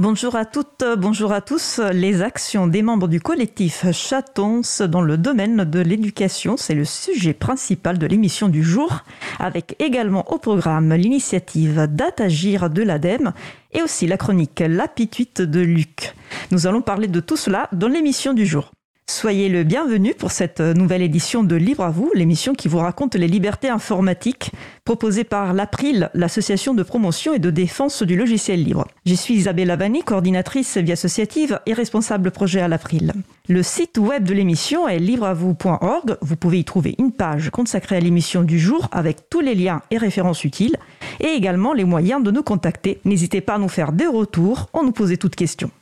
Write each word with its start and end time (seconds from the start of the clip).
Bonjour 0.00 0.34
à 0.34 0.46
toutes, 0.46 0.82
bonjour 0.96 1.30
à 1.30 1.42
tous. 1.42 1.78
Les 1.92 2.22
actions 2.22 2.66
des 2.66 2.80
membres 2.80 3.06
du 3.06 3.20
collectif 3.20 3.84
Chatons 3.92 4.62
dans 4.88 5.02
le 5.02 5.18
domaine 5.18 5.64
de 5.64 5.78
l'éducation, 5.78 6.56
c'est 6.56 6.74
le 6.74 6.86
sujet 6.86 7.34
principal 7.34 7.98
de 7.98 8.06
l'émission 8.06 8.48
du 8.48 8.62
jour, 8.62 9.00
avec 9.38 9.76
également 9.78 10.32
au 10.32 10.38
programme 10.38 10.94
l'initiative 10.94 11.86
Datagir 11.86 12.70
de 12.70 12.82
l'ADEME 12.82 13.34
et 13.72 13.82
aussi 13.82 14.06
la 14.06 14.16
chronique 14.16 14.64
L'Apituite 14.66 15.42
de 15.42 15.60
Luc. 15.60 16.14
Nous 16.50 16.66
allons 16.66 16.80
parler 16.80 17.06
de 17.06 17.20
tout 17.20 17.36
cela 17.36 17.68
dans 17.72 17.88
l'émission 17.88 18.32
du 18.32 18.46
jour. 18.46 18.70
Soyez 19.10 19.48
le 19.48 19.64
bienvenu 19.64 20.14
pour 20.14 20.30
cette 20.30 20.60
nouvelle 20.60 21.02
édition 21.02 21.42
de 21.42 21.56
Libre 21.56 21.82
à 21.82 21.90
vous, 21.90 22.12
l'émission 22.14 22.54
qui 22.54 22.68
vous 22.68 22.78
raconte 22.78 23.16
les 23.16 23.26
libertés 23.26 23.68
informatiques 23.68 24.52
proposée 24.84 25.24
par 25.24 25.52
l'April, 25.52 26.10
l'association 26.14 26.74
de 26.74 26.84
promotion 26.84 27.34
et 27.34 27.40
de 27.40 27.50
défense 27.50 28.04
du 28.04 28.16
logiciel 28.16 28.62
libre. 28.62 28.86
Je 29.04 29.14
suis 29.14 29.34
Isabelle 29.34 29.66
Lavani, 29.66 30.04
coordinatrice 30.04 30.76
vie 30.76 30.92
associative 30.92 31.58
et 31.66 31.72
responsable 31.72 32.30
projet 32.30 32.60
à 32.60 32.68
l'April. 32.68 33.12
Le 33.48 33.64
site 33.64 33.98
web 33.98 34.22
de 34.22 34.32
l'émission 34.32 34.86
est 34.86 35.00
libreavou.org. 35.00 36.16
Vous 36.22 36.36
pouvez 36.36 36.60
y 36.60 36.64
trouver 36.64 36.94
une 37.00 37.10
page 37.10 37.50
consacrée 37.50 37.96
à 37.96 38.00
l'émission 38.00 38.44
du 38.44 38.60
jour 38.60 38.86
avec 38.92 39.28
tous 39.28 39.40
les 39.40 39.56
liens 39.56 39.82
et 39.90 39.98
références 39.98 40.44
utiles 40.44 40.76
et 41.18 41.30
également 41.30 41.74
les 41.74 41.84
moyens 41.84 42.22
de 42.22 42.30
nous 42.30 42.44
contacter. 42.44 43.00
N'hésitez 43.04 43.40
pas 43.40 43.54
à 43.54 43.58
nous 43.58 43.68
faire 43.68 43.90
des 43.90 44.06
retours 44.06 44.68
en 44.72 44.84
nous 44.84 44.92
poser 44.92 45.16
toutes 45.16 45.34
questions. 45.34 45.72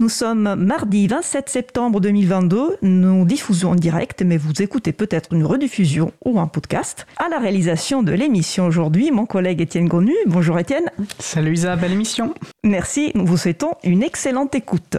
Nous 0.00 0.08
sommes 0.08 0.54
mardi 0.54 1.08
27 1.08 1.48
septembre 1.48 2.00
2022. 2.00 2.76
Nous 2.82 3.24
diffusons 3.24 3.72
en 3.72 3.74
direct, 3.74 4.22
mais 4.22 4.36
vous 4.36 4.62
écoutez 4.62 4.92
peut-être 4.92 5.32
une 5.32 5.44
rediffusion 5.44 6.12
ou 6.24 6.38
un 6.38 6.46
podcast. 6.46 7.04
À 7.16 7.28
la 7.28 7.40
réalisation 7.40 8.04
de 8.04 8.12
l'émission 8.12 8.66
aujourd'hui, 8.66 9.10
mon 9.10 9.26
collègue 9.26 9.60
Étienne 9.60 9.88
Gonu. 9.88 10.14
Bonjour 10.26 10.56
Étienne. 10.56 10.84
Salut 11.18 11.54
Isa, 11.54 11.74
belle 11.74 11.94
émission. 11.94 12.32
Merci, 12.62 13.10
nous 13.16 13.26
vous 13.26 13.36
souhaitons 13.36 13.72
une 13.82 14.04
excellente 14.04 14.54
écoute. 14.54 14.98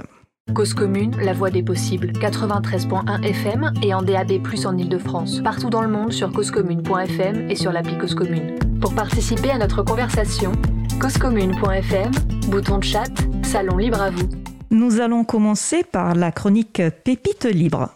Cause 0.54 0.74
commune, 0.74 1.16
la 1.24 1.32
voix 1.32 1.50
des 1.50 1.64
possibles, 1.64 2.12
93.1 2.12 3.24
FM 3.24 3.72
et 3.82 3.94
en 3.94 4.02
DAB+, 4.02 4.42
en 4.66 4.78
Ile-de-France. 4.78 5.40
Partout 5.42 5.70
dans 5.70 5.82
le 5.82 5.88
monde 5.88 6.12
sur 6.12 6.30
causecommune.fm 6.34 7.50
et 7.50 7.56
sur 7.56 7.72
l'appli 7.72 7.98
Cause 7.98 8.16
Commune. 8.16 8.60
Pour 8.82 8.94
participer 8.94 9.52
à 9.52 9.60
notre 9.60 9.82
conversation, 9.82 10.52
causecommune.fm, 11.00 12.12
bouton 12.50 12.80
de 12.80 12.84
chat, 12.84 13.08
salon 13.44 13.78
libre 13.78 14.02
à 14.02 14.10
vous. 14.10 14.28
Nous 14.72 15.02
allons 15.02 15.24
commencer 15.24 15.84
par 15.84 16.14
la 16.14 16.32
chronique 16.32 16.84
Pépite 17.04 17.46
libre. 17.46 17.90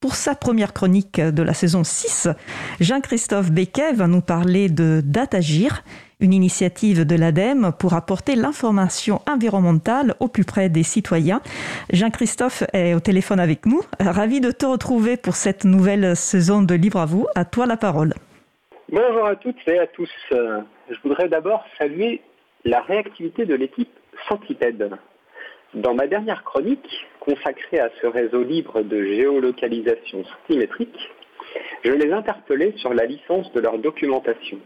Pour 0.00 0.14
sa 0.14 0.36
première 0.36 0.72
chronique 0.72 1.20
de 1.20 1.42
la 1.42 1.54
saison 1.54 1.82
6, 1.82 2.28
Jean-Christophe 2.78 3.50
Becquet 3.50 3.92
va 3.94 4.06
nous 4.06 4.20
parler 4.20 4.68
de 4.68 5.02
Datagir, 5.04 5.82
une 6.20 6.32
initiative 6.32 7.04
de 7.04 7.16
l'ADEME 7.16 7.72
pour 7.76 7.94
apporter 7.94 8.36
l'information 8.36 9.22
environnementale 9.28 10.14
au 10.20 10.28
plus 10.28 10.44
près 10.44 10.68
des 10.68 10.84
citoyens. 10.84 11.40
Jean-Christophe 11.92 12.62
est 12.72 12.94
au 12.94 13.00
téléphone 13.00 13.40
avec 13.40 13.66
nous. 13.66 13.80
Ravi 13.98 14.40
de 14.40 14.52
te 14.52 14.66
retrouver 14.66 15.16
pour 15.16 15.34
cette 15.34 15.64
nouvelle 15.64 16.14
saison 16.14 16.62
de 16.62 16.74
Libre 16.76 17.00
à 17.00 17.06
vous. 17.06 17.26
À 17.34 17.44
toi 17.44 17.66
la 17.66 17.76
parole. 17.76 18.14
Bonjour 18.88 19.26
à 19.26 19.34
toutes 19.34 19.56
et 19.66 19.80
à 19.80 19.88
tous. 19.88 20.10
Je 20.30 20.96
voudrais 21.02 21.28
d'abord 21.28 21.64
saluer 21.76 22.22
la 22.64 22.82
réactivité 22.82 23.46
de 23.46 23.56
l'équipe 23.56 23.90
Centipède. 24.28 24.90
Dans 25.74 25.94
ma 25.94 26.08
dernière 26.08 26.42
chronique, 26.42 27.06
consacrée 27.20 27.78
à 27.78 27.90
ce 28.00 28.06
réseau 28.08 28.42
libre 28.42 28.82
de 28.82 29.04
géolocalisation 29.04 30.24
symétrique, 30.48 30.98
je 31.84 31.92
les 31.92 32.12
interpellais 32.12 32.72
sur 32.78 32.92
la 32.92 33.04
licence 33.04 33.52
de 33.52 33.60
leur 33.60 33.78
documentation. 33.78 34.58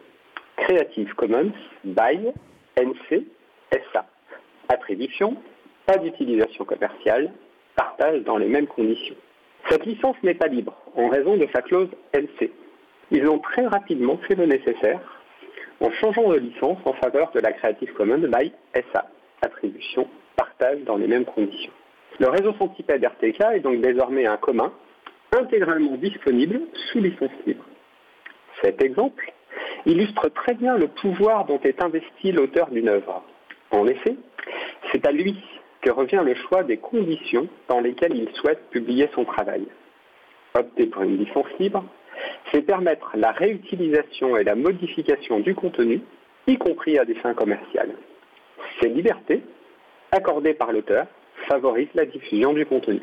Creative 0.56 1.12
Commons 1.14 1.52
by 1.84 2.32
NC 2.78 3.22
SA. 3.92 4.06
Attribution, 4.70 5.36
pas 5.84 5.98
d'utilisation 5.98 6.64
commerciale, 6.64 7.32
partage 7.76 8.22
dans 8.22 8.38
les 8.38 8.48
mêmes 8.48 8.66
conditions. 8.66 9.16
Cette 9.68 9.84
licence 9.84 10.16
n'est 10.22 10.32
pas 10.32 10.48
libre 10.48 10.74
en 10.96 11.08
raison 11.10 11.36
de 11.36 11.46
sa 11.54 11.60
clause 11.60 11.90
NC. 12.14 12.50
Ils 13.10 13.28
ont 13.28 13.40
très 13.40 13.66
rapidement 13.66 14.16
fait 14.26 14.36
le 14.36 14.46
nécessaire 14.46 15.00
en 15.80 15.90
changeant 15.90 16.30
de 16.30 16.38
licence 16.38 16.78
en 16.86 16.94
faveur 16.94 17.30
de 17.32 17.40
la 17.40 17.52
Creative 17.52 17.92
Commons 17.92 18.26
by 18.26 18.52
SA. 18.74 19.10
Attribution, 19.42 20.08
partage 20.36 20.82
dans 20.84 20.96
les 20.96 21.06
mêmes 21.06 21.24
conditions. 21.24 21.72
Le 22.18 22.28
réseau 22.28 22.54
Centipède 22.58 23.04
RTK 23.04 23.40
est 23.54 23.60
donc 23.60 23.80
désormais 23.80 24.26
un 24.26 24.36
commun, 24.36 24.72
intégralement 25.32 25.96
disponible 25.96 26.60
sous 26.74 27.00
licence 27.00 27.30
libre. 27.46 27.64
Cet 28.62 28.82
exemple 28.82 29.32
illustre 29.86 30.28
très 30.28 30.54
bien 30.54 30.76
le 30.76 30.88
pouvoir 30.88 31.44
dont 31.44 31.60
est 31.64 31.82
investi 31.82 32.32
l'auteur 32.32 32.70
d'une 32.70 32.88
œuvre. 32.88 33.22
En 33.70 33.86
effet, 33.86 34.16
c'est 34.92 35.06
à 35.06 35.12
lui 35.12 35.36
que 35.80 35.90
revient 35.90 36.22
le 36.24 36.34
choix 36.34 36.62
des 36.62 36.78
conditions 36.78 37.48
dans 37.68 37.80
lesquelles 37.80 38.16
il 38.16 38.30
souhaite 38.36 38.70
publier 38.70 39.08
son 39.14 39.24
travail. 39.24 39.66
Opter 40.54 40.86
pour 40.86 41.02
une 41.02 41.18
licence 41.18 41.46
libre, 41.58 41.84
c'est 42.52 42.62
permettre 42.62 43.10
la 43.16 43.32
réutilisation 43.32 44.36
et 44.36 44.44
la 44.44 44.54
modification 44.54 45.40
du 45.40 45.54
contenu, 45.54 46.00
y 46.46 46.56
compris 46.56 46.98
à 46.98 47.04
des 47.04 47.16
fins 47.16 47.34
commerciales. 47.34 47.94
Ces 48.80 48.88
libertés 48.88 49.42
accordée 50.14 50.54
par 50.54 50.72
l'auteur 50.72 51.06
favorise 51.48 51.88
la 51.94 52.06
diffusion 52.06 52.52
du 52.52 52.64
contenu. 52.64 53.02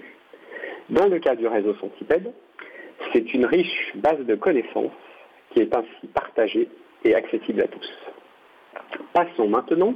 Dans 0.90 1.08
le 1.08 1.20
cas 1.20 1.36
du 1.36 1.46
réseau 1.46 1.76
Centipède, 1.76 2.32
c'est 3.12 3.34
une 3.34 3.46
riche 3.46 3.92
base 3.96 4.20
de 4.20 4.36
connaissances 4.36 4.92
qui 5.52 5.60
est 5.62 5.76
ainsi 5.76 6.08
partagée 6.14 6.70
et 7.04 7.14
accessible 7.14 7.62
à 7.62 7.68
tous. 7.68 7.92
Passons 9.14 9.48
maintenant 9.48 9.94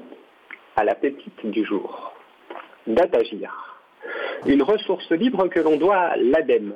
à 0.76 0.84
la 0.84 0.96
pépite 0.96 1.46
du 1.46 1.64
jour. 1.64 2.14
Datagir, 2.86 3.80
une 4.46 4.62
ressource 4.62 5.10
libre 5.12 5.48
que 5.48 5.60
l'on 5.60 5.78
doit 5.78 5.98
à 5.98 6.18
l'ADEME, 6.18 6.76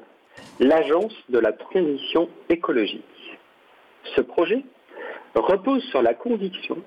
l'Agence 0.59 1.13
de 1.27 1.39
la 1.39 1.51
transition 1.51 2.29
écologique. 2.49 3.03
Ce 4.15 4.21
projet 4.21 4.63
repose 5.35 5.83
sur 5.89 6.01
la 6.01 6.13
conviction 6.13 6.77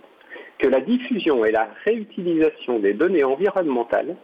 que 0.62 0.69
la 0.69 0.81
diffusion 0.81 1.45
et 1.45 1.50
la 1.50 1.69
réutilisation 1.84 2.78
des 2.78 2.95
données 2.95 3.25
environnementales 3.25 4.15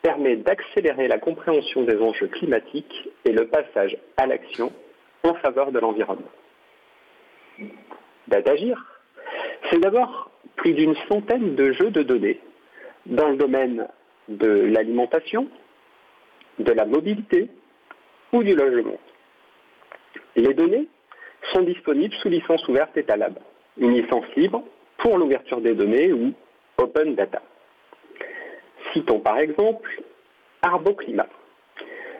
permet 0.00 0.36
d'accélérer 0.36 1.08
la 1.08 1.18
compréhension 1.18 1.82
des 1.82 1.98
enjeux 1.98 2.28
climatiques 2.28 3.10
et 3.26 3.32
le 3.32 3.48
passage 3.48 3.94
à 4.16 4.26
l'action 4.26 4.72
en 5.24 5.34
faveur 5.34 5.72
de 5.72 5.78
l'environnement. 5.78 6.30
Datagir, 8.28 8.82
c'est 9.68 9.78
d'abord 9.78 10.30
plus 10.56 10.72
d'une 10.72 10.96
centaine 11.06 11.54
de 11.54 11.72
jeux 11.72 11.90
de 11.90 12.02
données 12.02 12.40
dans 13.04 13.28
le 13.28 13.36
domaine 13.36 13.86
de 14.28 14.48
l'alimentation, 14.48 15.48
de 16.58 16.72
la 16.72 16.86
mobilité 16.86 17.50
ou 18.32 18.42
du 18.42 18.54
logement. 18.54 18.98
Les 20.34 20.54
données 20.54 20.88
sont 21.52 21.60
disponibles 21.60 22.14
sous 22.22 22.30
licence 22.30 22.66
ouverte 22.68 22.96
Etalab, 22.96 23.38
une 23.76 23.92
licence 23.92 24.24
libre 24.34 24.64
pour 25.04 25.18
l'ouverture 25.18 25.60
des 25.60 25.74
données 25.74 26.14
ou 26.14 26.32
Open 26.78 27.14
Data. 27.14 27.42
Citons 28.94 29.20
par 29.20 29.38
exemple 29.38 30.02
ArboClimat, 30.62 31.28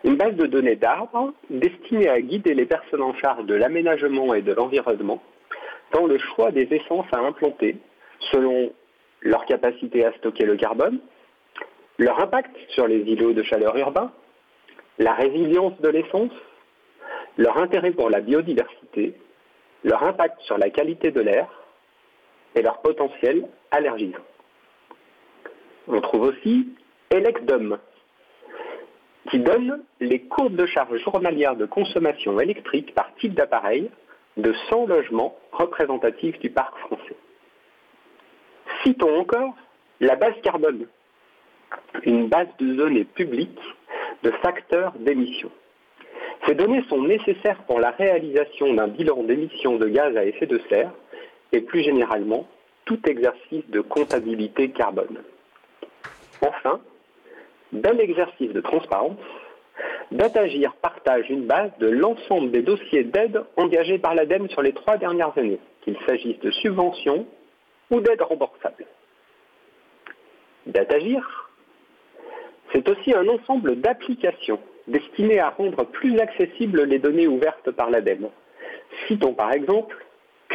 une 0.05 0.17
base 0.17 0.35
de 0.35 0.47
données 0.47 0.77
d'arbres 0.77 1.33
destinée 1.49 2.11
à 2.11 2.21
guider 2.21 2.53
les 2.53 2.67
personnes 2.67 3.01
en 3.01 3.15
charge 3.15 3.47
de 3.47 3.55
l'aménagement 3.55 4.35
et 4.35 4.43
de 4.43 4.53
l'environnement 4.53 5.23
dans 5.93 6.07
le 6.07 6.19
choix 6.19 6.51
des 6.51 6.69
essences 6.71 7.07
à 7.13 7.21
implanter 7.21 7.79
selon 8.33 8.71
leur 9.23 9.47
capacité 9.47 10.05
à 10.05 10.13
stocker 10.19 10.45
le 10.45 10.57
carbone, 10.57 10.99
leur 11.97 12.21
impact 12.21 12.55
sur 12.69 12.87
les 12.87 12.99
îlots 12.99 13.33
de 13.33 13.43
chaleur 13.43 13.75
urbains, 13.79 14.13
la 14.99 15.15
résilience 15.15 15.81
de 15.81 15.89
l'essence, 15.89 16.33
leur 17.39 17.57
intérêt 17.57 17.93
pour 17.93 18.11
la 18.11 18.21
biodiversité, 18.21 19.15
leur 19.85 20.03
impact 20.03 20.39
sur 20.43 20.59
la 20.59 20.69
qualité 20.69 21.11
de 21.11 21.23
l'air, 21.23 21.64
et 22.55 22.63
leur 22.63 22.81
potentiel 22.81 23.47
allergisant. 23.71 24.19
On 25.89 26.01
trouve 26.01 26.23
aussi 26.23 26.69
Elecdom, 27.11 27.79
qui 29.31 29.39
donne 29.39 29.83
les 30.01 30.21
courbes 30.21 30.57
de 30.57 30.67
charge 30.67 30.97
journalière 30.99 31.57
de 31.57 31.67
consommation 31.67 32.39
électrique 32.41 32.95
par 32.95 33.15
type 33.17 33.35
d'appareil 33.35 33.91
de 34.37 34.53
100 34.71 34.87
logements 34.87 35.37
représentatifs 35.53 36.39
du 36.41 36.51
parc 36.51 36.77
français. 36.79 37.17
Citons 38.83 39.21
encore 39.21 39.55
la 40.01 40.17
base 40.17 40.35
carbone, 40.43 40.87
une 42.03 42.29
base 42.29 42.49
de 42.59 42.75
données 42.75 43.05
publiques 43.05 43.61
de 44.23 44.31
facteurs 44.31 44.93
d'émission. 44.99 45.51
Ces 46.47 46.55
données 46.55 46.85
sont 46.89 47.03
nécessaires 47.03 47.63
pour 47.67 47.81
la 47.81 47.91
réalisation 47.91 48.75
d'un 48.75 48.89
bilan 48.89 49.23
d'émissions 49.23 49.77
de 49.77 49.89
gaz 49.89 50.17
à 50.17 50.25
effet 50.25 50.47
de 50.47 50.61
serre 50.69 50.93
et 51.55 51.61
plus 51.61 51.83
généralement 51.83 52.47
tout 52.85 53.01
exercice 53.09 53.69
de 53.69 53.81
comptabilité 53.81 54.71
carbone. 54.71 55.23
Enfin, 56.43 56.81
bel 57.73 58.01
exercice 58.01 58.53
de 58.53 58.61
transparence, 58.61 59.19
Datagir 60.13 60.75
partage 60.75 61.29
une 61.31 61.47
base 61.47 61.71
de 61.79 61.89
l'ensemble 61.89 62.51
des 62.51 62.63
dossiers 62.63 63.05
d'aide 63.05 63.43
engagés 63.57 63.99
par 63.99 64.15
l'ADEME 64.15 64.49
sur 64.49 64.63
les 64.63 64.73
trois 64.73 64.97
dernières 64.97 65.37
années, 65.39 65.59
qu'il 65.83 65.97
s'agisse 66.07 66.39
de 66.41 66.51
subventions 66.51 67.27
ou 67.91 68.01
d'aides 68.01 68.23
remboursables. 68.23 68.87
Datagir, 70.67 71.51
c'est 72.73 72.89
aussi 72.89 73.15
un 73.15 73.27
ensemble 73.29 73.81
d'applications 73.81 74.61
destinées 74.87 75.41
à 75.41 75.51
rendre 75.51 75.85
plus 75.85 76.19
accessibles 76.21 76.85
les 76.85 76.99
données 76.99 77.27
ouvertes 77.27 77.71
par 77.71 77.91
l'ADEME. 77.91 78.29
Citons 79.09 79.35
par 79.35 79.53
exemple 79.53 80.04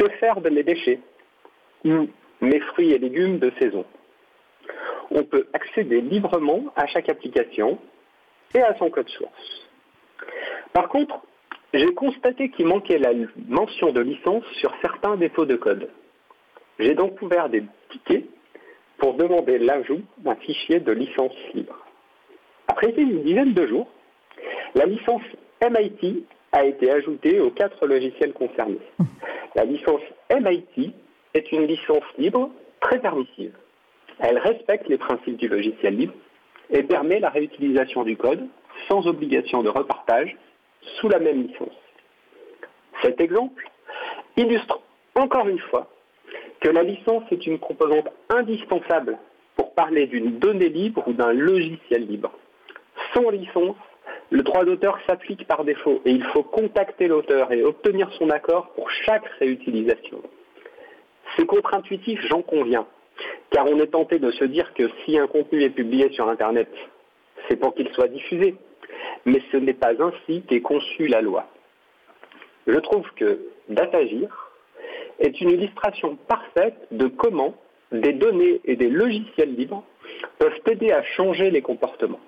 Que 0.00 0.08
faire 0.12 0.40
de 0.40 0.48
mes 0.48 0.62
déchets 0.62 0.98
ou 1.84 2.08
Mes 2.40 2.60
fruits 2.60 2.92
et 2.92 2.98
légumes 2.98 3.38
de 3.38 3.52
saison. 3.60 3.84
On 5.10 5.24
peut 5.24 5.46
accéder 5.52 6.00
librement 6.00 6.64
à 6.74 6.86
chaque 6.86 7.10
application 7.10 7.78
et 8.54 8.62
à 8.62 8.74
son 8.78 8.88
code 8.88 9.10
source. 9.10 9.68
Par 10.72 10.88
contre, 10.88 11.20
j'ai 11.74 11.92
constaté 11.92 12.48
qu'il 12.48 12.64
manquait 12.64 12.96
la 12.96 13.10
mention 13.46 13.92
de 13.92 14.00
licence 14.00 14.44
sur 14.52 14.74
certains 14.80 15.16
défauts 15.16 15.44
de 15.44 15.56
code. 15.56 15.90
J'ai 16.78 16.94
donc 16.94 17.20
ouvert 17.20 17.50
des 17.50 17.62
tickets 17.90 18.24
pour 18.96 19.12
demander 19.14 19.58
l'ajout 19.58 20.00
d'un 20.16 20.36
fichier 20.36 20.80
de 20.80 20.92
licence 20.92 21.36
libre. 21.52 21.76
Après 22.68 22.90
une 22.96 23.22
dizaine 23.22 23.52
de 23.52 23.66
jours, 23.66 23.90
la 24.74 24.86
licence 24.86 25.22
MIT 25.60 26.24
a 26.52 26.64
été 26.64 26.90
ajoutée 26.90 27.38
aux 27.38 27.50
quatre 27.50 27.86
logiciels 27.86 28.32
concernés. 28.32 28.80
La 29.54 29.64
licence 29.64 30.02
MIT 30.30 30.92
est 31.34 31.52
une 31.52 31.66
licence 31.66 32.04
libre 32.18 32.50
très 32.80 33.00
permissive. 33.00 33.52
Elle 34.18 34.38
respecte 34.38 34.88
les 34.88 34.98
principes 34.98 35.38
du 35.38 35.48
logiciel 35.48 35.96
libre 35.96 36.14
et 36.70 36.82
permet 36.82 37.18
la 37.18 37.30
réutilisation 37.30 38.04
du 38.04 38.16
code 38.16 38.46
sans 38.88 39.06
obligation 39.06 39.62
de 39.62 39.68
repartage 39.68 40.36
sous 41.00 41.08
la 41.08 41.18
même 41.18 41.42
licence. 41.46 41.76
Cet 43.02 43.20
exemple 43.20 43.68
illustre 44.36 44.80
encore 45.14 45.48
une 45.48 45.58
fois 45.58 45.88
que 46.60 46.68
la 46.68 46.82
licence 46.82 47.24
est 47.30 47.46
une 47.46 47.58
composante 47.58 48.08
indispensable 48.28 49.18
pour 49.56 49.74
parler 49.74 50.06
d'une 50.06 50.38
donnée 50.38 50.68
libre 50.68 51.02
ou 51.06 51.12
d'un 51.12 51.32
logiciel 51.32 52.06
libre. 52.06 52.30
Sans 53.14 53.30
licence, 53.30 53.76
le 54.30 54.42
droit 54.42 54.64
d'auteur 54.64 54.98
s'applique 55.06 55.46
par 55.46 55.64
défaut 55.64 56.00
et 56.04 56.12
il 56.12 56.24
faut 56.24 56.42
contacter 56.42 57.08
l'auteur 57.08 57.52
et 57.52 57.62
obtenir 57.62 58.10
son 58.12 58.30
accord 58.30 58.70
pour 58.74 58.90
chaque 58.90 59.26
réutilisation. 59.40 60.22
C'est 61.36 61.46
contre-intuitif, 61.46 62.20
j'en 62.28 62.42
conviens, 62.42 62.86
car 63.50 63.66
on 63.66 63.78
est 63.80 63.88
tenté 63.88 64.18
de 64.18 64.30
se 64.30 64.44
dire 64.44 64.72
que 64.74 64.88
si 65.04 65.18
un 65.18 65.26
contenu 65.26 65.62
est 65.62 65.70
publié 65.70 66.10
sur 66.12 66.28
Internet, 66.28 66.68
c'est 67.48 67.56
pour 67.56 67.74
qu'il 67.74 67.88
soit 67.90 68.08
diffusé. 68.08 68.54
Mais 69.24 69.40
ce 69.52 69.56
n'est 69.56 69.74
pas 69.74 69.92
ainsi 70.00 70.42
qu'est 70.42 70.60
conçue 70.60 71.06
la 71.06 71.20
loi. 71.20 71.46
Je 72.66 72.78
trouve 72.78 73.08
que 73.16 73.40
Datagir 73.68 74.28
est 75.18 75.40
une 75.40 75.50
illustration 75.50 76.16
parfaite 76.28 76.76
de 76.90 77.06
comment 77.06 77.54
des 77.92 78.12
données 78.12 78.60
et 78.64 78.76
des 78.76 78.88
logiciels 78.88 79.54
libres 79.54 79.84
peuvent 80.38 80.60
aider 80.66 80.92
à 80.92 81.02
changer 81.02 81.50
les 81.50 81.62
comportements. 81.62 82.20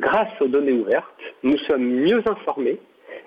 Grâce 0.00 0.40
aux 0.40 0.48
données 0.48 0.72
ouvertes, 0.72 1.06
nous 1.42 1.58
sommes 1.58 1.84
mieux 1.84 2.22
informés 2.26 2.78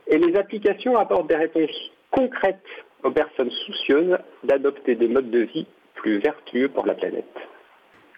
et 0.07 0.17
les 0.17 0.35
applications 0.35 0.97
apportent 0.97 1.27
des 1.27 1.35
réponses 1.35 1.91
concrètes 2.11 2.59
aux 3.03 3.11
personnes 3.11 3.51
soucieuses 3.51 4.17
d'adopter 4.43 4.95
des 4.95 5.07
modes 5.07 5.29
de 5.29 5.41
vie 5.41 5.67
plus 5.95 6.19
vertueux 6.19 6.69
pour 6.69 6.85
la 6.85 6.95
planète. 6.95 7.25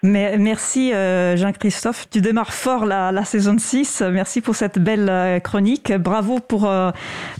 Merci 0.07 0.93
euh, 0.93 1.35
Jean-Christophe, 1.35 2.07
tu 2.09 2.21
démarres 2.21 2.53
fort 2.53 2.85
la, 2.85 3.25
saison 3.25 3.57
6. 3.57 4.03
Merci 4.11 4.39
pour 4.41 4.55
cette 4.55 4.79
belle 4.79 5.07
euh, 5.09 5.39
chronique. 5.39 5.91
Bravo 5.91 6.39
pour, 6.39 6.65
euh, 6.65 6.91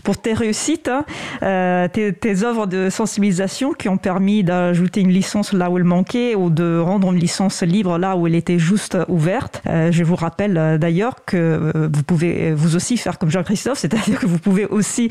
pour 0.04 0.18
tes 0.18 0.34
réussites, 0.34 0.88
hein. 0.88 1.88
tes, 1.88 2.12
tes, 2.12 2.44
œuvres 2.44 2.66
de 2.66 2.90
sensibilisation 2.90 3.72
qui 3.72 3.88
ont 3.88 3.96
permis 3.96 4.44
d'ajouter 4.44 5.00
une 5.00 5.10
licence 5.10 5.52
là 5.52 5.70
où 5.70 5.78
elle 5.78 5.84
manquait 5.84 6.34
ou 6.34 6.50
de 6.50 6.78
rendre 6.78 7.10
une 7.10 7.18
licence 7.18 7.62
libre 7.62 7.96
là 7.96 8.16
où 8.16 8.26
elle 8.26 8.34
était 8.34 8.58
juste 8.58 8.96
ouverte. 9.08 9.62
je 9.66 10.04
vous 10.04 10.16
rappelle 10.16 10.78
d'ailleurs 10.78 11.24
que 11.24 11.88
vous 11.92 12.02
pouvez 12.02 12.52
vous 12.52 12.76
aussi 12.76 12.96
faire 12.96 13.18
comme 13.18 13.30
Jean-Christophe, 13.30 13.78
c'est-à-dire 13.78 14.18
que 14.18 14.26
vous 14.26 14.38
pouvez 14.38 14.66
aussi 14.66 15.10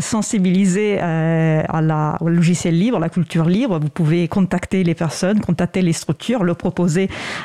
sensibiliser 0.00 0.98
à 0.98 1.80
la, 1.80 2.16
au 2.20 2.28
logiciel 2.28 2.78
libre, 2.78 2.96
à 2.96 3.00
la 3.00 3.08
culture 3.08 3.44
libre. 3.44 3.78
Vous 3.78 3.88
pouvez 3.88 4.26
contacter 4.28 4.82
les 4.82 4.94
personnes, 4.94 5.40
contacter 5.40 5.82
les 5.82 5.92
structures, 5.92 6.42
le 6.42 6.54
proposer 6.54 6.79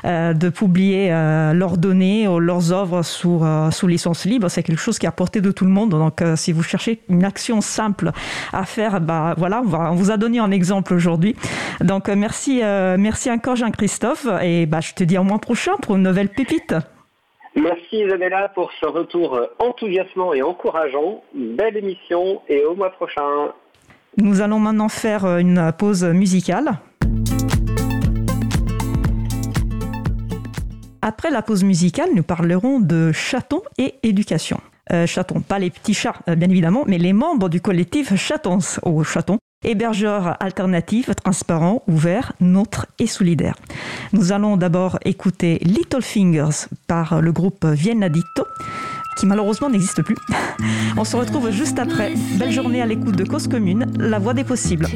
euh, 0.06 0.34
de 0.34 0.50
publier 0.50 1.12
euh, 1.12 1.54
leurs 1.54 1.78
données 1.78 2.28
ou 2.28 2.40
leurs 2.40 2.72
œuvres 2.72 3.02
sous, 3.04 3.42
euh, 3.44 3.72
sous 3.72 3.88
licence 3.88 4.26
libre. 4.26 4.50
C'est 4.50 4.64
quelque 4.64 4.80
chose 4.80 5.00
qui 5.00 5.06
est 5.06 5.10
à 5.10 5.12
portée 5.12 5.42
de 5.42 5.52
tout 5.52 5.66
le 5.66 5.72
monde. 5.72 5.92
Donc, 5.92 6.22
si 6.36 6.52
vous 6.52 6.64
cherchez 6.64 7.02
une 7.10 7.24
action 7.24 7.62
simple 7.62 8.12
à 8.54 8.66
faire, 8.66 9.02
bah, 9.02 9.34
voilà, 9.38 9.62
on, 9.62 9.96
vous 9.96 10.12
a 10.12 10.18
donné 10.18 10.40
un 10.40 10.52
exemple 10.52 10.94
aujourd'hui. 10.94 11.36
Donc, 11.82 12.08
merci, 12.10 12.62
merci 12.98 13.32
encore 13.32 13.56
Jean-Christophe. 13.56 14.28
Et 14.42 14.66
bah, 14.66 14.82
je 14.82 14.94
te 14.94 15.04
dis 15.04 15.18
au 15.18 15.24
mois 15.24 15.40
prochain 15.40 15.74
pour 15.82 15.96
une 15.96 16.04
nouvelle 16.04 16.30
pépite. 16.30 16.76
Merci 17.56 18.04
Isabella 18.04 18.50
pour 18.54 18.70
ce 18.80 18.86
retour 18.86 19.40
enthousiasmant 19.60 20.34
et 20.34 20.42
encourageant. 20.42 21.24
Belle 21.34 21.78
émission 21.78 22.42
et 22.50 22.64
au 22.66 22.76
mois 22.76 22.90
prochain. 22.90 23.54
Nous 24.18 24.42
allons 24.42 24.60
maintenant 24.60 24.90
faire 24.90 25.26
une 25.38 25.72
pause 25.78 26.04
musicale. 26.04 26.80
Après 31.08 31.30
la 31.30 31.44
pause 31.44 31.64
musicale, 31.64 32.10
nous 32.16 32.24
parlerons 32.24 32.80
de 32.80 33.12
chatons 33.12 33.62
et 33.78 33.94
éducation. 34.02 34.60
Euh, 34.92 35.06
chatons, 35.06 35.40
pas 35.40 35.60
les 35.60 35.70
petits 35.70 35.94
chats, 35.94 36.16
euh, 36.28 36.34
bien 36.34 36.50
évidemment, 36.50 36.84
mais 36.88 36.98
les 36.98 37.14
membres 37.14 37.48
du 37.48 37.62
collectif 37.62 38.16
Chatons 38.16 38.80
au 38.82 39.04
Chaton, 39.04 39.38
hébergeurs 39.64 40.36
alternatifs, 40.42 41.12
transparents, 41.24 41.84
ouverts, 41.88 42.34
neutres 42.40 42.88
et 42.98 43.06
solidaires. 43.06 43.56
Nous 44.14 44.32
allons 44.32 44.58
d'abord 44.58 44.98
écouter 45.06 45.60
Little 45.62 46.02
Fingers 46.02 46.66
par 46.88 47.22
le 47.22 47.32
groupe 47.32 47.68
Vienna 47.68 48.10
Dito, 48.10 48.48
qui 49.16 49.28
malheureusement 49.28 49.70
n'existe 49.70 50.02
plus. 50.02 50.18
On 50.98 51.04
se 51.04 51.16
retrouve 51.16 51.52
juste 51.52 51.78
après. 51.78 52.16
Belle 52.40 52.52
journée 52.52 52.82
à 52.82 52.88
l'écoute 52.88 53.16
de 53.16 53.26
Cause 53.26 53.48
Commune, 53.48 53.86
la 54.00 54.18
voix 54.18 54.34
des 54.34 54.44
possibles. 54.44 54.88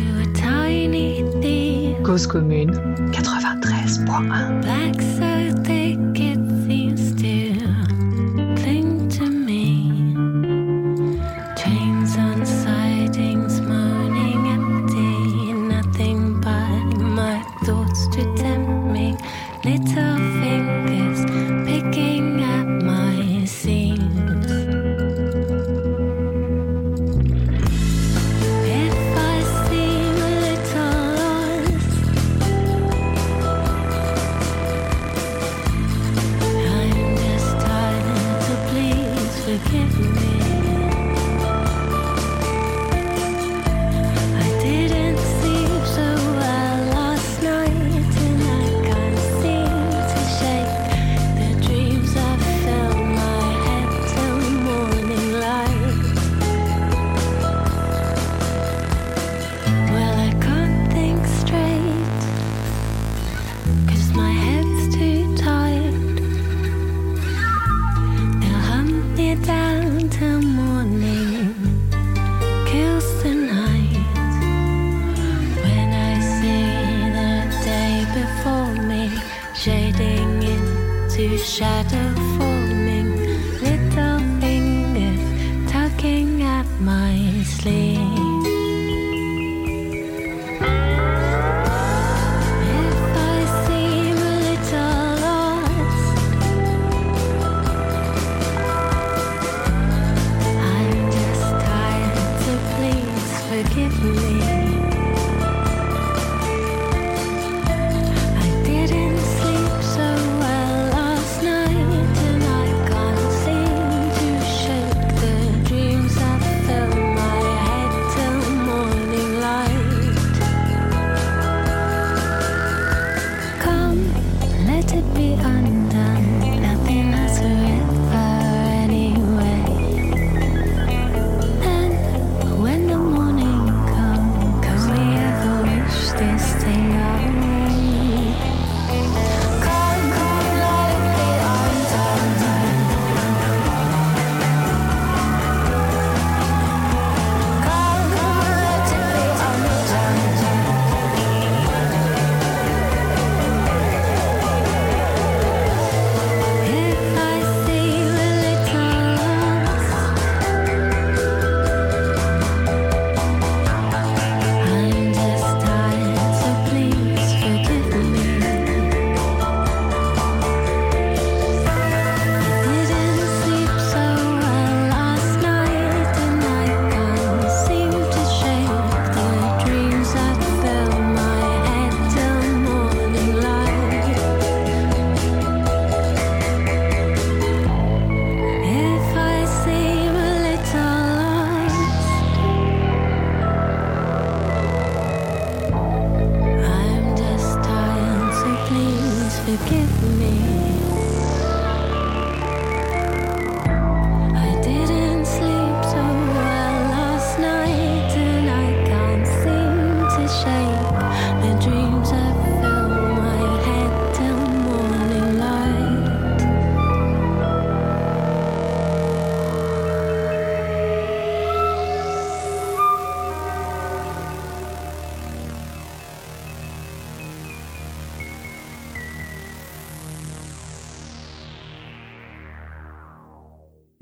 Cause 2.03 2.25
Commune 2.25 2.71
93.1 3.11 5.68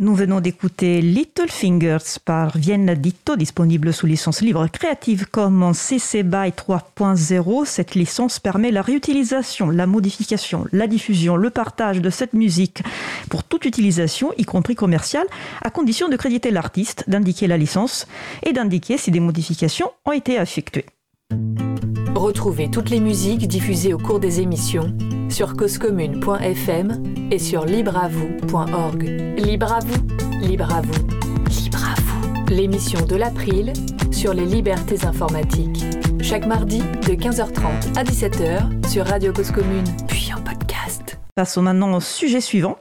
Nous 0.08 0.16
venons 0.16 0.40
d'écouter 0.40 1.02
Little 1.02 1.50
Fingers 1.50 2.18
par 2.24 2.58
Vienna 2.58 2.96
Ditto, 2.96 3.36
disponible 3.36 3.92
sous 3.92 4.06
licence 4.06 4.40
libre 4.40 4.66
Creative 4.68 5.26
Commons 5.30 5.74
CC 5.74 6.24
BY 6.24 6.52
3.0. 6.52 7.66
Cette 7.66 7.94
licence 7.94 8.40
permet 8.40 8.72
la 8.72 8.82
réutilisation, 8.82 9.70
la 9.70 9.86
modification, 9.86 10.66
la 10.72 10.88
diffusion, 10.88 11.36
le 11.36 11.50
partage 11.50 12.00
de 12.00 12.10
cette 12.10 12.32
musique 12.32 12.84
pour 13.30 13.44
toute 13.44 13.66
utilisation, 13.66 14.32
y 14.38 14.46
compris 14.46 14.76
commerciale, 14.76 15.28
à 15.62 15.72
condition 15.72 16.08
de 16.08 16.16
créditer 16.16 16.52
l'artiste, 16.52 17.04
d'indiquer 17.10 17.48
la 17.48 17.58
licence 17.58 18.08
et 18.44 18.54
d'indiquer 18.54 18.98
si 18.98 19.12
des 19.12 19.20
modifications 19.20 19.92
ont 20.06 20.14
été 20.14 20.36
effectuées. 20.36 20.86
Retrouvez 22.16 22.72
toutes 22.72 22.92
les 22.92 23.02
musiques 23.02 23.46
diffusées 23.46 23.94
au 23.94 23.98
cours 23.98 24.22
des 24.22 24.40
émissions 24.40 24.96
sur 25.30 25.56
causecommune.fm 25.56 27.04
et 27.32 27.40
sur 27.40 27.66
libreavoue.org. 27.66 29.04
Libre 29.38 29.74
à 29.74 29.80
vous, 29.80 30.08
libre 30.42 30.74
à 30.74 30.82
vous, 30.82 31.08
libre 31.50 31.80
à 31.84 32.00
vous. 32.02 32.54
L'émission 32.54 33.06
de 33.06 33.16
l'April 33.16 33.74
sur 34.12 34.34
les 34.34 34.46
libertés 34.46 35.06
informatiques. 35.06 35.84
Chaque 36.22 36.46
mardi 36.46 36.80
de 36.80 37.14
15h30 37.14 37.98
à 37.98 38.04
17h 38.04 38.88
sur 38.90 39.06
Radio 39.06 39.32
Cause 39.34 39.52
Commune, 39.52 39.86
puis 40.08 40.32
en 40.36 40.42
podcast. 40.42 41.20
Passons 41.36 41.62
maintenant 41.62 41.94
au 41.94 42.00
sujet 42.00 42.42
suivant. 42.42 42.78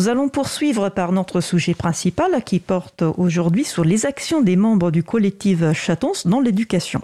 Nous 0.00 0.08
allons 0.08 0.30
poursuivre 0.30 0.88
par 0.88 1.12
notre 1.12 1.42
sujet 1.42 1.74
principal 1.74 2.42
qui 2.42 2.58
porte 2.58 3.02
aujourd'hui 3.18 3.66
sur 3.66 3.84
les 3.84 4.06
actions 4.06 4.40
des 4.40 4.56
membres 4.56 4.90
du 4.90 5.02
collectif 5.02 5.74
Chatons 5.74 6.12
dans 6.24 6.40
l'éducation. 6.40 7.02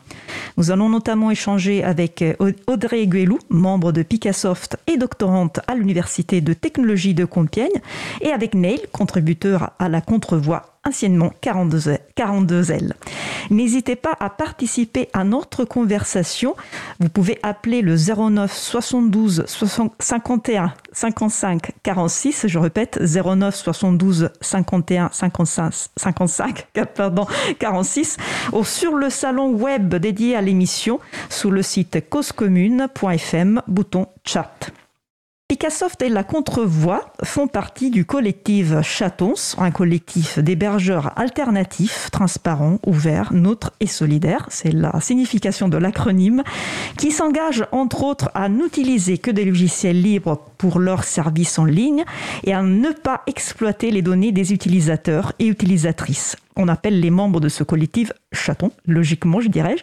Nous 0.57 0.71
allons 0.71 0.89
notamment 0.89 1.31
échanger 1.31 1.85
avec 1.85 2.25
Audrey 2.67 3.07
Guélou, 3.07 3.39
membre 3.51 3.93
de 3.93 4.03
Picassoft 4.03 4.79
et 4.87 4.97
doctorante 4.97 5.61
à 5.67 5.75
l'Université 5.75 6.41
de 6.41 6.55
technologie 6.55 7.13
de 7.13 7.27
Compiègne, 7.27 7.83
et 8.23 8.31
avec 8.31 8.55
Neil, 8.55 8.81
contributeur 8.93 9.73
à 9.79 9.91
la 9.91 10.01
contrevoix 10.01 10.76
anciennement 10.87 11.33
42, 11.41 11.99
42 12.15 12.71
L. 12.71 12.95
N'hésitez 13.51 13.97
pas 13.97 14.17
à 14.19 14.31
participer 14.31 15.09
à 15.13 15.25
notre 15.25 15.65
conversation. 15.65 16.57
Vous 17.01 17.09
pouvez 17.09 17.39
appeler 17.43 17.83
le 17.83 17.97
09 17.97 18.53
72 18.53 19.45
51 19.99 20.73
55 20.93 21.73
46. 21.83 22.47
Je 22.47 22.59
répète, 22.59 23.01
09 23.01 23.55
72 23.55 24.31
51 24.41 25.11
55, 25.13 25.73
55 25.97 26.67
pardon, 26.95 27.27
46 27.59 28.17
ou 28.53 28.65
sur 28.65 28.95
le 28.95 29.11
salon 29.11 29.53
web 29.53 29.95
dédié 29.95 30.37
à 30.37 30.41
l'émission 30.41 31.01
sous 31.29 31.51
le 31.51 31.63
site 31.63 32.09
causecommune.fm, 32.09 33.63
bouton 33.67 34.07
chat. 34.25 34.71
Picassoft 35.49 36.03
et 36.03 36.09
la 36.09 36.25
Contrevoix 36.25 37.13
font 37.23 37.47
partie 37.47 37.91
du 37.91 38.05
collectif 38.05 38.83
Chatons, 38.83 39.55
un 39.59 39.71
collectif 39.71 40.41
d'hébergeurs 40.41 41.17
alternatifs, 41.17 42.11
transparents, 42.11 42.81
ouverts, 42.85 43.33
neutres 43.33 43.73
et 43.79 43.87
solidaires. 43.87 44.47
C'est 44.51 44.73
la 44.73 45.01
signification 45.01 45.69
de 45.69 45.77
l'acronyme, 45.77 46.43
qui 46.99 47.13
s'engage 47.13 47.65
entre 47.71 48.03
autres 48.03 48.29
à 48.35 48.49
n'utiliser 48.49 49.19
que 49.19 49.31
des 49.31 49.45
logiciels 49.45 50.03
libres 50.03 50.41
pour 50.59 50.81
leurs 50.81 51.05
services 51.05 51.61
en 51.61 51.65
ligne 51.65 52.05
et 52.43 52.53
à 52.53 52.63
ne 52.63 52.91
pas 52.91 53.23
exploiter 53.29 53.93
les 53.93 54.03
données 54.03 54.33
des 54.33 54.53
utilisateurs 54.53 55.33
et 55.39 55.47
utilisatrices 55.47 56.37
on 56.57 56.69
appelle 56.69 57.01
les 57.01 57.11
membres 57.11 57.41
de 57.41 57.49
ce 57.49 57.63
collectif 57.63 58.13
chatons, 58.33 58.73
logiquement, 58.87 59.41
je 59.41 59.49
dirais. 59.49 59.77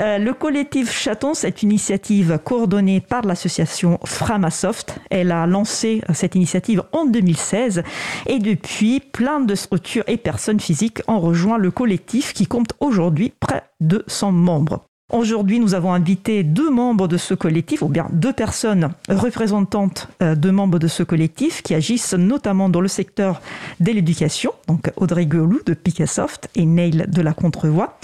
Euh, 0.00 0.18
le 0.18 0.32
collectif 0.32 0.90
Chatons 0.90 1.34
est 1.44 1.62
une 1.62 1.70
initiative 1.70 2.38
coordonnée 2.44 3.00
par 3.00 3.22
l'association 3.22 3.98
Framasoft. 4.04 4.98
Elle 5.10 5.32
a 5.32 5.46
lancé 5.46 6.02
cette 6.12 6.34
initiative 6.34 6.82
en 6.92 7.06
2016 7.06 7.82
et 8.26 8.38
depuis, 8.38 9.00
plein 9.00 9.40
de 9.40 9.54
structures 9.54 10.04
et 10.06 10.16
personnes 10.16 10.60
physiques 10.60 11.02
ont 11.08 11.20
rejoint 11.20 11.58
le 11.58 11.70
collectif 11.70 12.32
qui 12.32 12.46
compte 12.46 12.72
aujourd'hui 12.80 13.32
près 13.40 13.62
de 13.80 14.04
100 14.06 14.32
membres. 14.32 14.85
Aujourd'hui, 15.12 15.60
nous 15.60 15.74
avons 15.74 15.92
invité 15.92 16.42
deux 16.42 16.68
membres 16.68 17.06
de 17.06 17.16
ce 17.16 17.32
collectif, 17.32 17.80
ou 17.82 17.88
bien 17.88 18.08
deux 18.10 18.32
personnes 18.32 18.90
représentantes 19.08 20.08
euh, 20.20 20.34
de 20.34 20.50
membres 20.50 20.80
de 20.80 20.88
ce 20.88 21.04
collectif 21.04 21.62
qui 21.62 21.74
agissent 21.74 22.14
notamment 22.14 22.68
dans 22.68 22.80
le 22.80 22.88
secteur 22.88 23.40
de 23.78 23.92
l'éducation, 23.92 24.52
donc 24.66 24.90
Audrey 24.96 25.26
Gueulou 25.26 25.60
de 25.64 25.74
Picassoft 25.74 26.48
et 26.56 26.64
Neil 26.64 27.04
de 27.06 27.22
la 27.22 27.34
Contrevoix. 27.34 28.00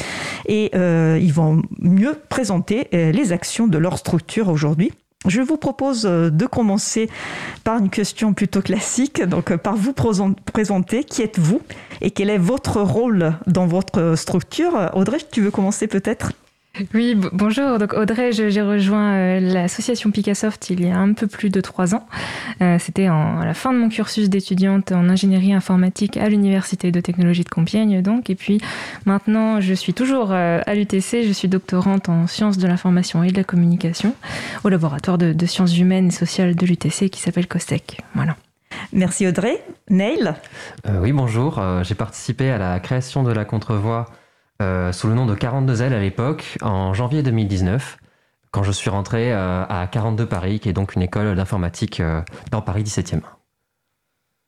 Et 0.47 0.71
euh, 0.77 1.19
ils 1.21 1.33
vont 1.33 1.63
mieux 1.81 2.17
présenter 2.29 2.87
euh, 2.95 3.11
les 3.11 3.33
actions 3.33 3.67
de 3.67 3.79
leur 3.79 3.99
structure 3.99 4.49
aujourd'hui. 4.49 4.93
Je 5.27 5.41
vous 5.41 5.57
propose 5.57 6.03
de 6.03 6.47
commencer 6.47 7.09
par 7.65 7.79
une 7.79 7.91
question 7.91 8.33
plutôt 8.33 8.63
classique, 8.63 9.23
donc 9.23 9.57
par 9.57 9.77
vous 9.77 9.93
présenter 9.93 11.05
qui 11.05 11.23
êtes-vous 11.23 11.61
et 12.01 12.11
quel 12.11 12.29
est 12.29 12.39
votre 12.39 12.81
rôle 12.81 13.35
dans 13.47 13.67
votre 13.67 14.15
structure. 14.17 14.91
Audrey, 14.95 15.19
tu 15.31 15.41
veux 15.41 15.53
commencer 15.53 15.87
peut-être? 15.87 16.33
Oui, 16.95 17.14
bonjour. 17.33 17.79
Donc 17.79 17.93
Audrey, 17.93 18.33
j'ai 18.33 18.62
rejoint 18.62 19.12
euh, 19.12 19.41
l'association 19.41 20.11
Picassoft 20.11 20.71
il 20.71 20.87
y 20.87 20.91
a 20.91 20.97
un 20.97 21.12
peu 21.12 21.26
plus 21.26 21.50
de 21.50 21.61
trois 21.61 21.95
ans. 21.95 22.07
Euh, 22.62 22.79
c'était 22.79 23.07
à 23.07 23.45
la 23.45 23.52
fin 23.52 23.75
de 23.75 23.79
mon 23.79 23.91
cursus 23.91 24.31
d'étudiante 24.31 24.91
en 24.91 25.09
ingénierie 25.11 25.52
informatique 25.52 26.17
à 26.17 26.31
l'université 26.31 26.91
de 26.91 27.00
technologie 27.00 27.45
de 27.45 27.50
Compiègne, 27.50 28.00
donc. 28.00 28.31
Et 28.31 28.35
puis 28.35 28.59
maintenant, 29.05 29.61
je 29.61 29.75
suis 29.75 29.93
toujours 29.93 30.29
euh, 30.33 30.61
à 30.64 30.75
l'UTC. 30.75 31.25
Je 31.26 31.33
suis 31.33 31.49
doctorante 31.49 32.09
en 32.09 32.26
sciences 32.26 32.57
de 32.57 32.67
l'information 32.67 33.23
et 33.23 33.31
de 33.31 33.37
la 33.37 33.45
communication 33.45 34.14
au 34.64 34.71
laboratoire 34.71 35.19
de, 35.19 35.47
sciences 35.47 35.76
humaines 35.76 36.07
et 36.07 36.11
sociales 36.11 36.55
de 36.55 36.64
l'UTC 36.67 37.11
qui 37.11 37.21
s'appelle 37.21 37.49
COSTEC. 37.49 38.00
Voilà. 38.14 38.37
Merci 38.95 39.26
Audrey. 39.26 39.62
Neil? 39.91 40.33
Oui, 40.88 41.12
bonjour. 41.12 41.62
j'ai 41.83 41.95
participé 41.95 42.50
à 42.50 42.57
la 42.57 42.81
création 42.81 43.23
de 43.23 43.33
la 43.33 43.45
contrevoix 43.45 44.07
sous 44.61 45.09
le 45.09 45.15
nom 45.15 45.27
de 45.27 45.35
42L 45.35 45.93
à 45.93 46.01
l'époque, 46.01 46.59
en 46.63 46.95
janvier 46.95 47.23
2019. 47.23 47.99
quand 48.53 48.63
je 48.63 48.73
suis 48.73 48.91
rentré 48.91 49.33
à 49.33 49.89
42 49.91 50.27
Paris, 50.27 50.61
qui 50.61 50.69
est 50.69 50.73
donc 50.73 50.95
une 50.95 51.03
école 51.03 51.35
d'informatique 51.35 52.03
dans 52.51 52.61
Paris 52.61 52.83
17e. 52.83 53.23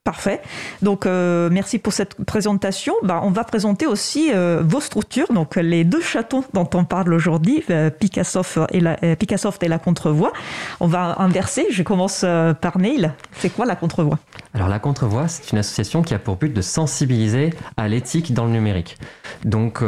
Parfait. 0.05 0.43
Donc, 0.83 1.07
euh, 1.07 1.49
merci 1.51 1.79
pour 1.79 1.95
cette 1.95 2.23
présentation. 2.27 2.93
Bah, 3.03 3.23
on 3.25 3.31
va 3.31 3.43
présenter 3.43 3.87
aussi 3.87 4.33
euh, 4.35 4.63
vos 4.63 4.81
structures, 4.81 5.33
donc 5.33 5.57
les 5.57 5.83
deux 5.83 6.03
châteaux 6.03 6.45
dont 6.53 6.69
on 6.75 6.85
parle 6.85 7.15
aujourd'hui, 7.15 7.65
euh, 7.71 7.89
Picassoft 7.89 8.59
et 8.71 8.81
la, 8.81 8.97
Picassoft 9.17 9.63
et 9.63 9.69
la 9.69 9.79
Contrevoix. 9.79 10.35
On 10.81 10.89
va 10.89 11.23
inverser. 11.23 11.69
Je 11.71 11.83
commence 11.83 12.21
par 12.61 12.77
Neil. 12.77 13.13
C'est 13.39 13.49
quoi 13.49 13.65
la 13.65 13.77
Contrevoix? 13.77 14.19
Alors, 14.53 14.69
la 14.69 14.79
Contrevoix, 14.79 15.27
c'est 15.27 15.53
une 15.53 15.59
association 15.59 16.03
qui 16.03 16.13
a 16.13 16.19
pour 16.19 16.37
but 16.37 16.53
de 16.53 16.61
sensibiliser 16.61 17.55
à 17.79 17.89
l'éthique 17.89 18.35
dans 18.35 18.45
le 18.45 18.53
numérique. 18.53 18.99
Donc, 19.47 19.83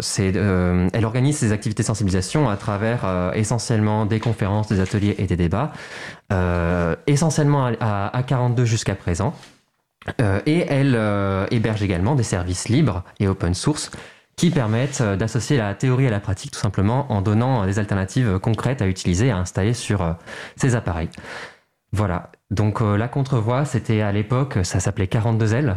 c'est, 0.00 0.34
elle 0.34 1.04
organise 1.04 1.36
ses 1.36 1.52
activités 1.52 1.82
de 1.82 1.86
sensibilisation 1.86 2.48
à 2.48 2.56
travers 2.56 3.32
essentiellement 3.34 4.06
des 4.06 4.18
conférences, 4.18 4.68
des 4.68 4.80
ateliers 4.80 5.14
et 5.18 5.26
des 5.26 5.36
débats, 5.36 5.72
essentiellement 7.06 7.70
à 7.80 8.22
42 8.26 8.64
jusqu'à 8.64 8.94
présent. 8.94 9.34
Euh, 10.20 10.40
et 10.46 10.66
elle 10.68 10.94
euh, 10.96 11.46
héberge 11.50 11.82
également 11.82 12.14
des 12.14 12.22
services 12.22 12.68
libres 12.68 13.04
et 13.20 13.28
open 13.28 13.54
source 13.54 13.90
qui 14.36 14.50
permettent 14.50 15.00
euh, 15.00 15.16
d'associer 15.16 15.56
la 15.56 15.74
théorie 15.74 16.06
à 16.06 16.10
la 16.10 16.20
pratique 16.20 16.52
tout 16.52 16.60
simplement 16.60 17.10
en 17.12 17.22
donnant 17.22 17.66
des 17.66 17.78
alternatives 17.78 18.38
concrètes 18.38 18.82
à 18.82 18.86
utiliser, 18.86 19.30
à 19.30 19.38
installer 19.38 19.74
sur 19.74 20.16
ces 20.56 20.74
appareils. 20.74 21.10
Voilà. 21.92 22.30
Donc 22.50 22.80
euh, 22.80 22.96
la 22.96 23.08
contrevoix, 23.08 23.66
c'était 23.66 24.00
à 24.00 24.10
l'époque, 24.10 24.60
ça 24.62 24.80
s'appelait 24.80 25.06
42 25.06 25.52
ailes, 25.52 25.76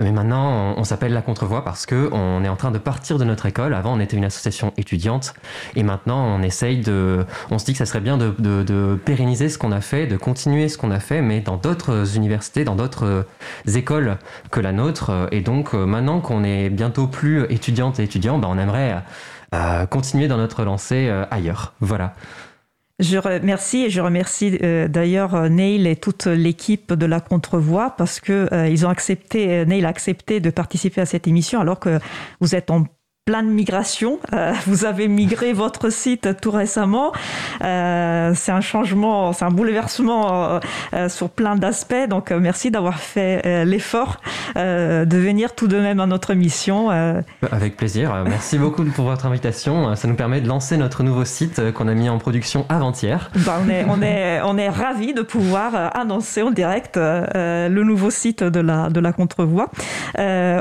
mais 0.00 0.10
maintenant 0.10 0.74
on, 0.76 0.82
s'appelle 0.82 1.12
la 1.12 1.22
contrevoix 1.22 1.62
parce 1.62 1.86
que 1.86 2.10
on 2.12 2.42
est 2.42 2.48
en 2.48 2.56
train 2.56 2.72
de 2.72 2.78
partir 2.78 3.18
de 3.18 3.24
notre 3.24 3.46
école. 3.46 3.72
Avant, 3.72 3.96
on 3.96 4.00
était 4.00 4.16
une 4.16 4.24
association 4.24 4.72
étudiante, 4.76 5.34
et 5.76 5.84
maintenant 5.84 6.26
on 6.26 6.42
essaye 6.42 6.80
de, 6.80 7.24
on 7.52 7.60
se 7.60 7.64
dit 7.66 7.70
que 7.70 7.78
ça 7.78 7.86
serait 7.86 8.00
bien 8.00 8.18
de, 8.18 8.34
de 8.40 8.98
pérenniser 9.04 9.48
ce 9.48 9.58
qu'on 9.58 9.70
a 9.70 9.80
fait, 9.80 10.08
de 10.08 10.16
continuer 10.16 10.68
ce 10.68 10.76
qu'on 10.76 10.90
a 10.90 10.98
fait, 10.98 11.22
mais 11.22 11.40
dans 11.40 11.56
d'autres 11.56 12.16
universités, 12.16 12.64
dans 12.64 12.74
d'autres 12.74 13.24
écoles 13.72 14.18
que 14.50 14.58
la 14.58 14.72
nôtre. 14.72 15.28
Et 15.30 15.40
donc 15.40 15.72
euh, 15.72 15.86
maintenant 15.86 16.20
qu'on 16.20 16.42
est 16.42 16.68
bientôt 16.68 17.06
plus 17.06 17.44
étudiante 17.44 18.00
et 18.00 18.02
étudiant, 18.02 18.38
bah, 18.38 18.48
on 18.50 18.58
aimerait 18.58 19.04
euh, 19.54 19.86
continuer 19.86 20.26
dans 20.26 20.36
notre 20.36 20.64
lancée 20.64 21.08
ailleurs. 21.30 21.74
Voilà. 21.78 22.14
Je 22.98 23.16
remercie 23.16 23.84
et 23.84 23.90
je 23.90 24.00
remercie 24.00 24.58
euh, 24.64 24.88
d'ailleurs 24.88 25.36
euh, 25.36 25.48
Neil 25.48 25.86
et 25.86 25.94
toute 25.94 26.26
l'équipe 26.26 26.92
de 26.92 27.06
la 27.06 27.20
Contrevoix 27.20 27.94
parce 27.96 28.18
que 28.18 28.52
euh, 28.52 28.66
ils 28.66 28.84
ont 28.86 28.88
accepté, 28.88 29.64
Neil 29.66 29.84
a 29.84 29.88
accepté 29.88 30.40
de 30.40 30.50
participer 30.50 31.00
à 31.00 31.06
cette 31.06 31.28
émission 31.28 31.60
alors 31.60 31.78
que 31.78 32.00
vous 32.40 32.56
êtes 32.56 32.72
en 32.72 32.86
plein 33.28 33.42
de 33.42 33.50
migration. 33.50 34.20
Euh, 34.32 34.54
vous 34.66 34.86
avez 34.86 35.06
migré 35.06 35.52
votre 35.64 35.90
site 35.90 36.40
tout 36.40 36.50
récemment. 36.50 37.12
Euh, 37.62 38.32
c'est 38.34 38.52
un 38.52 38.62
changement, 38.62 39.34
c'est 39.34 39.44
un 39.44 39.50
bouleversement 39.50 40.60
euh, 40.94 41.08
sur 41.10 41.28
plein 41.28 41.54
d'aspects. 41.54 42.08
Donc 42.08 42.30
merci 42.30 42.70
d'avoir 42.70 42.98
fait 42.98 43.66
l'effort 43.66 44.22
de 44.56 45.18
venir 45.18 45.54
tout 45.54 45.68
de 45.68 45.78
même 45.78 46.00
à 46.00 46.06
notre 46.06 46.32
mission. 46.32 46.88
Avec 47.52 47.76
plaisir. 47.76 48.24
Merci 48.26 48.56
beaucoup 48.64 48.82
pour 48.84 49.04
votre 49.04 49.26
invitation. 49.26 49.94
Ça 49.94 50.08
nous 50.08 50.14
permet 50.14 50.40
de 50.40 50.48
lancer 50.48 50.78
notre 50.78 51.02
nouveau 51.02 51.26
site 51.26 51.72
qu'on 51.72 51.86
a 51.86 51.94
mis 51.94 52.08
en 52.08 52.16
production 52.16 52.64
avant-hier. 52.70 53.30
Bah, 53.44 53.60
on 53.62 53.68
est, 53.68 53.84
on 53.90 54.00
est, 54.00 54.40
on 54.42 54.56
est 54.56 54.70
ravis 54.70 55.12
de 55.12 55.20
pouvoir 55.20 55.94
annoncer 55.94 56.40
en 56.40 56.50
direct 56.50 56.96
le 56.96 57.82
nouveau 57.82 58.08
site 58.08 58.42
de 58.42 58.60
la, 58.60 58.88
de 58.88 59.00
la 59.00 59.12
Contrevoix. 59.12 59.68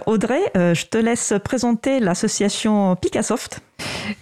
Audrey, 0.05 0.41
je 0.55 0.85
te 0.85 0.97
laisse 0.97 1.33
présenter 1.41 2.01
l'association 2.01 2.56
Picassoft. 3.01 3.61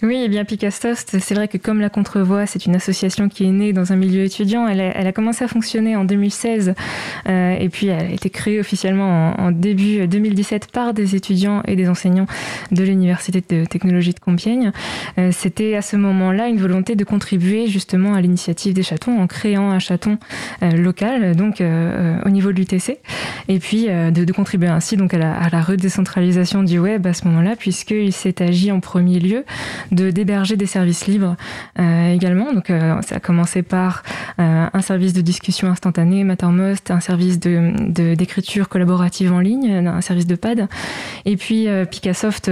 Oui, 0.02 0.16
et 0.16 0.24
eh 0.24 0.28
bien 0.28 0.44
Picassoft, 0.44 1.16
c'est 1.20 1.34
vrai 1.34 1.48
que 1.48 1.58
comme 1.58 1.80
la 1.80 1.88
Contrevoix, 1.88 2.46
c'est 2.46 2.66
une 2.66 2.74
association 2.74 3.28
qui 3.28 3.44
est 3.44 3.50
née 3.50 3.72
dans 3.72 3.92
un 3.92 3.96
milieu 3.96 4.24
étudiant. 4.24 4.66
Elle 4.68 4.80
a, 4.80 5.12
commencé 5.12 5.44
à 5.44 5.48
fonctionner 5.48 5.96
en 5.96 6.04
2016 6.04 6.74
euh, 7.28 7.56
et 7.58 7.68
puis 7.68 7.86
elle 7.86 8.06
a 8.06 8.10
été 8.10 8.28
créée 8.28 8.60
officiellement 8.60 9.34
en, 9.38 9.50
début 9.52 10.06
2017 10.06 10.70
par 10.70 10.92
des 10.92 11.14
étudiants 11.14 11.62
et 11.66 11.76
des 11.76 11.88
enseignants 11.88 12.26
de 12.72 12.82
l'Université 12.82 13.42
de 13.48 13.64
technologie 13.64 14.12
de 14.12 14.20
Compiègne. 14.20 14.72
Euh, 15.18 15.30
c'était 15.32 15.76
à 15.76 15.82
ce 15.82 15.96
moment-là 15.96 16.48
une 16.48 16.58
volonté 16.58 16.94
de 16.94 17.04
contribuer 17.04 17.66
justement 17.66 18.14
à 18.14 18.20
l'initiative 18.20 18.74
des 18.74 18.82
chatons 18.82 19.18
en 19.18 19.26
créant 19.26 19.70
un 19.70 19.78
chaton 19.78 20.18
euh, 20.62 20.72
local, 20.72 21.34
donc 21.36 21.60
au 21.60 22.28
niveau 22.28 22.52
de 22.52 22.58
l'UTC, 22.58 22.98
et 23.48 23.58
puis 23.58 23.86
de, 23.86 24.32
contribuer 24.32 24.68
ainsi 24.68 24.96
donc 24.96 25.14
à 25.14 25.18
la, 25.18 25.34
à 25.34 25.48
la 25.48 25.62
redécentralisation 25.62 26.62
du 26.62 26.78
web 26.78 27.06
à 27.06 27.14
ce 27.14 27.26
moment-là, 27.26 27.56
puisqu'il 27.56 28.12
s'est 28.12 28.42
agi 28.42 28.70
en 28.70 28.80
premier 28.80 29.18
lieu 29.18 29.45
de 29.92 30.10
d'héberger 30.10 30.56
des 30.56 30.66
services 30.66 31.06
libres 31.06 31.36
euh, 31.78 32.12
également. 32.12 32.52
Donc 32.52 32.70
euh, 32.70 33.00
ça 33.02 33.16
a 33.16 33.20
commencé 33.20 33.62
par 33.62 34.02
euh, 34.38 34.66
un 34.72 34.80
service 34.80 35.12
de 35.12 35.20
discussion 35.20 35.68
instantanée, 35.68 36.24
Mattermost, 36.24 36.90
un 36.90 37.00
service 37.00 37.38
de 37.40 38.14
d'écriture 38.14 38.68
collaborative 38.68 39.32
en 39.32 39.40
ligne, 39.40 39.86
un 39.86 40.00
service 40.00 40.26
de 40.26 40.34
pad, 40.34 40.68
et 41.24 41.36
puis 41.36 41.66
Picassoft 41.90 42.50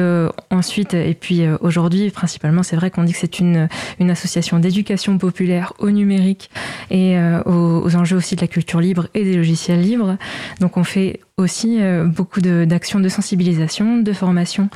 ensuite, 0.51 0.95
et 0.95 1.15
puis 1.15 1.43
aujourd'hui 1.61 2.11
principalement, 2.11 2.63
c'est 2.63 2.77
vrai 2.77 2.91
qu'on 2.91 3.05
dit 3.05 3.13
que 3.13 3.19
c'est 3.19 3.39
une 3.41 3.69
une 3.99 4.11
association 4.11 4.59
d'éducation 4.59 5.19
populaire 5.19 5.73
au 5.79 5.91
numérique 5.91 6.51
et 6.91 7.19
aux, 7.47 7.83
aux 7.85 7.97
enjeux 7.97 8.17
aussi 8.17 8.37
de 8.37 8.41
la 8.41 8.49
culture 8.49 8.81
libre 8.81 9.09
et 9.15 9.25
des 9.25 9.37
logiciels 9.37 9.81
libres. 9.81 10.17
Donc 10.61 10.77
on 10.77 10.85
fait 10.85 11.21
aussi 11.37 11.79
euh, 11.81 12.05
beaucoup 12.05 12.41
d'actions 12.41 13.01
de, 13.01 13.09
sensibilisation, 13.09 13.99
de 13.99 14.13
formation 14.13 14.69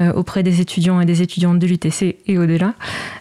euh, 0.00 0.12
auprès 0.12 0.42
des 0.42 0.60
étudiants 0.60 1.00
et 1.00 1.06
des 1.06 1.22
étudiantes 1.22 1.58
de 1.58 1.66
l'UTC 1.66 2.16
et 2.26 2.38
au-delà. 2.38 2.74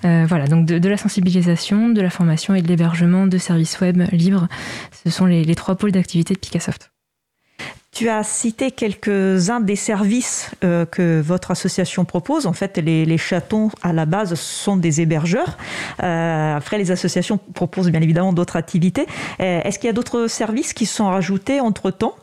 Euh, 0.04 0.25
voilà, 0.27 0.47
donc 0.47 0.65
de, 0.65 0.89
la 0.89 0.97
sensibilisation, 0.97 1.89
de 1.89 2.01
la 2.01 2.10
formation 2.10 2.54
et 2.54 2.62
de 2.62 2.67
l'hébergement 2.67 3.27
de 3.27 3.38
services 3.38 3.80
web 3.80 4.01
libres. 4.12 4.47
Ce 5.06 5.10
sont 5.10 5.25
les, 5.25 5.56
trois 5.56 5.75
pôles 5.75 5.93
d'activité 5.93 6.34
de 6.34 6.39
Picassoft. 6.39 6.91
Tu 7.93 8.10
as 8.10 8.23
cité 8.23 8.71
quelques-uns 8.71 9.60
des 9.60 9.75
services 9.75 10.51
que 10.62 11.19
votre 11.19 11.51
association 11.51 12.06
propose. 12.06 12.47
En 12.47 12.54
fait, 12.54 12.77
les, 12.77 13.06
les, 13.06 13.17
chatons, 13.17 13.69
à 13.84 13.91
la 13.91 14.06
base, 14.06 14.34
sont 14.36 14.77
des 14.77 15.01
hébergeurs. 15.01 15.58
après, 15.99 16.77
les 16.77 16.91
associations 16.91 17.38
proposent 17.38 17.91
bien 17.91 18.01
évidemment 18.01 18.32
d'autres 18.32 18.56
activités. 18.56 19.06
Est-ce 19.39 19.77
qu'il 19.77 19.88
y 19.88 19.89
a 19.89 19.93
d'autres 19.93 20.27
services 20.27 20.73
qui 20.73 20.86
sont 20.86 21.08
rajoutés 21.08 21.60
entre-temps? 21.60 22.15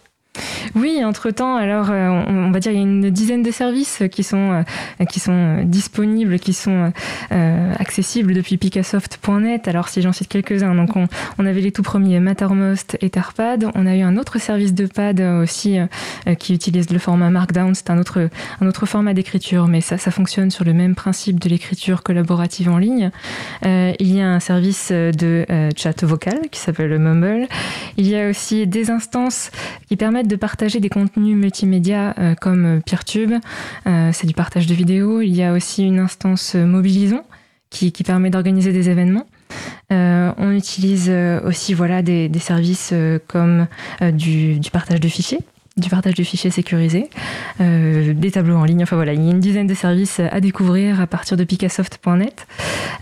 Oui, 0.74 1.02
entre-temps, 1.04 1.56
alors 1.56 1.90
euh, 1.90 2.08
on, 2.08 2.50
va 2.50 2.60
dire 2.60 2.72
il 2.72 2.76
y 2.76 2.78
a 2.78 2.82
une 2.82 3.10
dizaine 3.10 3.42
de 3.42 3.50
services 3.50 4.02
qui 4.10 4.22
sont, 4.22 4.64
euh, 5.00 5.04
qui 5.04 5.20
sont 5.20 5.62
disponibles, 5.64 6.38
qui 6.38 6.52
sont 6.52 6.92
euh, 7.32 7.74
accessibles 7.78 8.34
depuis 8.34 8.56
picassoft.net. 8.56 9.68
Alors 9.68 9.88
si 9.88 10.02
j'en 10.02 10.12
cite 10.12 10.28
quelques-uns, 10.28 10.74
donc 10.74 10.90
on, 10.96 11.46
avait 11.46 11.60
les 11.60 11.72
tout 11.72 11.82
premiers 11.82 12.20
Mattermost 12.20 12.98
et 13.00 13.10
Tarpad. 13.10 13.70
On 13.74 13.86
a 13.86 13.96
eu 13.96 14.02
un 14.02 14.16
autre 14.16 14.38
service 14.38 14.74
de 14.74 14.86
pad 14.86 15.20
aussi 15.20 15.78
qui 16.38 16.52
utilise 16.52 16.90
le 16.90 16.98
format 16.98 17.30
Markdown. 17.30 17.74
C'est 17.74 17.88
un 17.88 17.98
autre, 17.98 18.28
un 18.60 18.66
autre 18.66 18.84
format 18.84 19.14
d'écriture, 19.14 19.66
mais 19.66 19.80
ça, 19.80 19.96
ça 19.96 20.10
fonctionne 20.10 20.50
sur 20.50 20.64
le 20.64 20.74
même 20.74 20.94
principe 20.94 21.40
de 21.40 21.48
l'écriture 21.48 22.02
collaborative 22.02 22.68
en 22.68 22.76
ligne. 22.76 23.10
il 23.64 24.14
y 24.14 24.20
a 24.20 24.28
un 24.28 24.40
service 24.40 24.92
de 24.92 25.46
chat 25.74 26.04
vocal 26.04 26.40
qui 26.50 26.60
s'appelle 26.60 26.98
Mumble. 26.98 27.48
Il 27.96 28.06
y 28.06 28.16
a 28.16 28.28
aussi 28.28 28.66
des 28.66 28.90
instances 28.90 29.50
qui 29.88 29.96
permettent 29.96 30.27
de 30.28 30.36
partager 30.36 30.78
des 30.80 30.88
contenus 30.88 31.36
multimédia 31.36 32.14
euh, 32.18 32.34
comme 32.34 32.64
euh, 32.64 32.80
Peertube. 32.80 33.32
Euh, 33.86 34.10
c'est 34.12 34.26
du 34.26 34.34
partage 34.34 34.66
de 34.66 34.74
vidéos. 34.74 35.20
Il 35.20 35.34
y 35.34 35.42
a 35.42 35.52
aussi 35.52 35.84
une 35.84 35.98
instance 35.98 36.54
Mobilisons 36.54 37.24
qui, 37.70 37.90
permet 37.90 38.30
d'organiser 38.30 38.72
des 38.72 38.88
événements. 38.88 39.26
on 39.90 40.52
utilise 40.52 41.12
aussi 41.44 41.74
voilà, 41.74 42.00
des, 42.00 42.30
services 42.38 42.94
comme 43.26 43.66
du, 44.00 44.58
partage 44.72 45.00
de 45.00 45.08
fichiers 45.08 45.40
du 45.78 45.88
partage 45.88 46.14
de 46.14 46.22
fichiers 46.22 46.50
sécurisés, 46.50 47.08
euh, 47.60 48.12
des 48.14 48.30
tableaux 48.30 48.56
en 48.56 48.64
ligne. 48.64 48.82
Enfin 48.82 48.96
voilà, 48.96 49.12
il 49.12 49.22
y 49.22 49.28
a 49.28 49.30
une 49.30 49.40
dizaine 49.40 49.66
de 49.66 49.74
services 49.74 50.20
à 50.20 50.40
découvrir 50.40 51.00
à 51.00 51.06
partir 51.06 51.36
de 51.36 51.44
picassoft.net. 51.44 52.46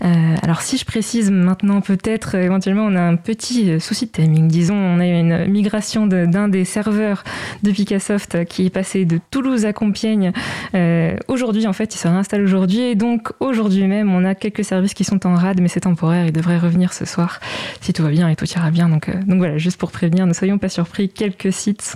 Euh, 0.03 0.35
alors 0.43 0.61
si 0.61 0.77
je 0.77 0.85
précise 0.85 1.31
maintenant, 1.31 1.81
peut-être 1.81 2.35
éventuellement 2.35 2.85
on 2.85 2.95
a 2.95 3.01
un 3.01 3.15
petit 3.15 3.79
souci 3.79 4.05
de 4.05 4.11
timing. 4.11 4.47
Disons, 4.47 4.75
on 4.75 4.99
a 4.99 5.07
eu 5.07 5.19
une 5.19 5.47
migration 5.47 6.07
d'un 6.07 6.47
des 6.47 6.65
serveurs 6.65 7.23
de 7.63 7.71
Picassoft 7.71 8.45
qui 8.45 8.65
est 8.65 8.69
passé 8.69 9.05
de 9.05 9.19
Toulouse 9.31 9.65
à 9.65 9.73
Compiègne. 9.73 10.31
Euh, 10.75 11.15
aujourd'hui, 11.27 11.67
en 11.67 11.73
fait, 11.73 11.93
il 11.95 11.97
se 11.97 12.07
réinstalle 12.07 12.41
aujourd'hui 12.43 12.81
et 12.81 12.95
donc 12.95 13.31
aujourd'hui 13.39 13.87
même, 13.87 14.13
on 14.13 14.23
a 14.23 14.35
quelques 14.35 14.63
services 14.63 14.93
qui 14.93 15.03
sont 15.03 15.25
en 15.25 15.35
rade, 15.35 15.61
mais 15.61 15.67
c'est 15.67 15.81
temporaire. 15.81 16.25
Ils 16.25 16.33
devraient 16.33 16.57
revenir 16.57 16.93
ce 16.93 17.05
soir 17.05 17.39
si 17.81 17.93
tout 17.93 18.03
va 18.03 18.09
bien 18.09 18.29
et 18.29 18.35
tout 18.35 18.45
ira 18.45 18.71
bien. 18.71 18.89
Donc, 18.89 19.09
voilà, 19.27 19.57
juste 19.57 19.77
pour 19.77 19.91
prévenir, 19.91 20.25
ne 20.25 20.33
soyons 20.33 20.57
pas 20.57 20.69
surpris. 20.69 21.09
Quelques 21.09 21.53
sites 21.53 21.95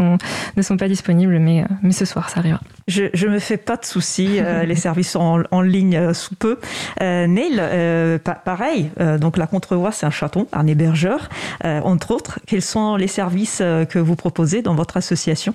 ne 0.57 0.61
sont 0.61 0.70
pas 0.77 0.87
disponibles, 0.87 1.39
mais, 1.39 1.61
euh, 1.61 1.65
mais 1.81 1.91
ce 1.91 2.05
soir, 2.05 2.29
ça 2.29 2.39
arrivera. 2.39 2.61
Je 2.87 3.03
ne 3.25 3.33
me 3.33 3.39
fais 3.39 3.57
pas 3.57 3.77
de 3.77 3.85
soucis, 3.85 4.39
euh, 4.39 4.63
les 4.63 4.75
services 4.87 5.11
sont 5.11 5.43
en, 5.49 5.61
ligne 5.61 5.95
euh, 5.95 6.13
sous 6.13 6.35
peu. 6.35 6.59
Neil, 6.99 7.61
pareil, 8.23 8.91
donc 9.19 9.37
la 9.37 9.47
Contrevoix, 9.47 9.91
c'est 9.91 10.05
un 10.05 10.11
chaton, 10.11 10.47
un 10.53 10.67
hébergeur, 10.67 11.29
entre 11.63 12.11
autres. 12.11 12.39
Quels 12.47 12.61
sont 12.61 12.95
les 12.95 13.07
services 13.07 13.57
que 13.57 13.99
vous 13.99 14.15
proposez 14.15 14.61
dans 14.61 14.75
votre 14.75 14.97
association? 14.97 15.53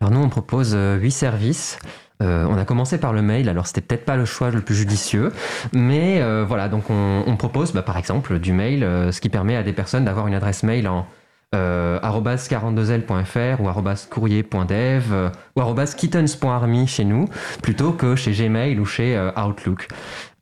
Alors 0.00 0.12
nous, 0.12 0.20
on 0.20 0.28
propose 0.28 0.76
huit 1.00 1.10
services. 1.10 1.78
on 2.20 2.56
a 2.56 2.64
commencé 2.64 2.98
par 2.98 3.12
le 3.12 3.22
mail, 3.22 3.48
alors 3.48 3.66
c'était 3.66 3.80
peut-être 3.80 4.04
pas 4.04 4.16
le 4.16 4.24
choix 4.24 4.50
le 4.50 4.60
plus 4.60 4.74
judicieux, 4.74 5.32
mais 5.72 6.22
voilà, 6.44 6.68
donc 6.68 6.84
on, 6.90 7.36
propose 7.36 7.72
bah, 7.72 7.82
par 7.82 7.96
exemple 7.96 8.38
du 8.38 8.52
mail, 8.52 8.80
ce 9.12 9.20
qui 9.20 9.28
permet 9.28 9.56
à 9.56 9.62
des 9.62 9.72
personnes 9.72 10.04
d'avoir 10.04 10.26
une 10.26 10.34
adresse 10.34 10.62
mail 10.62 10.88
en 10.88 11.06
euh, 11.54 11.98
42l.fr 12.00 13.60
ou 13.60 13.68
courrier.dev 14.10 15.12
euh, 15.12 15.30
ou 15.56 15.62
kittens.army 15.96 16.86
chez 16.86 17.04
nous 17.04 17.26
plutôt 17.62 17.92
que 17.92 18.16
chez 18.16 18.32
Gmail 18.32 18.78
ou 18.78 18.84
chez 18.84 19.16
euh, 19.16 19.30
Outlook. 19.32 19.88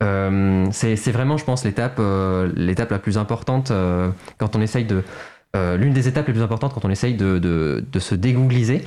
Euh, 0.03 0.65
c'est 0.71 1.11
vraiment, 1.11 1.37
je 1.37 1.45
pense, 1.45 1.63
l'étape 1.63 1.99
la 1.99 2.99
plus 2.99 3.17
importante 3.17 3.71
quand 4.37 4.55
on 4.55 4.61
essaye 4.61 4.85
de 4.85 5.03
l'une 5.55 5.93
des 5.93 6.07
étapes 6.07 6.27
les 6.27 6.33
plus 6.33 6.43
importantes 6.43 6.73
quand 6.73 6.85
on 6.85 6.91
essaye 6.91 7.15
de, 7.15 7.83
se 7.97 8.15
dégoogliser. 8.15 8.85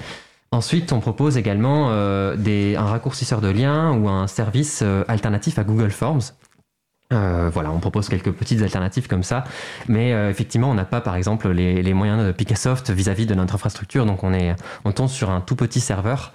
Ensuite, 0.52 0.92
on 0.92 1.00
propose 1.00 1.36
également 1.36 1.90
un 1.90 2.84
raccourcisseur 2.84 3.40
de 3.40 3.48
liens 3.48 3.92
ou 3.92 4.08
un 4.08 4.26
service 4.26 4.84
alternatif 5.08 5.58
à 5.58 5.64
Google 5.64 5.90
Forms 5.90 6.32
euh, 7.12 7.50
voilà, 7.52 7.72
on 7.72 7.80
propose 7.80 8.08
quelques 8.08 8.30
petites 8.30 8.62
alternatives 8.62 9.08
comme 9.08 9.24
ça, 9.24 9.42
mais 9.88 10.12
euh, 10.12 10.30
effectivement, 10.30 10.70
on 10.70 10.74
n'a 10.74 10.84
pas, 10.84 11.00
par 11.00 11.16
exemple, 11.16 11.48
les, 11.48 11.92
moyens 11.92 12.24
de 12.24 12.30
Picassoft 12.30 12.90
vis-à-vis 12.90 13.26
de 13.26 13.34
notre 13.34 13.56
infrastructure, 13.56 14.06
donc 14.06 14.22
on 14.22 14.32
est, 14.32 14.54
on 14.84 14.92
tombe 14.92 15.08
sur 15.08 15.28
un 15.28 15.40
tout 15.40 15.56
petit 15.56 15.80
serveur, 15.80 16.32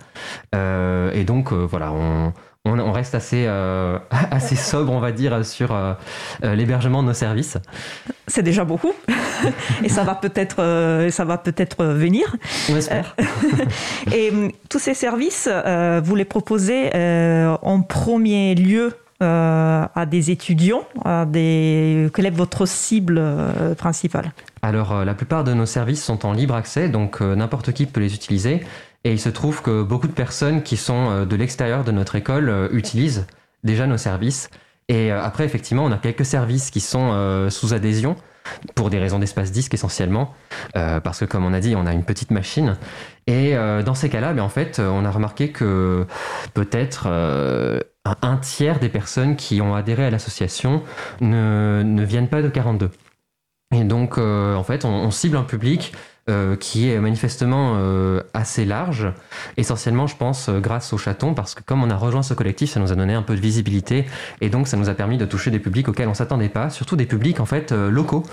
euh, 0.54 1.14
et 1.14 1.24
donc 1.24 1.54
voilà, 1.54 1.94
on, 1.94 2.34
on, 2.66 2.92
reste 2.92 3.16
assez, 3.16 3.48
assez 4.32 4.58
sobre, 4.58 4.92
on 4.92 5.00
va 5.00 5.14
dire, 5.14 5.46
sur 5.46 5.74
l'hébergement 6.44 7.04
de 7.04 7.08
nos 7.08 7.14
services. 7.14 7.58
C'est 8.28 8.44
déjà 8.44 8.66
beaucoup, 8.66 8.92
et 9.82 9.88
ça 9.88 10.04
va 10.04 10.16
peut-être, 10.16 11.08
ça 11.10 11.24
va 11.24 11.38
peut-être 11.38 11.86
venir. 11.86 12.36
On 12.70 12.76
espère. 12.76 13.16
et 14.14 14.34
tous 14.68 14.80
ces 14.80 14.94
services, 14.94 15.48
vous 16.04 16.16
les 16.16 16.26
proposez 16.26 16.90
en 16.94 17.82
premier 17.82 18.56
lieu 18.56 18.92
euh, 19.24 19.86
à 19.96 20.06
des 20.06 20.30
étudiants 20.30 20.84
à 21.06 21.26
des... 21.26 22.10
Quelle 22.14 22.26
est 22.26 22.32
votre 22.32 22.66
cible 22.66 23.16
euh, 23.18 23.74
principale? 23.74 24.34
Alors, 24.62 24.92
euh, 24.92 25.06
la 25.06 25.14
plupart 25.14 25.46
de 25.46 25.54
nos 25.54 25.66
services 25.66 26.04
sont 26.04 26.26
en 26.26 26.34
libre 26.34 26.54
accès, 26.54 26.90
donc 26.90 27.22
n'importe 27.22 27.72
qui 27.72 27.86
peut 27.86 28.02
les 28.02 28.14
utiliser. 28.14 28.66
Et 29.06 29.14
il 29.14 29.20
se 29.20 29.30
trouve 29.30 29.62
que 29.62 29.84
beaucoup 29.84 30.08
de 30.08 30.12
personnes 30.12 30.64
qui 30.64 30.76
sont 30.76 31.26
de 31.26 31.36
l'extérieur 31.38 31.86
de 31.86 31.94
notre 31.94 32.16
école 32.16 32.70
utilisent 32.74 33.26
déjà 33.64 33.88
nos 33.88 33.98
services. 33.98 34.50
Et 34.90 35.12
après, 35.12 35.46
effectivement, 35.46 35.86
on 35.86 35.92
a 35.92 35.98
quelques 35.98 36.26
services 36.26 36.70
qui 36.72 36.82
sont 36.82 37.48
sous 37.52 37.74
adhésion 37.74 38.16
pour 38.74 38.90
des 38.90 38.98
raisons 38.98 39.20
d'espace 39.20 39.52
disque 39.52 39.76
essentiellement, 39.76 40.34
parce 40.74 41.20
que 41.20 41.26
comme 41.26 41.46
on 41.46 41.54
a 41.54 41.60
dit, 41.60 41.76
on 41.76 41.86
a 41.86 41.94
une 41.94 42.04
petite 42.04 42.32
machine. 42.32 42.78
Et 43.28 43.54
dans 43.86 43.94
ces 43.94 44.10
cas-là, 44.10 44.34
ben, 44.34 44.42
en 44.42 44.50
fait, 44.50 44.80
on 44.80 45.06
a 45.06 45.12
remarqué 45.12 45.52
que 45.52 46.08
peut-être 46.56 47.08
un 48.06 48.38
tiers 48.38 48.80
des 48.80 48.90
personnes 48.90 49.36
qui 49.36 49.62
ont 49.62 49.76
adhéré 49.76 50.06
à 50.06 50.10
l'association 50.10 50.84
ne, 51.22 51.82
ne, 51.84 52.04
viennent 52.04 52.30
pas 52.30 52.42
de 52.42 52.50
42. 52.50 52.92
Et 53.74 53.84
donc, 53.84 54.18
euh, 54.18 54.56
en 54.56 54.64
fait, 54.64 54.86
on, 54.86 55.10
cible 55.12 55.38
un 55.38 55.44
public 55.44 55.94
euh, 56.28 56.56
qui 56.56 56.90
est 56.90 57.00
manifestement 57.00 57.76
euh, 57.76 58.20
assez 58.34 58.66
large, 58.66 59.14
essentiellement, 59.58 60.08
je 60.08 60.16
pense, 60.18 60.50
euh, 60.50 60.60
grâce 60.60 60.92
au 60.92 60.98
chaton, 60.98 61.36
parce 61.36 61.54
que 61.54 61.62
comme 61.62 61.84
on 61.84 61.92
a 61.92 61.96
rejoint 61.96 62.24
ce 62.24 62.34
collectif, 62.34 62.72
ça 62.72 62.80
nous 62.80 62.92
a 62.92 62.96
donné 62.96 63.14
un 63.14 63.22
peu 63.22 63.36
de 63.36 63.40
visibilité, 63.40 64.08
et 64.42 64.50
donc 64.50 64.68
ça 64.68 64.76
nous 64.76 64.90
a 64.90 64.96
permis 64.96 65.20
de 65.20 65.26
toucher 65.26 65.52
des 65.52 65.60
publics 65.60 65.88
auxquels 65.88 66.08
on 66.08 66.16
s'attendait 66.16 66.50
pas, 66.50 66.72
surtout 66.72 66.96
des 66.96 67.06
publics 67.06 67.40
en 67.40 67.46
fait 67.46 67.72
locaux, 67.72 68.24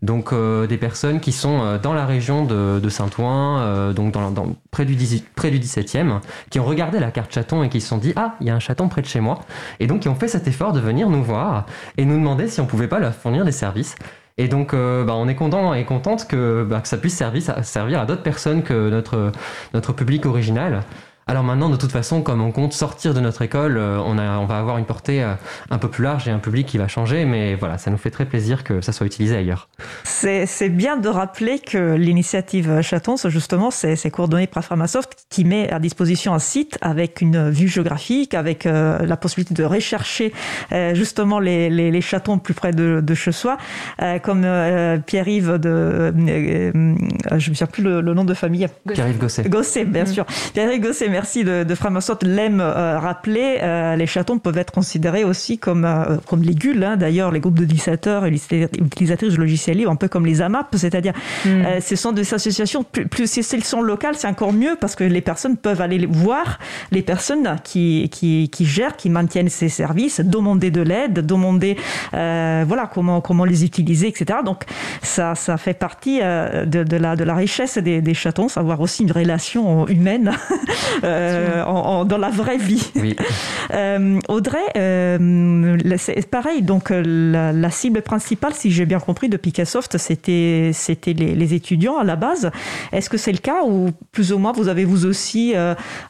donc 0.00 0.32
des 0.32 0.78
personnes 0.78 1.20
qui 1.20 1.32
sont 1.32 1.78
dans 1.82 1.92
la 1.92 2.06
région 2.06 2.46
de, 2.46 2.88
Saint-Ouen, 2.88 3.92
donc 3.92 4.12
dans, 4.12 4.56
près, 4.70 4.86
du 4.86 4.96
près 5.34 5.50
du 5.50 5.58
17e, 5.58 6.20
qui 6.48 6.58
ont 6.58 6.64
regardé 6.64 7.00
la 7.00 7.10
carte 7.10 7.34
chaton 7.34 7.62
et 7.62 7.68
qui 7.68 7.82
se 7.82 7.88
sont 7.88 7.98
dit 7.98 8.14
ah 8.16 8.34
il 8.40 8.46
y 8.46 8.50
a 8.50 8.54
un 8.54 8.60
chaton 8.60 8.88
près 8.88 9.02
de 9.02 9.06
chez 9.06 9.20
moi, 9.20 9.40
et 9.78 9.86
donc 9.86 10.00
qui 10.00 10.08
ont 10.08 10.14
fait 10.14 10.28
cet 10.28 10.48
effort 10.48 10.72
de 10.72 10.80
venir 10.80 11.10
nous 11.10 11.22
voir 11.22 11.66
et 11.98 12.06
nous 12.06 12.16
demander 12.16 12.48
si 12.48 12.62
on 12.62 12.66
pouvait 12.66 12.88
pas 12.88 12.98
leur 12.98 13.14
fournir 13.14 13.44
des 13.44 13.52
services. 13.52 13.94
Et 14.38 14.48
donc, 14.48 14.74
euh, 14.74 15.04
bah, 15.04 15.14
on 15.14 15.28
est 15.28 15.34
content 15.34 15.74
et 15.74 15.84
contente 15.84 16.26
que, 16.26 16.64
bah, 16.68 16.80
ça 16.84 16.96
puisse 16.96 17.16
servir, 17.16 18.00
à 18.00 18.06
d'autres 18.06 18.22
personnes 18.22 18.62
que 18.62 18.88
notre 19.72 19.92
public 19.92 20.26
original. 20.26 20.82
Alors 21.28 21.44
maintenant, 21.44 21.68
de 21.68 21.76
toute 21.76 21.92
façon, 21.92 22.20
comme 22.20 22.40
on 22.40 22.50
compte 22.50 22.72
sortir 22.72 23.14
de 23.14 23.20
notre 23.20 23.42
école, 23.42 23.76
euh, 23.78 23.98
on, 24.04 24.18
a, 24.18 24.38
on 24.38 24.44
va 24.44 24.58
avoir 24.58 24.78
une 24.78 24.84
portée 24.84 25.22
euh, 25.22 25.34
un 25.70 25.78
peu 25.78 25.88
plus 25.88 26.02
large 26.02 26.26
et 26.26 26.32
un 26.32 26.40
public 26.40 26.66
qui 26.66 26.78
va 26.78 26.88
changer, 26.88 27.24
mais 27.24 27.54
voilà, 27.54 27.78
ça 27.78 27.90
nous 27.92 27.96
fait 27.96 28.10
très 28.10 28.24
plaisir 28.24 28.64
que 28.64 28.80
ça 28.80 28.90
soit 28.92 29.06
utilisé 29.06 29.36
ailleurs. 29.36 29.68
C'est 30.14 30.68
bien 30.68 30.96
de 30.96 31.08
rappeler 31.08 31.60
que 31.60 31.94
l'initiative 31.94 32.80
Chatons, 32.80 33.16
justement, 33.26 33.70
c'est 33.70 34.10
coordonné 34.10 34.46
par 34.46 34.64
Pharmasoft 34.64 35.26
qui 35.30 35.44
met 35.44 35.70
à 35.70 35.78
disposition 35.78 36.34
un 36.34 36.38
site 36.38 36.76
avec 36.80 37.20
une 37.20 37.50
vue 37.50 37.68
géographique, 37.68 38.34
avec 38.34 38.66
euh, 38.66 38.98
la 39.06 39.16
possibilité 39.16 39.54
de 39.54 39.64
rechercher 39.64 40.32
justement 40.94 41.38
les, 41.38 41.70
les, 41.70 41.90
les, 41.90 42.00
chatons 42.00 42.38
plus 42.38 42.54
près 42.54 42.72
de, 42.72 43.00
de 43.02 43.14
chez 43.14 43.32
soi, 43.32 43.58
comme 44.22 44.46
Pierre-Yves 45.06 45.58
de... 45.58 46.12
je 46.14 46.78
ne 46.78 47.34
me 47.34 47.38
souviens 47.38 47.66
plus 47.66 47.82
le, 47.82 48.00
nom 48.00 48.24
de 48.24 48.34
famille. 48.34 48.66
Pierre-Yves 48.92 49.18
Gosset. 49.18 49.48
Gosset, 49.48 49.84
bien 49.84 50.06
sûr. 50.06 50.24
Pierre-Yves 50.52 50.82
Gosset, 50.82 51.08
merci 51.12 51.44
de, 51.44 51.62
de 51.62 51.74
Framasoft 51.76 52.24
l'aime 52.24 52.60
euh, 52.60 52.98
rappeler, 52.98 53.58
euh, 53.62 53.94
les 53.94 54.06
chatons 54.06 54.38
peuvent 54.38 54.58
être 54.58 54.72
considérés 54.72 55.22
aussi 55.22 55.58
comme, 55.58 55.84
euh, 55.84 56.16
comme 56.26 56.42
les 56.42 56.54
gules. 56.54 56.82
Hein. 56.82 56.96
D'ailleurs, 56.96 57.30
les 57.30 57.38
groupes 57.38 57.58
d'utilisateurs 57.58 58.26
et 58.26 58.30
utilisatrices 58.30 59.34
de 59.34 59.38
logiciels 59.38 59.76
libres, 59.76 59.90
un 59.90 59.96
peu 59.96 60.08
comme 60.08 60.26
les 60.26 60.42
AMAP, 60.42 60.74
c'est-à-dire 60.74 61.12
mm. 61.44 61.80
ce 61.80 61.96
sont 61.96 62.12
des 62.12 62.34
associations, 62.34 62.82
plus, 62.82 63.06
plus 63.06 63.30
si 63.30 63.44
elles 63.54 63.62
sont 63.62 63.82
locales, 63.82 64.14
c'est 64.16 64.26
encore 64.26 64.52
mieux 64.52 64.76
parce 64.80 64.96
que 64.96 65.04
les 65.04 65.20
personnes 65.20 65.56
peuvent 65.56 65.80
aller 65.80 66.06
voir 66.06 66.58
les 66.90 67.02
personnes 67.02 67.56
qui, 67.62 68.08
qui, 68.10 68.48
qui 68.50 68.64
gèrent, 68.64 68.96
qui 68.96 69.10
maintiennent 69.10 69.50
ces 69.50 69.68
services, 69.68 70.20
demander 70.20 70.70
de 70.70 70.80
l'aide, 70.80 71.24
demander 71.24 71.76
voilà, 72.12 72.90
comment, 72.92 73.20
comment 73.20 73.44
les 73.44 73.64
utiliser, 73.64 74.08
etc. 74.08 74.40
Donc 74.44 74.64
ça, 75.02 75.34
ça 75.34 75.56
fait 75.58 75.74
partie 75.74 76.20
de, 76.20 76.82
de, 76.84 76.96
la, 76.96 77.16
de 77.16 77.24
la 77.24 77.34
richesse 77.34 77.78
des, 77.78 78.00
des 78.00 78.14
chatons, 78.14 78.48
savoir 78.48 78.80
aussi 78.80 79.02
une 79.02 79.12
relation 79.12 79.86
humaine 79.88 80.32
euh, 81.04 82.04
dans 82.04 82.18
la 82.18 82.30
vraie 82.30 82.58
vie. 82.58 82.90
Euh, 83.72 84.18
Audrey, 84.28 84.58
euh, 84.76 85.78
c'est 85.96 86.28
pareil, 86.28 86.62
donc 86.62 86.92
la, 86.92 87.70
cible 87.70 88.02
principale, 88.02 88.52
si 88.52 88.70
j'ai 88.70 88.84
bien 88.84 89.00
compris, 89.00 89.30
de 89.30 89.36
Picassoft, 89.38 89.96
c'était 89.96 90.72
c'était 90.74 91.14
les, 91.14 91.54
étudiants 91.54 91.96
à 91.96 92.04
la 92.04 92.16
base. 92.16 92.50
Est-ce 92.92 93.08
que 93.08 93.16
c'est 93.16 93.32
le 93.32 93.38
cas 93.38 93.62
ou 93.64 93.90
plus 94.10 94.32
ou 94.32 94.38
moins 94.38 94.52
vous 94.52 94.68
avez 94.68 94.84
vous 94.84 95.06
aussi 95.06 95.54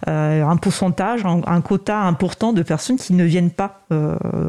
un 0.06 0.56
pourcentage, 0.56 1.22
un, 1.24 1.60
quota 1.60 1.98
important 1.98 2.52
de 2.52 2.62
personnes 2.62 2.96
qui 2.96 3.12
ne 3.12 3.24
viennent 3.24 3.50
pas 3.50 3.82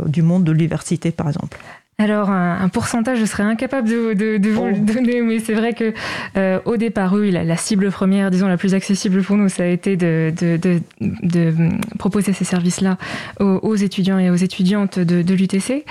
du 0.08 0.24
monde 0.24 0.44
de 0.44 0.52
l'université, 0.52 1.12
par 1.12 1.28
exemple? 1.28 1.60
Alors, 2.00 2.32
un, 2.32 2.68
pourcentage, 2.70 3.20
je 3.20 3.26
serais 3.26 3.44
incapable 3.44 3.88
de, 3.88 3.96
vous 4.50 4.66
le 4.66 4.74
oh. 4.76 4.80
donner, 4.80 5.22
mais 5.22 5.40
c'est 5.40 5.54
vrai 5.54 5.74
que 5.74 5.94
euh, 6.38 6.60
au 6.66 6.76
départ, 6.76 7.14
oui, 7.14 7.30
la, 7.30 7.56
cible 7.56 7.92
première, 7.92 8.32
disons 8.32 8.48
la 8.48 8.58
plus 8.58 8.74
accessible 8.74 9.22
pour 9.22 9.38
nous, 9.38 9.48
ça 9.48 9.64
a 9.64 9.68
été 9.68 9.96
de, 9.96 10.34
proposer 12.00 12.34
ces 12.34 12.46
services-là 12.46 12.98
aux, 13.40 13.76
étudiants 13.76 14.18
et 14.18 14.32
aux 14.32 14.36
étudiantes 14.36 14.98
de, 14.98 15.34
l'UTC. 15.34 15.86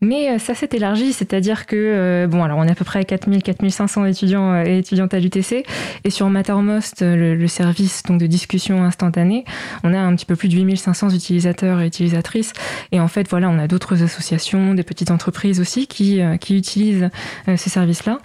Mais 0.00 0.30
euh, 0.30 0.38
ça 0.38 0.54
s'est 0.54 0.68
élargi, 0.72 1.12
c'est-à-dire 1.12 1.66
que, 1.66 1.76
euh, 1.76 2.26
bon, 2.28 2.44
alors 2.44 2.58
on 2.58 2.64
est 2.64 2.70
à 2.70 2.76
peu 2.76 2.84
près 2.84 3.00
à 3.00 3.04
4000, 3.04 3.42
4500 3.42 4.04
étudiants 4.04 4.62
et 4.62 4.78
étudiantes 4.78 5.12
à 5.12 5.18
l'UTC, 5.18 5.64
et 6.04 6.10
sur 6.10 6.30
Mattermost, 6.30 7.02
le, 7.02 7.34
le, 7.34 7.48
service 7.48 8.04
donc 8.04 8.20
de 8.20 8.26
discussion 8.26 8.84
instantanée, 8.84 9.44
on 9.82 9.92
a 9.92 9.98
un 9.98 10.14
petit 10.14 10.26
peu 10.26 10.36
plus 10.36 10.48
de 10.48 10.54
8500 10.54 11.10
utilisateurs 11.10 11.80
et 11.80 11.86
utilisatrices. 11.86 12.52
Et 12.92 13.00
en 13.00 13.08
fait, 13.08 13.28
voilà, 13.28 13.50
on 13.50 13.58
a 13.58 13.66
d'autres 13.66 14.04
associations, 14.04 14.74
des 14.74 14.84
petites 14.84 15.10
entreprises 15.10 15.47
aussi 15.56 15.86
qui, 15.86 16.20
euh, 16.20 16.36
qui 16.36 16.56
utilisent 16.56 17.10
euh, 17.48 17.56
ces 17.56 17.70
services-là. 17.70 18.18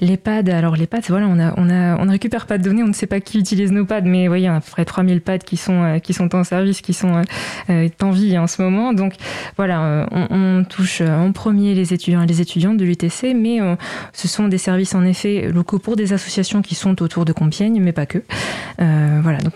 Les 0.00 0.16
pads, 0.16 0.50
alors 0.50 0.76
les 0.76 0.86
pads, 0.86 1.00
voilà, 1.08 1.26
on 1.26 1.38
a, 1.38 1.52
on 1.56 1.68
a, 1.68 1.96
on 1.98 2.06
ne 2.06 2.10
récupère 2.10 2.46
pas 2.46 2.58
de 2.58 2.62
données, 2.62 2.82
on 2.82 2.88
ne 2.88 2.92
sait 2.92 3.06
pas 3.06 3.20
qui 3.20 3.38
utilise 3.38 3.70
nos 3.72 3.84
pads, 3.84 4.02
mais 4.02 4.28
voyez, 4.28 4.44
il 4.44 4.46
y 4.46 4.48
a 4.48 4.56
à 4.56 4.60
peu 4.60 4.70
près 4.70 4.84
3000 4.84 5.20
pads 5.20 5.38
qui 5.38 5.56
sont, 5.56 5.82
euh, 5.82 5.98
qui 5.98 6.14
sont 6.14 6.34
en 6.34 6.44
service, 6.44 6.80
qui 6.80 6.94
sont 6.94 7.22
en 7.68 8.10
vie 8.10 8.38
en 8.38 8.46
ce 8.46 8.62
moment. 8.62 8.92
Donc 8.92 9.14
voilà, 9.56 10.06
on, 10.10 10.64
touche 10.68 11.00
en 11.00 11.32
premier 11.32 11.74
les 11.74 11.92
étudiants 11.92 12.22
et 12.22 12.26
les 12.26 12.40
étudiantes 12.40 12.76
de 12.76 12.84
l'UTC, 12.84 13.34
mais 13.34 13.58
ce 14.12 14.28
sont 14.28 14.48
des 14.48 14.58
services 14.58 14.94
en 14.94 15.04
effet 15.04 15.50
locaux 15.52 15.78
pour 15.78 15.96
des 15.96 16.12
associations 16.12 16.62
qui 16.62 16.74
sont 16.74 17.02
autour 17.02 17.24
de 17.24 17.32
Compiègne, 17.32 17.80
mais 17.80 17.92
pas 17.92 18.06
que. 18.06 18.22
voilà, 18.78 19.38
donc 19.38 19.54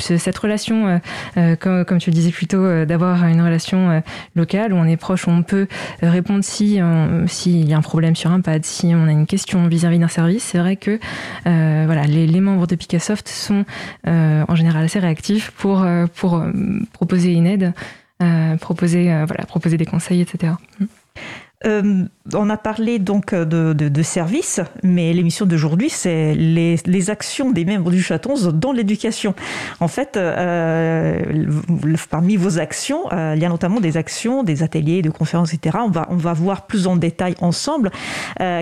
cette 0.00 0.38
relation, 0.38 1.00
comme, 1.60 1.84
comme, 1.84 1.98
tu 1.98 2.10
le 2.10 2.14
disais 2.14 2.30
plus 2.30 2.46
tôt, 2.46 2.84
d'avoir 2.84 3.24
une 3.26 3.42
relation 3.42 4.02
locale 4.34 4.72
où 4.72 4.76
on 4.76 4.84
est 4.84 4.96
proche, 4.96 5.26
où 5.26 5.30
on 5.30 5.42
peut 5.42 5.66
répondre 6.02 6.44
si 6.48 6.80
euh, 6.80 7.26
s'il 7.26 7.68
y 7.68 7.74
a 7.74 7.76
un 7.76 7.82
problème 7.82 8.16
sur 8.16 8.30
un 8.30 8.40
pad, 8.40 8.64
si 8.64 8.92
on 8.94 9.06
a 9.06 9.12
une 9.12 9.26
question 9.26 9.68
vis-à-vis 9.68 9.98
d'un 9.98 10.08
service, 10.08 10.42
c'est 10.42 10.58
vrai 10.58 10.76
que 10.76 10.98
euh, 11.46 11.82
voilà, 11.86 12.04
les, 12.04 12.40
membres 12.40 12.66
de 12.66 12.74
Picassoft 12.74 13.28
sont 13.28 13.64
euh, 14.06 14.44
en 14.48 14.54
général 14.54 14.84
assez 14.84 14.98
réactifs 14.98 15.50
pour, 15.52 15.86
pour 16.14 16.42
proposer 16.92 17.32
une 17.32 17.46
aide, 17.46 17.72
proposer, 18.60 19.04
voilà, 19.26 19.44
proposer 19.46 19.76
des 19.76 19.86
conseils, 19.86 20.20
etc. 20.20 20.54
Euh, 21.66 22.04
on 22.34 22.50
a 22.50 22.56
parlé 22.56 23.00
donc 23.00 23.34
de, 23.34 23.72
de, 23.72 24.02
services, 24.02 24.60
mais 24.84 25.12
l'émission 25.12 25.44
d'aujourd'hui, 25.44 25.90
c'est 25.90 26.34
les, 26.34 27.10
actions 27.10 27.50
des 27.50 27.64
membres 27.64 27.90
du 27.90 28.02
Chaton 28.02 28.34
dans 28.52 28.72
l'éducation. 28.72 29.34
En 29.80 29.88
fait, 29.88 30.16
euh, 30.16 31.20
parmi 32.10 32.36
vos 32.36 32.58
actions, 32.60 33.10
euh, 33.12 33.32
il 33.34 33.42
y 33.42 33.44
a 33.44 33.48
notamment 33.48 33.80
des 33.80 33.96
actions, 33.96 34.44
des 34.44 34.62
ateliers, 34.62 35.02
de 35.02 35.10
conférences, 35.10 35.52
etc. 35.52 35.78
On 35.80 35.90
va, 35.90 36.06
on 36.10 36.16
va 36.16 36.32
voir 36.32 36.66
plus 36.66 36.86
en 36.86 36.96
détail 36.96 37.34
ensemble, 37.40 37.90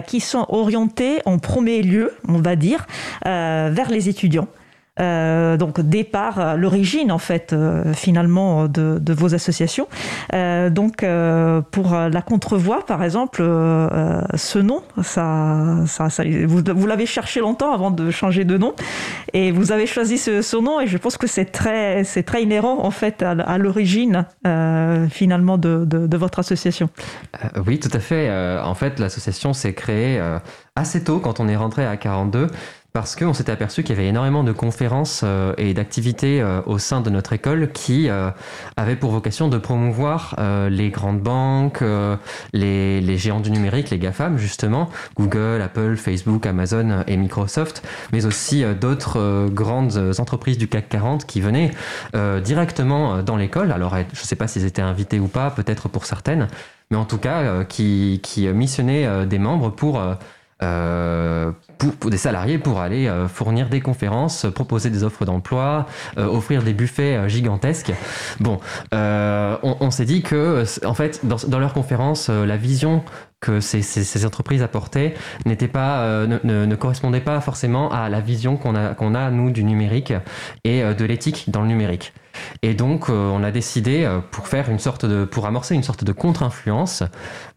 qui 0.06 0.20
sont 0.20 0.46
orientées 0.48 1.20
en 1.26 1.38
premier 1.38 1.82
lieu, 1.82 2.12
on 2.28 2.38
va 2.38 2.56
dire, 2.56 2.86
vers 3.24 3.90
les 3.90 4.08
étudiants. 4.08 4.48
Euh, 4.98 5.58
donc 5.58 5.80
départ, 5.80 6.38
euh, 6.38 6.56
l'origine 6.56 7.12
en 7.12 7.18
fait 7.18 7.52
euh, 7.52 7.92
finalement 7.92 8.66
de, 8.66 9.12
vos 9.12 9.34
associations. 9.34 9.88
donc 10.70 11.04
pour 11.70 11.94
la 11.94 12.22
contrevoix 12.22 12.84
par 12.84 13.02
exemple, 13.02 13.42
ce 14.34 14.58
nom, 14.58 14.82
ça, 15.02 15.84
ça, 15.86 16.08
vous, 16.46 16.86
l'avez 16.86 17.06
cherché 17.06 17.40
longtemps 17.40 17.72
avant 17.72 17.90
de 17.90 18.10
changer 18.10 18.44
de 18.44 18.58
nom 18.58 18.74
et 19.32 19.52
vous 19.52 19.72
avez 19.72 19.86
choisi 19.86 20.18
ce, 20.18 20.56
nom 20.60 20.80
et 20.80 20.86
je 20.86 20.98
pense 20.98 21.16
que 21.16 21.26
c'est 21.26 21.46
très, 21.46 22.04
très 22.04 22.42
inhérent 22.42 22.84
en 22.84 22.90
fait 22.90 23.22
à, 23.22 23.58
l'origine 23.58 24.26
finalement 25.10 25.58
de, 25.58 26.16
votre 26.16 26.38
association. 26.38 26.90
oui, 27.66 27.78
tout 27.78 27.90
à 27.92 28.00
fait. 28.00 28.30
en 28.60 28.74
fait, 28.74 28.98
l'association 28.98 29.52
s'est 29.52 29.74
créée 29.74 30.20
assez 30.74 31.04
tôt 31.04 31.18
quand 31.18 31.40
on 31.40 31.48
est 31.48 31.56
rentré 31.56 31.86
à 31.86 31.96
42 31.96 32.48
parce 32.96 33.14
qu'on 33.14 33.34
s'était 33.34 33.52
aperçu 33.52 33.82
qu'il 33.82 33.94
y 33.94 33.98
avait 33.98 34.08
énormément 34.08 34.42
de 34.42 34.52
conférences 34.52 35.20
euh, 35.22 35.52
et 35.58 35.74
d'activités 35.74 36.40
euh, 36.40 36.62
au 36.64 36.78
sein 36.78 37.02
de 37.02 37.10
notre 37.10 37.34
école 37.34 37.70
qui 37.70 38.08
euh, 38.08 38.30
avaient 38.78 38.96
pour 38.96 39.10
vocation 39.10 39.48
de 39.48 39.58
promouvoir 39.58 40.34
les 40.70 40.88
grandes 40.88 41.20
banques, 41.20 41.84
les, 42.54 43.18
géants 43.18 43.40
du 43.40 43.50
numérique, 43.50 43.90
les 43.90 43.98
GAFAM 43.98 44.38
justement, 44.38 44.88
Google, 45.14 45.60
Apple, 45.62 45.96
Facebook, 45.96 46.46
Amazon 46.46 47.04
et 47.06 47.18
Microsoft, 47.18 47.86
mais 48.12 48.24
aussi 48.24 48.64
d'autres 48.80 49.48
grandes 49.50 50.14
entreprises 50.18 50.56
du 50.56 50.68
CAC 50.68 50.88
40 50.88 51.26
qui 51.26 51.40
venaient 51.40 51.72
directement 52.42 53.22
dans 53.22 53.36
l'école. 53.36 53.72
Alors 53.72 53.94
je 53.96 54.20
ne 54.20 54.26
sais 54.26 54.36
pas 54.36 54.48
s'ils 54.48 54.64
étaient 54.64 54.82
invités 54.82 55.20
ou 55.20 55.28
pas, 55.28 55.50
peut-être 55.50 55.88
pour 55.88 56.06
certaines, 56.06 56.48
mais 56.90 56.96
en 56.96 57.04
tout 57.04 57.18
cas 57.18 57.64
qui, 57.64 58.20
qui 58.22 58.48
missionnaient 58.48 59.26
des 59.26 59.38
membres 59.38 59.70
pour 59.70 60.00
euh, 60.62 61.52
pour, 62.00 62.08
des 62.08 62.16
salariés 62.16 62.56
pour 62.56 62.80
aller 62.80 63.08
euh, 63.08 63.28
fournir 63.28 63.68
des 63.68 63.82
conférences, 63.82 64.46
proposer 64.54 64.88
des 64.88 65.04
offres 65.04 65.26
d'emploi, 65.26 65.86
euh, 66.16 66.26
offrir 66.26 66.62
des 66.62 66.72
buffets 66.72 67.28
gigantesques. 67.28 67.92
Bon, 68.40 68.58
on, 68.92 69.90
s'est 69.90 70.06
dit 70.06 70.22
que, 70.22 70.64
en 70.86 70.94
fait, 70.94 71.20
dans, 71.24 71.36
dans 71.48 71.58
leurs 71.58 71.74
conférences, 71.74 72.30
la 72.30 72.56
vision 72.56 73.02
que 73.40 73.60
ces, 73.60 74.24
entreprises 74.24 74.62
apportaient 74.62 75.14
n'était 75.44 75.68
pas, 75.68 76.26
ne, 76.26 76.38
ne, 76.42 76.74
correspondait 76.74 77.20
pas 77.20 77.40
forcément 77.40 77.92
à 77.92 78.08
la 78.08 78.20
vision 78.20 78.56
qu'on 78.56 78.74
a, 78.74 78.94
qu'on 78.94 79.14
a, 79.14 79.30
nous, 79.30 79.50
du 79.50 79.62
numérique 79.62 80.14
et 80.64 80.82
de 80.82 81.04
l'éthique 81.04 81.50
dans 81.50 81.60
le 81.60 81.68
numérique. 81.68 82.12
Et 82.62 82.74
donc, 82.74 83.08
euh, 83.08 83.30
on 83.30 83.42
a 83.42 83.50
décidé, 83.50 84.04
euh, 84.04 84.20
pour 84.30 84.48
faire 84.48 84.70
une 84.70 84.78
sorte 84.78 85.06
de, 85.06 85.24
pour 85.24 85.46
amorcer 85.46 85.74
une 85.74 85.82
sorte 85.82 86.04
de 86.04 86.12
contre-influence 86.12 87.02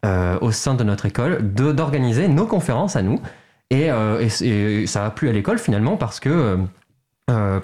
euh, 0.06 0.38
au 0.42 0.52
sein 0.52 0.76
de 0.76 0.84
notre 0.84 1.06
école, 1.06 1.54
d'organiser 1.54 2.28
nos 2.28 2.46
conférences 2.46 2.96
à 2.96 3.02
nous. 3.02 3.22
Et, 3.70 3.90
ça 4.88 5.06
a 5.06 5.12
plu 5.12 5.30
à 5.30 5.32
l'école 5.32 5.60
finalement 5.60 5.96
parce 5.96 6.20
que 6.20 6.58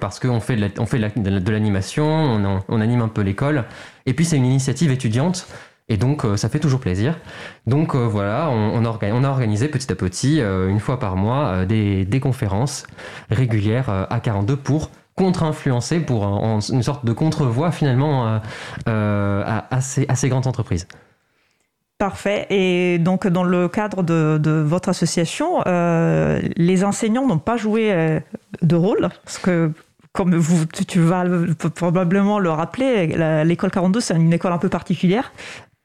parce 0.00 0.20
qu'on 0.20 0.38
fait 0.38 0.54
de 0.54 0.70
on 0.78 0.86
fait 0.86 1.00
de 1.00 1.50
l'animation, 1.50 2.62
on, 2.68 2.80
anime 2.80 3.00
un 3.00 3.08
peu 3.08 3.22
l'école. 3.22 3.64
Et 4.06 4.14
puis 4.14 4.24
c'est 4.24 4.36
une 4.36 4.46
initiative 4.46 4.92
étudiante. 4.92 5.48
Et 5.88 5.96
donc, 5.96 6.26
ça 6.36 6.48
fait 6.48 6.58
toujours 6.58 6.80
plaisir. 6.80 7.16
Donc, 7.66 7.94
voilà, 7.94 8.50
on, 8.50 8.84
a 8.84 9.28
organisé 9.28 9.68
petit 9.68 9.92
à 9.92 9.94
petit, 9.94 10.40
une 10.40 10.80
fois 10.80 10.98
par 10.98 11.14
mois, 11.14 11.64
des, 11.64 12.20
conférences 12.20 12.86
régulières 13.30 14.06
à 14.10 14.18
42 14.18 14.56
pour 14.56 14.90
contre-influencer 15.16 16.00
pour 16.00 16.24
une 16.24 16.82
sorte 16.82 17.04
de 17.04 17.12
contre-voix 17.12 17.72
finalement 17.72 18.28
euh, 18.28 18.38
euh, 18.88 19.60
à, 19.70 19.80
ces, 19.80 20.28
grandes 20.28 20.46
entreprises. 20.46 20.86
Parfait. 21.98 22.46
Et 22.50 22.98
donc, 22.98 23.26
dans 23.26 23.42
le 23.42 23.68
cadre 23.68 24.02
de, 24.02 24.62
votre 24.64 24.90
association, 24.90 25.62
euh, 25.66 26.40
les 26.56 26.84
enseignants 26.84 27.26
n'ont 27.26 27.38
pas 27.38 27.56
joué 27.56 28.20
de 28.62 28.76
rôle, 28.76 29.08
parce 29.24 29.38
que 29.38 29.72
comme 30.12 30.38
tu 30.86 31.00
vas 31.00 31.24
probablement 31.74 32.38
le 32.38 32.50
rappeler, 32.50 33.06
l'école 33.44 33.70
42, 33.70 34.00
c'est 34.00 34.14
une 34.14 34.32
école 34.32 34.52
un 34.52 34.58
peu 34.58 34.68
particulière. 34.68 35.32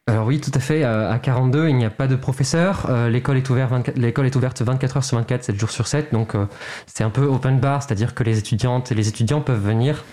Alors 0.08 0.26
oui, 0.26 0.42
tout 0.42 0.52
à 0.56 0.60
fait. 0.60 0.84
À 0.84 1.20
42, 1.20 1.70
il 1.70 1.76
n'y 1.76 1.86
a 1.86 1.92
pas 1.92 2.08
de 2.08 2.16
professeur. 2.16 2.88
Euh, 2.90 3.08
l'école 3.08 3.38
est, 3.38 3.48
ouverte 3.52 3.72
l'école 3.96 4.26
est 4.26 4.36
ouverte 4.36 4.60
24 4.60 4.98
heures 4.98 5.04
sur 5.04 5.18
24, 5.18 5.44
7 5.44 5.60
jours 5.60 5.70
sur 5.70 5.86
7. 5.86 6.12
Donc 6.12 6.34
euh, 6.34 6.48
c'est 6.88 7.04
un 7.04 7.12
peu 7.12 7.22
open 7.26 7.60
bar, 7.60 7.84
c'est-à-dire 7.84 8.16
que 8.16 8.24
les 8.24 8.40
étudiantes 8.40 8.92
et 8.92 8.96
les 8.96 9.08
étudiants 9.08 9.42
peuvent 9.42 9.64
venir 9.64 10.04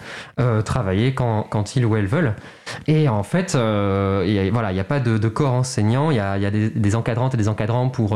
euh, 0.41 0.61
travailler 0.61 1.15
quand, 1.15 1.45
quand, 1.45 1.75
ils 1.75 1.87
ou 1.87 1.97
elles 1.97 2.07
veulent. 2.07 2.35
Et 2.87 3.09
en 3.09 3.23
fait, 3.23 3.53
voilà, 3.55 4.25
il 4.27 4.75
n'y 4.75 4.81
a 4.81 4.85
pas 4.85 5.01
de, 5.01 5.29
corps 5.29 5.55
enseignant. 5.55 6.11
Il 6.11 6.19
y 6.19 6.21
a, 6.21 6.51
des, 6.51 6.95
encadrantes 6.95 7.33
et 7.33 7.39
des 7.39 7.49
encadrants 7.49 7.89
pour 7.89 8.15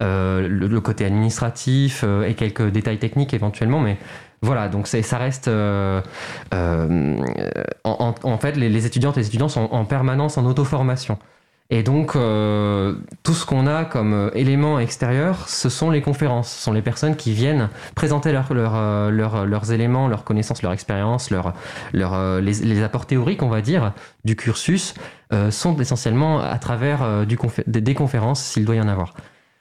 le, 0.00 0.48
le, 0.48 0.80
côté 0.80 1.04
administratif 1.04 2.04
et 2.26 2.34
quelques 2.34 2.70
détails 2.70 2.98
techniques 2.98 3.34
éventuellement. 3.34 3.78
Mais 3.78 3.98
voilà, 4.44 4.68
donc 4.68 4.86
ça 4.86 5.18
reste. 5.18 5.48
Euh, 5.48 6.00
euh, 6.52 7.16
en, 7.84 8.38
fait, 8.38 8.56
les, 8.56 8.86
étudiantes 8.86 9.16
et 9.16 9.20
les 9.20 9.26
étudiants 9.26 9.48
sont 9.48 9.68
en 9.72 9.84
permanence 9.84 10.36
en 10.36 10.44
auto-formation. 10.44 11.18
Et 11.70 11.82
donc, 11.82 12.14
euh, 12.14 12.94
tout 13.22 13.32
ce 13.32 13.46
qu'on 13.46 13.66
a 13.66 13.86
comme 13.86 14.30
élément 14.34 14.78
extérieur, 14.78 15.48
ce 15.48 15.70
sont 15.70 15.90
les 15.90 16.02
conférences, 16.02 16.52
ce 16.52 16.62
sont 16.62 16.74
les 16.74 16.82
personnes 16.82 17.16
qui 17.16 17.32
viennent 17.32 17.70
présenter 17.94 18.32
leurs 18.32 19.72
éléments, 19.72 20.06
leurs 20.06 20.24
connaissances, 20.24 20.60
leurs 20.60 20.74
expériences, 20.74 21.30
les, 21.30 22.82
apports 22.82 23.06
théoriques, 23.06 23.42
on 23.42 23.48
va 23.48 23.62
dire, 23.62 23.94
du 24.26 24.36
cursus, 24.36 24.94
sont 25.50 25.76
essentiellement 25.78 26.38
à 26.40 26.58
travers 26.58 27.24
des 27.26 27.94
conférences, 27.94 28.42
s'il 28.42 28.66
doit 28.66 28.76
y 28.76 28.80
en 28.80 28.88
avoir 28.88 29.14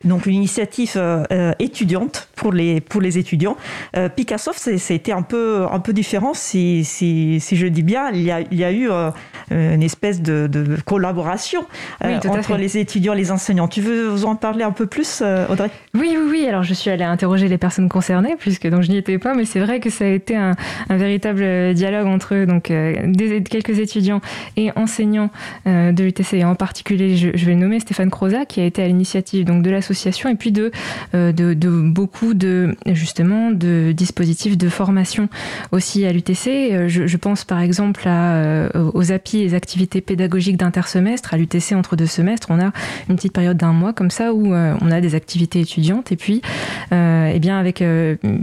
donc 0.04 0.26
une 0.26 0.36
initiative 0.36 0.94
euh, 0.98 1.24
euh, 1.32 1.54
étudiante 1.60 2.28
pour 2.36 2.52
les, 2.52 2.82
pour 2.82 3.02
les 3.02 3.18
étudiants. 3.18 3.56
Euh, 3.96 4.10
Picassoft, 4.10 4.60
c'était 4.78 5.12
un 5.12 5.22
peu, 5.22 5.66
un 5.72 5.80
peu 5.80 5.94
différent, 5.94 6.34
si, 6.34 6.84
si, 6.84 7.40
si, 7.40 7.56
je 7.56 7.68
dis 7.68 7.84
bien. 7.84 8.10
Il 8.12 8.22
y 8.22 8.32
a, 8.32 8.42
il 8.42 8.58
y 8.58 8.64
a 8.64 8.72
eu 8.72 8.90
euh, 8.92 9.12
une 9.50 9.84
espèce 9.84 10.22
de, 10.22 10.48
de 10.48 10.78
collaboration 10.86 11.66
entre 12.02 12.58
les 12.58 12.78
étudiants 12.78 13.14
et 13.14 13.18
les 13.18 13.32
enseignants. 13.32 13.68
Tu 13.68 13.82
veux 13.82 14.08
vous 14.08 14.26
en 14.26 14.36
parler 14.36 14.64
un 14.64 14.72
peu 14.72 14.86
plus, 14.86 15.22
Audrey? 15.50 15.70
Oui, 15.94 16.16
oui, 16.18 16.28
oui. 16.30 16.48
Alors, 16.48 16.64
je 16.64 16.74
suis 16.74 16.90
allée 16.90 17.04
interroger 17.04 17.48
les 17.48 17.58
personnes 17.58 17.90
concernées, 17.90 18.36
puisque 18.38 18.68
donc, 18.68 18.82
je 18.82 18.90
n'y 18.90 18.98
étais 18.98 19.18
pas, 19.18 19.34
mais 19.34 19.46
c'est 19.46 19.60
vrai 19.60 19.80
que 19.80 19.90
ça 19.90 20.06
a 20.06 20.08
été 20.08 20.36
un, 20.36 20.56
un 20.90 20.98
véritable 20.98 21.74
dialogue 21.74 22.08
entre 22.08 22.36
eux, 22.36 22.46
donc 22.46 22.70
des, 22.70 23.44
quelques 23.44 23.80
étudiants 23.80 24.22
et 24.58 24.72
enseignants 24.76 25.30
de 25.66 26.04
l'UTC. 26.04 26.44
En 26.44 26.56
particulier, 26.56 27.16
je, 27.16 27.30
je, 27.34 27.46
vais 27.46 27.54
le 27.54 27.60
nommer 27.60 27.80
Stéphane 27.80 28.10
Croza, 28.10 28.46
qui 28.46 28.60
a 28.60 28.66
été 28.66 28.84
à 28.84 28.88
l'initiative 28.88 29.46
donc 29.46 29.64
de 29.64 29.70
l'association 29.70 29.93
et 29.94 30.36
puis 30.36 30.54
euh, 31.14 31.32
de, 31.32 31.70
beaucoup 31.70 32.34
de 32.34 32.76
justement 32.88 33.52
de 33.52 33.92
dispositifs 33.92 34.58
de 34.58 34.70
formation 34.70 35.30
aussi 35.72 36.06
à 36.06 36.12
l'UTC. 36.12 36.48
Euh, 36.48 36.88
je, 36.88 37.18
pense 37.18 37.44
par 37.44 37.60
exemple 37.60 38.04
euh, 38.06 38.70
aux 38.94 39.12
API, 39.12 39.40
les 39.40 39.54
activités 39.54 40.02
pédagogiques 40.02 40.58
d'intersemestre. 40.58 41.34
À 41.34 41.38
l'UTC, 41.38 41.74
entre 41.74 41.96
deux 41.96 42.06
semestres, 42.06 42.48
on 42.50 42.60
a 42.60 42.72
une 43.10 43.16
petite 43.16 43.34
période 43.34 43.58
d'un 43.58 43.74
mois 43.74 43.94
comme 43.94 44.12
ça 44.12 44.34
où 44.34 44.54
on 44.54 44.92
a 44.92 45.02
des 45.02 45.16
activités 45.16 45.62
étudiantes. 45.62 46.12
Et 46.12 46.16
puis, 46.16 46.42
eh 46.92 47.40
bien 47.40 47.58
avec 47.60 47.84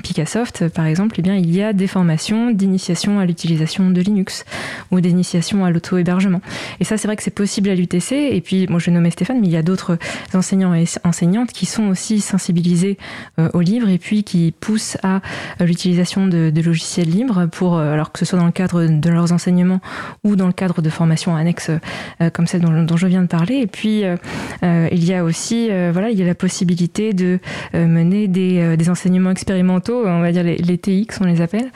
Picassoft, 0.03 0.69
par 0.69 0.87
exemple, 0.87 1.17
eh 1.19 1.23
bien, 1.23 1.35
il 1.35 1.55
y 1.55 1.63
a 1.63 1.73
des 1.73 1.87
formations 1.87 2.51
d'initiation 2.51 3.19
à 3.19 3.27
l'utilisation 3.27 3.91
de 3.91 4.01
Linux 4.01 4.45
ou 4.91 5.01
d'initiation 5.01 5.65
à 5.65 5.71
l'auto-hébergement. 5.71 6.41
Et 6.81 6.85
ça, 6.85 6.97
c'est 6.97 7.09
vrai 7.09 7.17
que 7.17 7.23
c'est 7.23 7.31
possible 7.31 7.69
à 7.69 7.75
l'UTC. 7.75 8.13
Et 8.13 8.41
puis, 8.41 8.67
moi, 8.69 8.79
je 8.79 8.91
nommais 8.91 9.11
Stéphane, 9.11 9.41
mais 9.41 9.47
il 9.47 9.53
y 9.53 9.57
a 9.57 9.63
d'autres 9.63 9.99
enseignants 10.35 10.75
et 10.75 10.85
enseignants 11.05 11.40
qui 11.47 11.67
sont 11.67 11.89
aussi 11.89 12.21
sensibilisées 12.21 12.99
euh, 13.39 13.49
au 13.55 13.61
livre 13.61 13.89
et 13.89 13.99
puis 13.99 14.25
qui 14.25 14.53
poussent 14.59 14.97
à 15.03 15.17
euh, 15.61 15.67
l'utilisation 15.67 16.27
de, 16.27 16.53
logiciels 16.61 17.09
libres 17.09 17.47
pour, 17.47 17.79
euh, 17.79 17.93
alors 17.93 18.13
que 18.13 18.19
ce 18.19 18.25
soit 18.25 18.39
dans 18.39 18.47
le 18.47 18.53
cadre 18.53 18.87
de 18.87 19.11
leurs 19.11 19.33
enseignements 19.33 19.81
ou 20.25 20.37
dans 20.37 20.47
le 20.47 20.53
cadre 20.53 20.83
de 20.83 20.91
formations 20.91 21.35
annexes 21.37 21.71
comme 22.33 22.47
celle 22.47 22.61
dont, 22.61 22.97
je 22.97 23.07
viens 23.07 23.23
de 23.23 23.27
parler. 23.27 23.57
Et 23.57 23.67
puis, 23.67 24.03
il 24.63 25.05
y 25.05 25.15
a 25.15 25.25
aussi, 25.25 25.69
voilà, 25.93 26.11
il 26.11 26.19
y 26.19 26.23
a 26.23 26.27
la 26.27 26.35
possibilité 26.35 27.13
de 27.13 27.39
mener 27.75 28.29
des, 28.29 28.77
des, 28.77 28.91
enseignements 28.91 29.31
expérimentaux, 29.31 30.03
on 30.07 30.21
va 30.21 30.33
dire 30.33 30.43
les, 30.43 30.57
les 30.57 30.79
TX, 30.79 31.21
on 31.21 31.25
les 31.25 31.41
appelle, 31.41 31.71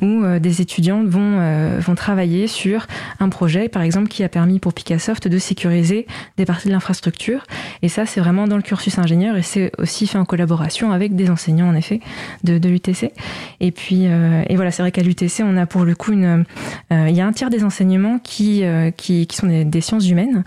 où 0.00 0.24
des 0.38 0.60
étudiants 0.60 1.04
vont, 1.04 1.78
vont 1.80 1.94
travailler 1.94 2.46
sur 2.46 2.86
un 3.18 3.28
projet, 3.28 3.68
par 3.68 3.82
exemple, 3.82 4.08
qui 4.08 4.24
a 4.24 4.28
permis 4.28 4.58
pour 4.58 4.72
Picassoft 4.72 5.28
de 5.28 5.38
sécuriser 5.38 6.06
des 6.36 6.44
parties 6.44 6.68
de 6.68 6.72
l'infrastructure. 6.72 7.44
Et 7.82 7.88
ça, 7.88 8.06
c'est 8.06 8.20
vraiment 8.20 8.46
dans 8.46 8.56
le 8.56 8.62
cursus 8.62 8.98
ingénieur 8.98 9.09
et 9.10 9.42
c'est 9.42 9.72
aussi 9.78 10.06
fait 10.06 10.18
en 10.18 10.24
collaboration 10.24 10.92
avec 10.92 11.14
des 11.14 11.30
enseignants, 11.30 11.68
en 11.68 11.74
effet, 11.74 12.00
de, 12.44 12.68
l'UTC. 12.68 13.12
Et 13.60 13.70
puis, 13.70 14.04
et 14.04 14.56
voilà, 14.56 14.70
c'est 14.70 14.82
vrai 14.82 14.92
qu'à 14.92 15.02
l'UTC, 15.02 15.42
on 15.42 15.56
a 15.56 15.66
pour 15.66 15.84
le 15.84 15.94
coup 15.94 16.12
une, 16.12 16.44
il 16.90 17.10
y 17.10 17.20
a 17.20 17.26
un 17.26 17.32
tiers 17.32 17.50
des 17.50 17.64
enseignements 17.64 18.18
qui, 18.18 18.62
qui, 18.96 19.26
qui, 19.26 19.36
sont 19.36 19.46
des, 19.46 19.80
sciences 19.80 20.08
humaines. 20.08 20.44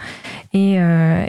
Et, 0.53 0.77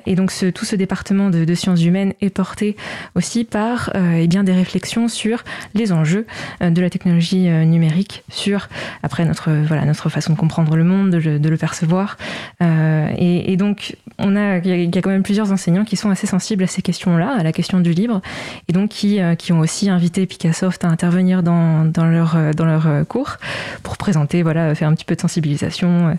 et 0.06 0.14
donc, 0.14 0.32
tout 0.54 0.64
ce 0.64 0.76
département 0.76 1.30
de, 1.30 1.54
sciences 1.54 1.82
humaines 1.84 2.14
est 2.20 2.30
porté 2.30 2.76
aussi 3.14 3.44
par 3.44 3.90
eh 3.94 4.26
bien, 4.26 4.44
des 4.44 4.52
réflexions 4.52 5.08
sur 5.08 5.44
les 5.74 5.92
enjeux 5.92 6.26
de 6.60 6.80
la 6.80 6.90
technologie 6.90 7.48
numérique, 7.48 8.24
sur 8.28 8.68
après 9.02 9.24
notre, 9.24 9.50
voilà, 9.66 9.84
notre 9.84 10.08
façon 10.08 10.32
de 10.32 10.38
comprendre 10.38 10.76
le 10.76 10.84
monde, 10.84 11.10
de, 11.10 11.48
le 11.48 11.56
percevoir. 11.56 12.16
Euh, 12.62 13.08
et, 13.16 13.56
donc, 13.56 13.96
on 14.18 14.36
a, 14.36 14.58
il 14.58 14.94
y, 14.94 14.98
a 14.98 15.02
quand 15.02 15.10
même 15.10 15.22
plusieurs 15.22 15.52
enseignants 15.52 15.84
qui 15.84 15.96
sont 15.96 16.10
assez 16.10 16.26
sensibles 16.26 16.64
à 16.64 16.66
ces 16.66 16.82
questions-là, 17.14 17.38
à 17.38 17.42
la 17.42 17.52
question 17.52 17.80
du 17.80 17.92
libre, 17.92 18.20
et 18.68 18.72
donc 18.72 18.90
qui, 18.90 19.20
euh, 19.20 19.34
qui 19.34 19.52
ont 19.52 19.60
aussi 19.60 19.90
invité 19.90 20.26
Picassoft 20.26 20.84
à 20.84 20.88
intervenir 20.88 21.42
dans, 21.42 21.84
dans 21.84 22.06
leur, 22.06 22.36
euh, 22.36 22.52
dans 22.52 22.64
leur 22.64 23.06
cours 23.08 23.36
pour 23.82 23.96
présenter, 23.96 24.42
voilà, 24.42 24.74
faire 24.74 24.88
un 24.88 24.94
petit 24.94 25.04
peu 25.04 25.14
de 25.14 25.20
sensibilisation. 25.20 26.16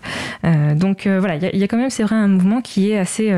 donc 0.74 1.06
voilà, 1.06 1.36
il 1.36 1.58
y, 1.58 1.64
a 1.64 1.68
quand 1.68 1.76
même, 1.76 1.90
c'est 1.90 2.02
vrai, 2.02 2.16
un 2.16 2.28
mouvement 2.28 2.60
qui 2.60 2.90
est 2.90 2.98
assez, 2.98 3.32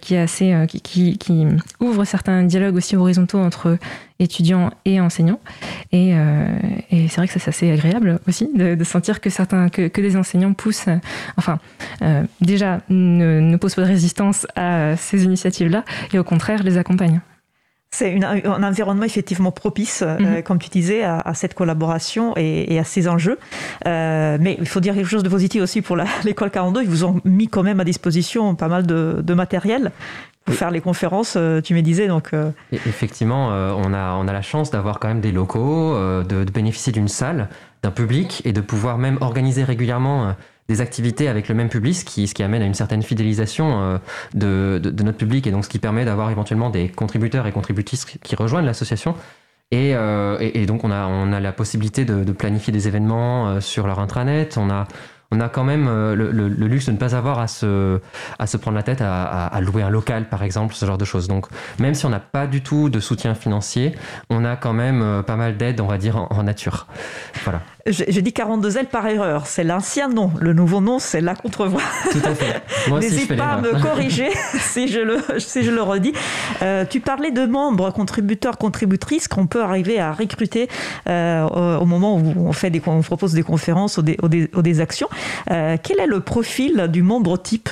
qui 0.00 0.14
est 0.14 0.18
assez, 0.18 0.54
qui, 0.68 1.18
qui, 1.18 1.46
ouvre 1.80 2.04
certains 2.04 2.42
dialogues 2.42 2.76
aussi 2.76 2.96
horizontaux 2.96 3.38
entre 3.38 3.78
étudiants 4.18 4.70
et 4.84 5.00
enseignants. 5.00 5.40
Et, 5.92 6.12
et 6.90 7.08
c'est 7.08 7.16
vrai 7.16 7.28
que 7.28 7.32
c'est 7.38 7.48
assez 7.48 7.70
agréable 7.70 8.20
aussi 8.26 8.50
de, 8.54 8.84
sentir 8.84 9.20
que 9.20 9.30
certains, 9.30 9.68
que, 9.68 9.88
que 9.88 10.00
des 10.00 10.16
enseignants 10.16 10.52
poussent, 10.52 10.88
enfin, 11.36 11.58
euh, 12.02 12.24
déjà 12.40 12.80
ne, 12.88 13.40
ne 13.40 13.56
posent 13.56 13.74
pas 13.74 13.82
de 13.82 13.86
résistance 13.86 14.46
à 14.56 14.96
ces 14.96 15.24
initiatives-là 15.24 15.84
et 16.12 16.18
au 16.18 16.24
contraire 16.24 16.62
les 16.62 16.78
accompagnent. 16.78 17.20
C'est 17.90 18.22
un 18.22 18.62
environnement 18.62 19.04
effectivement 19.04 19.50
propice, 19.50 20.02
euh, 20.02 20.18
mhm. 20.18 20.42
comme 20.42 20.58
tu 20.58 20.68
disais, 20.68 21.02
à, 21.04 21.32
cette 21.34 21.54
collaboration 21.54 22.34
et, 22.36 22.78
à 22.78 22.84
ces 22.84 23.08
enjeux. 23.08 23.38
Euh, 23.86 24.36
mais 24.40 24.56
il 24.60 24.68
faut 24.68 24.80
dire 24.80 24.94
quelque 24.94 25.08
chose 25.08 25.22
de 25.22 25.28
positif 25.28 25.62
aussi 25.62 25.80
pour 25.80 25.96
l'école 26.24 26.50
42. 26.50 26.82
Ils 26.82 26.88
vous 26.88 27.04
ont 27.04 27.20
mis 27.24 27.48
quand 27.48 27.62
même 27.62 27.80
à 27.80 27.84
disposition 27.84 28.54
pas 28.54 28.68
mal 28.68 28.86
de, 28.86 29.20
de 29.22 29.34
matériel 29.34 29.90
pour 30.44 30.54
faire 30.54 30.70
les 30.70 30.80
conférences, 30.80 31.36
tu 31.62 31.74
me 31.74 31.82
disais. 31.82 32.08
Donc, 32.08 32.30
Effectivement, 32.72 33.48
on, 33.48 33.92
a, 33.92 34.14
on 34.14 34.26
a 34.26 34.32
la 34.32 34.40
chance 34.40 34.70
d'avoir 34.70 34.98
quand 34.98 35.08
même 35.08 35.20
des 35.20 35.30
locaux, 35.30 35.94
de, 35.94 36.44
de 36.44 36.50
bénéficier 36.50 36.90
d'une 36.90 37.08
salle, 37.08 37.50
d'un 37.82 37.90
public 37.90 38.40
et 38.46 38.52
de 38.52 38.62
pouvoir 38.62 38.96
même 38.96 39.18
organiser 39.20 39.62
régulièrement 39.62 40.34
des 40.68 40.80
activités 40.80 41.28
avec 41.28 41.48
le 41.48 41.54
même 41.54 41.68
public, 41.68 41.94
ce 41.94 42.04
qui, 42.04 42.26
ce 42.26 42.34
qui 42.34 42.42
amène 42.42 42.62
à 42.62 42.66
une 42.66 42.74
certaine 42.74 43.02
fidélisation 43.02 43.80
euh, 43.80 43.98
de, 44.34 44.78
de, 44.82 45.02
notre 45.02 45.18
public 45.18 45.46
et 45.46 45.50
donc 45.50 45.64
ce 45.64 45.68
qui 45.68 45.78
permet 45.78 46.04
d'avoir 46.04 46.30
éventuellement 46.30 46.70
des 46.70 46.88
contributeurs 46.88 47.46
et 47.46 47.52
contributrices 47.52 48.04
qui 48.04 48.36
rejoignent 48.36 48.66
l'association. 48.66 49.14
Et, 49.70 49.94
euh, 49.94 50.38
et, 50.40 50.64
donc 50.64 50.84
on 50.84 50.90
a, 50.90 51.06
on 51.06 51.32
a 51.32 51.40
la 51.40 51.52
possibilité 51.52 52.04
de, 52.04 52.24
de 52.24 52.32
planifier 52.32 52.72
des 52.72 52.88
événements 52.88 53.48
euh, 53.48 53.60
sur 53.60 53.86
leur 53.86 53.98
intranet. 53.98 54.56
On 54.56 54.70
a 54.70 54.86
on 55.30 55.40
a 55.40 55.50
quand 55.50 55.64
même 55.64 55.88
euh, 55.88 56.14
le, 56.14 56.48
luxe 56.48 56.86
de 56.86 56.92
ne 56.92 56.96
pas 56.96 57.14
avoir 57.14 57.38
à 57.38 57.48
se, 57.48 58.00
à 58.38 58.46
se 58.46 58.56
prendre 58.56 58.76
la 58.76 58.82
tête 58.82 59.02
à, 59.02 59.60
louer 59.60 59.82
un 59.82 59.90
local, 59.90 60.30
par 60.30 60.42
exemple, 60.42 60.74
ce 60.74 60.86
genre 60.86 60.96
de 60.96 61.04
choses. 61.04 61.28
Donc, 61.28 61.48
même 61.78 61.92
si 61.92 62.06
on 62.06 62.08
n'a 62.08 62.18
pas 62.18 62.46
du 62.46 62.62
tout 62.62 62.88
de 62.88 62.98
soutien 62.98 63.34
financier, 63.34 63.94
on 64.30 64.46
a 64.46 64.56
quand 64.56 64.72
même 64.72 65.22
pas 65.26 65.36
mal 65.36 65.58
d'aide, 65.58 65.82
on 65.82 65.86
va 65.86 65.98
dire, 65.98 66.16
en, 66.16 66.42
nature. 66.42 66.86
Voilà. 67.44 67.60
J'ai 67.88 68.22
dit 68.22 68.32
42 68.32 68.78
ailes 68.78 68.86
par 68.86 69.06
erreur. 69.06 69.46
C'est 69.46 69.64
l'ancien 69.64 70.08
nom. 70.08 70.30
Le 70.40 70.52
nouveau 70.52 70.80
nom, 70.80 70.98
c'est 70.98 71.20
la 71.20 71.34
contrevoix. 71.34 71.82
Tout 72.10 72.20
à 72.24 72.34
fait. 72.34 72.62
N'hésite 72.90 73.36
pas 73.36 73.52
à 73.52 73.60
me 73.60 73.80
corriger 73.80 74.28
si 74.60 74.88
je 74.88 75.00
le, 75.00 75.18
si 75.38 75.62
je 75.62 75.70
le 75.70 75.82
redis. 75.82 76.12
Euh, 76.62 76.84
tu 76.84 77.00
parlais 77.00 77.30
de 77.30 77.46
membres, 77.46 77.90
contributeurs, 77.92 78.58
contributrices 78.58 79.28
qu'on 79.28 79.46
peut 79.46 79.62
arriver 79.62 79.98
à 79.98 80.12
recruter 80.12 80.68
au 81.06 81.84
moment 81.84 82.16
où 82.16 82.48
on, 82.48 82.52
fait 82.52 82.70
des, 82.70 82.82
on 82.86 83.02
propose 83.02 83.32
des 83.32 83.42
conférences 83.42 83.98
ou 83.98 84.02
des, 84.02 84.18
ou 84.22 84.62
des 84.62 84.80
actions. 84.80 85.08
Euh, 85.50 85.76
quel 85.82 86.00
est 86.00 86.06
le 86.06 86.20
profil 86.20 86.88
du 86.88 87.02
membre 87.02 87.40
type 87.40 87.70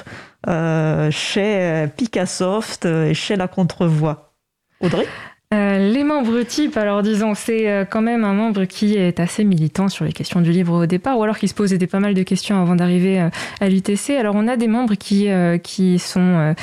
euh, 0.49 1.11
chez 1.11 1.87
Picassoft 1.97 2.87
et 2.87 3.15
chez 3.15 3.37
la 3.37 3.49
Contrevoix? 3.49 4.33
Audrey? 4.81 5.07
Euh, 5.55 5.93
les 5.93 6.05
membres 6.05 6.43
types, 6.43 6.77
alors 6.77 7.03
disons, 7.03 7.35
c'est 7.35 7.87
quand 7.91 8.03
même 8.03 8.25
un 8.25 8.35
membre 8.35 8.65
qui 8.65 8.97
est 8.97 9.21
assez 9.21 9.45
militant 9.45 9.89
sur 9.89 10.05
les 10.05 10.13
questions 10.13 10.41
du 10.41 10.51
livre 10.51 10.83
au 10.83 10.87
départ, 10.87 11.19
ou 11.19 11.23
alors 11.23 11.39
qui 11.39 11.49
se 11.49 11.55
posait 11.55 11.79
des 11.79 11.87
pas 11.87 12.01
mal 12.01 12.15
de 12.15 12.23
questions 12.23 12.61
avant 12.61 12.77
d'arriver 12.77 13.29
à 13.61 13.69
l'UTC. 13.69 14.11
Alors 14.19 14.35
on 14.35 14.49
a 14.49 14.57
des 14.57 14.69
membres 14.69 14.95
qui, 14.95 15.29
qui 15.63 15.99
sont 15.99 16.55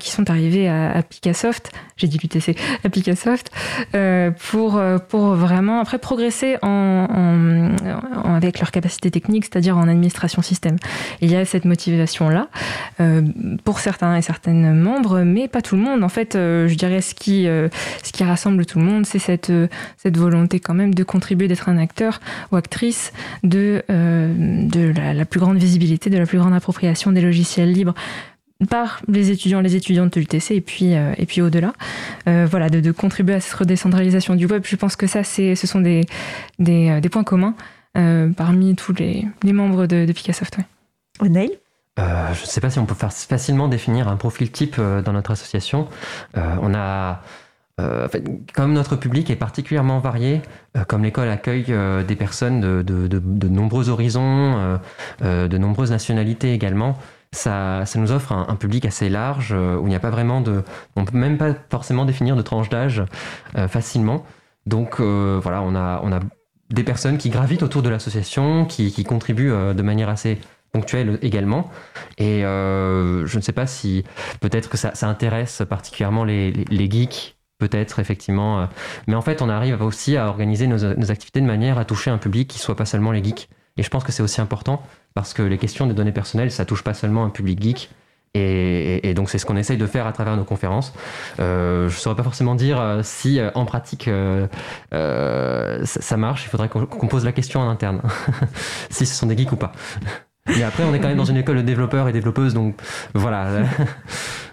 qui 0.00 0.10
sont 0.10 0.28
arrivés 0.28 0.68
à, 0.68 0.90
à 0.90 1.02
Picassoft, 1.02 1.70
j'ai 1.96 2.08
dit 2.08 2.18
l'UTC, 2.18 2.56
à 2.84 2.88
Picassoft, 2.88 3.50
euh, 3.94 4.30
pour, 4.50 4.76
euh, 4.76 4.98
pour 4.98 5.34
vraiment 5.34 5.80
après 5.80 5.98
progresser 5.98 6.56
avec 6.62 8.60
leur 8.60 8.70
capacité 8.70 9.10
technique, 9.10 9.44
c'est-à-dire 9.44 9.76
en 9.76 9.88
administration 9.88 10.42
système. 10.42 10.76
Il 11.20 11.30
y 11.30 11.36
a 11.36 11.44
cette 11.44 11.64
motivation-là 11.64 12.48
euh, 13.00 13.22
pour 13.64 13.80
certains 13.80 14.16
et 14.16 14.22
certaines 14.22 14.74
membres, 14.74 15.20
mais 15.20 15.48
pas 15.48 15.62
tout 15.62 15.76
le 15.76 15.82
monde. 15.82 16.02
En 16.02 16.08
fait, 16.08 16.34
euh, 16.34 16.68
je 16.68 16.74
dirais 16.74 17.00
ce 17.00 17.14
qui, 17.14 17.48
euh, 17.48 17.68
ce 18.02 18.12
qui 18.12 18.17
rassemble 18.24 18.66
tout 18.66 18.78
le 18.78 18.84
monde, 18.84 19.06
c'est 19.06 19.18
cette, 19.18 19.52
cette 19.96 20.16
volonté 20.16 20.60
quand 20.60 20.74
même 20.74 20.94
de 20.94 21.04
contribuer, 21.04 21.48
d'être 21.48 21.68
un 21.68 21.78
acteur 21.78 22.20
ou 22.52 22.56
actrice 22.56 23.12
de, 23.44 23.82
de 23.88 24.92
la, 24.96 25.14
la 25.14 25.24
plus 25.24 25.40
grande 25.40 25.58
visibilité, 25.58 26.10
de 26.10 26.18
la 26.18 26.26
plus 26.26 26.38
grande 26.38 26.54
appropriation 26.54 27.12
des 27.12 27.20
logiciels 27.20 27.72
libres 27.72 27.94
par 28.66 29.00
les 29.06 29.30
étudiants, 29.30 29.60
les 29.60 29.76
étudiantes 29.76 30.12
de 30.14 30.20
l'UTC 30.20 30.50
et 30.50 30.60
puis, 30.60 30.94
euh, 30.94 31.12
et 31.16 31.26
puis 31.26 31.40
au-delà. 31.40 31.72
Euh, 32.28 32.46
voilà, 32.50 32.68
de, 32.68 32.90
contribuer 32.90 33.34
à 33.34 33.40
cette 33.40 33.54
redécentralisation 33.54 34.34
du 34.34 34.46
web. 34.46 34.62
Je 34.64 34.76
pense 34.76 34.96
que 34.96 35.06
ça, 35.06 35.22
c'est, 35.22 35.54
ce 35.54 35.66
sont 35.66 35.80
des, 35.80 36.04
des, 36.58 36.90
euh, 36.90 37.08
points 37.08 37.24
communs 37.24 37.54
parmi 38.36 38.76
tous 38.76 38.92
les, 38.92 39.26
les, 39.42 39.52
membres 39.52 39.86
de, 39.86 40.04
de 40.04 40.12
Picassoft. 40.12 40.58
Ouais. 41.20 41.28
Neil 41.28 41.50
je 41.96 42.42
ne 42.42 42.46
sais 42.46 42.60
pas 42.60 42.70
si 42.70 42.78
on 42.78 42.86
peut 42.86 42.94
faire 42.94 43.12
facilement 43.12 43.66
définir 43.66 44.06
un 44.06 44.14
profil 44.14 44.52
type 44.52 44.80
dans 44.80 45.12
notre 45.12 45.32
association. 45.32 45.88
on 46.36 46.72
a, 46.72 47.22
comme 48.54 48.72
notre 48.72 48.96
public 48.96 49.30
est 49.30 49.36
particulièrement 49.36 50.00
varié, 50.00 50.42
comme 50.88 51.04
l'école 51.04 51.28
accueille 51.28 51.72
des 52.06 52.16
personnes 52.16 52.60
de, 52.60 52.82
de, 52.82 53.06
de 53.08 53.48
nombreux 53.48 53.88
horizons, 53.88 54.78
de 55.20 55.58
nombreuses 55.58 55.90
nationalités 55.90 56.52
également, 56.52 56.96
ça, 57.32 57.84
ça 57.84 57.98
nous 57.98 58.12
offre 58.12 58.32
un, 58.32 58.56
public 58.56 58.84
assez 58.84 59.08
large 59.08 59.52
euh, 59.52 59.76
où 59.76 59.86
il 59.86 59.90
n'y 59.90 59.96
a 59.96 60.00
pas 60.00 60.10
vraiment 60.10 60.40
de. 60.40 60.62
On 60.96 61.04
peut 61.04 61.16
même 61.16 61.36
pas 61.38 61.54
forcément 61.70 62.04
définir 62.04 62.36
de 62.36 62.42
tranche 62.42 62.68
d'âge 62.68 63.02
euh, 63.56 63.68
facilement. 63.68 64.24
Donc 64.66 65.00
euh, 65.00 65.38
voilà, 65.42 65.62
on 65.62 65.74
a, 65.74 66.00
on 66.02 66.12
a 66.12 66.20
des 66.70 66.84
personnes 66.84 67.18
qui 67.18 67.30
gravitent 67.30 67.62
autour 67.62 67.82
de 67.82 67.88
l'association, 67.88 68.64
qui, 68.64 68.92
qui, 68.92 69.04
contribuent 69.04 69.52
de 69.74 69.82
manière 69.82 70.08
assez 70.08 70.38
ponctuelle 70.72 71.18
également. 71.22 71.70
Et 72.18 72.42
je 72.42 73.36
ne 73.36 73.40
sais 73.40 73.52
pas 73.52 73.66
si 73.66 74.04
peut-être 74.40 74.68
que 74.68 74.76
ça, 74.76 74.94
ça 74.94 75.08
intéresse 75.08 75.62
particulièrement 75.66 76.24
les, 76.24 76.52
les, 76.52 76.90
geeks 76.90 77.37
peut-être 77.58 77.98
effectivement. 77.98 78.68
Mais 79.06 79.14
en 79.14 79.22
fait, 79.22 79.42
on 79.42 79.48
arrive 79.48 79.82
aussi 79.82 80.16
à 80.16 80.28
organiser 80.28 80.66
nos, 80.66 80.84
activités 81.10 81.40
de 81.40 81.46
manière 81.46 81.78
à 81.78 81.84
toucher 81.84 82.10
un 82.10 82.18
public 82.18 82.48
qui 82.48 82.58
soit 82.58 82.76
pas 82.76 82.86
seulement 82.86 83.12
les 83.12 83.22
geeks. 83.22 83.48
Et 83.76 83.82
je 83.82 83.90
pense 83.90 84.04
que 84.04 84.12
c'est 84.12 84.22
aussi 84.22 84.40
important 84.40 84.82
parce 85.14 85.34
que 85.34 85.42
les 85.42 85.58
questions 85.58 85.86
des 85.86 85.94
données 85.94 86.12
personnelles, 86.12 86.50
ça 86.50 86.64
touche 86.64 86.82
pas 86.82 86.94
seulement 86.94 87.24
un 87.24 87.30
public 87.30 87.62
geek. 87.62 87.90
Et, 88.34 89.14
donc 89.14 89.30
c'est 89.30 89.38
ce 89.38 89.46
qu'on 89.46 89.56
essaye 89.56 89.78
de 89.78 89.86
faire 89.86 90.06
à 90.06 90.12
travers 90.12 90.36
nos 90.36 90.44
conférences. 90.44 90.92
Euh, 91.40 91.88
je 91.88 91.94
ne 91.94 92.00
saurais 92.00 92.16
pas 92.16 92.22
forcément 92.22 92.54
dire 92.54 92.80
euh, 92.80 93.00
si 93.02 93.40
euh, 93.40 93.50
en 93.54 93.64
pratique 93.64 94.08
ça, 94.92 96.16
marche. 96.16 96.44
Il 96.44 96.48
faudrait 96.48 96.68
qu'on 96.68 97.08
pose 97.08 97.24
la 97.24 97.32
question 97.32 97.60
en 97.60 97.68
interne, 97.68 98.02
si 98.90 99.06
ce 99.06 99.14
sont 99.14 99.26
des 99.26 99.36
geeks 99.36 99.52
ou 99.52 99.56
pas. 99.56 99.72
Mais 100.46 100.62
après, 100.62 100.84
on 100.84 100.94
est 100.94 100.98
quand 100.98 101.08
même 101.08 101.18
dans 101.18 101.26
une 101.26 101.36
école 101.36 101.56
de 101.56 101.62
développeurs 101.62 102.08
et 102.08 102.12
développeuses, 102.12 102.54
donc 102.54 102.74
voilà. 103.12 103.64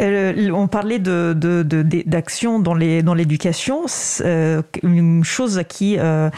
Euh, 0.00 0.50
on 0.50 0.68
parlait 0.68 0.98
de, 0.98 1.32
d'action 2.06 2.58
dans, 2.58 2.74
l'éducation. 2.74 3.86
Euh, 4.20 4.62
une 4.82 5.24
chose 5.24 5.62
qui, 5.68 5.96
euh, 5.98 6.30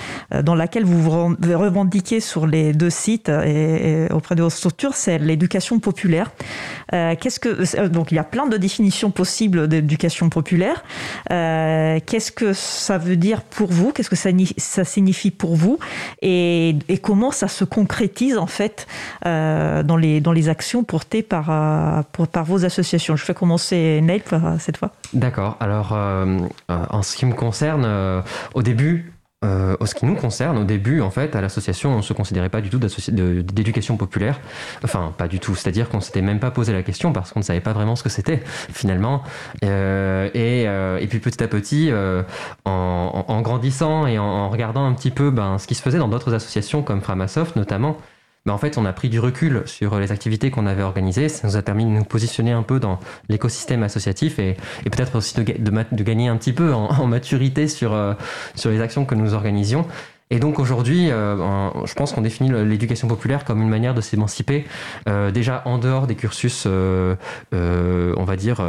dans 0.43 0.55
laquelle 0.55 0.85
vous 0.85 1.11
revendiquez 1.11 2.21
sur 2.21 2.47
les 2.47 2.73
deux 2.73 2.91
sites 2.91 3.29
et, 3.29 4.07
auprès 4.13 4.35
de 4.35 4.43
vos 4.43 4.51
structures, 4.51 4.95
c'est 4.95 5.19
l'éducation 5.19 5.79
populaire. 5.81 6.31
donc 6.93 8.13
il 8.13 8.15
y 8.15 8.19
a 8.19 8.25
plein 8.25 8.47
de 8.47 8.57
définitions 8.57 9.11
possibles 9.11 9.69
d'éducation 9.69 10.29
populaire. 10.29 10.85
qu'est-ce 11.29 12.31
que 12.31 12.53
ça 12.53 12.99
veut 12.99 13.17
dire 13.17 13.43
pour 13.43 13.71
vous? 13.71 13.93
Qu'est-ce 13.93 14.11
que 14.11 14.17
ça, 14.17 14.85
signifie 14.85 15.31
pour 15.31 15.57
vous? 15.57 15.79
Et, 16.23 16.77
comment 17.03 17.31
ça 17.31 17.49
se 17.49 17.65
concrétise 17.65 18.37
en 18.39 18.47
fait 18.47 18.87
dans, 19.25 19.97
les, 19.97 20.49
actions 20.49 20.85
portées 20.85 21.23
par, 21.23 22.05
vos 22.45 22.65
associations? 22.65 23.17
Je 23.17 23.25
fais 23.25 23.35
commencer 23.49 24.01
Nate 24.03 24.35
cette 24.59 24.77
fois. 24.77 24.91
D'accord. 25.15 25.57
Alors, 25.59 25.95
euh, 25.95 26.39
euh, 26.71 26.85
en 26.91 27.03
ce 27.03 27.17
qui 27.17 27.25
me 27.25 27.33
concerne, 27.33 27.85
euh, 27.87 28.21
au 28.53 28.63
début, 28.63 29.15
euh, 29.43 29.75
en 29.81 29.87
ce 29.87 29.95
qui 29.95 30.05
nous 30.05 30.17
concerne, 30.17 30.59
au 30.59 30.65
début, 30.65 31.01
en 31.01 31.11
fait, 31.11 31.35
à 31.35 31.41
l'association, 31.41 31.95
on 31.95 31.99
ne 31.99 32.03
se 32.03 32.13
considérait 32.13 32.51
pas 32.51 32.61
du 32.61 32.69
tout 32.69 32.79
d'éducation 32.79 33.97
populaire. 33.97 34.39
Enfin, 34.85 35.15
pas 35.17 35.29
du 35.29 35.41
tout. 35.41 35.55
C'est-à-dire 35.55 35.89
qu'on 35.89 35.97
ne 35.99 36.03
s'était 36.03 36.21
même 36.21 36.41
pas 36.41 36.51
posé 36.51 36.75
la 36.75 36.83
question 36.83 37.15
parce 37.15 37.33
qu'on 37.33 37.41
ne 37.41 37.45
savait 37.45 37.63
pas 37.63 37.73
vraiment 37.73 37.97
ce 37.97 38.03
que 38.03 38.11
c'était, 38.11 38.43
finalement. 38.45 39.23
Euh, 39.65 40.29
et, 40.35 40.69
euh, 40.69 40.99
et, 40.99 41.07
puis 41.07 41.21
petit 41.21 41.43
à 41.43 41.49
petit, 41.49 41.91
en, 42.67 43.25
en, 43.29 43.41
grandissant 43.41 44.07
et 44.07 44.19
en, 44.19 44.25
en, 44.25 44.51
regardant 44.51 44.85
un 44.85 44.93
petit 44.93 45.11
peu 45.11 45.31
ben, 45.31 45.57
ce 45.57 45.67
qui 45.67 45.75
se 45.75 45.83
faisait 45.83 45.99
dans 45.99 46.09
d'autres 46.09 46.35
associations 46.35 46.83
comme 46.83 47.01
Framasoft 47.01 47.57
notamment, 47.57 47.97
en 48.47 48.59
fait, 48.59 48.79
on 48.79 48.85
a 48.85 48.93
pris 48.93 49.09
du 49.09 49.21
recul 49.21 49.63
sur 49.67 49.99
les 49.99 50.13
activités 50.13 50.51
qu'on 50.51 50.67
avait 50.67 50.83
organisées. 50.83 51.29
Ça 51.29 51.47
nous 51.47 51.57
a 51.57 51.63
permis 51.63 51.85
de 51.85 51.91
nous 51.91 52.05
positionner 52.05 52.53
un 52.53 52.63
peu 52.63 52.81
dans 52.81 52.99
l'écosystème 53.29 53.83
associatif 53.83 54.39
et, 54.39 54.57
peut-être 54.85 55.17
aussi 55.17 55.35
de, 55.35 56.03
gagner 56.03 56.29
un 56.29 56.37
petit 56.37 56.53
peu 56.53 56.73
en, 56.73 56.89
en 57.01 57.07
maturité 57.07 57.69
sur, 57.69 57.93
euh, 57.93 58.15
sur 58.55 58.71
les 58.71 58.81
actions 58.81 59.05
que 59.05 59.15
nous 59.15 59.35
organisions. 59.35 59.87
Et 60.31 60.39
donc 60.41 60.59
aujourd'hui, 60.59 61.11
euh, 61.11 61.71
je 61.87 61.95
pense 61.95 62.13
qu'on 62.13 62.21
définit 62.21 62.51
l'éducation 62.65 63.09
populaire 63.09 63.45
comme 63.45 63.63
une 63.63 63.69
manière 63.69 63.95
de 63.95 64.01
s'émanciper, 64.01 64.67
euh, 65.09 65.31
déjà 65.31 65.63
en 65.65 65.79
dehors 65.79 66.07
des 66.07 66.17
cursus, 66.17 66.65
euh, 66.67 67.17
on 67.53 68.25
va 68.25 68.37
dire, 68.37 68.63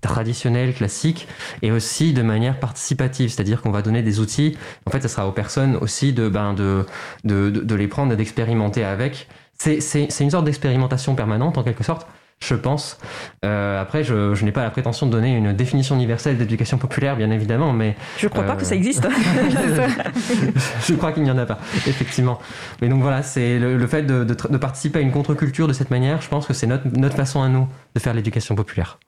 traditionnels, 0.00 0.74
classiques, 0.74 1.28
et 1.62 1.70
aussi 1.70 2.12
de 2.12 2.22
manière 2.22 2.58
participative, 2.58 3.30
c'est-à-dire 3.30 3.62
qu'on 3.62 3.70
va 3.70 3.82
donner 3.82 4.02
des 4.02 4.20
outils. 4.20 4.56
En 4.86 4.90
fait, 4.90 5.00
ce 5.00 5.08
sera 5.08 5.28
aux 5.28 5.32
personnes 5.32 5.76
aussi 5.76 6.12
de, 6.12 6.28
ben, 6.28 6.54
de, 6.54 6.84
de, 7.24 7.50
de 7.50 7.74
les 7.74 7.88
prendre 7.88 8.12
et 8.12 8.16
d'expérimenter 8.16 8.84
avec. 8.84 9.28
C'est 9.58 10.20
une 10.20 10.30
sorte 10.30 10.44
d'expérimentation 10.44 11.14
permanente 11.14 11.56
en 11.56 11.62
quelque 11.62 11.84
sorte 11.84 12.06
je 12.38 12.54
pense. 12.54 12.98
Euh, 13.44 13.80
après, 13.80 14.04
je, 14.04 14.34
je 14.34 14.44
n'ai 14.44 14.52
pas 14.52 14.62
la 14.62 14.70
prétention 14.70 15.06
de 15.06 15.12
donner 15.12 15.34
une 15.36 15.52
définition 15.52 15.94
universelle 15.94 16.36
d'éducation 16.36 16.78
populaire, 16.78 17.16
bien 17.16 17.30
évidemment, 17.30 17.72
mais... 17.72 17.96
Je 18.18 18.26
ne 18.26 18.30
crois 18.30 18.44
pas 18.44 18.56
que 18.56 18.64
ça 18.64 18.74
euh, 18.74 18.78
existe. 18.78 19.08
je 20.86 20.94
crois 20.94 21.12
qu'il 21.12 21.22
n'y 21.22 21.30
en 21.30 21.38
a 21.38 21.46
pas, 21.46 21.58
effectivement. 21.86 22.38
Mais 22.80 22.88
donc 22.88 23.02
voilà, 23.02 23.22
c'est 23.22 23.58
le, 23.58 23.86
fait 23.86 24.02
de, 24.02 24.24
de, 24.24 24.56
participer 24.58 24.98
à 24.98 25.02
une 25.02 25.12
contre-culture 25.12 25.66
de 25.66 25.72
cette 25.72 25.90
manière, 25.90 26.20
je 26.20 26.28
pense 26.28 26.46
que 26.46 26.52
c'est 26.52 26.66
notre, 26.66 26.86
notre 26.88 27.16
façon 27.16 27.42
à 27.42 27.48
nous 27.48 27.68
de 27.94 28.00
faire 28.00 28.14
l'éducation 28.14 28.54
populaire. 28.54 28.98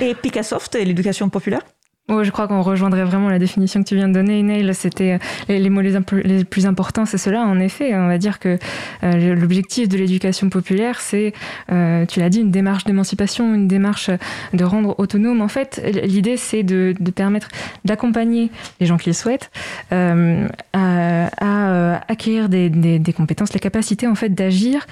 Et 0.00 0.14
Picassoft 0.14 0.74
et 0.74 0.84
l'éducation 0.84 1.28
populaire? 1.28 1.62
Je 2.08 2.30
crois 2.30 2.48
qu'on 2.48 2.62
rejoindrait 2.62 3.04
vraiment 3.04 3.28
la 3.28 3.38
définition 3.38 3.82
que 3.82 3.88
tu 3.88 3.94
viens 3.94 4.08
de 4.08 4.14
donner, 4.14 4.42
Neil. 4.42 4.74
C'était 4.74 5.18
euh, 5.48 5.58
les, 5.58 5.70
mots 5.70 5.80
les, 5.80 6.44
plus 6.44 6.66
importants, 6.66 7.06
c'est 7.06 7.18
cela. 7.18 7.42
En 7.42 7.58
effet, 7.60 7.94
on 7.94 8.08
va 8.08 8.18
dire 8.18 8.38
que 8.38 8.58
euh, 9.02 9.34
l'objectif 9.34 9.88
de 9.88 9.96
l'éducation 9.96 10.50
populaire, 10.50 11.00
c'est, 11.00 11.32
euh, 11.70 12.04
tu 12.06 12.20
l'as 12.20 12.28
dit, 12.28 12.40
une 12.40 12.50
démarche 12.50 12.84
d'émancipation, 12.84 13.54
une 13.54 13.68
démarche 13.68 14.10
de 14.52 14.64
rendre 14.64 14.94
autonome. 14.98 15.40
En 15.40 15.48
fait, 15.48 15.80
l'idée, 16.04 16.36
c'est 16.36 16.62
de, 16.62 16.94
permettre 17.14 17.48
d'accompagner 17.84 18.50
les 18.80 18.86
gens 18.86 18.96
qui 18.96 19.10
le 19.10 19.14
souhaitent 19.14 19.50
à, 19.90 22.00
acquérir 22.08 22.48
des, 22.48 23.14
compétences, 23.16 23.52
la 23.52 23.60
capacité 23.60 24.06
en 24.06 24.14
fait 24.14 24.30
d'agir 24.30 24.86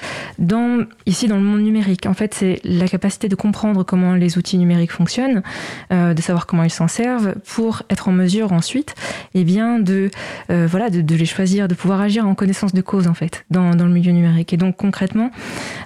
ici 1.06 1.28
dans 1.28 1.36
le 1.36 1.42
monde 1.42 1.62
numérique. 1.62 2.06
En 2.06 2.14
fait, 2.14 2.34
c'est 2.34 2.60
la 2.64 2.86
capacité 2.86 3.28
de 3.28 3.34
comprendre 3.34 3.84
comment 3.84 4.14
les 4.14 4.38
outils 4.38 4.58
numériques 4.58 4.92
fonctionnent, 4.92 5.42
de 5.90 6.20
savoir 6.20 6.46
comment 6.46 6.64
ils 6.64 6.70
s'en 6.70 6.88
pour 7.54 7.82
être 7.90 8.08
en 8.08 8.12
mesure 8.12 8.52
ensuite 8.52 8.94
eh 9.34 9.44
bien, 9.44 9.78
de, 9.78 10.10
euh, 10.50 10.66
voilà, 10.68 10.90
de, 10.90 11.14
les 11.14 11.24
choisir, 11.24 11.68
de 11.68 11.74
pouvoir 11.74 12.00
agir 12.00 12.26
en 12.26 12.34
connaissance 12.34 12.74
de 12.74 12.80
cause 12.80 13.06
en 13.06 13.14
fait 13.14 13.44
dans, 13.50 13.74
dans 13.74 13.86
le 13.86 13.92
milieu 13.92 14.12
numérique. 14.12 14.52
Et 14.52 14.56
donc 14.56 14.76
concrètement, 14.76 15.30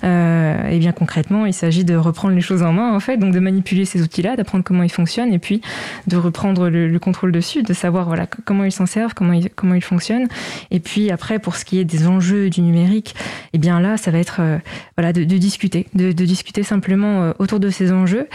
euh, 0.02 0.68
eh 0.70 0.78
bien 0.78 0.92
concrètement, 0.92 1.46
il 1.46 1.54
s'agit 1.54 1.84
de 1.84 1.94
reprendre 1.96 2.34
les 2.34 2.40
choses 2.40 2.62
en 2.62 2.72
main 2.72 2.94
en 2.94 3.00
fait, 3.00 3.16
donc 3.16 3.32
de 3.32 3.40
manipuler 3.40 3.84
ces 3.84 4.02
outils-là, 4.02 4.36
d'apprendre 4.36 4.64
comment 4.64 4.82
ils 4.82 4.92
fonctionnent 4.92 5.32
et 5.32 5.38
puis 5.38 5.60
de 6.06 6.16
reprendre 6.16 6.68
le, 6.68 6.98
contrôle 6.98 7.32
dessus, 7.32 7.62
de 7.62 7.72
savoir 7.74 8.06
voilà 8.06 8.26
comment 8.26 8.64
ils 8.64 8.72
s'en 8.72 8.86
servent, 8.86 9.14
comment 9.14 9.32
ils, 9.32 9.50
comment 9.50 9.74
ils 9.74 9.84
fonctionnent. 9.84 10.28
Et 10.70 10.80
puis 10.80 11.10
après, 11.10 11.38
pour 11.38 11.56
ce 11.56 11.64
qui 11.64 11.78
est 11.78 11.84
des 11.84 12.06
enjeux 12.06 12.50
du 12.50 12.62
numérique, 12.62 13.14
eh 13.52 13.58
bien 13.58 13.80
là, 13.80 13.96
ça 13.96 14.10
va 14.10 14.18
être 14.18 14.36
euh, 14.40 14.58
voilà 14.96 15.12
de, 15.12 15.24
discuter, 15.24 15.86
de, 15.94 16.12
de, 16.12 16.24
discuter 16.24 16.62
simplement 16.62 17.32
autour 17.38 17.60
de 17.60 17.68
ces 17.70 17.92
enjeux, 17.92 18.28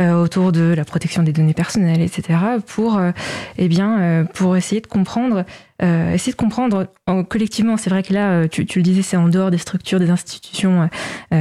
autour 0.00 0.52
de 0.52 0.74
la 0.74 0.84
protection 0.84 1.22
des 1.22 1.32
données 1.32 1.54
personnelles, 1.54 2.00
etc 2.00 2.23
pour, 2.66 2.98
euh, 2.98 3.12
eh 3.58 3.68
bien, 3.68 4.00
euh, 4.00 4.24
pour 4.24 4.56
essayer 4.56 4.80
de 4.80 4.86
comprendre 4.86 5.44
euh, 5.82 6.12
essayer 6.12 6.32
de 6.32 6.36
comprendre 6.36 6.86
collectivement. 7.28 7.76
C'est 7.76 7.90
vrai 7.90 8.02
que 8.02 8.12
là, 8.12 8.48
tu, 8.48 8.62
le 8.62 8.82
disais, 8.82 9.02
c'est 9.02 9.16
en 9.16 9.28
dehors 9.28 9.50
des 9.50 9.58
structures, 9.58 9.98
des 9.98 10.10
institutions 10.10 10.88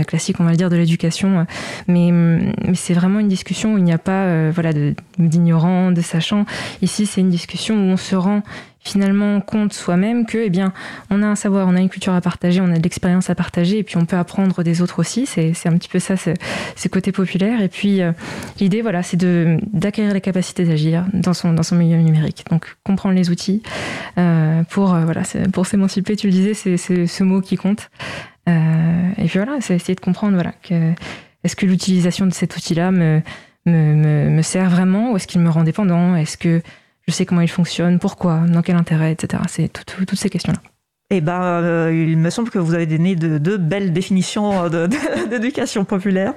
classiques, 0.07 0.39
on 0.39 0.43
va 0.43 0.51
le 0.51 0.57
dire, 0.57 0.69
de 0.69 0.75
l'éducation, 0.75 1.45
mais, 1.88 2.11
mais 2.11 2.75
c'est 2.75 2.93
vraiment 2.93 3.19
une 3.19 3.27
discussion 3.27 3.73
où 3.73 3.77
il 3.77 3.84
n'y 3.84 3.93
a 3.93 3.97
pas 3.97 4.49
voilà, 4.51 4.71
d'ignorants, 5.17 5.91
de, 5.91 6.01
sachants. 6.01 6.45
Ici, 6.81 7.05
c'est 7.05 7.21
une 7.21 7.29
discussion 7.29 7.75
où 7.75 7.91
on 7.91 7.97
se 7.97 8.15
rend 8.15 8.41
finalement 8.84 9.39
compte 9.41 9.73
soi-même 9.73 10.25
que, 10.25 10.38
eh 10.38 10.49
bien, 10.49 10.73
on 11.09 11.23
a 11.23 11.25
un 11.25 11.36
savoir, 11.36 11.67
on 11.67 11.75
a 11.75 11.79
une 11.79 11.89
culture 11.89 12.13
à 12.13 12.21
partager, 12.21 12.59
on 12.61 12.71
a 12.71 12.77
de 12.77 12.84
l'expérience 12.84 13.29
à 13.29 13.36
partager, 13.36 13.77
et 13.79 13.84
puis 13.84 13.97
on 13.97 14.05
peut 14.05 14.17
apprendre 14.17 14.61
des 14.63 14.81
autres 14.81 14.99
aussi. 14.99 15.25
C'est, 15.25 15.53
un 15.65 15.77
petit 15.77 15.89
peu 15.89 15.99
ça, 15.99 16.15
c'est 16.17 16.89
côté 16.89 17.11
populaire. 17.11 17.61
Et 17.61 17.69
puis 17.69 18.01
euh, 18.01 18.11
l'idée, 18.59 18.81
voilà, 18.81 19.01
c'est 19.01 19.17
d'acquérir 19.17 20.13
les 20.13 20.21
capacités 20.21 20.65
d'agir 20.65 21.05
dans 21.13 21.34
son 21.34 21.53
dans 21.53 21.63
son 21.63 21.75
milieu 21.75 21.97
numérique. 21.97 22.45
Donc 22.49 22.75
comprendre 22.84 23.15
les 23.15 23.29
outils 23.29 23.61
euh, 24.17 24.22
pour 24.69 24.93
euh, 24.93 25.05
voilà, 25.05 25.21
pour 25.51 25.65
s'émanciper. 25.65 26.15
Tu 26.15 26.28
le 26.28 26.34
disais, 26.34 26.53
c'est, 26.53 27.07
ce 27.07 27.24
mot 27.24 27.41
qui 27.41 27.55
compte. 27.55 27.89
et 28.47 29.26
puis 29.26 29.38
voilà, 29.38 29.57
c'est 29.61 29.76
essayer 29.76 29.95
de 29.95 30.01
comprendre 30.01 30.34
voilà 30.34 30.53
est-ce 31.43 31.57
que 31.57 31.65
l'utilisation 31.65 32.26
de 32.26 32.34
cet 32.34 32.55
outil-là 32.55 32.91
me 32.91 33.21
me, 33.65 34.30
me, 34.30 34.41
sert 34.41 34.69
vraiment 34.69 35.11
ou 35.11 35.15
est-ce 35.15 35.28
qu'il 35.28 35.41
me 35.41 35.49
rend 35.49 35.63
dépendant? 35.63 36.15
Est-ce 36.15 36.38
que 36.38 36.61
je 37.07 37.13
sais 37.13 37.26
comment 37.26 37.41
il 37.41 37.49
fonctionne, 37.49 37.99
pourquoi, 37.99 38.39
dans 38.47 38.61
quel 38.61 38.76
intérêt, 38.76 39.11
etc. 39.11 39.43
C'est 39.47 39.71
toutes 39.71 40.15
ces 40.15 40.30
questions-là. 40.30 40.59
Eh 41.09 41.21
ben, 41.21 41.41
euh, 41.41 42.05
il 42.09 42.17
me 42.17 42.30
semble 42.30 42.49
que 42.49 42.59
vous 42.59 42.74
avez 42.74 42.86
donné 42.86 43.15
de, 43.15 43.38
de 43.38 43.57
belles 43.57 43.93
définitions 43.93 44.69
d'éducation 45.30 45.86
populaire. 45.86 46.34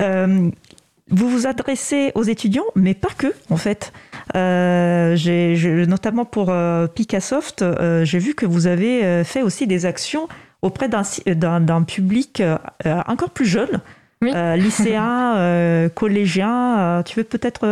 Euh, 0.00 0.50
vous 1.10 1.28
vous 1.28 1.46
adressez 1.46 2.12
aux 2.14 2.24
étudiants, 2.24 2.64
mais 2.74 2.94
pas 2.94 3.10
que, 3.16 3.32
en 3.50 3.56
fait. 3.56 3.92
Euh, 4.34 5.16
notamment 5.86 6.24
pour 6.24 6.52
Picassoft, 6.94 7.64
j'ai 8.02 8.18
vu 8.18 8.34
que 8.34 8.46
vous 8.46 8.66
avez 8.66 9.22
fait 9.24 9.42
aussi 9.42 9.66
des 9.66 9.86
actions 9.86 10.28
auprès 10.62 10.88
d'un 10.88 11.82
public 11.84 12.42
encore 12.84 13.30
plus 13.30 13.46
jeune, 13.46 13.80
oui. 14.20 14.32
lycéen, 14.56 15.88
collégien. 15.94 17.02
tu 17.04 17.20
veux 17.20 17.24
peut-être 17.24 17.66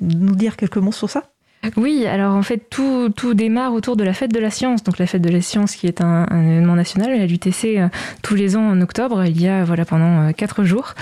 nous 0.00 0.34
dire 0.34 0.56
quelques 0.56 0.78
mots 0.78 0.92
sur 0.92 1.08
ça? 1.08 1.31
Oui, 1.76 2.06
alors 2.06 2.34
en 2.34 2.42
fait, 2.42 2.60
tout, 2.70 3.10
tout, 3.14 3.34
démarre 3.34 3.72
autour 3.72 3.96
de 3.96 4.02
la 4.02 4.12
fête 4.12 4.32
de 4.32 4.40
la 4.40 4.50
science. 4.50 4.82
Donc 4.82 4.98
la 4.98 5.06
fête 5.06 5.22
de 5.22 5.30
la 5.30 5.40
science 5.40 5.76
qui 5.76 5.86
est 5.86 6.00
un, 6.00 6.26
événement 6.26 6.74
national 6.74 7.12
à 7.12 7.24
l'UTC 7.24 7.76
euh, 7.76 7.88
tous 8.22 8.34
les 8.34 8.56
ans 8.56 8.68
en 8.68 8.80
octobre. 8.80 9.24
Il 9.26 9.40
y 9.40 9.46
a 9.46 9.62
voilà 9.64 9.84
pendant 9.84 10.22
euh, 10.22 10.32
quatre 10.32 10.64
jours, 10.64 10.94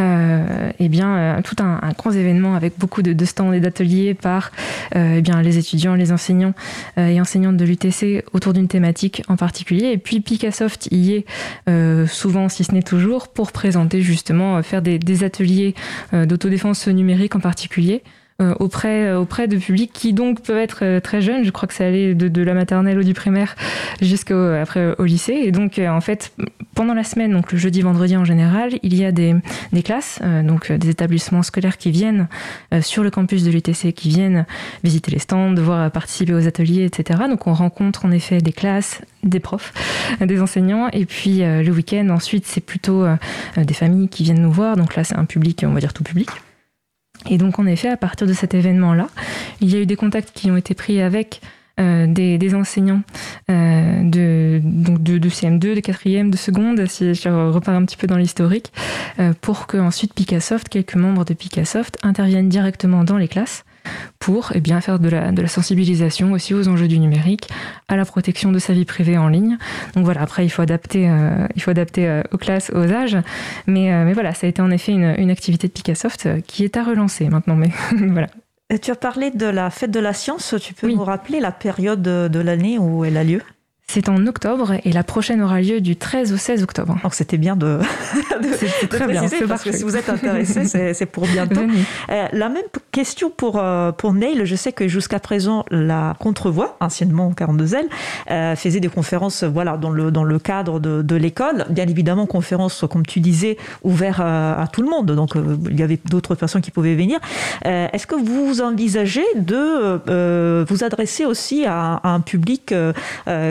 euh, 0.00 0.70
eh 0.78 0.88
bien 0.88 1.16
euh, 1.16 1.42
tout 1.42 1.56
un, 1.58 1.80
un, 1.82 1.92
grand 1.92 2.12
événement 2.12 2.54
avec 2.54 2.78
beaucoup 2.78 3.02
de, 3.02 3.12
de 3.12 3.24
stands 3.26 3.52
et 3.52 3.60
d'ateliers 3.60 4.14
par 4.14 4.52
eh 4.94 5.20
bien 5.20 5.42
les 5.42 5.58
étudiants, 5.58 5.94
les 5.94 6.12
enseignants 6.12 6.54
et 6.96 7.20
enseignantes 7.20 7.56
de 7.56 7.64
l'UTC 7.64 8.24
autour 8.32 8.52
d'une 8.52 8.68
thématique 8.68 9.22
en 9.28 9.36
particulier. 9.36 9.92
Et 9.92 9.98
puis 9.98 10.20
Picassoft 10.20 10.88
y 10.90 11.12
est 11.12 12.06
souvent, 12.06 12.48
si 12.48 12.64
ce 12.64 12.72
n'est 12.72 12.82
toujours, 12.82 13.28
pour 13.28 13.52
présenter 13.52 14.00
justement 14.00 14.62
faire 14.62 14.82
des, 14.82 14.98
des 14.98 15.24
ateliers 15.24 15.74
d'autodéfense 16.12 16.86
numérique 16.88 17.34
en 17.34 17.40
particulier. 17.40 18.02
Euh, 18.42 18.54
auprès, 18.60 19.06
euh, 19.06 19.18
auprès 19.18 19.48
de 19.48 19.56
publics 19.56 19.90
qui 19.94 20.12
donc 20.12 20.42
peuvent 20.42 20.58
être 20.58 20.80
euh, 20.82 21.00
très 21.00 21.22
jeunes. 21.22 21.42
Je 21.42 21.50
crois 21.50 21.66
que 21.66 21.72
ça 21.72 21.86
allait 21.86 22.14
de, 22.14 22.28
de 22.28 22.42
la 22.42 22.52
maternelle 22.52 22.98
ou 22.98 23.02
du 23.02 23.14
primaire 23.14 23.56
jusqu'au 24.02 24.34
au 24.98 25.04
lycée. 25.04 25.40
Et 25.44 25.52
donc 25.52 25.78
en 25.78 26.02
fait, 26.02 26.34
pendant 26.74 26.92
la 26.92 27.02
semaine, 27.02 27.32
donc 27.32 27.50
le 27.52 27.56
jeudi, 27.56 27.80
vendredi 27.80 28.14
en 28.14 28.26
général, 28.26 28.72
il 28.82 28.94
y 28.94 29.06
a 29.06 29.12
des, 29.12 29.34
des 29.72 29.82
classes, 29.82 30.20
donc 30.44 30.70
des 30.70 30.90
établissements 30.90 31.42
scolaires 31.42 31.78
qui 31.78 31.90
viennent 31.90 32.28
sur 32.82 33.02
le 33.02 33.10
campus 33.10 33.42
de 33.42 33.50
l'UTC, 33.50 33.94
qui 33.94 34.10
viennent 34.10 34.44
visiter 34.84 35.10
les 35.10 35.18
stands, 35.18 35.54
voir 35.54 35.90
participer 35.90 36.34
aux 36.34 36.46
ateliers, 36.46 36.84
etc. 36.84 37.20
Donc 37.30 37.46
on 37.46 37.54
rencontre 37.54 38.04
en 38.04 38.10
effet 38.10 38.38
des 38.42 38.52
classes, 38.52 39.00
des 39.22 39.40
profs, 39.40 39.72
des 40.20 40.42
enseignants. 40.42 40.88
Et 40.92 41.06
puis 41.06 41.38
le 41.38 41.70
week-end, 41.70 42.08
ensuite, 42.10 42.46
c'est 42.46 42.60
plutôt 42.60 43.06
des 43.56 43.74
familles 43.74 44.08
qui 44.08 44.24
viennent 44.24 44.42
nous 44.42 44.52
voir. 44.52 44.76
Donc 44.76 44.94
là, 44.94 45.04
c'est 45.04 45.16
un 45.16 45.24
public, 45.24 45.64
on 45.66 45.72
va 45.72 45.80
dire 45.80 45.94
tout 45.94 46.04
public. 46.04 46.28
Et 47.28 47.38
donc, 47.38 47.58
en 47.58 47.66
effet, 47.66 47.88
à 47.88 47.96
partir 47.96 48.26
de 48.26 48.32
cet 48.32 48.54
événement-là, 48.54 49.08
il 49.60 49.72
y 49.72 49.76
a 49.76 49.80
eu 49.80 49.86
des 49.86 49.96
contacts 49.96 50.30
qui 50.32 50.50
ont 50.50 50.56
été 50.56 50.74
pris 50.74 51.00
avec 51.00 51.40
euh, 51.78 52.06
des, 52.06 52.54
enseignants 52.54 53.02
euh, 53.50 54.00
de, 54.02 54.62
donc 54.64 55.02
de, 55.02 55.18
de, 55.18 55.28
CM2, 55.28 55.58
de 55.58 55.80
4e, 55.80 56.30
de 56.30 56.36
seconde, 56.38 56.86
si 56.86 57.12
je 57.12 57.28
repars 57.28 57.74
un 57.74 57.84
petit 57.84 57.98
peu 57.98 58.06
dans 58.06 58.16
l'historique, 58.16 58.72
euh, 59.18 59.34
pour 59.42 59.66
que 59.66 59.76
ensuite 59.76 60.14
Picassoft, 60.14 60.70
quelques 60.70 60.94
membres 60.94 61.26
de 61.26 61.34
Picassoft, 61.34 61.98
interviennent 62.02 62.48
directement 62.48 63.04
dans 63.04 63.18
les 63.18 63.28
classes 63.28 63.65
pour 64.18 64.52
eh 64.54 64.60
bien, 64.60 64.80
faire 64.80 64.98
de 64.98 65.08
la, 65.08 65.32
de 65.32 65.42
la 65.42 65.48
sensibilisation 65.48 66.32
aussi 66.32 66.54
aux 66.54 66.68
enjeux 66.68 66.88
du 66.88 66.98
numérique, 66.98 67.48
à 67.88 67.96
la 67.96 68.04
protection 68.04 68.52
de 68.52 68.58
sa 68.58 68.72
vie 68.72 68.84
privée 68.84 69.18
en 69.18 69.28
ligne. 69.28 69.58
Donc 69.94 70.04
voilà, 70.04 70.22
après, 70.22 70.44
il 70.44 70.48
faut 70.48 70.62
adapter, 70.62 71.08
euh, 71.08 71.46
il 71.54 71.62
faut 71.62 71.70
adapter 71.70 72.08
euh, 72.08 72.22
aux 72.32 72.38
classes, 72.38 72.70
aux 72.74 72.92
âges. 72.92 73.18
Mais, 73.66 73.92
euh, 73.92 74.04
mais 74.04 74.12
voilà, 74.12 74.34
ça 74.34 74.46
a 74.46 74.50
été 74.50 74.62
en 74.62 74.70
effet 74.70 74.92
une, 74.92 75.14
une 75.18 75.30
activité 75.30 75.68
de 75.68 75.72
Picassoft 75.72 76.28
qui 76.46 76.64
est 76.64 76.76
à 76.76 76.84
relancer 76.84 77.28
maintenant. 77.28 77.56
Mais 77.56 77.70
voilà. 77.96 78.28
tu 78.80 78.90
as 78.90 78.96
parlé 78.96 79.30
de 79.30 79.46
la 79.46 79.70
fête 79.70 79.90
de 79.90 80.00
la 80.00 80.12
science. 80.12 80.54
Tu 80.60 80.74
peux 80.74 80.88
nous 80.88 81.04
rappeler 81.04 81.40
la 81.40 81.52
période 81.52 82.02
de 82.02 82.40
l'année 82.40 82.78
où 82.78 83.04
elle 83.04 83.16
a 83.16 83.24
lieu? 83.24 83.42
C'est 83.88 84.08
en 84.08 84.26
octobre 84.26 84.74
et 84.84 84.90
la 84.90 85.04
prochaine 85.04 85.40
aura 85.40 85.60
lieu 85.60 85.80
du 85.80 85.96
13 85.96 86.32
au 86.32 86.36
16 86.36 86.64
octobre. 86.64 86.98
Donc 87.04 87.14
c'était 87.14 87.38
bien 87.38 87.54
de, 87.54 87.78
c'est 88.58 88.88
très 88.88 89.06
bien, 89.06 89.22
parce 89.48 89.62
que 89.62 89.72
si 89.72 89.84
vous 89.84 89.96
êtes 89.96 90.08
intéressé, 90.08 90.64
c'est 90.92 91.06
pour 91.10 91.26
bientôt. 91.26 91.60
Euh, 92.10 92.26
la 92.32 92.48
même 92.48 92.64
question 92.90 93.30
pour 93.30 93.58
euh, 93.58 93.92
pour 93.92 94.12
Neil. 94.12 94.40
Je 94.44 94.56
sais 94.56 94.72
que 94.72 94.88
jusqu'à 94.88 95.20
présent 95.20 95.64
la 95.70 96.16
Contrevoix, 96.18 96.76
anciennement 96.80 97.30
42L, 97.30 97.84
euh, 98.30 98.56
faisait 98.56 98.80
des 98.80 98.88
conférences, 98.88 99.44
voilà, 99.44 99.76
dans 99.76 99.90
le 99.90 100.10
dans 100.10 100.24
le 100.24 100.38
cadre 100.40 100.80
de, 100.80 101.02
de 101.02 101.16
l'école. 101.16 101.64
Bien 101.70 101.86
évidemment, 101.86 102.26
conférences 102.26 102.84
comme 102.90 103.06
tu 103.06 103.20
disais, 103.20 103.56
ouvertes 103.84 104.20
à, 104.20 104.66
tout 104.72 104.82
le 104.82 104.88
monde. 104.88 105.12
Donc 105.12 105.34
il 105.70 105.78
y 105.78 105.82
avait 105.82 106.00
d'autres 106.04 106.34
personnes 106.34 106.60
qui 106.60 106.72
pouvaient 106.72 106.96
venir. 106.96 107.20
Est-ce 107.64 108.06
que 108.06 108.16
vous 108.16 108.60
envisagez 108.60 109.24
de 109.36 110.64
vous 110.64 110.84
adresser 110.84 111.24
aussi 111.24 111.64
à, 111.66 112.00
à 112.02 112.08
un 112.08 112.20
public 112.20 112.74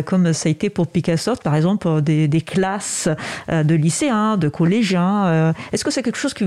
comme 0.06 0.24
ça 0.34 0.49
a 0.49 0.51
été 0.51 0.69
pour 0.69 0.88
Picasso, 0.88 1.36
par 1.43 1.55
exemple, 1.55 2.01
des, 2.01 2.41
classes 2.41 3.09
euh, 3.49 3.63
de 3.63 3.76
lycéens, 3.76 4.38
de 4.38 4.49
collégiens. 4.49 5.26
Euh. 5.26 5.53
Est-ce 5.71 5.84
que 5.84 5.91
c'est 5.91 6.03
quelque 6.03 6.17
chose 6.17 6.34
que, 6.34 6.45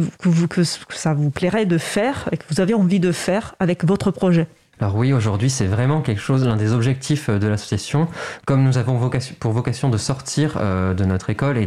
ça 0.91 1.15
vous 1.15 1.31
plairait 1.31 1.67
de 1.67 1.79
faire 1.79 2.29
et 2.33 2.37
que 2.37 2.45
vous 2.51 2.61
avez 2.61 2.75
envie 2.75 3.01
de 3.01 3.13
faire 3.13 3.55
avec 3.61 3.85
votre 3.85 4.11
projet? 4.11 4.47
Alors 4.81 4.95
oui, 4.95 5.13
aujourd'hui, 5.13 5.51
c'est 5.51 5.67
vraiment 5.67 6.03
quelque 6.03 6.21
chose, 6.21 6.47
l'un 6.47 6.57
des 6.57 6.73
objectifs 6.73 7.31
de 7.31 7.47
l'association. 7.49 8.07
Comme 8.47 8.63
nous 8.63 8.79
avons 8.79 9.11
pour 9.41 9.53
vocation 9.53 9.91
de 9.91 9.97
sortir 9.97 10.57
euh, 10.57 10.95
de 10.95 11.05
notre 11.05 11.31
école 11.31 11.59
et 11.59 11.67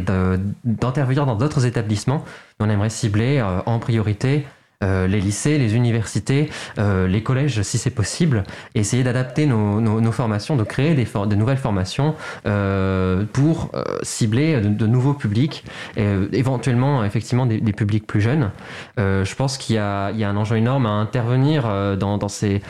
d'intervenir 0.64 1.26
dans 1.26 1.36
d'autres 1.36 1.66
établissements, 1.66 2.24
on 2.58 2.70
aimerait 2.70 2.90
cibler 2.90 3.42
en 3.66 3.78
priorité 3.78 4.46
euh, 4.82 5.06
les 5.06 5.20
lycées, 5.20 5.58
les 5.58 5.76
universités, 5.76 6.50
euh, 6.78 7.06
les 7.06 7.22
collèges 7.22 7.62
si 7.62 7.78
c'est 7.78 7.90
possible, 7.90 8.42
essayer 8.74 9.04
d'adapter 9.04 9.46
nos, 9.46 10.12
formations, 10.12 10.56
de 10.56 10.64
créer 10.64 10.94
des, 10.94 11.36
nouvelles 11.36 11.56
formations 11.56 12.14
euh, 12.46 13.24
pour 13.32 13.70
cibler 14.02 14.60
de, 14.60 14.86
nouveaux 14.86 15.14
publics, 15.14 15.64
et, 15.96 16.06
éventuellement 16.32 17.04
effectivement 17.04 17.46
des, 17.46 17.60
publics 17.72 18.06
plus 18.06 18.20
jeunes. 18.20 18.50
je 18.98 19.34
pense 19.34 19.56
qu'il 19.56 19.76
y, 19.76 19.78
a 19.78 20.08
un 20.10 20.36
enjeu 20.36 20.56
énorme 20.56 20.86
à 20.86 20.90
intervenir 20.90 21.64
dans, 21.96 22.28
ces, 22.28 22.60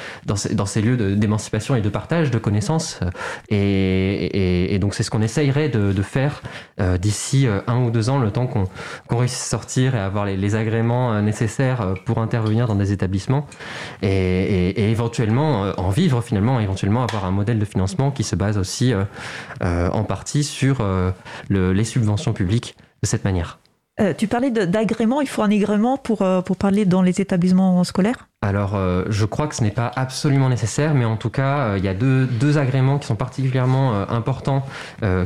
lieux 0.77 1.17
d'émancipation 1.17 1.75
et 1.75 1.81
de 1.81 1.89
partage 1.89 2.31
de 2.31 2.39
connaissances. 2.39 3.01
Et, 3.49 4.79
donc 4.81 4.95
c'est 4.95 5.03
ce 5.03 5.11
qu'on 5.11 5.23
essayerait 5.23 5.69
de, 5.69 6.03
faire 6.03 6.43
d'ici 6.99 7.47
un 7.67 7.79
ou 7.79 7.91
deux 7.91 8.11
ans, 8.11 8.19
le 8.19 8.31
temps 8.31 8.47
qu'on 8.47 9.17
réussisse 9.17 9.47
à 9.47 9.51
sortir 9.51 9.95
et 9.95 10.01
avoir 10.01 10.27
les 10.27 10.55
agréments 10.55 11.21
nécessaires 11.23 11.95
pour 12.05 12.19
intervenir 12.19 12.67
dans 12.67 12.75
des 12.75 12.93
établissements 12.93 13.47
et, 14.03 14.91
éventuellement 14.91 15.65
euh, 15.65 15.73
en 15.77 15.91
vivre 15.91 16.21
finalement, 16.23 16.61
éventuellement 16.61 17.03
avoir 17.03 17.25
un 17.25 17.31
modèle 17.31 17.59
de 17.59 17.65
financement 17.65 18.11
qui 18.11 18.25
se 18.25 18.37
base 18.37 18.59
aussi 18.59 18.93
euh, 18.93 19.05
euh, 19.63 19.89
en 19.91 20.05
partie 20.05 20.45
sur 20.45 20.85
les 21.51 21.85
subventions 21.85 22.33
publiques 22.33 22.77
de 23.03 23.07
cette 23.07 23.25
manière. 23.25 23.59
tu 24.19 24.27
parlais 24.27 24.51
d'agrément, 24.51 25.21
il 25.21 25.29
faut 25.29 25.43
un 25.43 25.51
agrément 25.51 25.97
pour, 25.97 26.25
pour 26.45 26.57
parler 26.57 26.85
dans 26.85 27.03
les 27.03 27.21
établissements 27.21 27.85
scolaires? 27.85 28.29
Alors, 28.45 28.74
euh, 28.74 29.05
je 29.09 29.24
crois 29.24 29.47
que 29.47 29.55
ce 29.55 29.62
n'est 29.62 29.70
pas 29.70 29.90
absolument 29.95 30.49
nécessaire, 30.49 30.95
mais 30.95 31.05
en 31.05 31.16
tout 31.16 31.30
cas, 31.30 31.59
euh, 31.59 31.78
il 31.78 31.84
y 31.84 31.88
a 31.88 31.95
deux, 31.95 32.26
deux, 32.26 32.59
agréments 32.59 32.99
qui 32.99 33.07
sont 33.07 33.14
particulièrement 33.14 33.95
euh, 33.95 34.05
importants, 34.09 34.66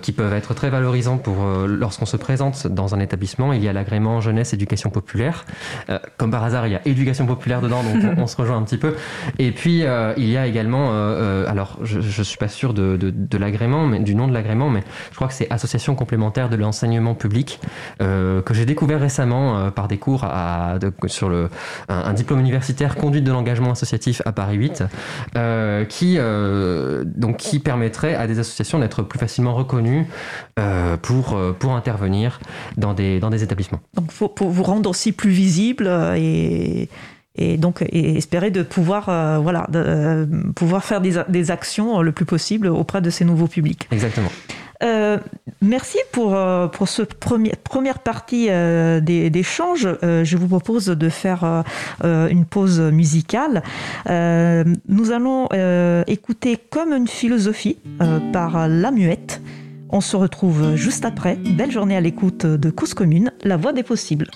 qui 0.02 0.12
peuvent 0.12 0.34
être 0.34 0.52
très 0.54 0.68
valorisants 0.68 1.16
pour 1.16 1.44
lorsqu'on 1.66 2.06
se 2.06 2.16
présente 2.16 2.66
dans 2.66 2.94
un 2.94 3.00
établissement. 3.00 3.52
Il 3.52 3.62
y 3.62 3.68
a 3.68 3.72
l'agrément 3.72 4.20
jeunesse 4.20 4.52
éducation 4.52 4.90
populaire. 4.90 5.44
comme 6.18 6.30
par 6.30 6.44
hasard, 6.44 6.66
il 6.66 6.72
y 6.72 6.76
a 6.76 6.86
éducation 6.86 7.26
populaire 7.26 7.60
dedans, 7.60 7.82
donc 7.82 8.18
on, 8.18 8.26
se 8.26 8.36
rejoint 8.36 8.58
un 8.58 8.62
petit 8.62 8.76
peu. 8.76 8.94
Et 9.38 9.52
puis, 9.52 9.84
il 10.16 10.28
y 10.28 10.36
a 10.36 10.46
également, 10.46 10.90
alors, 11.46 11.78
je, 11.82 11.98
ne 11.98 12.24
suis 12.24 12.36
pas 12.36 12.48
sûr 12.48 12.74
de, 12.74 12.96
de, 12.96 13.10
de 13.10 13.38
l'agrément, 13.38 13.86
mais 13.86 14.00
du 14.00 14.14
nom 14.14 14.28
de 14.28 14.32
l'agrément, 14.32 14.68
mais 14.68 14.82
je 15.10 15.16
crois 15.16 15.28
que 15.28 15.34
c'est 15.34 15.50
Association 15.50 15.94
complémentaire 15.94 16.48
de 16.48 16.56
l'enseignement 16.56 17.14
public 17.14 17.60
que 17.98 18.52
j'ai 18.52 18.66
découvert 18.66 19.00
récemment 19.00 19.70
par 19.70 19.88
des 19.88 19.98
cours 19.98 20.24
à, 20.24 20.78
sur 21.06 21.28
le, 21.28 21.48
un 21.88 22.12
diplôme 22.12 22.40
universitaire 22.40 22.96
conduite 23.06 23.22
de 23.22 23.30
l'engagement 23.30 23.70
associatif 23.70 24.20
à 24.24 24.32
Paris 24.32 24.56
8, 24.56 24.82
euh, 25.36 25.84
qui, 25.84 26.16
euh, 26.18 27.04
donc, 27.06 27.36
qui 27.36 27.60
permettrait 27.60 28.16
à 28.16 28.26
des 28.26 28.40
associations 28.40 28.80
d'être 28.80 29.04
plus 29.04 29.20
facilement 29.20 29.54
reconnues 29.54 30.06
euh, 30.58 30.96
pour, 30.96 31.38
pour 31.60 31.70
intervenir 31.76 32.40
dans 32.76 32.94
des, 32.94 33.20
dans 33.20 33.30
des 33.30 33.44
établissements. 33.44 33.78
Donc 33.94 34.12
pour, 34.12 34.50
vous 34.50 34.62
rendre 34.64 34.90
aussi 34.90 35.12
plus 35.12 35.30
visible 35.30 35.88
et 36.16 36.88
et 37.38 37.58
donc 37.58 37.82
et 37.82 38.16
espérer 38.16 38.50
de 38.50 38.62
pouvoir 38.62 39.04
voilà 39.42 39.66
de, 39.68 40.26
pouvoir 40.56 40.82
faire 40.82 41.00
des, 41.02 41.22
des, 41.28 41.50
actions 41.50 42.00
le 42.00 42.10
plus 42.10 42.24
possible 42.24 42.66
auprès 42.66 43.02
de 43.02 43.10
ces 43.10 43.24
nouveaux 43.24 43.46
publics. 43.46 43.86
Exactement. 43.92 44.30
Euh, 44.82 45.18
merci 45.62 45.98
pour, 46.12 46.34
euh, 46.34 46.68
pour 46.68 46.88
cette 46.88 47.14
première 47.14 47.98
partie 48.00 48.48
euh, 48.50 49.00
d'échange. 49.00 49.88
je 50.02 50.36
vous 50.36 50.48
propose 50.48 50.86
de 50.86 51.08
faire 51.08 51.64
une 52.02 52.44
pause 52.44 52.80
musicale. 52.80 53.62
nous 54.06 55.10
allons 55.10 55.48
écouter 56.06 56.58
Comme 56.70 56.92
une 56.92 57.08
philosophie 57.08 57.78
par 58.32 58.68
La 58.68 58.90
Muette. 58.90 59.40
On 59.90 60.00
se 60.00 60.16
retrouve 60.16 60.74
juste 60.74 61.04
après. 61.04 61.36
Belle 61.36 61.70
journée 61.70 61.96
à 61.96 62.00
l'écoute 62.00 62.44
de 62.44 62.70
Cause 62.70 62.94
Commune, 62.94 63.30
la 63.44 63.56
voix 63.56 63.72
des 63.72 63.84
possibles. 63.84 64.28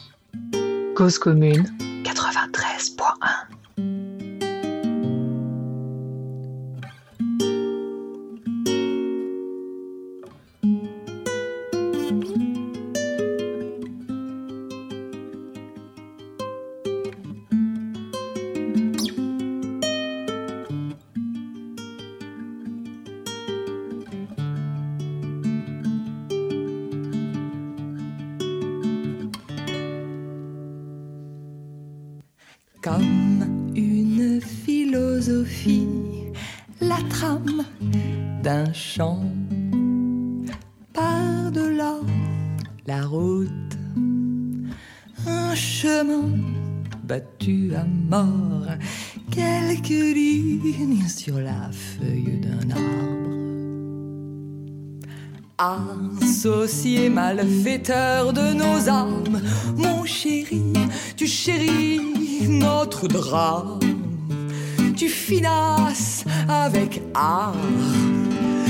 Cause 0.95 1.19
Commune 1.19 1.67
93.1 2.05 4.40
Associé 55.63 57.11
malfaiteur 57.11 58.33
de 58.33 58.55
nos 58.55 58.89
âmes, 58.89 59.43
mon 59.77 60.07
chéri, 60.07 60.73
tu 61.19 61.27
chéris 61.27 62.01
notre 62.49 63.09
drame. 63.09 63.79
Tu 64.97 65.11
finasses 65.11 66.25
avec 66.49 67.03
art 67.13 67.55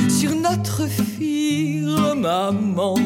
sur 0.09 0.35
notre 0.35 0.89
firmament. 0.89 2.97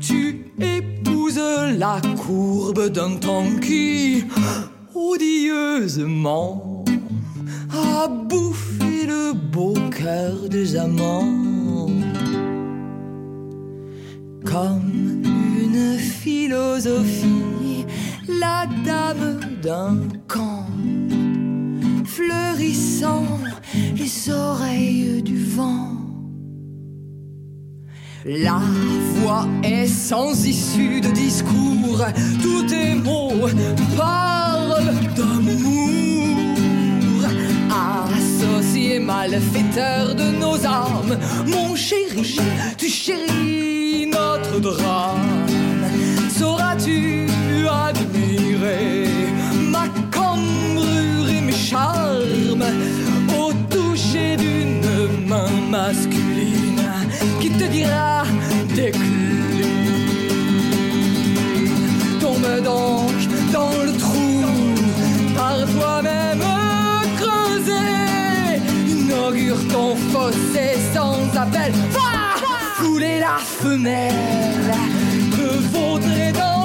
Tu 0.00 0.50
épouses 0.58 1.40
la 1.78 2.00
courbe 2.26 2.88
d'un 2.88 3.14
temps 3.18 3.54
qui, 3.62 4.24
odieusement, 4.96 6.84
a 7.72 8.08
bouffé 8.08 9.06
le 9.06 9.32
beau 9.32 9.74
cœur 9.96 10.48
des 10.48 10.74
amants 10.74 11.45
comme 14.46 15.22
une 15.24 15.98
philosophie, 15.98 17.84
la 18.28 18.66
dame 18.84 19.40
d'un 19.62 19.98
camp, 20.28 20.66
fleurissant 22.04 23.26
les 23.94 24.30
oreilles 24.30 25.22
du 25.22 25.44
vent. 25.44 25.90
La 28.24 28.60
voix 29.14 29.46
est 29.62 29.86
sans 29.86 30.46
issue 30.46 31.00
de 31.00 31.10
discours, 31.10 32.04
tous 32.42 32.62
tes 32.66 32.94
mots 32.94 33.48
parlent 33.96 34.94
d'amour 35.16 36.15
les 38.98 40.14
de 40.14 40.30
nos 40.38 40.56
âmes. 40.64 41.18
Mon 41.46 41.74
chéri, 41.76 42.38
tu 42.78 42.88
chéris 42.88 44.06
notre 44.06 44.58
drame. 44.60 45.46
Sauras-tu 46.38 47.28
admirer 47.88 49.08
ma 49.70 49.86
cambrure 50.10 51.28
et 51.28 51.40
mes 51.40 51.52
charmes? 51.52 52.64
Au 53.38 53.52
toucher 53.68 54.36
d'une 54.36 55.26
main 55.26 55.50
masculine 55.70 56.82
qui 57.40 57.50
te 57.50 57.64
dira 57.64 58.24
décline 58.74 59.26
Tombe 62.20 62.62
donc 62.64 63.12
dans 63.52 63.85
fossé 70.12 70.76
sans 70.94 71.20
appel. 71.38 71.72
Va 71.90 72.84
couler 72.84 73.20
la 73.20 73.38
femelle, 73.38 74.74
me 75.38 75.50
vaudrer 75.72 76.32
dans 76.32 76.55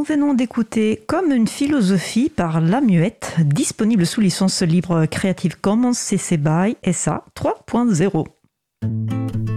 Nous 0.00 0.06
venons 0.06 0.32
d'écouter 0.32 1.02
Comme 1.06 1.30
une 1.30 1.46
philosophie 1.46 2.30
par 2.30 2.62
La 2.62 2.80
Muette, 2.80 3.36
disponible 3.40 4.06
sous 4.06 4.22
licence 4.22 4.62
libre 4.62 5.04
Creative 5.04 5.60
Commons 5.60 5.92
CC 5.92 6.38
BY 6.38 6.74
SA 6.90 7.26
3.0. 7.36 8.24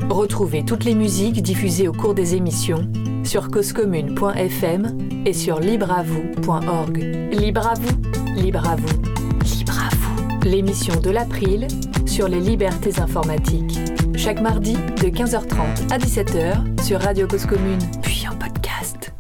Retrouvez 0.10 0.66
toutes 0.66 0.84
les 0.84 0.96
musiques 0.96 1.42
diffusées 1.42 1.88
au 1.88 1.94
cours 1.94 2.14
des 2.14 2.36
émissions 2.36 2.92
sur 3.24 3.52
causecommune.fm 3.52 4.98
et 5.26 5.32
sur 5.32 5.62
libreavoue.org. 5.62 6.98
Libre 7.32 7.66
à 7.66 7.76
vous, 7.76 8.02
libre 8.36 8.68
à 8.68 8.76
vous, 8.76 9.02
libre 9.46 9.80
à 9.80 9.96
vous. 9.96 10.40
L'émission 10.44 11.00
de 11.00 11.10
l'April 11.10 11.70
sur 12.06 12.28
les 12.28 12.42
libertés 12.42 13.00
informatiques. 13.00 13.80
Chaque 14.18 14.42
mardi 14.42 14.74
de 14.74 15.08
15h30 15.08 15.90
à 15.90 15.98
17h 15.98 16.84
sur 16.84 17.00
Radio 17.00 17.28
Cause 17.30 17.46
Commune, 17.46 17.80
puis 18.02 18.26
en 18.30 18.36
podcast. 18.36 18.73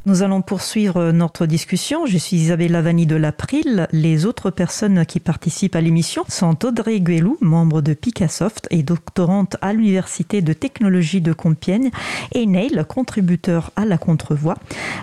Nous 0.06 0.22
allons 0.22 0.41
poursuivre 0.41 1.12
notre 1.12 1.45
discussion. 1.45 2.06
Je 2.06 2.18
suis 2.18 2.36
Isabelle 2.36 2.74
Lavani 2.74 3.06
de 3.06 3.16
l'April. 3.16 3.88
Les 3.93 4.26
autres 4.26 4.51
personnes 4.51 5.06
qui 5.06 5.22
participent 5.22 5.78
à 5.78 5.82
l'émission 5.82 6.26
sont 6.28 6.66
Audrey 6.66 6.99
Guelou, 6.99 7.38
membre 7.39 7.82
de 7.82 7.93
Picassoft 7.93 8.68
et 8.70 8.84
doctorante 8.84 9.56
à 9.62 9.72
l'Université 9.72 10.41
de 10.41 10.51
technologie 10.51 11.22
de 11.22 11.32
Compiègne, 11.32 11.89
et 12.34 12.45
Neil, 12.45 12.84
contributeur 12.86 13.72
à 13.78 13.86
la 13.86 13.97
Contrevoix. 13.97 14.58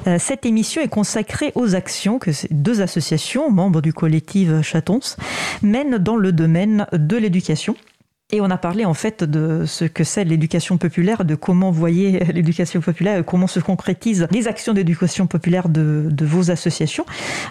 Euh, 0.07 0.19
Cette 0.19 0.45
émission 0.45 0.83
est 0.83 0.89
consacrée 0.89 1.53
aux 1.55 1.75
actions 1.75 2.19
que 2.19 2.33
ces 2.33 2.49
deux 2.51 2.83
associations, 2.83 3.51
membres 3.51 3.81
du 3.81 3.95
collectif 3.95 4.61
Chatons, 4.61 5.17
mènent 5.63 5.97
dans 5.97 6.17
le 6.17 6.31
domaine 6.31 6.87
de 6.93 7.17
l'éducation. 7.17 7.75
Et 8.33 8.41
on 8.41 8.51
a 8.51 8.57
parlé 8.57 8.85
en 8.85 8.95
fait 8.95 9.25
de 9.25 9.65
ce 9.67 9.85
que 9.85 10.05
c'est 10.05 10.25
l'éducation 10.25 10.79
populaire, 10.79 11.25
de 11.25 11.35
comment 11.35 11.71
voyez 11.71 12.21
l'éducation 12.33 12.81
populaire, 12.81 13.25
comment 13.25 13.47
se 13.47 13.61
concrétisent 13.61 14.27
les 14.31 14.49
actions 14.49 14.73
d'éducation 14.73 15.27
populaire 15.27 15.69
de, 15.69 16.09
vos 16.21 16.51
associations. 16.51 17.07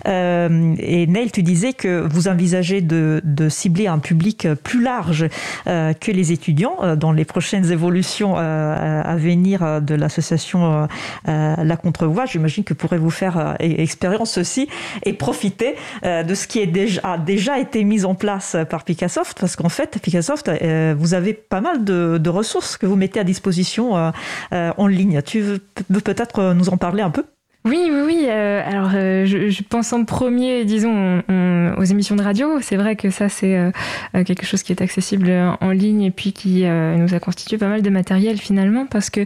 Euh, 0.08 0.76
et 0.80 1.08
Neil, 1.08 1.32
tu 1.32 1.44
disais 1.44 1.74
que 1.74 2.08
vous 2.10 2.28
envisagez 2.28 2.82
de, 2.82 3.22
cibler 3.50 3.88
un 3.88 4.00
public 4.00 4.48
plus 4.64 4.82
large 4.82 5.26
euh, 5.68 5.94
que 5.94 6.12
les 6.12 6.32
étudiants 6.32 6.78
euh, 6.84 6.96
dans 6.96 7.12
les 7.12 7.26
prochaines 7.26 7.72
évolutions 7.72 8.36
à 8.38 9.16
venir 9.16 9.82
de 9.82 9.96
l'association 9.96 10.88
La 11.26 11.78
Contrevoix. 11.78 12.26
J'imagine 12.26 12.64
que 12.64 12.74
pourrez 12.74 12.98
vous 12.98 13.10
faire 13.10 13.38
euh, 13.38 13.54
expérience 13.60 14.38
aussi 14.38 14.68
et 15.04 15.14
profiter 15.14 15.76
de 16.04 16.36
ce 16.36 16.48
qui 16.48 16.62
a 16.62 17.18
déjà 17.18 17.60
été 17.60 17.84
mis 17.84 18.06
en 18.06 18.16
place 18.16 18.56
par 18.70 18.84
Picassoft, 18.84 19.40
parce 19.40 19.56
qu'en 19.56 19.70
fait, 19.70 20.00
Picassoft 20.02 20.50
euh, 20.70 20.96
vous 20.98 21.14
avez 21.14 21.34
pas 21.34 21.62
mal 21.62 21.84
de, 21.84 22.30
ressources 22.30 22.78
que 22.78 22.86
vous 22.86 22.96
mettez 22.96 23.20
à 23.20 23.24
disposition 23.24 23.98
euh, 23.98 24.12
euh, 24.54 24.72
en 24.78 24.88
ligne. 24.88 25.22
Tu 25.22 25.42
veux 25.42 25.60
peut-être 26.02 26.54
nous 26.54 26.70
en 26.70 26.78
parler 26.78 27.02
un 27.02 27.10
peu? 27.10 27.26
Oui, 27.66 27.90
oui, 27.92 28.02
oui. 28.06 28.26
Euh, 28.30 28.62
alors, 28.66 28.92
euh, 28.96 29.26
je, 29.26 29.64
pense 29.64 29.92
en 29.92 30.06
premier, 30.06 30.64
disons, 30.64 30.92
on, 30.92 31.24
on, 31.28 31.74
aux 31.78 31.84
émissions 31.84 32.16
de 32.16 32.22
radio. 32.22 32.62
C'est 32.62 32.78
vrai 32.78 32.96
que 32.96 33.10
ça, 33.10 33.28
c'est 33.28 33.58
euh, 33.58 33.72
quelque 34.14 34.46
chose 34.46 34.64
qui 34.64 34.72
est 34.72 34.82
accessible 34.82 35.30
en 35.60 35.70
ligne 35.72 36.04
et 36.04 36.12
puis 36.12 36.32
qui 36.32 36.64
nous 36.64 37.14
a 37.14 37.20
constitué 37.20 37.58
pas 37.58 37.68
mal 37.68 37.82
de 37.82 37.90
matériel 37.90 38.38
finalement, 38.38 38.86
parce 38.86 39.10
que 39.10 39.22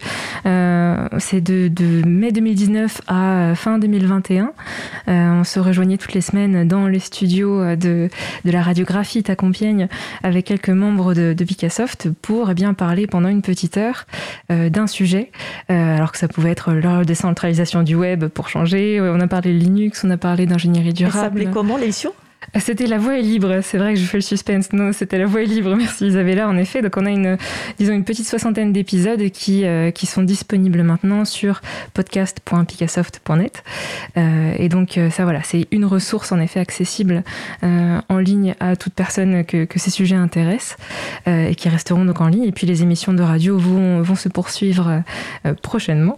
c'est 1.20 1.42
de, 1.42 2.08
mai 2.08 2.32
2019 2.32 3.02
à 3.08 3.54
fin 3.56 3.78
2021. 3.78 4.52
on 5.08 5.44
se 5.44 5.60
rejoignait 5.60 5.98
toutes 5.98 6.14
les 6.14 6.22
semaines 6.22 6.68
dans 6.68 6.88
les 6.88 7.00
studios 7.00 7.76
de, 7.76 8.10
la 8.46 8.62
radiographie 8.62 9.24
à 9.28 9.36
Compiègne 9.36 9.88
avec 10.24 10.46
quelques 10.46 10.70
membres 10.70 11.14
de, 11.14 11.34
de 11.34 12.10
pour 12.22 12.50
eh 12.50 12.54
bien 12.54 12.74
parler 12.74 13.06
pendant 13.06 13.30
une 13.30 13.42
petite 13.42 13.78
heure 13.78 14.06
d'un 14.50 14.88
sujet, 14.88 15.32
alors 15.70 16.12
que 16.12 16.18
ça 16.18 16.28
pouvait 16.28 16.52
être 16.52 16.74
la 16.74 17.04
décentralisation 17.04 17.84
du 17.84 17.96
web 17.96 18.23
pour 18.28 18.50
changer. 18.50 19.00
On 19.02 19.20
a 19.20 19.28
parlé 19.28 19.54
de 19.54 19.58
Linux, 19.58 20.04
on 20.04 20.10
a 20.10 20.18
parlé 20.18 20.46
d'ingénierie 20.46 20.94
durable. 20.94 21.16
Ça 21.16 21.24
s'appelait 21.24 21.50
comment 21.52 21.78
l'émission? 21.78 22.14
C'était 22.60 22.88
La 22.88 22.98
Voix 22.98 23.18
est 23.18 23.22
libre. 23.22 23.60
C'est 23.62 23.78
vrai 23.78 23.94
que 23.94 24.00
je 24.00 24.06
fais 24.06 24.18
le 24.18 24.22
suspense. 24.22 24.74
Non, 24.74 24.92
c'était 24.94 25.18
La 25.18 25.26
Voix 25.26 25.42
est 25.42 25.46
libre. 25.46 25.76
Merci 25.76 26.08
Isabella. 26.08 26.48
En 26.48 26.58
effet, 26.58 26.82
donc 26.82 26.96
on 26.98 27.06
a 27.06 27.10
une, 27.10 27.38
disons 27.80 27.94
une 27.94 28.04
petite 28.04 28.28
soixantaine 28.28 28.74
d'épisodes 28.74 29.30
qui 29.32 29.66
euh, 29.66 29.92
qui 29.92 30.06
sont 30.06 30.24
disponibles 30.24 30.84
maintenant 30.84 31.26
sur 31.26 31.62
podcast.picassoft.net. 31.94 33.64
Euh, 34.18 34.54
et 34.58 34.70
donc 34.70 34.98
euh, 34.98 35.10
ça 35.10 35.24
voilà, 35.24 35.42
c'est 35.44 35.68
une 35.72 35.86
ressource 35.86 36.32
en 36.32 36.40
effet 36.40 36.60
accessible 36.60 37.24
euh, 37.64 38.00
en 38.08 38.18
ligne 38.18 38.56
à 38.60 38.76
toute 38.76 38.94
personne 38.94 39.44
que, 39.46 39.66
que 39.66 39.80
ces 39.80 39.90
sujets 39.90 40.16
intéressent 40.16 40.78
et 41.26 41.56
qui 41.56 41.70
resteront 41.70 42.06
donc 42.06 42.22
en 42.22 42.28
ligne. 42.28 42.44
Et 42.44 42.52
puis 42.52 42.68
les 42.68 42.84
émissions 42.84 43.14
de 43.14 43.24
radio 43.24 43.58
vont 43.58 44.02
vont 44.02 44.16
se 44.16 44.30
poursuivre 44.30 45.04
prochainement. 45.62 46.18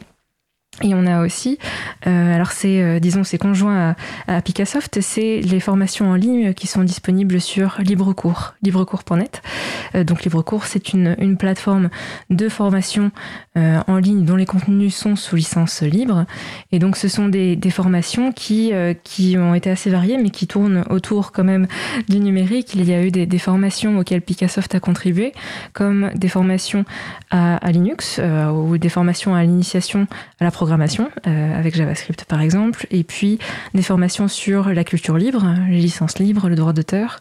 Et 0.83 0.93
on 0.93 1.07
a 1.07 1.23
aussi, 1.23 1.57
euh, 2.05 2.35
alors 2.35 2.51
c'est, 2.51 2.81
euh, 2.81 2.99
disons, 2.99 3.23
c'est 3.23 3.37
conjoint 3.37 3.95
à, 4.27 4.41
Picassoft, 4.41 4.99
c'est 4.99 5.39
les 5.39 5.61
formations 5.61 6.09
en 6.09 6.15
ligne 6.15 6.53
qui 6.53 6.67
sont 6.67 6.83
disponibles 6.83 7.39
sur 7.39 7.77
LibreCours, 7.79 8.55
librecours.net. 8.61 9.41
Euh, 9.95 10.03
donc 10.03 10.23
LibreCours, 10.23 10.65
c'est 10.65 10.91
une, 10.91 11.15
plateforme 11.37 11.89
de 12.29 12.47
formation 12.49 13.11
en 13.55 13.97
ligne 13.97 14.23
dont 14.25 14.35
les 14.35 14.45
contenus 14.45 14.95
sont 14.95 15.15
sous 15.15 15.35
licence 15.35 15.81
libre. 15.81 16.25
Et 16.71 16.79
donc 16.79 16.95
ce 16.95 17.07
sont 17.07 17.27
des, 17.27 17.57
formations 17.69 18.31
qui, 18.31 18.71
qui 19.03 19.37
ont 19.37 19.53
été 19.53 19.69
assez 19.69 19.89
variées, 19.89 20.17
mais 20.17 20.29
qui 20.29 20.47
tournent 20.47 20.85
autour 20.89 21.31
quand 21.31 21.43
même 21.43 21.67
du 22.07 22.19
numérique. 22.19 22.73
Il 22.73 22.87
y 22.87 22.93
a 22.93 23.03
eu 23.03 23.11
des, 23.11 23.37
formations 23.37 23.97
auxquelles 23.97 24.21
Picassoft 24.21 24.75
a 24.75 24.79
contribué, 24.79 25.33
comme 25.73 26.09
des 26.15 26.29
formations 26.29 26.85
à, 27.31 27.57
à 27.57 27.71
Linux 27.71 28.21
ou 28.53 28.77
des 28.77 28.89
formations 28.89 29.35
à 29.35 29.43
l'initiation 29.43 30.07
à 30.39 30.43
la 30.45 30.51
programmation 30.51 30.64
euh, 30.71 31.59
avec 31.59 31.75
JavaScript 31.75 32.25
par 32.25 32.41
exemple, 32.41 32.87
et 32.91 33.03
puis 33.03 33.39
des 33.73 33.81
formations 33.81 34.27
sur 34.27 34.69
la 34.69 34.83
culture 34.83 35.17
libre, 35.17 35.45
les 35.69 35.79
licences 35.79 36.19
libres, 36.19 36.49
le 36.49 36.55
droit 36.55 36.73
d'auteur. 36.73 37.19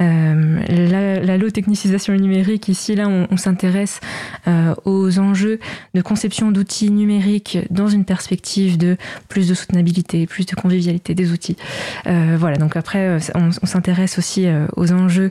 Euh, 0.00 0.60
la, 0.68 1.20
la 1.20 1.38
low 1.38 1.50
technicisation 1.50 2.12
numérique, 2.14 2.68
ici, 2.68 2.96
là, 2.96 3.08
on, 3.08 3.36
s'intéresse 3.36 4.00
euh, 4.48 4.74
aux 4.84 5.20
enjeux 5.20 5.60
de 5.94 6.02
conception 6.02 6.50
d'outils 6.50 6.90
numériques 6.90 7.58
dans 7.70 7.86
une 7.86 8.04
perspective 8.04 8.78
de 8.78 8.96
plus 9.28 9.48
de 9.48 9.54
soutenabilité, 9.54 10.26
plus 10.26 10.44
de 10.44 10.56
convivialité 10.56 11.14
des 11.14 11.30
outils. 11.30 11.56
Voilà, 12.04 12.56
donc 12.56 12.74
après, 12.74 13.18
on, 13.34 13.52
s'intéresse 13.52 14.18
aussi 14.18 14.48
aux 14.76 14.92
enjeux 14.92 15.30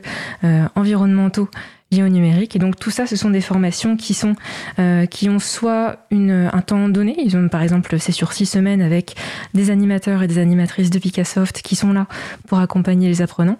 environnementaux 0.74 1.50
liées 1.92 2.02
au 2.02 2.08
numérique. 2.08 2.56
Et 2.56 2.58
donc 2.58 2.78
tout 2.78 2.90
ça, 2.90 3.06
ce 3.06 3.14
sont 3.16 3.30
des 3.30 3.40
formations 3.40 3.96
qui 3.96 4.14
sont 4.14 4.34
euh, 4.78 5.06
qui 5.06 5.28
ont 5.28 5.38
soit 5.38 5.98
une, 6.10 6.50
un 6.52 6.60
temps 6.60 6.88
donné. 6.88 7.14
Ils 7.24 7.36
ont 7.36 7.48
par 7.48 7.62
exemple 7.62 7.98
c'est 7.98 8.12
sur 8.12 8.32
six 8.32 8.46
semaines 8.46 8.82
avec 8.82 9.14
des 9.54 9.70
animateurs 9.70 10.22
et 10.22 10.26
des 10.26 10.38
animatrices 10.38 10.90
de 10.90 10.98
Picassoft 10.98 11.62
qui 11.62 11.76
sont 11.76 11.92
là 11.92 12.06
pour 12.48 12.58
accompagner 12.58 13.08
les 13.08 13.22
apprenants. 13.22 13.58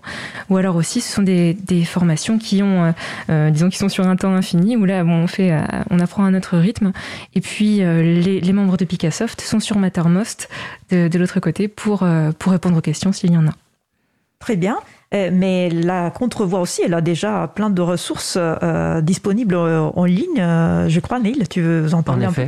Ou 0.50 0.56
alors 0.56 0.76
aussi 0.76 1.00
ce 1.00 1.12
sont 1.12 1.22
des, 1.22 1.54
des 1.54 1.84
formations 1.84 2.38
qui 2.38 2.62
ont 2.62 2.92
euh, 3.30 3.50
disons 3.50 3.68
qui 3.68 3.78
sont 3.78 3.88
sur 3.88 4.06
un 4.06 4.16
temps 4.16 4.34
infini 4.34 4.76
où 4.76 4.84
là 4.84 5.04
bon, 5.04 5.22
on 5.22 5.26
fait 5.26 5.52
euh, 5.52 5.60
on 5.90 6.00
apprend 6.00 6.24
à 6.24 6.30
notre 6.30 6.56
rythme. 6.58 6.92
Et 7.34 7.40
puis 7.40 7.82
euh, 7.82 8.02
les, 8.02 8.40
les, 8.40 8.52
membres 8.52 8.76
de 8.76 8.84
Picassoft 8.84 9.40
sont 9.40 9.60
sur 9.60 9.78
Mattermost 9.78 10.48
de, 10.90 11.08
de 11.08 11.18
l'autre 11.18 11.40
côté 11.40 11.68
pour 11.68 12.02
euh, 12.02 12.32
pour 12.38 12.52
répondre 12.52 12.78
aux 12.78 12.82
questions 12.82 13.12
s'il 13.12 13.32
y 13.32 13.36
en 13.36 13.46
a. 13.46 13.52
Très 14.38 14.56
bien. 14.56 14.78
Euh, 15.14 15.30
mais 15.32 15.68
la 15.68 16.10
contrevoix 16.10 16.60
aussi, 16.60 16.82
elle 16.84 16.94
a 16.94 17.00
déjà 17.00 17.50
plein 17.54 17.70
de 17.70 17.82
ressources 17.82 18.38
euh, 18.40 19.00
disponibles 19.00 19.54
en 19.54 20.04
ligne. 20.04 20.40
Euh, 20.40 20.88
je 20.88 21.00
crois, 21.00 21.18
Neil, 21.18 21.46
tu 21.48 21.60
veux 21.60 21.92
en 21.94 22.02
parler 22.02 22.26
en 22.26 22.30
un 22.30 22.32
peu? 22.32 22.46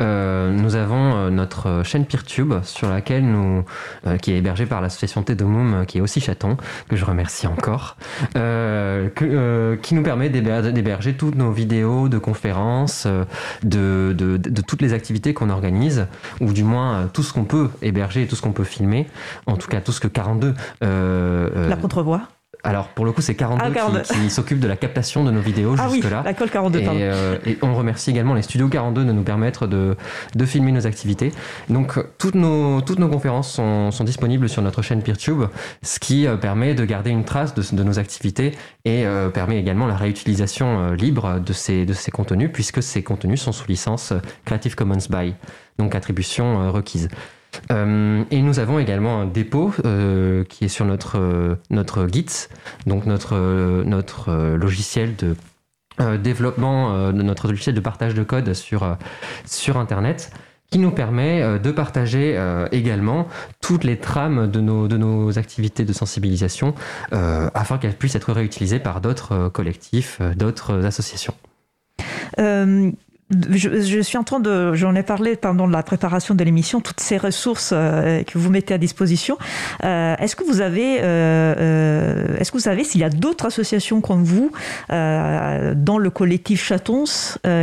Euh, 0.00 0.52
nous 0.52 0.76
avons 0.76 1.14
euh, 1.14 1.30
notre 1.30 1.82
chaîne 1.84 2.04
PeerTube 2.04 2.54
sur 2.62 2.88
laquelle 2.88 3.24
nous, 3.24 3.64
euh, 4.06 4.16
qui 4.18 4.32
est 4.32 4.38
hébergée 4.38 4.66
par 4.66 4.80
l'association 4.80 5.22
Tedomum, 5.22 5.86
qui 5.86 5.98
est 5.98 6.00
aussi 6.00 6.20
chaton, 6.20 6.56
que 6.88 6.96
je 6.96 7.04
remercie 7.04 7.46
encore, 7.46 7.96
euh, 8.36 9.08
que, 9.08 9.24
euh, 9.24 9.76
qui 9.76 9.94
nous 9.94 10.02
permet 10.02 10.28
d'héberger 10.28 11.14
toutes 11.14 11.36
nos 11.36 11.50
vidéos 11.50 12.08
de 12.08 12.18
conférences, 12.18 13.06
de, 13.06 14.14
de, 14.16 14.36
de, 14.36 14.50
de 14.50 14.60
toutes 14.60 14.82
les 14.82 14.92
activités 14.92 15.34
qu'on 15.34 15.50
organise, 15.50 16.06
ou 16.40 16.52
du 16.52 16.64
moins 16.64 17.08
tout 17.12 17.22
ce 17.22 17.32
qu'on 17.32 17.44
peut 17.44 17.70
héberger 17.82 18.26
tout 18.26 18.36
ce 18.36 18.42
qu'on 18.42 18.52
peut 18.52 18.64
filmer, 18.64 19.06
en 19.46 19.56
tout 19.56 19.68
cas 19.68 19.80
tout 19.80 19.92
ce 19.92 20.00
que 20.00 20.08
42... 20.08 20.54
La 20.80 21.76
contrevoix 21.76 22.28
alors 22.66 22.88
pour 22.88 23.04
le 23.04 23.12
coup, 23.12 23.20
c'est 23.20 23.34
42, 23.34 23.64
Ah, 23.78 24.00
qui, 24.02 24.20
qui 24.20 24.30
s'occupe 24.30 24.60
de 24.60 24.66
la 24.68 24.76
captation 24.76 25.24
de 25.24 25.30
nos 25.30 25.40
vidéos 25.40 25.74
Ah 25.78 25.86
oui, 25.90 25.96
jusque-là. 26.00 26.22
la 26.24 26.34
colle 26.34 26.50
42, 26.50 26.78
Et, 26.80 26.84
pardon. 26.84 26.98
euh, 27.02 27.38
et 27.46 27.58
on 27.62 27.74
remercie 27.74 28.10
également 28.10 28.34
les 28.34 28.42
studios 28.42 28.68
42 28.68 29.04
de 29.04 29.12
nous 29.12 29.22
permettre 29.22 29.66
de, 29.66 29.96
de 30.34 30.44
filmer 30.46 30.72
nos 30.72 30.86
activités. 30.86 31.32
Donc, 31.68 31.98
toutes 32.18 32.34
nos, 32.34 32.80
toutes 32.80 32.98
nos 32.98 33.08
conférences 33.08 33.50
sont, 33.50 33.90
sont 33.90 34.04
disponibles 34.04 34.48
sur 34.48 34.62
notre 34.62 34.82
chaîne 34.82 35.02
PeerTube, 35.02 35.44
ce 35.82 35.98
qui 35.98 36.26
euh, 36.26 36.36
permet 36.36 36.74
de 36.74 36.84
garder 36.84 37.10
une 37.10 37.24
trace 37.24 37.54
de, 37.54 37.62
de 37.76 37.82
nos 37.82 37.98
activités 37.98 38.52
et 38.84 39.06
euh, 39.06 39.28
permet 39.30 39.58
également 39.58 39.86
la 39.86 39.96
réutilisation 39.96 40.92
libre 40.92 41.40
de 41.40 41.52
ces, 41.52 41.86
de 41.86 41.92
ces 41.92 42.10
contenus, 42.10 42.50
puisque 42.52 42.82
ces 42.82 43.02
contenus 43.02 43.40
sont 43.40 43.52
sous 43.52 43.66
licence 43.68 44.12
Creative 44.44 44.74
Commons 44.74 44.98
by, 45.10 45.34
donc 45.78 45.94
attribution 45.94 46.70
requise. 46.72 47.08
Euh, 47.70 48.24
et 48.30 48.42
nous 48.42 48.58
avons 48.58 48.78
également 48.78 49.20
un 49.20 49.26
dépôt 49.26 49.72
euh, 49.84 50.44
qui 50.44 50.64
est 50.64 50.68
sur 50.68 50.84
notre, 50.84 51.18
euh, 51.18 51.56
notre 51.70 52.06
Git, 52.08 52.48
donc 52.86 53.06
notre, 53.06 53.36
notre 53.84 54.54
logiciel 54.56 55.16
de 55.16 55.36
développement, 56.22 57.10
notre 57.12 57.48
logiciel 57.48 57.74
de 57.74 57.80
partage 57.80 58.12
de 58.12 58.22
code 58.22 58.52
sur, 58.52 58.98
sur 59.46 59.78
Internet, 59.78 60.30
qui 60.70 60.78
nous 60.78 60.90
permet 60.90 61.58
de 61.58 61.70
partager 61.70 62.38
également 62.70 63.28
toutes 63.62 63.82
les 63.82 63.96
trames 63.98 64.50
de 64.50 64.60
nos, 64.60 64.88
de 64.88 64.98
nos 64.98 65.38
activités 65.38 65.86
de 65.86 65.92
sensibilisation 65.94 66.74
afin 67.12 67.78
qu'elles 67.78 67.96
puissent 67.96 68.14
être 68.14 68.32
réutilisées 68.32 68.78
par 68.78 69.00
d'autres 69.00 69.48
collectifs, 69.48 70.20
d'autres 70.36 70.84
associations. 70.84 71.34
Je, 73.30 74.00
suis 74.02 74.18
en 74.18 74.22
train 74.22 74.38
de, 74.38 74.74
j'en 74.74 74.94
ai 74.94 75.02
parlé 75.02 75.34
pendant 75.34 75.66
la 75.66 75.82
préparation 75.82 76.36
de 76.36 76.44
l'émission, 76.44 76.80
toutes 76.80 77.00
ces 77.00 77.16
ressources 77.16 77.70
euh, 77.72 78.22
que 78.22 78.38
vous 78.38 78.50
mettez 78.50 78.72
à 78.72 78.78
disposition. 78.78 79.36
Euh, 79.82 80.14
est-ce 80.20 80.36
que 80.36 80.44
vous 80.44 80.60
avez, 80.60 80.98
euh, 81.00 82.36
est-ce 82.38 82.52
que 82.52 82.56
vous 82.56 82.62
savez 82.62 82.84
s'il 82.84 83.00
y 83.00 83.04
a 83.04 83.10
d'autres 83.10 83.46
associations 83.46 84.00
comme 84.00 84.22
vous 84.22 84.52
dans 84.90 85.98
le 85.98 86.10
collectif 86.10 86.62
Chatons 86.62 87.04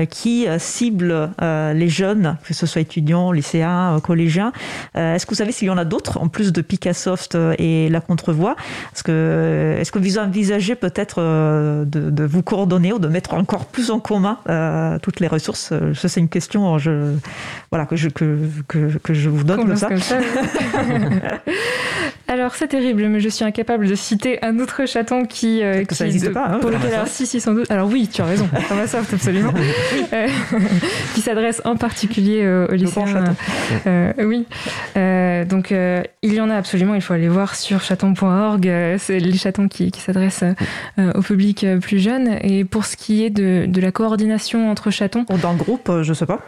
qui 0.10 0.48
ciblent 0.58 1.30
les 1.42 1.90
jeunes, 1.90 2.38
que 2.44 2.54
ce 2.54 2.66
soit 2.66 2.82
étudiants, 2.82 3.32
lycéens, 3.32 4.00
collégiens? 4.02 4.52
Est-ce 4.96 5.26
que 5.26 5.32
vous 5.32 5.38
savez 5.38 5.52
s'il 5.52 5.68
y 5.68 5.72
en 5.72 5.78
a 5.78 5.86
d'autres 5.86 6.20
en 6.20 6.28
plus 6.28 6.52
de 6.52 6.62
Picassoft 6.62 7.38
et 7.58 7.90
la 7.90 8.02
Contrevoix? 8.02 8.56
Est-ce 8.94 9.04
que, 9.04 9.78
est-ce 9.80 9.92
que 9.92 10.00
vous 10.00 10.18
envisagez 10.18 10.76
peut-être 10.76 11.22
de, 11.86 12.26
vous 12.26 12.42
coordonner 12.42 12.94
ou 12.94 13.00
de 13.00 13.08
mettre 13.08 13.34
encore 13.34 13.66
plus 13.66 13.92
en 13.92 14.00
commun 14.00 14.40
toutes 15.02 15.20
les 15.20 15.28
ressources? 15.28 15.53
Ça, 15.56 15.80
c'est 15.94 16.20
une 16.20 16.30
question 16.30 16.78
je, 16.78 17.16
voilà, 17.72 17.86
que, 17.86 17.96
je, 17.96 18.10
que, 18.10 18.38
que, 18.68 18.98
que 18.98 19.14
je 19.14 19.30
vous 19.30 19.44
donne 19.44 19.66
comme 19.66 19.76
ça. 19.76 19.88
comme 19.88 20.00
ça. 20.00 20.20
Alors 22.34 22.56
c'est 22.56 22.68
terrible, 22.68 23.08
mais 23.10 23.20
je 23.20 23.30
suis 23.30 23.46
incapable 23.46 23.86
de 23.88 23.94
citer 23.94 24.44
un 24.44 24.58
autre 24.58 24.88
chaton 24.88 25.24
qui, 25.26 25.62
euh, 25.62 25.84
ça 25.92 26.06
n'existe 26.06 26.34
pas, 26.34 26.48
hein, 26.48 26.60
pour 26.62 26.72
lequel, 26.72 26.92
alors 26.92 27.08
si, 27.08 27.28
si, 27.28 27.40
sans 27.40 27.54
doute. 27.54 27.70
Alors 27.70 27.88
oui, 27.88 28.10
tu 28.12 28.24
as 28.24 28.26
raison, 28.26 28.48
Framasoft, 28.62 29.14
absolument, 29.14 29.54
Euh, 30.14 30.28
qui 31.14 31.22
s'adresse 31.22 31.62
en 31.64 31.76
particulier 31.76 32.42
euh, 32.42 32.66
aux 32.68 32.74
lycéens. 32.74 33.36
oui, 34.18 34.48
donc 35.48 35.70
il 35.70 36.34
y 36.34 36.42
en 36.42 36.50
a 36.50 36.56
absolument. 36.56 36.96
Il 36.96 37.02
faut 37.02 37.14
aller 37.14 37.30
voir 37.30 37.54
sur 37.54 37.82
chaton.org. 37.82 38.64
c'est 38.98 39.20
les 39.20 39.38
chatons 39.38 39.68
qui, 39.68 39.92
qui 39.92 40.02
s'adressent 40.02 40.44
au 40.98 41.22
public 41.22 41.68
plus 41.82 42.00
jeune. 42.00 42.40
Et 42.42 42.66
pour 42.66 42.86
ce 42.86 42.98
qui 42.98 43.24
est 43.24 43.30
de, 43.30 43.66
de 43.68 43.80
la 43.80 43.92
coordination 43.92 44.72
entre 44.72 44.90
chatons, 44.90 45.24
Dans 45.40 45.52
le 45.52 45.58
groupe, 45.60 45.92
je 46.02 46.14
sais 46.14 46.26
pas. 46.26 46.40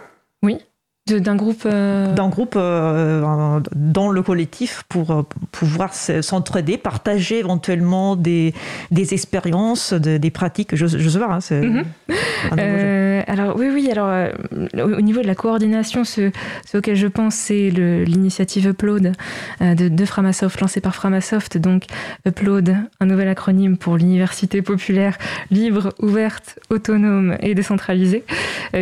D'un 1.07 1.35
groupe. 1.35 1.61
euh, 1.67 2.15
Dans 2.15 2.25
le 2.25 2.31
groupe, 2.31 2.55
euh, 2.57 3.59
dans 3.75 4.09
le 4.09 4.23
collectif, 4.23 4.83
pour 4.89 5.11
euh, 5.11 5.21
pouvoir 5.51 5.93
s'entraider, 5.93 6.77
partager 6.77 7.37
éventuellement 7.39 8.15
des, 8.15 8.55
des 8.89 9.13
expériences, 9.13 9.93
de- 9.93 10.17
des 10.17 10.31
pratiques. 10.31 10.75
Je, 10.75 10.87
je 10.87 11.07
sais 11.09 11.19
pas. 11.19 11.31
hein, 11.31 11.41
c'est 11.41 11.61
Mhm. 11.61 11.83
Euh, 12.59 13.23
alors 13.27 13.55
oui, 13.57 13.67
oui. 13.73 13.89
Alors 13.91 14.29
au 14.75 14.79
au 14.95 15.01
niveau 15.01 15.21
de 15.21 15.27
la 15.27 15.33
coordination, 15.35 16.03
ce, 16.03 16.31
ce 16.65 16.77
auquel 16.77 16.95
je 16.95 17.07
pense, 17.07 17.33
c'est 17.33 17.69
l'initiative 17.71 18.67
Upload 18.67 19.13
de, 19.61 19.87
de 19.89 20.05
Framasoft, 20.05 20.59
lancée 20.61 20.79
par 20.81 20.93
Framasoft. 20.95 21.57
Donc 21.57 21.83
Upload, 22.27 22.75
un 22.99 23.05
nouvel 23.05 23.27
acronyme 23.29 23.77
pour 23.77 23.97
l'université 23.97 24.61
populaire 24.61 25.17
libre, 25.49 25.89
ouverte, 25.99 26.59
autonome 26.69 27.35
et 27.41 27.55
décentralisée, 27.55 28.23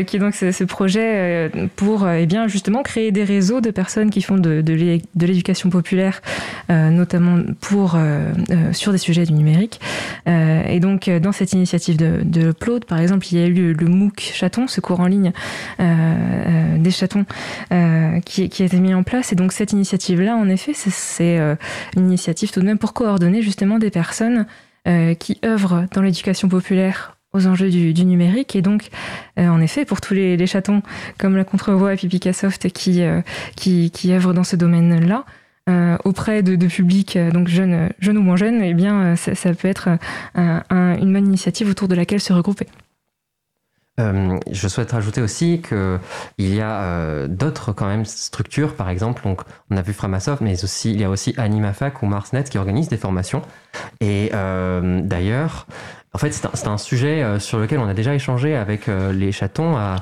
qui 0.08 0.18
est 0.18 0.20
donc 0.20 0.36
ce, 0.36 0.52
ce 0.52 0.64
projet 0.66 1.50
pour 1.78 2.06
eh 2.20 2.26
bien 2.26 2.48
justement 2.48 2.84
créer 2.84 3.12
des 3.12 3.24
réseaux 3.24 3.62
de 3.62 3.72
personnes 3.72 4.10
qui 4.10 4.22
font 4.22 4.38
de, 4.38 4.62
de 4.62 4.74
l'é- 4.74 5.02
de 5.16 5.26
l'éducation 5.26 5.70
populaire, 5.70 6.22
euh, 6.70 6.90
notamment 6.90 7.40
euh, 7.96 8.32
euh, 8.52 8.74
sur 8.74 8.92
des 8.92 8.98
sujets 8.98 9.26
du 9.26 9.34
numérique. 9.34 9.80
Euh, 10.28 10.64
et 10.68 10.80
donc, 10.80 11.08
euh, 11.08 11.20
dans 11.20 11.32
cette 11.32 11.54
initiative 11.54 11.98
de, 11.98 12.22
de 12.24 12.52
par 12.86 13.00
exemple, 13.00 13.26
il 13.32 13.38
y 13.40 13.44
a 13.44 13.48
eu 13.48 13.74
le, 13.74 13.88
MOOC 13.88 14.20
Chaton, 14.34 14.68
ce 14.68 14.82
cours 14.82 15.00
en 15.00 15.08
ligne 15.08 15.32
euh, 15.80 15.84
euh, 15.84 16.78
des 16.78 16.92
chatons, 16.92 17.26
euh, 17.72 18.20
qui, 18.22 18.50
a 18.64 18.66
été 18.66 18.80
mis 18.80 18.94
en 18.94 19.04
place. 19.04 19.32
Et 19.32 19.36
donc, 19.36 19.52
cette 19.52 19.72
initiative-là, 19.74 20.36
en 20.36 20.50
effet, 20.50 20.74
c'est- 20.74 21.38
euh, 21.40 21.56
une 21.96 22.08
initiative 22.08 22.52
tout 22.52 22.60
de 22.62 22.66
même 22.66 22.78
pour 22.78 22.94
coordonner 22.94 23.42
justement 23.42 23.80
des 23.80 23.90
personnes 23.90 24.46
euh, 24.88 25.14
qui 25.14 25.40
œuvrent 25.46 25.86
dans 25.94 26.02
l'éducation 26.02 26.50
populaire 26.50 27.18
aux 27.34 27.48
enjeux 27.48 27.70
du, 27.70 28.06
numérique. 28.06 28.56
Et 28.56 28.62
donc, 28.62 28.90
euh, 29.40 29.48
en 29.48 29.60
effet, 29.60 29.86
pour 29.86 30.02
tous 30.02 30.14
les, 30.14 30.46
chatons 30.48 30.82
comme 31.18 31.36
la 31.36 31.44
Contrevoix 31.44 31.94
et 31.94 31.98
Pipicasoft 31.98 32.70
qui, 32.70 33.02
euh, 33.02 33.22
qui, 33.56 33.92
qui 33.92 34.14
œuvrent 34.14 34.34
dans 34.34 34.44
ce 34.44 34.56
domaine-là, 34.56 35.26
euh, 35.70 35.98
auprès 36.04 36.44
de, 36.44 36.56
publics 36.68 37.18
donc 37.18 37.48
jeunes, 37.48 37.90
jeunes 38.00 38.18
ou 38.18 38.22
moins 38.22 38.36
jeunes, 38.36 38.62
eh 38.62 39.16
ça, 39.16 39.54
peut 39.54 39.68
être 39.68 39.90
un- 40.36 40.62
un- 40.70 40.98
une 40.98 41.14
bonne 41.14 41.26
initiative 41.26 41.70
autour 41.70 41.88
de 41.88 41.96
laquelle 41.96 42.20
se 42.20 42.34
regrouper. 42.34 42.68
Euh, 44.00 44.40
je 44.52 44.68
souhaite 44.68 44.92
rajouter 44.92 45.22
aussi 45.22 45.62
que 45.62 46.00
il 46.40 46.56
y 46.56 46.62
a 46.62 46.82
euh, 46.82 47.28
d'autres 47.28 47.74
quand 47.74 47.86
même 47.86 48.06
structures, 48.06 48.76
par 48.76 48.90
exemple, 48.90 49.22
donc 49.24 49.42
on 49.70 49.78
a 49.78 49.84
vu 49.84 49.94
Framasoft, 49.94 50.42
mais 50.42 50.64
aussi 50.64 50.92
il 50.92 51.00
y 51.00 51.04
a 51.04 51.10
aussi 51.10 51.36
AnimaFac 51.38 52.02
ou 52.02 52.08
MarsNet 52.08 52.46
qui 52.46 52.58
organisent 52.58 52.90
des 52.90 52.98
formations. 52.98 53.44
Et 54.02 54.32
euh, 54.34 55.02
d'ailleurs, 55.04 55.68
en 56.14 56.18
fait, 56.18 56.32
c'est 56.32 56.68
un, 56.68 56.78
sujet 56.78 57.40
sur 57.40 57.58
lequel 57.58 57.80
on 57.80 57.88
a 57.88 57.96
déjà 57.96 58.14
échangé 58.14 58.56
avec 58.56 58.86
les 58.88 59.32
chatons 59.32 59.76
à, 59.78 59.96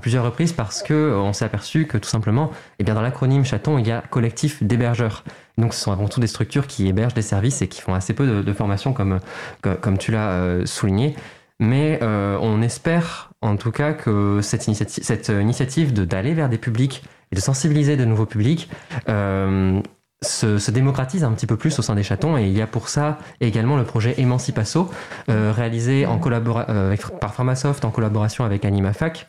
plusieurs 0.00 0.24
reprises 0.24 0.54
parce 0.54 0.82
que 0.82 1.14
on 1.14 1.34
s'est 1.34 1.44
aperçu 1.44 1.86
que 1.86 1.98
tout 1.98 2.08
simplement, 2.08 2.50
eh 2.78 2.84
bien 2.84 2.94
dans 2.94 3.02
l'acronyme 3.02 3.44
chaton, 3.44 3.76
il 3.76 3.86
y 3.86 3.90
a 3.90 4.00
collectif 4.00 4.62
d'hébergeurs. 4.62 5.24
Donc 5.58 5.74
ce 5.74 5.80
sont 5.80 5.92
avant 5.92 6.08
tout 6.08 6.20
des 6.20 6.26
structures 6.26 6.66
qui 6.66 6.88
hébergent 6.88 7.12
des 7.12 7.20
services 7.20 7.60
et 7.60 7.68
qui 7.68 7.82
font 7.82 7.92
assez 7.92 8.14
peu 8.14 8.26
de, 8.26 8.40
de 8.40 8.52
formations 8.54 8.94
comme, 8.94 9.20
comme, 9.60 9.76
comme 9.76 9.98
tu 9.98 10.10
l'as 10.10 10.64
souligné. 10.64 11.16
Mais 11.60 11.98
euh, 12.02 12.38
on 12.40 12.62
espère 12.62 13.30
en 13.42 13.56
tout 13.56 13.72
cas 13.72 13.92
que 13.92 14.40
cette 14.42 14.66
initiative, 14.66 15.02
cette 15.04 15.28
initiative 15.28 15.92
d'aller 15.92 16.34
vers 16.34 16.48
des 16.48 16.58
publics 16.58 17.04
et 17.32 17.36
de 17.36 17.40
sensibiliser 17.40 17.96
de 17.96 18.04
nouveaux 18.04 18.26
publics 18.26 18.70
euh, 19.08 19.80
se, 20.22 20.58
se 20.58 20.70
démocratise 20.70 21.24
un 21.24 21.32
petit 21.32 21.46
peu 21.46 21.56
plus 21.56 21.78
au 21.78 21.82
sein 21.82 21.94
des 21.94 22.02
chatons. 22.02 22.36
Et 22.36 22.44
il 22.46 22.56
y 22.56 22.62
a 22.62 22.66
pour 22.66 22.88
ça 22.88 23.18
également 23.40 23.76
le 23.76 23.84
projet 23.84 24.14
Emancipasso, 24.20 24.90
euh, 25.28 25.52
réalisé 25.54 26.06
en 26.06 26.20
euh, 26.24 26.88
avec- 26.88 27.20
par 27.20 27.34
Framasoft 27.34 27.84
en 27.84 27.90
collaboration 27.90 28.44
avec 28.44 28.64
AnimaFac, 28.64 29.28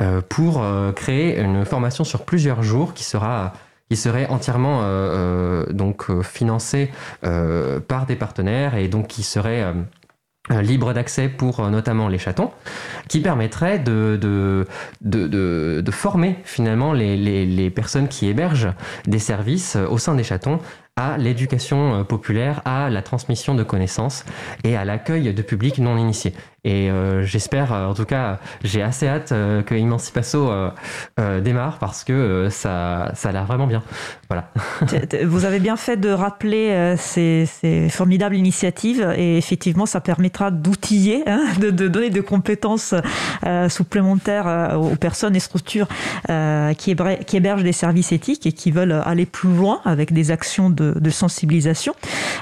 euh, 0.00 0.20
pour 0.26 0.62
euh, 0.62 0.92
créer 0.92 1.40
une 1.40 1.64
formation 1.64 2.04
sur 2.04 2.24
plusieurs 2.24 2.62
jours 2.62 2.94
qui 2.94 3.04
sera 3.04 3.52
qui 3.90 3.96
serait 3.96 4.26
entièrement 4.28 4.82
euh, 4.82 4.84
euh, 5.66 5.72
donc 5.72 6.10
euh, 6.10 6.22
financée 6.22 6.92
par 7.88 8.06
des 8.06 8.14
partenaires 8.14 8.76
et 8.76 8.86
donc 8.86 9.08
qui 9.08 9.24
serait 9.24 9.74
libre 10.50 10.92
d'accès 10.92 11.28
pour 11.28 11.60
euh, 11.60 11.70
notamment 11.70 12.08
les 12.08 12.18
chatons, 12.18 12.50
qui 13.08 13.20
permettrait 13.20 13.78
de, 13.78 14.18
de, 14.20 14.66
de, 15.00 15.26
de- 15.80 15.90
former 15.90 16.36
finalement 16.44 16.92
les, 16.92 17.16
les- 17.16 17.46
personnes 17.70 18.08
qui 18.08 18.28
hébergent 18.28 18.72
des 19.06 19.18
services 19.18 19.76
euh, 19.76 19.86
au 19.86 19.98
sein 19.98 20.14
des 20.14 20.24
chatons 20.24 20.58
à 20.96 21.16
l'éducation 21.18 21.94
euh, 22.00 22.04
populaire, 22.04 22.62
à 22.64 22.90
la 22.90 23.02
transmission 23.02 23.54
de 23.54 23.62
connaissances 23.62 24.24
et 24.64 24.76
à 24.76 24.84
l'accueil 24.84 25.32
de 25.32 25.42
publics 25.42 25.78
non 25.78 25.96
initiés. 25.96 26.34
Et 26.64 26.90
euh, 26.90 27.24
j'espère, 27.24 27.72
euh, 27.72 27.86
en 27.86 27.94
tout 27.94 28.04
cas, 28.04 28.38
j'ai 28.62 28.82
assez 28.82 29.08
hâte 29.08 29.32
euh, 29.32 29.62
que 29.62 29.74
Emancipasso 29.74 30.50
démarre 31.42 31.78
parce 31.78 32.04
que 32.04 32.48
ça, 32.50 33.12
ça 33.14 33.28
a 33.28 33.32
l'air 33.32 33.46
vraiment 33.46 33.66
bien. 33.66 33.82
Voilà. 34.28 34.50
Vous 35.24 35.44
avez 35.44 35.58
bien 35.58 35.76
fait 35.76 35.96
de 35.96 36.10
rappeler 36.10 36.94
ces, 36.98 37.46
ces 37.46 37.88
formidables 37.88 38.36
initiatives 38.36 39.14
et 39.16 39.36
effectivement, 39.36 39.86
ça 39.86 40.00
permettra 40.00 40.50
d'outiller, 40.50 41.22
hein, 41.26 41.42
de, 41.60 41.70
donner 41.70 42.10
des 42.10 42.22
compétences 42.22 42.94
supplémentaires 43.68 44.78
aux 44.80 44.96
personnes 44.96 45.36
et 45.36 45.40
structures 45.40 45.88
qui, 46.78 46.90
hébergent 47.36 47.62
des 47.62 47.72
services 47.72 48.12
éthiques 48.12 48.46
et 48.46 48.52
qui 48.52 48.70
veulent 48.70 49.00
aller 49.04 49.26
plus 49.26 49.54
loin 49.54 49.80
avec 49.84 50.12
des 50.12 50.30
actions 50.30 50.70
de, 50.70 50.94
de 50.98 51.10
sensibilisation. 51.10 51.94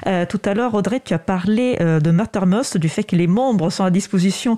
Tout 0.04 0.40
à 0.44 0.54
l'heure, 0.54 0.74
Audrey, 0.74 1.00
tu 1.04 1.14
as 1.14 1.18
parlé 1.18 1.76
de 1.78 2.10
Mattermost, 2.10 2.76
du 2.76 2.88
fait 2.88 3.04
que 3.04 3.16
les 3.16 3.26
membres 3.26 3.70
sont 3.70 3.84
à 3.84 3.90
disposition 3.90 4.07
disposition 4.08 4.56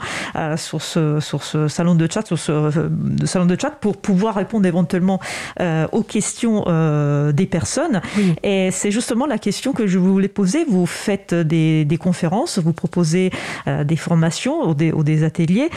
sur, 0.57 0.81
ce, 0.81 1.19
sur 1.21 1.43
ce 1.43 1.67
salon 1.67 1.97
de 1.97 2.09
chat, 2.11 2.25
sur 2.25 2.39
ce 2.39 2.71
salon 3.25 3.47
de 3.47 3.57
chat 3.61 3.71
pour 3.71 3.97
pouvoir 3.97 4.37
répondre 4.37 4.67
éventuellement 4.67 5.19
aux 5.93 6.03
questions 6.03 6.65
des 7.33 7.47
personnes. 7.47 8.01
Et 8.43 8.71
c'est 8.71 8.93
justement 8.93 9.27
la 9.27 9.39
question 9.39 9.73
que 9.73 9.87
je 9.87 9.99
voulais 9.99 10.29
poser. 10.29 10.65
Vous 10.69 10.87
faites 10.87 11.35
des, 11.35 11.85
des 11.85 11.97
conférences, 11.97 12.59
vous 12.59 12.73
proposez 12.73 13.31
des 13.67 13.97
formations 13.97 14.69
ou 14.69 14.75
des, 14.75 14.93
ou 14.93 15.03
des 15.03 15.25
ateliers 15.25 15.71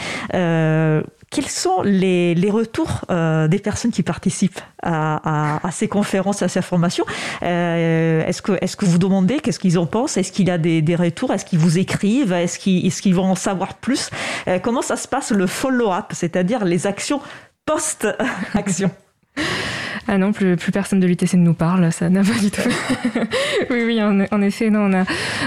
quels 1.34 1.48
sont 1.48 1.82
les, 1.82 2.50
retours 2.50 3.00
euh, 3.10 3.48
des 3.48 3.58
personnes 3.58 3.90
qui 3.90 4.04
participent 4.04 4.60
à, 4.82 5.58
ces 5.72 5.88
conférences, 5.88 6.42
à 6.42 6.48
ces 6.48 6.62
formations? 6.62 7.04
Euh, 7.42 8.24
Est-ce 8.24 8.40
que, 8.40 8.52
est 8.52 8.76
que 8.76 8.84
vous 8.84 8.98
demandez 8.98 9.40
qu'est-ce 9.40 9.58
qu'ils 9.58 9.78
en 9.78 9.86
pensent? 9.86 10.16
Est-ce 10.16 10.30
qu'il 10.30 10.46
y 10.46 10.50
a 10.52 10.58
des, 10.58 10.96
retours? 10.96 11.32
Est-ce 11.32 11.44
qu'ils 11.44 11.58
vous 11.58 11.78
écrivent? 11.78 12.32
Est-ce 12.32 12.58
qu'ils 13.02 13.14
vont 13.14 13.24
en 13.24 13.34
savoir 13.34 13.74
plus? 13.74 14.10
Euh, 14.46 14.60
Comment 14.62 14.82
ça 14.82 14.96
se 14.96 15.08
passe 15.08 15.32
le 15.32 15.48
follow-up, 15.48 16.12
c'est-à-dire 16.12 16.64
les 16.64 16.86
actions 16.86 17.20
post-action? 17.66 18.90
Ah 20.06 20.18
non, 20.18 20.32
plus, 20.32 20.56
plus 20.56 20.70
personne 20.70 21.00
de 21.00 21.06
l'UTC 21.06 21.34
ne 21.34 21.42
nous 21.42 21.54
parle, 21.54 21.90
ça 21.90 22.10
n'a 22.10 22.22
pas 22.22 22.38
du 22.38 22.50
tout. 22.50 22.60
oui, 23.70 23.84
oui, 23.86 24.02
en, 24.02 24.42
effet, 24.42 24.68
non, 24.68 24.90
on 24.90 24.92
a, 24.92 25.04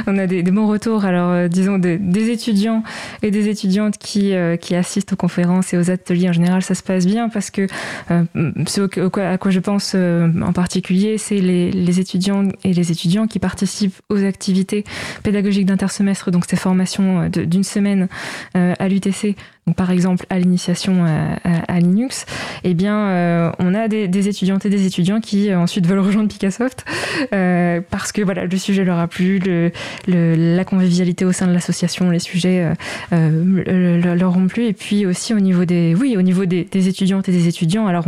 on 0.08 0.18
a 0.18 0.26
des, 0.26 0.42
bons 0.44 0.68
retours. 0.68 1.06
Alors, 1.06 1.30
euh, 1.30 1.48
disons, 1.48 1.78
des, 1.78 2.30
étudiants 2.32 2.84
et 3.22 3.30
des 3.30 3.50
étudiantes 3.50 3.98
qui, 4.00 4.34
euh, 4.34 4.58
qui 4.58 4.76
assistent 4.76 5.14
aux 5.14 5.18
conférences 5.18 5.74
et 5.74 5.78
aux 5.78 5.92
ateliers 5.92 6.30
en 6.30 6.34
général, 6.34 6.64
ça 6.64 6.74
se 6.74 6.82
passe 6.82 7.06
bien 7.06 7.30
parce 7.30 7.52
que 7.52 7.68
euh, 8.10 8.24
ce 8.66 8.82
à 9.20 9.38
quoi 9.38 9.52
je 9.52 9.60
pense 9.60 9.96
en 9.96 10.54
particulier, 10.54 11.18
c'est 11.20 11.38
les, 11.38 11.72
les, 11.72 12.00
étudiants 12.00 12.48
et 12.64 12.74
les 12.74 12.92
étudiants 12.92 13.28
qui 13.28 13.38
participent 13.40 14.02
aux 14.10 14.24
activités 14.24 14.86
pédagogiques 15.24 15.68
d'intersemestre, 15.68 16.32
donc 16.32 16.46
ces 16.48 16.56
formations 16.56 17.30
d'une 17.30 17.64
semaine 17.64 18.08
à 18.54 18.88
l'UTC 18.88 19.36
par 19.76 19.92
exemple 19.92 20.26
à 20.30 20.40
l'initiation 20.40 21.06
à, 21.44 21.80
Linux, 21.80 22.26
eh 22.64 22.74
bien, 22.74 22.98
euh, 23.10 23.52
on 23.60 23.74
a 23.74 23.88
des, 23.88 24.28
étudiantes 24.28 24.66
et 24.66 24.70
des 24.70 24.86
étudiants 24.86 25.20
qui 25.20 25.50
euh, 25.50 25.60
ensuite 25.60 25.86
veulent 25.86 26.00
rejoindre 26.00 26.30
Picassoft 26.30 26.86
euh, 27.34 27.82
parce 27.90 28.12
que 28.12 28.22
voilà, 28.22 28.46
le 28.46 28.58
sujet 28.58 28.84
leur 28.84 29.00
a 29.00 29.08
plu, 29.08 29.40
le, 29.40 29.72
la 30.08 30.64
convivialité 30.66 31.26
au 31.26 31.32
sein 31.32 31.48
de 31.48 31.54
l'association, 31.54 32.10
les 32.10 32.20
sujets 32.20 32.74
leur 33.12 34.38
ont 34.38 34.48
plu, 34.48 34.66
et 34.66 34.74
puis 34.74 35.06
aussi 35.06 35.34
au 35.34 35.40
niveau 35.40 35.66
des, 35.66 35.96
oui, 35.96 36.16
au 36.18 36.22
niveau 36.22 36.46
des, 36.46 36.68
étudiantes 36.74 37.30
et 37.30 37.32
des 37.32 37.48
étudiants. 37.48 37.88
Alors, 37.88 38.06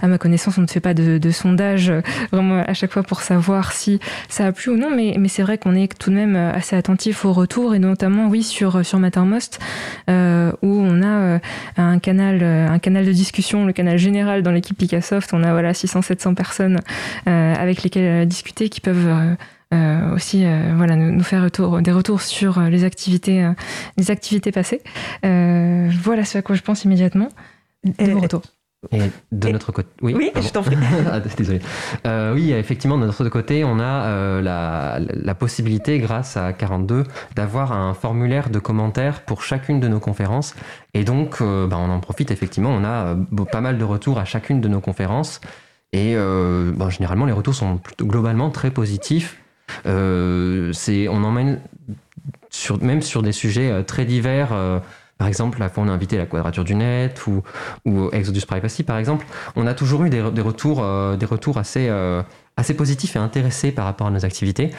à 0.00 0.06
ma 0.06 0.18
connaissance, 0.18 0.58
on 0.58 0.62
ne 0.62 0.66
fait 0.66 0.80
pas 0.80 0.94
de, 0.94 1.30
sondage 1.30 1.92
vraiment 2.30 2.62
à 2.66 2.74
chaque 2.74 2.92
fois 2.92 3.02
pour 3.02 3.20
savoir 3.20 3.72
si 3.72 3.98
ça 4.28 4.46
a 4.46 4.52
plu 4.52 4.72
ou 4.72 4.76
non, 4.76 4.90
mais, 4.94 5.16
mais 5.18 5.28
c'est 5.28 5.42
vrai 5.42 5.58
qu'on 5.58 5.74
est 5.74 5.98
tout 5.98 6.10
de 6.10 6.14
même 6.14 6.36
assez 6.36 6.76
attentif 6.76 7.24
au 7.24 7.32
retour 7.32 7.74
et 7.74 7.78
notamment, 7.78 8.28
oui, 8.28 8.42
sur 8.42 8.84
sur 8.84 8.98
Mattermost 8.98 9.58
où 10.08 10.12
on 10.62 10.93
on 10.94 11.02
a 11.02 11.06
euh, 11.06 11.38
un 11.76 11.98
canal, 11.98 12.40
euh, 12.42 12.68
un 12.68 12.78
canal 12.78 13.04
de 13.04 13.12
discussion, 13.12 13.66
le 13.66 13.72
canal 13.72 13.98
général 13.98 14.42
dans 14.42 14.52
l'équipe 14.52 14.76
Picassoft. 14.76 15.32
On 15.32 15.42
a 15.42 15.52
voilà 15.52 15.72
600-700 15.72 16.34
personnes 16.34 16.80
euh, 17.28 17.54
avec 17.54 17.82
lesquelles 17.82 18.26
discuter 18.26 18.68
qui 18.68 18.80
peuvent 18.80 19.36
aussi 20.14 20.46
voilà 20.76 20.94
nous, 20.94 21.24
faire 21.24 21.42
retour, 21.42 21.82
des 21.82 21.90
retours 21.90 22.22
sur 22.22 22.60
les 22.60 22.84
activités 22.84 23.44
les 23.96 24.12
activités 24.12 24.52
passées. 24.52 24.80
Voilà 25.22 26.24
ce 26.24 26.38
à 26.38 26.42
quoi 26.42 26.54
je 26.54 26.62
pense 26.62 26.84
immédiatement. 26.84 27.28
De 27.84 28.12
retour 28.12 28.42
et 28.92 29.10
de 29.32 29.48
notre 29.48 29.72
côté, 29.72 29.88
oui, 30.02 30.14
oui 30.16 30.30
je 30.40 30.48
t'en 30.48 30.62
prie. 30.62 30.76
Ah, 31.10 31.20
désolé. 31.20 31.60
Euh, 32.06 32.34
oui, 32.34 32.52
effectivement, 32.52 32.98
de 32.98 33.06
notre 33.06 33.28
côté, 33.28 33.64
on 33.64 33.78
a 33.78 34.06
euh, 34.06 34.42
la, 34.42 34.98
la, 35.00 35.34
possibilité, 35.34 35.98
grâce 35.98 36.36
à 36.36 36.52
42, 36.52 37.04
d'avoir 37.34 37.72
un 37.72 37.94
formulaire 37.94 38.50
de 38.50 38.58
commentaires 38.58 39.22
pour 39.22 39.42
chacune 39.42 39.80
de 39.80 39.88
nos 39.88 40.00
conférences. 40.00 40.54
Et 40.94 41.04
donc, 41.04 41.36
euh, 41.40 41.66
bah, 41.66 41.76
on 41.78 41.90
en 41.90 42.00
profite 42.00 42.30
effectivement. 42.30 42.70
On 42.70 42.84
a 42.84 43.16
pas 43.50 43.60
mal 43.60 43.78
de 43.78 43.84
retours 43.84 44.18
à 44.18 44.24
chacune 44.24 44.60
de 44.60 44.68
nos 44.68 44.80
conférences. 44.80 45.40
Et 45.92 46.16
bah, 46.16 46.88
généralement, 46.90 47.24
les 47.24 47.32
retours 47.32 47.54
sont 47.54 47.80
globalement 48.00 48.50
très 48.50 48.72
positifs. 48.72 49.40
on 49.84 51.24
emmène 51.24 51.60
sur, 52.50 52.82
même 52.82 53.02
sur 53.02 53.22
des 53.22 53.32
sujets 53.32 53.84
très 53.84 54.04
divers. 54.04 54.52
Par 55.18 55.28
exemple, 55.28 55.60
la 55.60 55.68
fois 55.68 55.84
on 55.84 55.88
a 55.88 55.92
invité 55.92 56.16
la 56.16 56.26
Quadrature 56.26 56.64
du 56.64 56.74
Net 56.74 57.26
ou, 57.26 57.42
Exodus 58.12 58.42
Privacy, 58.46 58.82
par 58.82 58.98
exemple. 58.98 59.26
On 59.56 59.66
a 59.66 59.74
toujours 59.74 60.04
eu 60.04 60.10
des, 60.10 60.20
retours, 60.20 60.82
euh, 60.82 61.16
des 61.16 61.26
retours 61.26 61.58
assez, 61.58 61.88
euh, 61.88 62.22
assez 62.56 62.74
positifs 62.74 63.16
et 63.16 63.18
intéressés 63.18 63.72
par 63.72 63.84
rapport 63.84 64.06
à 64.06 64.10
nos 64.10 64.24
activités. 64.24 64.70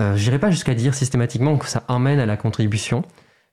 Euh, 0.00 0.16
Je 0.16 0.24
n'irai 0.24 0.38
pas 0.38 0.50
jusqu'à 0.50 0.74
dire 0.74 0.94
systématiquement 0.94 1.56
que 1.56 1.66
ça 1.66 1.84
emmène 1.88 2.18
à 2.18 2.26
la 2.26 2.36
contribution 2.36 3.04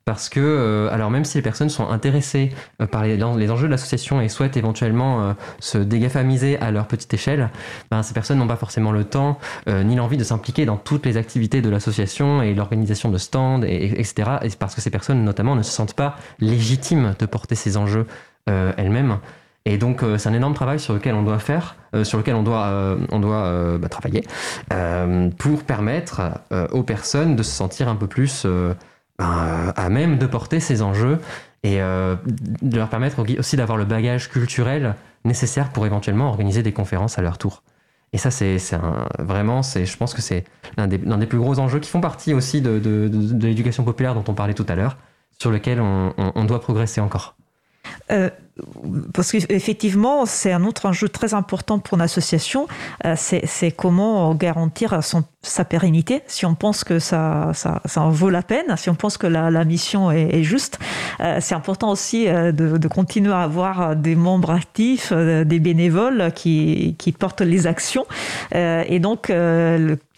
parce 0.06 0.30
que, 0.30 0.39
euh, 0.39 0.91
alors 0.91 1.12
même 1.12 1.26
si 1.26 1.38
les 1.38 1.41
personnes 1.41 1.70
sont 1.70 1.88
intéressées 1.89 2.52
euh, 2.82 2.88
par 2.88 3.04
les, 3.04 3.18
les, 3.18 3.52
enjeux 3.52 3.68
de 3.68 3.72
l'association 3.72 4.20
et 4.20 4.30
souhaitent 4.30 4.58
éventuellement 4.58 5.22
euh, 5.22 5.34
se 5.60 5.78
dégafamiser 5.78 6.58
à 6.60 6.72
leur 6.72 6.88
petite 6.88 7.14
échelle, 7.14 7.49
ben, 7.91 8.02
ces 8.02 8.14
personnes 8.14 8.39
n'ont 8.39 8.47
pas 8.47 8.56
forcément 8.56 8.91
le 8.91 9.04
temps 9.04 9.38
ni 9.68 9.95
l'envie 9.95 10.18
de 10.18 10.24
s'impliquer 10.24 10.66
dans 10.66 10.78
toutes 10.78 11.06
les 11.06 11.18
activités 11.18 11.62
de 11.62 11.70
l'association 11.70 12.41
et 12.41 12.54
l'organisation 12.54 13.10
de 13.10 13.18
stands, 13.18 13.62
et, 13.64 13.99
etc. 13.99 14.32
Et 14.43 14.49
parce 14.58 14.76
que 14.76 14.82
ces 14.82 14.89
personnes, 14.89 15.24
notamment, 15.24 15.56
ne 15.56 15.62
se 15.62 15.72
sentent 15.72 15.93
pas 15.93 16.18
légitimes 16.39 17.16
de 17.20 17.26
porter 17.26 17.56
ces 17.56 17.78
enjeux 17.78 18.08
elles-mêmes. 18.47 19.20
Et 19.66 19.78
donc, 19.78 20.04
c'est 20.18 20.30
un 20.30 20.34
énorme 20.34 20.54
travail 20.54 20.80
sur 20.80 20.93
lequel 20.93 21.16
on 21.16 21.24
doit 21.24 21.39
faire, 21.39 21.76
sur 22.04 22.18
lequel 22.18 22.36
on 22.36 22.43
doit, 22.43 22.97
on 23.12 23.20
doit 23.20 23.78
bah, 23.78 23.89
travailler, 23.89 24.24
pour 25.38 25.64
permettre 25.64 26.22
aux 26.72 26.84
personnes 26.84 27.36
de 27.36 27.43
se 27.43 27.52
sentir 27.52 27.88
un 27.88 27.95
peu 27.95 28.08
plus 28.08 28.45
à 29.20 29.89
même 29.89 30.18
de 30.18 30.26
porter 30.26 30.59
ces 30.59 30.82
enjeux 30.82 31.20
et 31.64 31.82
euh, 31.82 32.16
de 32.62 32.78
leur 32.78 32.89
permettre 32.89 33.24
aussi 33.38 33.55
d'avoir 33.55 33.78
le 33.78 33.86
bagage 33.86 34.30
culturel 34.30 34.95
nécessaire 35.26 35.70
pour 35.70 35.86
éventuellement 35.86 36.28
organiser 36.28 36.64
des 36.64 36.74
conférences 36.74 37.20
à 37.20 37.22
leur 37.22 37.38
tour. 37.38 37.64
Et 38.14 38.18
ça, 38.18 38.32
c'est 38.32 38.57
vraiment, 39.20 39.62
je 39.62 39.97
pense 39.97 40.14
que 40.14 40.22
c'est 40.22 40.43
l'un 40.76 40.88
des, 40.88 41.26
plus 41.28 41.38
gros 41.38 41.59
enjeux 41.59 41.80
qui 41.80 41.89
font 41.89 42.01
partie 42.01 42.34
aussi 42.34 42.62
de, 42.62 43.09
l'éducation 43.39 43.84
populaire 43.84 44.16
dont 44.16 44.24
on 44.28 44.34
parlait 44.34 44.53
tout 44.53 44.66
à 44.68 44.76
l'heure, 44.76 44.97
sur 45.39 45.49
lequel 45.49 45.80
on, 45.80 46.14
on, 46.18 46.43
doit 46.43 46.59
progresser 46.59 46.99
encore. 46.99 47.36
Euh, 48.12 48.30
parce 49.14 49.32
qu'effectivement, 49.32 50.26
c'est 50.26 50.52
un 50.52 50.64
autre 50.64 50.86
enjeu 50.86 51.10
très 51.10 51.34
important 51.34 51.80
pour 51.80 51.97
une 51.97 52.02
association, 52.02 52.68
euh, 53.06 53.16
c'est 53.18 53.72
comment 53.72 54.34
garantir 54.36 55.04
son, 55.04 55.24
sa 55.41 55.66
pérennité, 55.66 56.22
si 56.28 56.45
on 56.45 56.56
pense 56.56 56.84
que 56.84 56.99
ça, 56.99 57.52
ça, 57.54 57.82
en 57.95 58.10
vaut 58.10 58.30
la 58.30 58.41
peine, 58.41 58.76
si 58.78 58.89
on 58.89 58.95
pense 58.95 59.18
que 59.18 59.28
la, 59.28 59.49
la 59.52 59.64
mission 59.64 60.12
est, 60.12 60.43
juste. 60.43 60.80
Euh, 61.20 61.38
c'est 61.39 61.56
important 61.56 61.91
aussi 61.91 62.26
de, 62.26 62.52
de, 62.52 62.88
continuer 62.88 63.34
à 63.34 63.41
avoir 63.41 63.95
des 63.95 64.16
membres 64.16 64.52
actifs, 64.52 65.14
des 65.14 65.60
bénévoles 65.60 66.32
qui, 66.34 66.95
qui 66.97 67.12
portent 67.12 67.41
les 67.41 67.68
actions. 67.68 68.06
et 68.54 68.99
donc, 68.99 69.32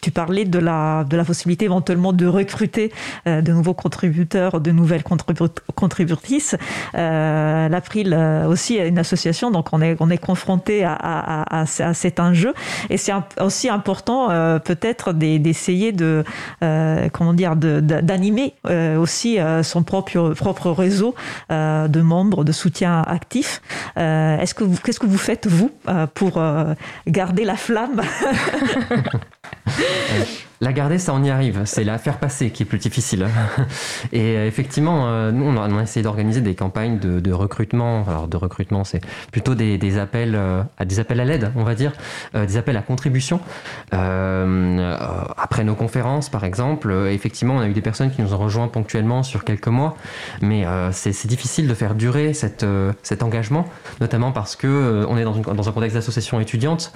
tu 0.04 0.10
parlais 0.10 0.44
de 0.44 0.58
la, 0.58 1.04
de 1.04 1.16
la 1.16 1.24
possibilité 1.24 1.64
éventuellement 1.64 2.12
de 2.12 2.26
recruter 2.26 2.92
euh, 3.26 3.40
de 3.40 3.52
nouveaux 3.52 3.72
contributeurs, 3.72 4.60
de 4.60 4.70
nouvelles 4.70 5.02
contributrices. 5.74 6.56
Euh, 6.94 7.70
L'April 7.70 8.12
euh, 8.24 8.46
aussi 8.46 8.76
une 8.76 8.98
association, 8.98 9.50
donc 9.50 9.68
on 9.72 9.80
est, 9.80 9.96
on 10.00 10.10
est 10.10 10.18
confronté 10.18 10.84
à, 10.84 11.64
cet 11.66 12.20
enjeu. 12.20 12.54
Et 12.90 12.96
c'est 12.96 13.12
aussi 13.40 13.68
important 13.68 14.30
euh, 14.30 14.58
peut-être 14.58 15.12
d'essayer 15.12 15.92
de, 15.92 16.24
comment 17.12 17.34
dire, 17.34 17.56
d'animer 17.56 18.54
aussi 18.98 19.38
son 19.62 19.82
propre, 19.82 20.30
propre 20.34 20.70
réseau 20.70 21.14
de 21.50 22.00
membres, 22.00 22.44
de 22.44 22.52
soutien 22.52 23.02
actif. 23.06 23.60
Est-ce 23.96 24.54
que 24.54 24.64
qu'est-ce 24.82 25.00
que 25.00 25.06
vous 25.06 25.18
faites 25.18 25.46
vous 25.46 25.70
pour 26.14 26.42
garder 27.06 27.44
la 27.44 27.56
flamme? 27.56 28.02
La 30.64 30.72
garder, 30.72 30.96
ça 30.96 31.12
on 31.12 31.22
y 31.22 31.28
arrive. 31.28 31.60
C'est 31.66 31.84
la 31.84 31.98
faire 31.98 32.16
passer 32.16 32.48
qui 32.48 32.62
est 32.62 32.66
plus 32.66 32.78
difficile. 32.78 33.28
Et 34.14 34.38
euh, 34.38 34.46
effectivement, 34.46 35.08
euh, 35.08 35.30
nous 35.30 35.44
on 35.44 35.58
a, 35.58 35.82
essayé 35.82 36.02
d'organiser 36.02 36.40
des 36.40 36.54
campagnes 36.54 36.98
de, 36.98 37.32
recrutement. 37.32 38.02
Alors 38.08 38.28
de 38.28 38.36
recrutement, 38.38 38.82
c'est 38.82 39.02
plutôt 39.30 39.54
des, 39.54 39.98
appels 39.98 40.34
euh, 40.34 40.62
à 40.78 40.86
des 40.86 41.00
appels 41.00 41.20
à 41.20 41.26
l'aide, 41.26 41.52
on 41.54 41.64
va 41.64 41.74
dire, 41.74 41.92
des 42.32 42.56
appels 42.56 42.78
à 42.78 42.80
contribution. 42.80 43.40
après 43.92 45.64
nos 45.64 45.74
conférences, 45.74 46.30
par 46.30 46.44
exemple, 46.44 46.90
effectivement, 47.10 47.56
on 47.56 47.60
a 47.60 47.68
eu 47.68 47.74
des 47.74 47.82
personnes 47.82 48.10
qui 48.10 48.22
nous 48.22 48.32
ont 48.32 48.38
rejoints 48.38 48.68
ponctuellement 48.68 49.22
sur 49.22 49.44
quelques 49.44 49.68
mois, 49.68 49.98
mais 50.40 50.64
c'est 50.92 51.26
difficile 51.26 51.68
de 51.68 51.74
faire 51.74 51.94
durer 51.94 52.32
cet 52.32 52.64
engagement, 53.22 53.66
notamment 54.00 54.32
parce 54.32 54.56
que 54.56 55.04
on 55.10 55.18
est 55.18 55.24
dans, 55.24 55.68
un 55.68 55.72
contexte 55.72 55.96
d'association 55.96 56.40
étudiante, 56.40 56.94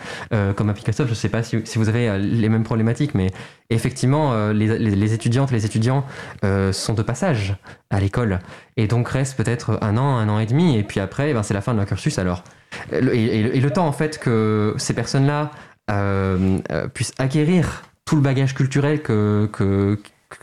comme 0.56 0.70
à. 0.70 1.04
Je 1.04 1.10
ne 1.10 1.14
sais 1.14 1.28
pas 1.28 1.42
si 1.42 1.76
vous 1.76 1.88
avez 1.90 2.18
les 2.18 2.48
mêmes 2.48 2.64
problématiques, 2.64 3.14
mais 3.14 3.30
effectivement, 3.70 4.32
euh, 4.32 4.52
les, 4.52 5.14
étudiantes 5.14 5.50
et 5.52 5.54
les 5.54 5.66
étudiants 5.66 6.04
euh, 6.44 6.72
sont 6.72 6.94
de 6.94 7.02
passage 7.02 7.56
à 7.90 8.00
l'école 8.00 8.38
et 8.76 8.86
donc 8.86 9.08
restent 9.08 9.36
peut-être 9.36 9.78
un 9.82 9.96
an, 9.96 10.16
un 10.16 10.28
an 10.28 10.38
et 10.38 10.46
demi, 10.46 10.76
et 10.76 10.82
puis 10.82 11.00
après, 11.00 11.30
eh 11.30 11.34
ben, 11.34 11.42
c'est 11.42 11.54
la 11.54 11.60
fin 11.60 11.72
de 11.72 11.78
leur 11.78 11.86
cursus 11.86 12.18
alors. 12.18 12.44
Et, 12.92 13.60
le 13.60 13.70
temps 13.70 13.86
en 13.86 13.92
fait 13.92 14.18
que 14.18 14.74
ces 14.78 14.94
personnes-là 14.94 15.50
euh, 15.90 16.58
puissent 16.94 17.14
acquérir 17.18 17.82
tout 18.04 18.16
le 18.16 18.22
bagage 18.22 18.54
culturel 18.54 19.02
que, 19.02 19.48
que, 19.52 19.98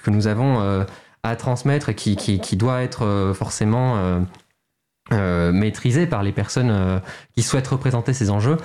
nous 0.07 0.27
avons 0.27 0.85
à 1.23 1.35
transmettre 1.35 1.89
et 1.89 1.95
qui, 1.95 2.15
qui, 2.15 2.39
qui 2.39 2.57
doit 2.57 2.83
être 2.83 3.33
forcément 3.35 4.25
euh, 5.11 6.05
par 6.09 6.23
les 6.23 6.31
personnes 6.31 6.71
euh, 6.71 6.99
qui 7.35 7.43
souhaitent 7.43 7.67
représenter 7.67 8.13
ces 8.13 8.29
enjeux, 8.29 8.57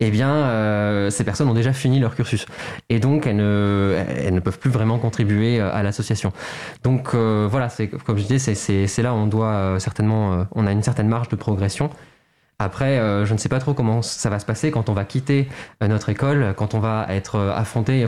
eh 0.00 0.10
bien, 0.10 0.30
euh, 0.30 1.10
ces 1.10 1.24
personnes 1.24 1.48
ont 1.48 1.54
déjà 1.54 1.72
fini 1.72 1.98
leur 1.98 2.14
cursus. 2.14 2.46
Et 2.88 3.00
donc, 3.00 3.26
elles 3.26 3.36
ne, 3.36 4.40
peuvent 4.40 4.58
plus 4.58 4.70
vraiment 4.70 4.98
contribuer 4.98 5.60
à 5.60 5.82
l'association. 5.82 6.32
Donc, 6.84 7.14
voilà, 7.14 7.68
c'est, 7.68 7.88
comme 7.88 8.18
je 8.18 8.24
disais, 8.24 8.54
c'est, 8.54 8.86
c'est 8.86 9.02
là 9.02 9.12
où 9.12 9.16
on 9.16 9.26
doit 9.26 9.76
certainement, 9.78 10.46
on 10.54 10.66
a 10.66 10.72
une 10.72 10.82
certaine 10.82 11.08
marge 11.08 11.28
de 11.28 11.36
progression. 11.36 11.90
Après, 12.60 12.98
euh, 12.98 13.24
je 13.24 13.34
ne 13.34 13.38
sais 13.38 13.48
pas 13.48 13.60
trop 13.60 13.72
comment 13.72 14.02
ça 14.02 14.30
va 14.30 14.40
se 14.40 14.44
passer 14.44 14.72
quand 14.72 14.88
on 14.88 14.92
va 14.92 15.04
quitter 15.04 15.48
euh, 15.80 15.86
notre 15.86 16.08
école, 16.08 16.54
quand 16.56 16.74
on 16.74 16.80
va 16.80 17.06
être 17.08 17.36
euh, 17.36 17.54
affronté, 17.54 18.04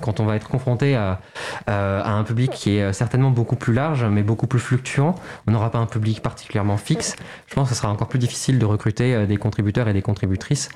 quand 0.00 0.20
on 0.20 0.24
va 0.24 0.36
être 0.36 0.48
confronté 0.48 0.94
à, 0.94 1.18
un 1.66 2.22
public 2.22 2.52
qui 2.52 2.76
est 2.76 2.92
certainement 2.92 3.30
beaucoup 3.30 3.56
plus 3.56 3.74
large, 3.74 4.04
mais 4.04 4.22
beaucoup 4.22 4.46
plus 4.46 4.60
fluctuant. 4.60 5.16
On 5.48 5.50
n'aura 5.50 5.70
pas 5.70 5.78
un 5.78 5.86
public 5.86 6.22
particulièrement 6.22 6.76
fixe. 6.76 7.16
Je 7.48 7.54
pense 7.54 7.68
que 7.68 7.74
ce 7.74 7.80
sera 7.80 7.92
encore 7.92 8.08
plus 8.08 8.20
difficile 8.20 8.60
de 8.60 8.64
recruter 8.64 9.26
des 9.26 9.36
contributeurs 9.36 9.88
et 9.88 9.92
des 9.92 10.02
contributrices. 10.02 10.68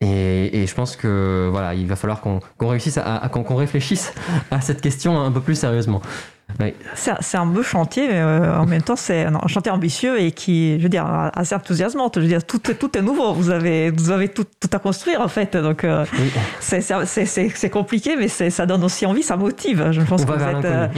Et, 0.00 0.64
je 0.66 0.74
pense 0.74 0.96
que 0.96 1.48
voilà, 1.50 1.74
il 1.74 1.86
va 1.86 1.96
falloir 1.96 2.20
qu'on 2.20 2.40
réussisse 2.60 2.98
à 2.98 3.28
qu'on 3.28 3.56
réfléchisse 3.56 4.12
à 4.50 4.60
cette 4.60 4.80
question 4.80 5.20
un 5.20 5.30
peu 5.30 5.40
plus 5.40 5.56
sérieusement. 5.56 6.02
C'est 6.94 7.36
un 7.36 7.46
beau 7.46 7.62
chantier, 7.62 8.08
mais 8.08 8.20
euh, 8.20 8.58
en 8.58 8.66
même 8.66 8.82
temps, 8.82 8.96
c'est 8.96 9.24
un 9.24 9.46
chantier 9.46 9.70
ambitieux 9.70 10.20
et 10.20 10.32
qui, 10.32 10.78
je 10.78 10.82
veux 10.82 10.88
dire, 10.88 11.06
assez 11.34 11.54
enthousiasmant. 11.54 12.10
Je 12.14 12.20
veux 12.20 12.26
dire, 12.26 12.44
tout, 12.44 12.58
tout 12.58 12.98
est 12.98 13.02
nouveau. 13.02 13.32
Vous 13.32 13.50
avez, 13.50 13.90
vous 13.90 14.10
avez 14.10 14.28
tout, 14.28 14.44
tout 14.58 14.70
à 14.72 14.78
construire, 14.78 15.20
en 15.20 15.28
fait. 15.28 15.56
Donc, 15.56 15.84
euh, 15.84 16.04
c'est 16.60 17.70
compliqué, 17.70 18.16
mais 18.16 18.28
ça 18.28 18.66
donne 18.66 18.82
aussi 18.82 19.06
envie, 19.06 19.22
ça 19.22 19.36
motive. 19.36 19.92
Je 19.92 20.00
pense 20.00 20.24
que 20.24 20.32
vous 20.32 20.44
êtes. 20.44 20.64
Euh, 20.64 20.88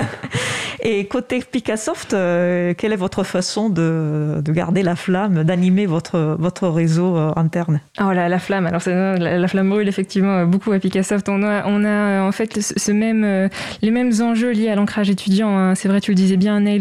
et 0.80 1.06
côté 1.06 1.40
Picassoft, 1.40 2.10
quelle 2.10 2.92
est 2.92 2.96
votre 2.96 3.24
façon 3.24 3.68
de, 3.68 4.40
de 4.40 4.52
garder 4.52 4.82
la 4.82 4.96
flamme, 4.96 5.44
d'animer 5.44 5.86
votre, 5.86 6.36
votre 6.38 6.68
réseau 6.68 7.16
interne? 7.36 7.80
Oh 8.00 8.12
là, 8.12 8.28
la 8.28 8.38
flamme. 8.38 8.66
Alors, 8.66 8.82
la, 8.86 9.38
la, 9.38 9.48
flamme 9.48 9.68
brûle 9.68 9.88
effectivement 9.88 10.46
beaucoup 10.46 10.72
à 10.72 10.78
Picassoft. 10.78 11.28
On 11.28 11.42
a, 11.42 11.66
on 11.66 11.84
a 11.84 12.22
en 12.22 12.32
fait 12.32 12.60
ce 12.60 12.92
même, 12.92 13.50
les 13.82 13.90
mêmes 13.90 14.12
enjeux 14.22 14.52
liés 14.52 14.70
à 14.70 14.75
l'ancrage 14.76 15.10
étudiant. 15.10 15.56
Hein. 15.56 15.74
C'est 15.74 15.88
vrai, 15.88 16.00
tu 16.00 16.12
le 16.12 16.14
disais 16.14 16.36
bien, 16.36 16.60
Neil, 16.60 16.80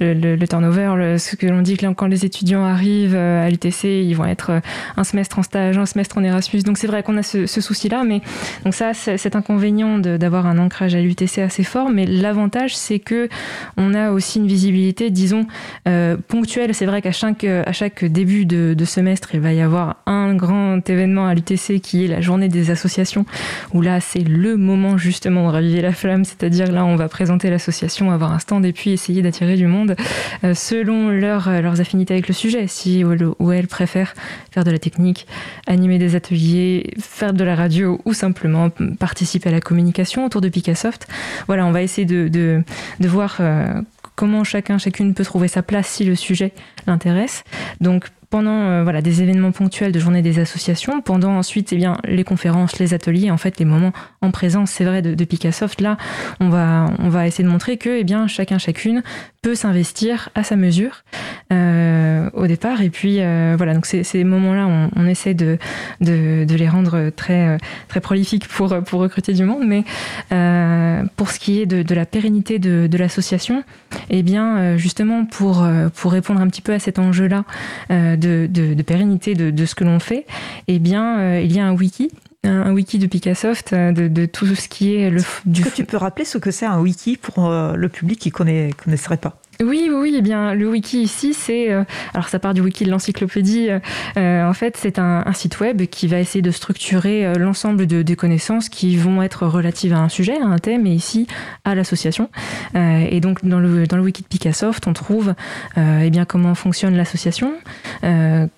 le, 0.00 0.46
turnover, 0.46 1.18
ce 1.18 1.36
que 1.36 1.46
l'on 1.46 1.62
dit 1.62 1.76
que 1.76 1.84
quand 1.92 2.06
les 2.06 2.24
étudiants 2.24 2.64
arrivent 2.64 3.14
euh, 3.14 3.46
à 3.46 3.50
l'UTC, 3.50 3.84
ils 3.84 4.14
vont 4.14 4.24
être 4.24 4.50
euh, 4.50 4.60
un 4.96 5.04
semestre 5.04 5.38
en 5.38 5.42
stage, 5.42 5.76
un 5.76 5.86
semestre 5.86 6.16
en 6.18 6.24
Erasmus. 6.24 6.62
Donc 6.62 6.78
c'est 6.78 6.86
vrai 6.86 7.02
qu'on 7.02 7.16
a 7.16 7.22
ce, 7.22 7.46
souci-là, 7.46 8.04
mais 8.04 8.20
donc 8.64 8.74
ça, 8.74 8.92
c'est 8.94 9.36
inconvénient 9.36 9.98
d'avoir 9.98 10.46
un 10.46 10.58
ancrage 10.58 10.94
à 10.94 11.00
l'UTC 11.00 11.38
assez 11.38 11.62
fort. 11.62 11.90
Mais 11.90 12.06
l'avantage, 12.06 12.76
c'est 12.76 12.98
que 12.98 13.28
on 13.76 13.94
a 13.94 14.10
aussi 14.10 14.38
une 14.38 14.46
visibilité, 14.46 15.10
disons, 15.10 15.46
euh, 15.88 16.16
ponctuelle. 16.28 16.74
C'est 16.74 16.86
vrai 16.86 17.00
qu'à 17.02 17.12
chaque 17.12 18.04
début 18.04 18.44
de, 18.44 18.74
de, 18.76 18.84
semestre, 18.84 19.34
il 19.34 19.40
va 19.40 19.52
y 19.52 19.60
avoir 19.60 19.96
un 20.06 20.34
grand 20.34 20.88
événement 20.88 21.26
à 21.26 21.34
l'UTC 21.34 21.80
qui 21.80 22.04
est 22.04 22.08
la 22.08 22.20
journée 22.20 22.48
des 22.48 22.70
associations, 22.70 23.24
où 23.72 23.80
là, 23.80 24.00
c'est 24.00 24.26
le 24.26 24.56
moment 24.56 24.98
justement 24.98 25.48
de 25.48 25.52
raviver 25.52 25.80
la 25.80 25.92
flamme, 25.92 26.24
c'est-à-dire 26.24 26.70
là, 26.70 26.84
on 26.84 26.96
va 26.96 27.08
présenter 27.14 27.48
l'association, 27.48 28.10
avoir 28.10 28.32
un 28.32 28.40
stand 28.40 28.66
et 28.66 28.72
puis 28.72 28.90
essayer 28.90 29.22
d'attirer 29.22 29.54
du 29.54 29.68
monde 29.68 29.94
euh, 30.42 30.52
selon 30.52 31.10
euh, 31.10 31.60
leurs 31.60 31.80
affinités 31.80 32.12
avec 32.12 32.26
le 32.26 32.34
sujet. 32.34 32.66
Si 32.66 33.04
ou 33.04 33.52
elles 33.52 33.68
préfèrent 33.68 34.14
faire 34.50 34.64
de 34.64 34.72
la 34.72 34.80
technique, 34.80 35.28
animer 35.68 35.98
des 35.98 36.16
ateliers, 36.16 36.92
faire 36.98 37.32
de 37.32 37.44
la 37.44 37.54
radio 37.54 38.00
ou 38.04 38.14
simplement 38.14 38.68
participer 38.98 39.50
à 39.50 39.52
la 39.52 39.60
communication 39.60 40.24
autour 40.26 40.40
de 40.40 40.48
Picassoft. 40.48 41.06
Voilà, 41.46 41.64
on 41.66 41.70
va 41.70 41.82
essayer 41.82 42.04
de, 42.04 42.26
de, 42.26 42.64
de 42.98 43.08
voir 43.08 43.36
euh, 43.38 43.80
comment 44.16 44.42
chacun, 44.42 44.78
chacune 44.78 45.14
peut 45.14 45.24
trouver 45.24 45.46
sa 45.46 45.62
place 45.62 45.86
si 45.86 46.04
le 46.04 46.16
sujet 46.16 46.52
l'intéresse. 46.88 47.44
Donc 47.80 48.08
pendant 48.30 48.50
euh, 48.50 48.82
voilà, 48.82 49.02
des 49.02 49.22
événements 49.22 49.52
ponctuels 49.52 49.92
de 49.92 49.98
journée 49.98 50.22
des 50.22 50.38
associations, 50.38 51.00
pendant 51.00 51.36
ensuite 51.36 51.72
eh 51.72 51.76
bien, 51.76 51.98
les 52.04 52.24
conférences, 52.24 52.78
les 52.78 52.94
ateliers, 52.94 53.30
en 53.30 53.36
fait 53.36 53.58
les 53.58 53.64
moments 53.64 53.92
en 54.20 54.30
présence, 54.30 54.70
c'est 54.70 54.84
vrai, 54.84 55.02
de, 55.02 55.14
de 55.14 55.24
Picassoft, 55.24 55.80
là, 55.80 55.96
on 56.40 56.48
va, 56.48 56.86
on 56.98 57.08
va 57.08 57.26
essayer 57.26 57.44
de 57.44 57.50
montrer 57.50 57.76
que 57.76 57.98
eh 58.00 58.04
bien, 58.04 58.26
chacun, 58.26 58.58
chacune 58.58 59.02
peut 59.44 59.54
s'investir 59.54 60.30
à 60.34 60.42
sa 60.42 60.56
mesure 60.56 61.04
euh, 61.52 62.30
au 62.32 62.46
départ. 62.46 62.80
Et 62.80 62.88
puis 62.88 63.18
euh, 63.20 63.54
voilà, 63.58 63.74
donc 63.74 63.84
ces, 63.84 64.24
moments-là, 64.24 64.88
on, 64.96 65.06
essaie 65.06 65.34
de, 65.34 65.58
de, 66.00 66.44
de, 66.44 66.54
les 66.54 66.66
rendre 66.66 67.10
très, 67.10 67.58
très 67.88 68.00
prolifiques 68.00 68.48
pour, 68.48 68.74
pour 68.84 69.00
recruter 69.00 69.34
du 69.34 69.44
monde. 69.44 69.64
Mais 69.66 69.84
euh, 70.32 71.02
pour 71.16 71.30
ce 71.30 71.38
qui 71.38 71.60
est 71.60 71.66
de, 71.66 71.82
de 71.82 71.94
la 71.94 72.06
pérennité 72.06 72.58
de, 72.58 72.86
de 72.86 72.98
l'association, 72.98 73.64
eh 74.08 74.22
bien 74.22 74.56
euh, 74.56 74.76
justement 74.78 75.26
pour, 75.26 75.66
pour 75.94 76.12
répondre 76.12 76.40
un 76.40 76.48
petit 76.48 76.62
peu 76.62 76.72
à 76.72 76.78
cet 76.78 76.98
enjeu-là, 76.98 77.44
de, 77.90 78.82
pérennité 78.82 79.34
de, 79.34 79.66
ce 79.66 79.74
que 79.74 79.84
l'on 79.84 80.00
fait, 80.00 80.24
eh 80.68 80.78
bien, 80.78 81.18
euh, 81.18 81.40
il 81.42 81.54
y 81.54 81.60
a 81.60 81.66
un 81.66 81.72
wiki 81.72 82.10
un 82.44 82.72
wiki 82.72 82.98
de 82.98 83.06
Picassoft 83.06 83.72
euh, 83.72 83.92
de, 83.92 84.26
tout 84.26 84.46
ce 84.46 84.68
qui 84.68 84.94
est 84.94 85.10
le 85.10 85.22
du. 85.44 85.62
Est-ce 85.62 85.70
que 85.70 85.74
tu 85.74 85.84
peux 85.84 85.96
rappeler 85.96 86.24
ce 86.24 86.38
que 86.38 86.50
c'est 86.50 86.66
un 86.66 86.80
wiki 86.80 87.16
pour 87.16 87.50
euh, 87.50 87.74
le 87.74 87.88
public 87.88 88.18
qui 88.18 88.28
ne 88.28 88.72
connaisserait 88.72 89.16
pas? 89.16 89.36
Oui, 89.62 89.90
oui, 89.92 90.14
eh 90.16 90.22
bien, 90.22 90.54
le 90.54 90.68
wiki 90.68 91.02
ici, 91.02 91.34
c'est. 91.34 91.70
Euh, 91.70 91.84
alors, 92.12 92.28
ça 92.28 92.38
part 92.38 92.54
du 92.54 92.60
wiki 92.60 92.84
de 92.84 92.90
l'encyclopédie. 92.90 93.68
Euh, 94.16 94.48
en 94.48 94.52
fait, 94.52 94.76
c'est 94.76 94.98
un, 94.98 95.24
site 95.32 95.60
web 95.60 95.82
qui 95.86 96.06
va 96.06 96.20
essayer 96.20 96.42
de 96.42 96.50
structurer 96.50 97.26
euh, 97.26 97.34
l'ensemble 97.34 97.86
de, 97.86 98.02
des 98.02 98.16
connaissances 98.16 98.68
qui 98.68 98.96
vont 98.96 99.22
être 99.22 99.46
relatives 99.46 99.92
à 99.92 99.98
un 99.98 100.08
sujet, 100.08 100.40
à 100.40 100.46
un 100.46 100.58
thème, 100.58 100.86
et 100.86 100.92
ici, 100.92 101.26
à 101.64 101.74
l'association. 101.74 102.30
et 102.74 103.20
donc, 103.20 103.44
dans 103.44 103.60
le, 103.60 103.86
dans 103.86 103.96
le 103.96 104.02
wiki 104.02 104.22
de 104.22 104.28
Picassoft, 104.28 104.86
on 104.86 104.92
trouve 104.92 105.34
eh 105.76 106.10
bien, 106.10 106.24
comment 106.24 106.54
fonctionne 106.54 106.96
l'association, 106.96 107.52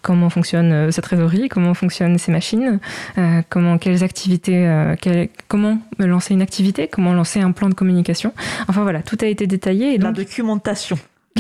comment 0.03 0.31
fonctionne 0.31 0.91
sa 0.91 1.03
trésorerie, 1.03 1.49
comment 1.49 1.75
fonctionnent 1.75 2.19
ses 2.19 2.33
machines, 2.33 2.79
comment, 3.49 3.79
quelles 3.79 4.05
activités, 4.05 4.69
comment 5.49 5.79
lancer 5.99 6.35
une 6.35 6.43
activité, 6.43 6.89
comment 6.89 7.13
lancer 7.13 7.41
un 7.41 7.53
plan 7.53 7.69
de 7.69 7.75
communication. 7.75 8.33
Enfin, 8.69 8.83
voilà, 8.83 9.03
tout 9.03 9.19
a 9.21 9.27
été 9.27 9.47
détaillé. 9.47 9.95
Et 9.95 9.99
donc, 9.99 10.17
La 10.17 10.25
documentation 10.25 10.86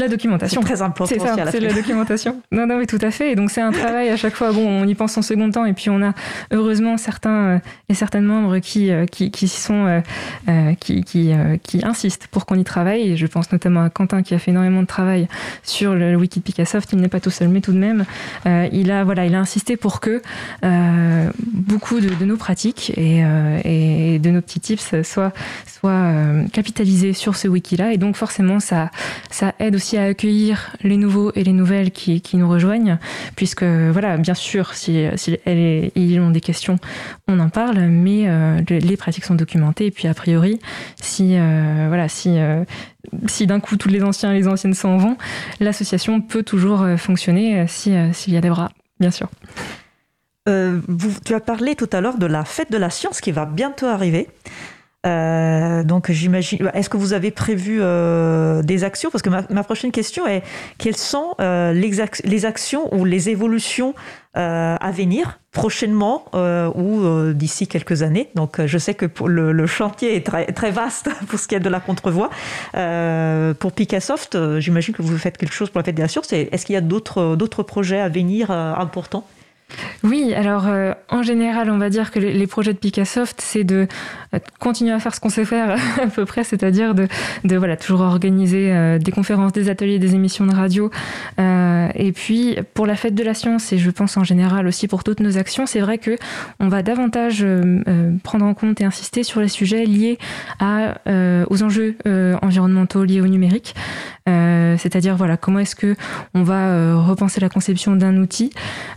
la 0.00 0.08
documentation. 0.08 0.60
C'est 0.60 0.66
très 0.66 0.82
important. 0.82 1.14
C'est 1.14 1.20
ça, 1.20 1.50
c'est 1.50 1.60
la 1.60 1.72
documentation. 1.72 2.40
Non, 2.52 2.66
non, 2.66 2.78
mais 2.78 2.86
tout 2.86 2.98
à 3.00 3.10
fait. 3.10 3.32
Et 3.32 3.34
donc 3.34 3.50
c'est 3.50 3.60
un 3.60 3.72
travail 3.72 4.08
à 4.08 4.16
chaque 4.16 4.34
fois. 4.34 4.52
Bon, 4.52 4.66
on 4.66 4.86
y 4.86 4.94
pense 4.94 5.16
en 5.16 5.22
second 5.22 5.50
temps, 5.50 5.64
et 5.64 5.72
puis 5.72 5.90
on 5.90 6.02
a 6.02 6.12
heureusement 6.50 6.96
certains 6.96 7.30
euh, 7.30 7.58
et 7.88 7.94
certaines 7.94 8.24
membres 8.24 8.58
qui 8.58 8.90
euh, 8.90 9.06
qui, 9.06 9.30
qui 9.30 9.48
sont 9.48 10.02
euh, 10.48 10.74
qui 10.80 11.04
qui, 11.04 11.32
qui 11.62 11.84
insistent 11.84 12.26
pour 12.28 12.46
qu'on 12.46 12.56
y 12.56 12.64
travaille. 12.64 13.12
Et 13.12 13.16
je 13.16 13.26
pense 13.26 13.52
notamment 13.52 13.84
à 13.84 13.90
Quentin 13.90 14.22
qui 14.22 14.34
a 14.34 14.38
fait 14.38 14.50
énormément 14.50 14.82
de 14.82 14.86
travail 14.86 15.28
sur 15.62 15.94
le 15.94 16.16
wiki 16.16 16.40
de 16.40 16.44
Picassoft. 16.44 16.92
Il 16.92 17.00
n'est 17.00 17.08
pas 17.08 17.20
tout 17.20 17.30
seul, 17.30 17.48
mais 17.48 17.60
tout 17.60 17.72
de 17.72 17.78
même, 17.78 18.04
il 18.44 18.90
a 18.90 19.04
voilà, 19.04 19.26
il 19.26 19.34
a 19.34 19.40
insisté 19.40 19.76
pour 19.76 20.00
que 20.00 20.22
beaucoup 21.52 22.00
de, 22.00 22.08
de, 22.08 22.24
nos 22.24 22.36
pratiques 22.36 22.92
et, 22.96 23.22
et 23.64 24.18
de 24.18 24.30
nos 24.30 24.40
petits 24.40 24.60
tips 24.60 25.02
soient 25.02 25.32
soient 25.66 26.12
capitalisés 26.52 27.12
sur 27.12 27.36
ce 27.36 27.48
wiki-là. 27.48 27.92
Et 27.92 27.98
donc 27.98 28.16
forcément, 28.16 28.60
ça 28.60 28.90
ça 29.30 29.54
aide 29.58 29.74
aussi 29.74 29.85
à 29.94 30.04
accueillir 30.04 30.74
les 30.82 30.96
nouveaux 30.96 31.32
et 31.34 31.44
les 31.44 31.52
nouvelles 31.52 31.90
qui, 31.90 32.22
nous 32.34 32.48
rejoignent, 32.48 32.98
puisque 33.36 33.62
voilà, 33.62 34.16
bien 34.16 34.34
sûr, 34.34 34.74
si, 34.74 35.06
elles, 35.44 35.90
ils 35.94 36.20
ont 36.20 36.30
des 36.30 36.40
questions, 36.40 36.78
on 37.28 37.38
en 37.38 37.48
parle, 37.48 37.78
mais 37.78 38.24
euh, 38.26 38.60
les 38.68 38.96
pratiques 38.96 39.24
sont 39.24 39.34
documentées. 39.34 39.86
Et 39.86 39.90
puis 39.90 40.08
a 40.08 40.14
priori, 40.14 40.60
si 41.00 41.36
euh, 41.36 41.86
voilà, 41.88 42.08
si 42.08 42.38
euh, 42.38 42.64
si 43.26 43.46
d'un 43.46 43.60
coup 43.60 43.76
tous 43.76 43.88
les 43.88 44.02
anciens 44.02 44.32
et 44.32 44.38
les 44.38 44.48
anciennes 44.48 44.74
s'en 44.74 44.96
vont, 44.96 45.16
l'association 45.60 46.20
peut 46.20 46.42
toujours 46.42 46.84
fonctionner 46.96 47.66
si 47.68 47.94
s'il 48.12 48.34
y 48.34 48.36
a 48.36 48.40
des 48.40 48.50
bras, 48.50 48.70
bien 48.98 49.10
sûr. 49.10 49.28
Vous, 50.48 51.10
tu 51.24 51.34
as 51.34 51.40
parlé 51.40 51.74
tout 51.74 51.90
à 51.92 52.00
l'heure 52.00 52.18
de 52.18 52.26
la 52.26 52.44
fête 52.44 52.70
de 52.70 52.76
la 52.76 52.90
science 52.90 53.20
qui 53.20 53.32
va 53.32 53.46
bientôt 53.46 53.86
arriver. 53.86 54.28
Euh, 55.06 55.84
donc 55.84 56.10
j'imagine. 56.10 56.70
Est-ce 56.74 56.90
que 56.90 56.96
vous 56.96 57.12
avez 57.12 57.30
prévu 57.30 57.78
euh, 57.80 58.62
des 58.62 58.84
actions? 58.84 59.10
Parce 59.10 59.22
que 59.22 59.30
ma, 59.30 59.62
prochaine 59.62 59.92
question 59.92 60.26
est 60.26 60.42
quelles 60.78 60.96
sont 60.96 61.34
euh, 61.40 61.72
les, 61.72 62.44
actions 62.44 62.92
ou 62.94 63.04
les 63.04 63.28
évolutions 63.28 63.94
à 64.34 64.90
venir 64.92 65.40
prochainement 65.50 66.26
ou 66.34 67.32
d'ici 67.32 67.66
quelques 67.66 68.02
années? 68.02 68.28
Donc 68.34 68.64
je 68.64 68.78
sais 68.78 68.92
que 68.92 69.06
le, 69.24 69.66
chantier 69.66 70.14
est 70.14 70.26
très, 70.26 70.46
très 70.52 70.70
vaste 70.70 71.08
pour 71.28 71.38
ce 71.38 71.48
qui 71.48 71.54
est 71.54 71.60
de 71.60 71.70
la 71.70 71.80
contrevoix. 71.80 72.28
pour 72.72 73.72
Picassoft, 73.72 74.58
j'imagine 74.58 74.94
que 74.94 75.02
vous 75.02 75.16
faites 75.16 75.38
quelque 75.38 75.54
chose 75.54 75.70
pour 75.70 75.78
la 75.78 75.84
Fédération. 75.84 76.20
Est-ce 76.30 76.66
qu'il 76.66 76.74
y 76.74 76.76
a 76.76 76.82
d'autres 76.82 77.62
projets 77.62 78.00
à 78.00 78.08
venir 78.08 78.50
importants? 78.50 79.24
Oui, 80.04 80.32
alors 80.34 80.66
euh, 80.68 80.92
en 81.10 81.22
général, 81.22 81.70
on 81.70 81.78
va 81.78 81.90
dire 81.90 82.12
que 82.12 82.20
les, 82.20 82.46
projets 82.46 82.72
de 82.72 82.78
Picassoft, 82.78 83.40
c'est 83.40 83.64
de 83.64 83.88
euh, 84.34 84.38
continuer 84.60 84.92
à 84.92 85.00
faire 85.00 85.14
ce 85.14 85.20
qu'on 85.20 85.30
sait 85.30 85.44
faire 85.44 85.76
à 86.02 86.06
peu 86.06 86.24
près, 86.24 86.44
c'est-à-dire 86.44 86.94
de, 86.94 87.08
de, 87.44 87.56
voilà, 87.56 87.76
toujours 87.76 88.02
organiser 88.02 88.72
euh, 88.72 88.98
des 88.98 89.10
conférences, 89.10 89.52
des 89.52 89.68
ateliers, 89.68 89.98
des 89.98 90.14
émissions 90.14 90.46
de 90.46 90.54
radio. 90.54 90.90
et 91.38 92.12
puis 92.12 92.56
pour 92.74 92.86
la 92.86 92.94
fête 92.94 93.14
de 93.14 93.24
la 93.24 93.34
science, 93.34 93.72
et 93.72 93.78
je 93.78 93.90
pense 93.90 94.16
en 94.16 94.24
général 94.24 94.66
aussi 94.66 94.86
pour 94.86 95.02
toutes 95.02 95.20
nos 95.20 95.38
actions, 95.38 95.66
c'est 95.66 95.80
vrai 95.80 95.98
que 95.98 96.16
on 96.60 96.68
va 96.68 96.82
davantage 96.82 97.44
prendre 98.22 98.44
en 98.44 98.54
compte 98.54 98.80
et 98.80 98.84
insister 98.84 99.22
sur 99.22 99.40
les 99.40 99.48
sujets 99.48 99.84
liés 99.84 100.18
aux 100.60 101.62
enjeux 101.62 101.96
environnementaux 102.42 103.04
liés 103.04 103.20
au 103.20 103.26
numérique. 103.26 103.74
c'est-à-dire 104.26 105.16
voilà 105.16 105.36
comment 105.36 105.60
est-ce 105.60 105.76
que 105.76 105.96
on 106.34 106.42
va 106.42 106.96
repenser 107.00 107.40
la 107.40 107.48
conception 107.48 107.96
d'un 107.96 108.16
outil 108.18 108.50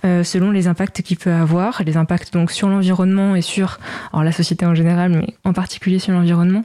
selon 0.03 0.51
les 0.51 0.59
impacts 0.68 1.01
qu'il 1.01 1.18
peut 1.18 1.32
avoir, 1.32 1.84
les 1.86 1.97
impacts 1.97 2.34
donc 2.34 2.51
sur 2.51 2.70
l'environnement 2.70 3.36
et 3.36 3.41
sur 3.41 3.80
alors 4.12 4.24
la 4.24 4.32
société 4.32 4.66
en 4.66 4.76
général, 4.76 5.12
mais 5.12 5.36
en 5.43 5.53
particulier 5.53 5.99
sur 5.99 6.14
l'environnement. 6.14 6.64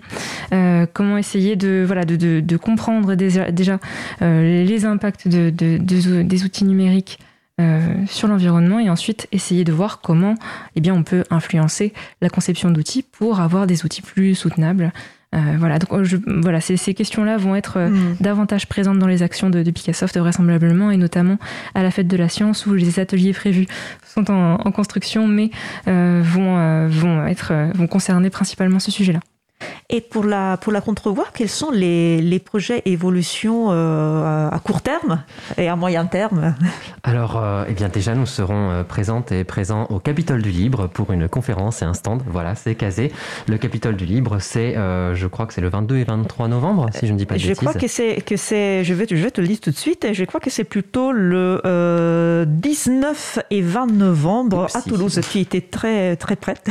Euh, 0.52 0.86
comment 0.92 1.16
essayer 1.16 1.56
de 1.56 1.84
voilà 1.86 2.04
de, 2.04 2.56
comprendre 2.56 3.14
déjà, 3.14 3.78
euh, 4.22 4.64
les 4.64 4.84
impacts 4.84 5.28
de, 5.28 5.50
des 5.50 6.44
outils 6.44 6.64
numériques 6.64 7.18
euh, 7.60 7.80
sur 8.08 8.26
l'environnement 8.26 8.80
et 8.80 8.90
ensuite 8.90 9.28
essayer 9.30 9.62
de 9.62 9.72
voir 9.72 10.00
comment 10.00 10.34
eh 10.74 10.80
bien, 10.80 10.92
on 10.92 11.04
peut 11.04 11.22
influencer 11.30 11.92
la 12.20 12.28
conception 12.28 12.68
d'outils 12.72 13.04
pour 13.04 13.38
avoir 13.38 13.68
des 13.68 13.84
outils 13.84 14.02
plus 14.02 14.34
soutenables 14.34 14.92
voilà, 15.58 15.78
donc 15.78 16.02
je, 16.04 16.16
voilà, 16.26 16.60
ces, 16.60 16.76
ces 16.76 16.94
questions-là 16.94 17.36
vont 17.36 17.56
être 17.56 17.78
euh, 17.78 17.88
mm. 17.88 18.16
davantage 18.20 18.66
présentes 18.66 18.98
dans 18.98 19.06
les 19.06 19.22
actions 19.22 19.50
de, 19.50 19.62
de 19.62 19.70
Picassoft 19.70 20.16
vraisemblablement, 20.16 20.90
et 20.90 20.96
notamment 20.96 21.38
à 21.74 21.82
la 21.82 21.90
fête 21.90 22.08
de 22.08 22.16
la 22.16 22.28
science 22.28 22.66
où 22.66 22.74
les 22.74 23.00
ateliers 23.00 23.32
prévus 23.32 23.66
sont 24.06 24.30
en, 24.30 24.54
en 24.54 24.72
construction, 24.72 25.26
mais 25.26 25.50
euh, 25.88 26.20
vont, 26.24 26.88
vont, 26.88 27.26
être, 27.26 27.52
vont 27.74 27.86
concerner 27.86 28.30
principalement 28.30 28.78
ce 28.78 28.90
sujet-là. 28.90 29.20
Et 29.90 30.00
pour 30.00 30.24
la, 30.24 30.56
pour 30.56 30.72
la 30.72 30.80
contrevoix, 30.80 31.26
quels 31.34 31.48
sont 31.48 31.70
les, 31.70 32.20
les 32.20 32.38
projets 32.38 32.82
évolution 32.86 33.68
euh, 33.70 34.48
à 34.50 34.58
court 34.58 34.80
terme 34.80 35.22
et 35.58 35.68
à 35.68 35.76
moyen 35.76 36.06
terme? 36.06 36.54
Alors, 37.02 37.36
euh, 37.36 37.64
eh 37.68 37.74
bien 37.74 37.88
déjà, 37.88 38.14
nous 38.14 38.24
serons 38.24 38.70
euh, 38.70 38.82
présentes 38.82 39.30
et 39.30 39.44
présents 39.44 39.86
au 39.90 39.98
Capitole 39.98 40.40
du 40.40 40.50
Libre 40.50 40.88
pour 40.88 41.12
une 41.12 41.28
conférence 41.28 41.82
et 41.82 41.84
un 41.84 41.92
stand. 41.92 42.22
Voilà, 42.26 42.54
c'est 42.54 42.74
casé. 42.74 43.12
Le 43.46 43.58
Capitole 43.58 43.96
du 43.96 44.06
Libre, 44.06 44.38
c'est, 44.40 44.74
je 44.74 45.26
crois 45.26 45.46
que 45.46 45.52
c'est 45.52 45.60
le 45.60 45.68
22 45.68 45.98
et 45.98 46.04
23 46.04 46.48
novembre, 46.48 46.86
si 46.92 47.06
je 47.06 47.12
ne 47.12 47.18
dis 47.18 47.26
pas 47.26 47.34
de 47.34 47.40
je 47.40 47.48
bêtises. 47.48 47.58
Crois 47.60 47.74
que 47.74 47.86
c'est, 47.86 48.24
que 48.24 48.36
c'est, 48.36 48.84
je, 48.84 48.94
vais, 48.94 49.06
je 49.08 49.16
vais 49.16 49.30
te 49.30 49.40
le 49.40 49.46
dire 49.46 49.60
tout 49.60 49.70
de 49.70 49.76
suite, 49.76 50.06
je 50.12 50.24
crois 50.24 50.40
que 50.40 50.50
c'est 50.50 50.64
plutôt 50.64 51.12
le 51.12 52.44
19 52.48 53.40
et 53.50 53.60
20 53.60 53.92
novembre 53.92 54.66
à 54.74 54.82
Toulouse. 54.82 55.20
Tu 55.30 55.40
étais 55.40 55.60
très, 55.60 56.16
très 56.16 56.36
prête. 56.36 56.68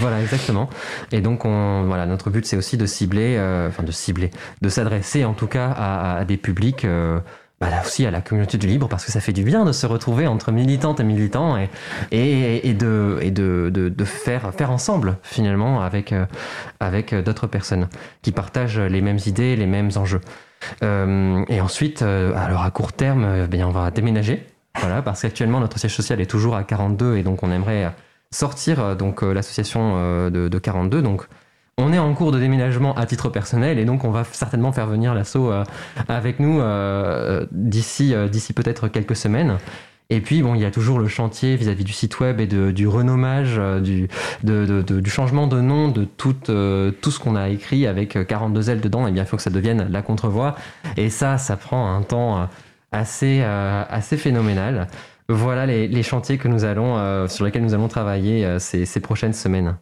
voilà, 0.00 0.20
exactement. 0.20 0.68
Et 1.12 1.20
donc, 1.20 1.44
on, 1.44 1.84
voilà, 1.84 2.06
notre 2.06 2.25
but, 2.30 2.46
c'est 2.46 2.56
aussi 2.56 2.76
de 2.76 2.86
cibler, 2.86 3.36
euh, 3.36 3.68
enfin 3.68 3.82
de 3.82 3.92
cibler, 3.92 4.30
de 4.60 4.68
s'adresser 4.68 5.24
en 5.24 5.34
tout 5.34 5.46
cas 5.46 5.70
à, 5.70 6.24
des 6.24 6.36
publics. 6.36 6.84
Euh, 6.84 7.20
bah 7.58 7.68
aussi 7.82 8.04
à 8.04 8.10
la 8.10 8.20
communauté 8.20 8.58
du 8.58 8.66
libre 8.66 8.86
parce 8.86 9.06
que 9.06 9.10
ça 9.10 9.18
fait 9.18 9.32
du 9.32 9.42
bien 9.42 9.64
de 9.64 9.72
se 9.72 9.86
retrouver 9.86 10.26
entre 10.26 10.52
militantes 10.52 11.00
et 11.00 11.04
militants 11.04 11.56
et, 12.12 12.74
de, 12.74 14.04
faire, 14.04 14.52
ensemble 14.68 15.16
finalement 15.22 15.80
avec, 15.80 16.12
euh, 16.12 16.26
avec 16.80 17.14
d'autres 17.14 17.46
personnes 17.46 17.88
qui 18.20 18.30
partagent 18.30 18.78
les 18.78 19.00
mêmes 19.00 19.20
idées, 19.24 19.56
les 19.56 19.64
mêmes 19.64 19.88
enjeux. 19.96 20.20
et 20.82 21.60
ensuite, 21.62 22.02
alors 22.02 22.60
à 22.60 22.70
court 22.70 22.92
terme, 22.92 23.46
bien 23.46 23.66
on 23.66 23.72
va 23.72 23.90
déménager, 23.90 24.46
voilà, 24.78 25.00
parce 25.00 25.22
qu'actuellement 25.22 25.60
notre 25.60 25.78
siège 25.78 25.94
social 25.94 26.20
est 26.20 26.30
toujours 26.30 26.56
à 26.56 26.62
42 26.62 27.16
et 27.16 27.22
donc 27.22 27.42
on 27.42 27.50
aimerait 27.50 27.90
sortir 28.30 28.96
donc 28.96 29.22
l'association 29.22 30.28
de, 30.28 30.48
de 30.48 30.58
42 30.58 31.00
donc 31.00 31.26
on 31.78 31.92
est 31.92 31.98
en 31.98 32.14
cours 32.14 32.32
de 32.32 32.38
déménagement 32.38 32.94
à 32.94 33.04
titre 33.04 33.28
personnel 33.28 33.78
et 33.78 33.84
donc 33.84 34.04
on 34.04 34.10
va 34.10 34.24
certainement 34.24 34.72
faire 34.72 34.86
venir 34.86 35.12
l'assaut 35.12 35.52
euh, 35.52 35.62
avec 36.08 36.40
nous 36.40 36.60
euh, 36.60 37.44
d'ici 37.52 38.14
euh, 38.14 38.28
d'ici 38.28 38.54
peut-être 38.54 38.88
quelques 38.88 39.16
semaines. 39.16 39.58
Et 40.08 40.20
puis, 40.20 40.40
bon, 40.40 40.54
il 40.54 40.60
y 40.60 40.64
a 40.64 40.70
toujours 40.70 41.00
le 41.00 41.08
chantier 41.08 41.56
vis-à-vis 41.56 41.82
du 41.82 41.92
site 41.92 42.20
web 42.20 42.40
et 42.40 42.46
du 42.46 42.86
renommage, 42.86 43.60
du, 43.82 44.08
du 44.44 45.10
changement 45.10 45.48
de 45.48 45.60
nom 45.60 45.88
de 45.88 46.04
tout, 46.04 46.32
tout 46.32 47.10
ce 47.10 47.18
qu'on 47.18 47.34
a 47.34 47.48
écrit 47.48 47.88
avec 47.88 48.24
42 48.24 48.70
ailes 48.70 48.80
dedans. 48.80 49.08
Et 49.08 49.10
eh 49.10 49.12
bien, 49.12 49.24
il 49.24 49.26
faut 49.26 49.36
que 49.36 49.42
ça 49.42 49.50
devienne 49.50 49.88
la 49.90 50.02
contrevoix. 50.02 50.54
Et 50.96 51.10
ça, 51.10 51.38
ça 51.38 51.56
prend 51.56 51.92
un 51.92 52.02
temps 52.02 52.48
assez, 52.92 53.42
assez 53.42 54.16
phénoménal. 54.16 54.86
Voilà 55.28 55.66
les, 55.66 56.02
chantiers 56.04 56.38
que 56.38 56.46
nous 56.46 56.64
allons, 56.64 57.26
sur 57.26 57.44
lesquels 57.44 57.64
nous 57.64 57.74
allons 57.74 57.88
travailler 57.88 58.60
ces, 58.60 58.86
ces 58.86 59.00
prochaines 59.00 59.32
semaines. 59.32 59.74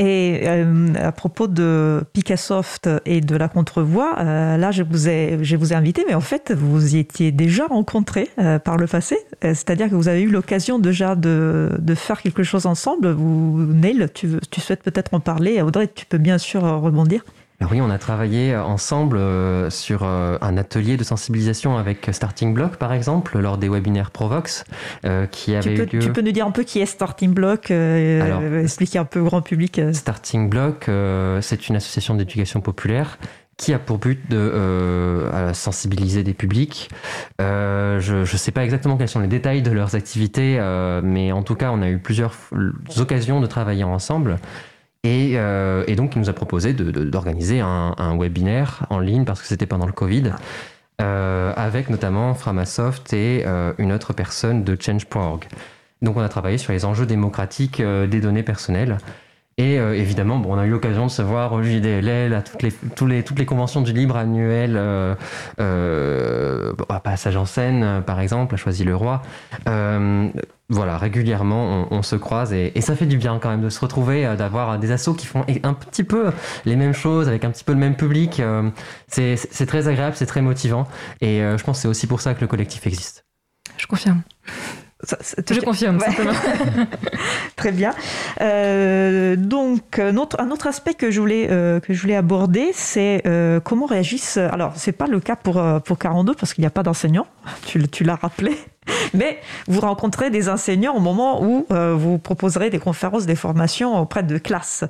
Et 0.00 0.48
euh, 0.48 0.94
à 0.94 1.12
propos 1.12 1.46
de 1.46 2.02
Picassoft 2.14 2.88
et 3.04 3.20
de 3.20 3.36
la 3.36 3.48
contrevoix, 3.48 4.14
euh, 4.18 4.56
là, 4.56 4.70
je 4.70 4.82
vous, 4.82 5.10
ai, 5.10 5.38
je 5.42 5.56
vous 5.56 5.74
ai 5.74 5.76
invité, 5.76 6.06
mais 6.08 6.14
en 6.14 6.22
fait, 6.22 6.52
vous 6.52 6.96
y 6.96 6.98
étiez 7.00 7.32
déjà 7.32 7.66
rencontrés 7.66 8.30
euh, 8.38 8.58
par 8.58 8.78
le 8.78 8.86
passé. 8.86 9.18
C'est-à-dire 9.42 9.90
que 9.90 9.94
vous 9.94 10.08
avez 10.08 10.22
eu 10.22 10.30
l'occasion 10.30 10.78
déjà 10.78 11.16
de, 11.16 11.76
de, 11.78 11.94
faire 11.94 12.22
quelque 12.22 12.42
chose 12.42 12.64
ensemble. 12.64 13.10
Vous, 13.10 13.62
Neil, 13.62 14.06
tu, 14.14 14.30
tu 14.50 14.60
souhaites 14.62 14.82
peut-être 14.82 15.12
en 15.12 15.20
parler. 15.20 15.60
Audrey, 15.60 15.88
tu 15.94 16.06
peux 16.06 16.18
bien 16.18 16.38
sûr 16.38 16.62
rebondir 16.62 17.22
oui, 17.70 17.80
on 17.80 17.90
a 17.90 17.98
travaillé 17.98 18.54
euh, 18.54 18.62
ensemble 18.62 19.18
euh, 19.18 19.68
sur 19.70 20.02
euh, 20.02 20.38
un 20.40 20.56
atelier 20.56 20.96
de 20.96 21.04
sensibilisation 21.04 21.76
avec 21.76 22.08
Starting 22.10 22.54
Block, 22.54 22.76
par 22.76 22.92
exemple, 22.92 23.38
lors 23.38 23.58
des 23.58 23.68
webinaires 23.68 24.10
Provox, 24.10 24.64
qui 25.30 25.54
avait 25.54 25.74
tu 25.74 25.86
peux, 25.86 25.98
Tu 25.98 26.12
peux 26.12 26.22
nous 26.22 26.32
dire 26.32 26.46
un 26.46 26.50
peu 26.50 26.62
qui 26.62 26.80
est 26.80 26.86
Starting 26.86 27.32
Block 27.32 27.70
Expliquer 27.70 28.98
un 28.98 29.04
peu 29.04 29.20
au 29.20 29.24
grand 29.24 29.42
public. 29.42 29.80
Starting 29.92 30.48
Block, 30.48 30.90
c'est 31.40 31.68
une 31.68 31.76
association 31.76 32.14
d'éducation 32.14 32.60
populaire 32.60 33.18
qui 33.56 33.74
a 33.74 33.78
pour 33.78 33.98
but 33.98 34.30
de 34.30 35.28
sensibiliser 35.52 36.22
des 36.22 36.32
publics. 36.32 36.88
je 37.38 38.20
ne 38.20 38.24
sais 38.24 38.52
pas 38.52 38.64
exactement 38.64 38.96
quels 38.96 39.08
sont 39.08 39.20
les 39.20 39.28
détails 39.28 39.62
de 39.62 39.70
leurs 39.70 39.94
activités, 39.94 40.58
mais 41.02 41.32
en 41.32 41.42
tout 41.42 41.54
cas, 41.54 41.70
on 41.72 41.82
a 41.82 41.88
eu 41.88 41.98
plusieurs 41.98 42.34
occasions 42.98 43.40
de 43.40 43.46
travailler 43.46 43.84
ensemble. 43.84 44.38
Euh, 45.06 45.84
et, 45.86 45.96
donc, 45.96 46.14
il 46.14 46.18
nous 46.18 46.28
a 46.28 46.32
proposé 46.32 46.72
d'organiser 46.72 47.60
un, 47.60 48.18
webinaire 48.18 48.86
en 48.90 48.98
ligne 48.98 49.24
parce 49.24 49.40
que 49.40 49.46
c'était 49.46 49.66
pendant 49.66 49.86
le 49.86 49.92
Covid, 49.92 50.32
euh, 51.00 51.52
avec 51.56 51.88
notamment 51.88 52.34
Framasoft 52.34 53.12
et 53.12 53.44
euh, 53.46 53.72
une 53.78 53.92
autre 53.92 54.12
personne 54.12 54.64
de 54.64 54.76
Change.org. 54.78 55.46
Donc, 56.02 56.16
on 56.16 56.20
a 56.20 56.28
travaillé 56.28 56.58
sur 56.58 56.72
les 56.72 56.84
enjeux 56.84 57.06
démocratiques 57.06 57.80
des 57.82 58.20
données 58.20 58.42
personnelles. 58.42 58.98
Et 59.58 59.74
évidemment, 59.74 60.38
bon, 60.38 60.54
on 60.54 60.58
a 60.58 60.64
eu 60.64 60.70
l'occasion 60.70 61.04
de 61.04 61.10
se 61.10 61.20
voir 61.20 61.52
au 61.52 61.62
JDLL, 61.62 62.32
à 62.32 62.40
toutes 62.40 62.62
les, 62.62 62.72
les, 63.06 63.22
toutes 63.22 63.38
les 63.38 63.44
conventions 63.44 63.82
du 63.82 63.92
libre 63.92 64.16
annuel, 64.16 64.78
à 65.58 67.00
Passage 67.04 67.36
en 67.36 67.44
scène, 67.44 68.02
par 68.06 68.20
exemple, 68.20 68.54
à 68.54 68.56
Choisy-le-Roi 68.56 69.20
voilà, 70.70 70.96
régulièrement, 70.98 71.88
on, 71.90 72.02
se 72.02 72.14
croise 72.14 72.52
et, 72.52 72.80
ça 72.80 72.94
fait 72.94 73.06
du 73.06 73.18
bien 73.18 73.40
quand 73.42 73.50
même 73.50 73.60
de 73.60 73.68
se 73.68 73.80
retrouver, 73.80 74.24
euh, 74.24 74.36
d'avoir 74.36 74.78
des 74.78 74.92
assos 74.92 75.14
qui 75.14 75.26
font 75.26 75.44
un 75.64 75.74
petit 75.74 76.04
peu 76.04 76.30
les 76.64 76.76
mêmes 76.76 76.94
choses 76.94 77.28
avec 77.28 77.44
un 77.44 77.50
petit 77.50 77.64
peu 77.64 77.72
le 77.72 77.78
même 77.78 77.96
public. 77.96 78.38
Euh, 78.38 78.70
c'est 79.08 79.66
très 79.66 79.88
agréable, 79.88 80.14
c'est 80.16 80.26
très 80.26 80.42
motivant 80.42 80.86
et 81.20 81.42
euh, 81.42 81.58
je 81.58 81.64
pense 81.64 81.78
que 81.78 81.82
c'est 81.82 81.88
aussi 81.88 82.06
pour 82.06 82.20
ça 82.20 82.34
que 82.34 82.40
le 82.40 82.46
collectif 82.46 82.86
existe. 82.86 83.26
Je 83.76 83.86
confirme. 83.86 84.22
je 85.02 85.60
confirme, 85.60 85.98
Très 87.56 87.72
bien. 87.72 87.92
donc, 89.36 89.98
un 89.98 90.16
autre, 90.16 90.36
un 90.38 90.50
autre, 90.52 90.68
aspect 90.68 90.94
que 90.94 91.10
je 91.10 91.20
voulais, 91.20 91.46
que 91.48 91.92
je 91.92 92.00
voulais 92.00 92.16
aborder, 92.16 92.70
c'est 92.74 93.24
comment 93.64 93.86
réagissent. 93.86 94.36
Alors, 94.36 94.74
c'est 94.76 94.92
pas 94.92 95.06
le 95.06 95.18
cas 95.18 95.36
pour, 95.36 95.62
pour 95.84 95.98
42 95.98 96.34
parce 96.34 96.54
qu'il 96.54 96.62
n'y 96.62 96.66
a 96.66 96.70
pas 96.70 96.82
d'enseignants, 96.82 97.26
tu, 97.66 97.88
tu 97.88 98.04
l'as 98.04 98.16
rappelé. 98.16 98.56
Mais 99.14 99.38
vous 99.66 99.80
rencontrez 99.80 100.30
des 100.30 100.48
enseignants 100.48 100.94
au 100.94 101.00
moment 101.00 101.42
où 101.42 101.66
euh, 101.70 101.94
vous 101.94 102.18
proposerez 102.18 102.70
des 102.70 102.78
conférences, 102.78 103.26
des 103.26 103.34
formations 103.34 104.00
auprès 104.00 104.22
de 104.22 104.38
classes, 104.38 104.84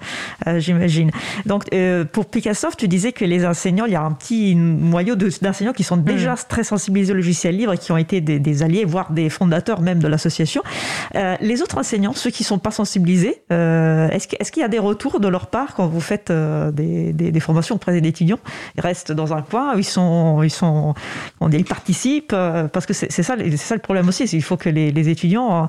euh, 0.47 0.61
j'imagine. 0.61 1.11
Donc, 1.47 1.65
euh, 1.75 2.05
pour 2.05 2.27
Picassoft, 2.27 2.79
tu 2.79 2.89
disais 2.89 3.13
que 3.13 3.25
les 3.25 3.45
enseignants, 3.45 3.87
il 3.87 3.93
y 3.93 3.97
a 3.97 4.03
un 4.03 4.13
petit 4.13 4.55
noyau 4.55 5.17
d'enseignants 5.17 5.73
qui 5.73 5.85
sont 5.85 5.97
déjà 5.97 6.35
mm. 6.35 6.39
très 6.49 6.65
sensibilisés 6.65 7.13
au 7.13 7.17
logiciel 7.17 7.57
libre 7.57 7.73
et 7.73 7.79
qui 7.79 7.93
ont 7.93 7.97
été 7.97 8.21
des, 8.21 8.63
alliés, 8.63 8.85
voire 8.85 9.11
des 9.13 9.29
fondateurs 9.29 9.81
même 9.81 9.99
de 9.99 10.09
l'association. 10.09 10.63
les 11.15 11.63
autres 11.63 11.79
enseignants, 11.79 12.13
ceux 12.13 12.31
qui 12.31 12.43
ne 12.43 12.47
sont 12.47 12.59
pas 12.59 12.71
sensibilisés, 12.71 13.43
est-ce 13.51 14.53
qu'il 14.53 14.61
y 14.61 14.65
a 14.65 14.69
des 14.69 14.79
retours 14.79 15.21
de 15.21 15.29
leur 15.29 15.49
part 15.49 15.75
quand 15.75 15.87
vous 15.87 16.01
faites 16.01 16.33
des, 16.33 17.41
formations 17.41 17.77
auprès 17.77 17.99
des 17.99 18.09
étudiants? 18.09 18.39
Ils 18.77 18.81
restent 18.81 19.13
dans 19.13 19.33
un 19.33 19.43
coin, 19.43 19.75
ils 19.77 19.85
sont, 19.85 20.43
ils 20.43 20.51
sont, 20.51 20.95
on 21.41 21.49
dit, 21.49 21.59
ils 21.59 21.65
participent, 21.65 22.35
parce 22.73 22.87
que 22.87 22.93
c'est 22.93 23.11
ça, 23.11 23.37
c'est 23.39 23.57
ça 23.57 23.75
le 23.75 23.80
problème 23.83 24.09
aussi. 24.09 24.25
Il 24.25 24.43
faut 24.43 24.57
que 24.57 24.69
les, 24.69 25.09
étudiants, 25.09 25.69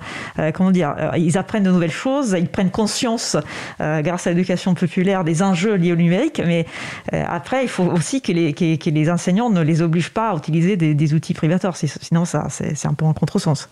comment 0.54 0.72
dire, 0.72 0.96
ils 1.18 1.38
apprennent 1.38 1.64
de 1.64 1.72
nouvelles 1.72 1.92
choses, 1.92 2.36
ils 2.38 2.48
prennent 2.48 2.72
conscience, 2.72 3.38
grâce 3.80 4.28
à 4.28 4.32
l'éducation 4.32 4.74
populaire, 4.74 5.24
des 5.24 5.42
enjeux 5.42 5.76
liés 5.76 5.94
au 5.94 5.96
numérique. 5.96 6.42
Mais 6.46 6.66
après, 7.12 7.64
il 7.64 7.70
faut 7.70 7.84
aussi 7.84 8.22
que 8.22 8.32
les, 8.32 8.54
que, 8.54 8.90
les 8.90 9.10
enseignants 9.10 9.50
ne 9.50 9.62
les 9.62 9.82
obligent 9.82 10.12
pas 10.12 10.32
à 10.32 10.36
utiliser 10.36 10.76
des, 10.78 11.14
outils 11.14 11.34
privateurs. 11.34 11.76
Sinon, 11.76 12.26
ça, 12.26 12.48
c'est 12.50 12.88
un 12.88 12.94
peu 12.94 13.06
en 13.06 13.14
contresens. 13.14 13.70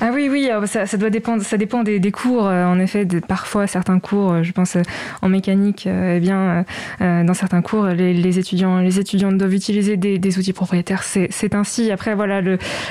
Ah 0.00 0.10
oui, 0.12 0.28
oui, 0.30 0.48
ça, 0.66 0.86
ça 0.86 0.96
doit 0.96 1.10
dépendre. 1.10 1.42
Ça 1.42 1.56
dépend 1.56 1.82
des, 1.82 2.00
des 2.00 2.12
cours. 2.12 2.44
En 2.44 2.78
effet, 2.78 3.06
parfois 3.26 3.66
certains 3.66 3.98
cours, 4.00 4.42
je 4.42 4.52
pense 4.52 4.76
en 5.22 5.28
mécanique, 5.28 5.86
eh 5.86 6.20
bien, 6.20 6.64
dans 7.00 7.34
certains 7.34 7.62
cours, 7.62 7.86
les, 7.86 8.38
étudiants, 8.38 8.78
les 8.78 8.98
étudiants 8.98 9.32
doivent 9.32 9.54
utiliser 9.54 9.96
des, 9.96 10.38
outils 10.38 10.52
propriétaires. 10.52 11.02
C'est 11.02 11.54
ainsi. 11.54 11.90
Après, 11.90 12.14
voilà, 12.14 12.40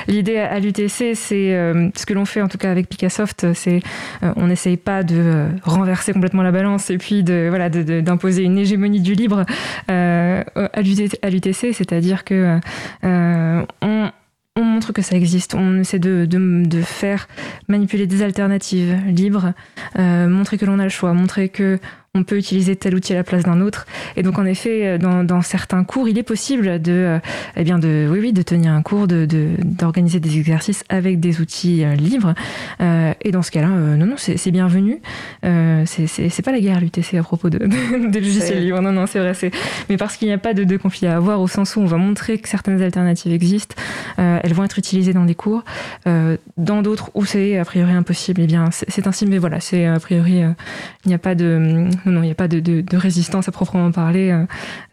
l'idée 0.08 0.38
à 0.38 0.58
c'est 0.88 1.14
euh, 1.32 1.90
ce 1.94 2.06
que 2.06 2.14
l'on 2.14 2.24
fait 2.24 2.40
en 2.40 2.48
tout 2.48 2.58
cas 2.58 2.70
avec 2.70 2.88
Picassoft, 2.88 3.52
c'est 3.54 3.80
euh, 4.22 4.32
on 4.36 4.46
n'essaye 4.46 4.76
pas 4.76 5.02
de 5.02 5.16
euh, 5.16 5.48
renverser 5.62 6.12
complètement 6.12 6.42
la 6.42 6.52
balance 6.52 6.90
et 6.90 6.98
puis 6.98 7.22
de 7.22 7.46
voilà 7.48 7.68
d'imposer 7.68 8.42
une 8.42 8.58
hégémonie 8.58 9.00
du 9.00 9.14
libre 9.14 9.44
à 9.88 10.80
l'UTC, 10.82 11.72
c'est-à-dire 11.72 12.24
que 12.24 12.58
on 13.02 14.10
on 14.56 14.62
montre 14.62 14.92
que 14.92 15.02
ça 15.02 15.16
existe, 15.16 15.56
on 15.56 15.80
essaie 15.80 15.98
de, 15.98 16.26
de, 16.26 16.80
faire 16.80 17.26
manipuler 17.66 18.06
des 18.06 18.22
alternatives 18.22 18.96
libres, 19.08 19.52
montrer 19.98 20.58
que 20.58 20.64
l'on 20.64 20.78
a 20.78 20.84
le 20.84 20.90
choix, 20.90 21.12
montrer 21.12 21.48
que 21.48 21.80
on 22.16 22.22
peut 22.22 22.36
utiliser 22.38 22.76
tel 22.76 22.94
outil 22.94 23.12
à 23.12 23.16
la 23.16 23.24
place 23.24 23.42
d'un 23.42 23.60
autre. 23.60 23.86
Et 24.14 24.22
donc, 24.22 24.38
en 24.38 24.44
effet, 24.44 24.86
euh, 24.86 24.98
dans, 24.98 25.42
certains 25.42 25.82
cours, 25.82 26.08
il 26.08 26.16
est 26.16 26.22
possible 26.22 26.80
de, 26.80 26.92
euh, 26.92 27.18
eh 27.56 27.64
bien, 27.64 27.80
de, 27.80 28.08
oui, 28.08 28.20
oui, 28.20 28.32
de 28.32 28.42
tenir 28.42 28.70
un 28.70 28.82
cours, 28.82 29.08
de, 29.08 29.26
d'organiser 29.64 30.20
des 30.20 30.38
exercices 30.38 30.84
avec 30.88 31.18
des 31.18 31.40
outils 31.40 31.84
euh, 31.84 31.96
libres. 31.96 32.34
et 32.80 33.32
dans 33.32 33.42
ce 33.42 33.50
cas-là, 33.50 33.66
non, 33.66 34.06
non, 34.06 34.14
c'est, 34.16 34.50
bienvenu. 34.52 35.00
c'est, 35.42 36.06
c'est, 36.06 36.42
pas 36.42 36.52
la 36.52 36.60
guerre 36.60 36.76
à 36.76 36.80
l'UTC 36.80 37.14
à 37.14 37.22
propos 37.24 37.50
de, 37.50 37.58
des 38.08 38.20
logiciels 38.20 38.62
libres. 38.62 38.80
Non, 38.80 38.92
non, 38.92 39.06
c'est 39.06 39.18
vrai. 39.18 39.34
C'est... 39.34 39.50
Mais 39.88 39.96
parce 39.96 40.16
qu'il 40.16 40.28
n'y 40.28 40.34
a 40.34 40.38
pas 40.38 40.54
de, 40.54 40.76
conflit 40.76 41.08
à 41.08 41.16
avoir, 41.16 41.40
au 41.40 41.48
sens 41.48 41.74
où 41.74 41.80
on 41.80 41.86
va 41.86 41.96
montrer 41.96 42.38
que 42.38 42.48
certaines 42.48 42.80
alternatives 42.80 43.32
existent, 43.32 43.74
elles 44.18 44.54
vont 44.54 44.62
être 44.62 44.78
utilisées 44.78 45.12
dans 45.12 45.24
des 45.24 45.34
cours. 45.34 45.64
dans 46.06 46.82
d'autres 46.82 47.10
où 47.14 47.24
c'est 47.24 47.58
a 47.58 47.64
priori 47.64 47.92
impossible, 47.92 48.42
eh 48.42 48.46
bien, 48.46 48.68
c'est, 48.70 49.06
ainsi. 49.08 49.26
Mais 49.26 49.38
voilà, 49.38 49.58
c'est 49.58 49.86
a 49.86 49.98
priori, 49.98 50.42
il 50.42 51.08
n'y 51.08 51.14
a 51.14 51.18
pas 51.18 51.34
de 51.34 51.88
non, 52.10 52.22
il 52.22 52.26
n'y 52.26 52.32
a 52.32 52.34
pas 52.34 52.48
de, 52.48 52.96
résistance 52.96 53.48
à 53.48 53.52
proprement 53.52 53.90
parler 53.90 54.30
euh, 54.30 54.44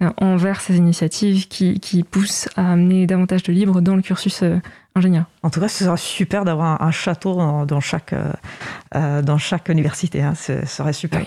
euh, 0.02 0.10
envers 0.18 0.62
ces 0.62 0.78
initiatives 0.78 1.48
qui, 1.48 1.80
qui, 1.80 2.04
poussent 2.04 2.48
à 2.56 2.74
amener 2.74 3.06
davantage 3.08 3.44
de 3.44 3.54
libre 3.54 3.82
dans 3.82 3.96
le 3.96 4.02
cursus 4.02 4.44
euh, 4.44 4.58
ingénieur. 4.96 5.26
En 5.44 5.50
tout 5.50 5.60
cas, 5.60 5.68
ce 5.68 5.86
serait 5.86 5.98
super 5.98 6.46
d'avoir 6.46 6.82
un, 6.84 6.92
château 6.92 7.36
dans, 7.66 7.80
chaque, 7.80 8.14
euh, 8.14 8.32
euh, 8.96 9.22
dans 9.22 9.38
chaque 9.38 9.70
université. 9.70 10.22
Hein. 10.22 10.34
Ce 10.36 10.66
serait 10.66 10.94
super. 10.94 11.22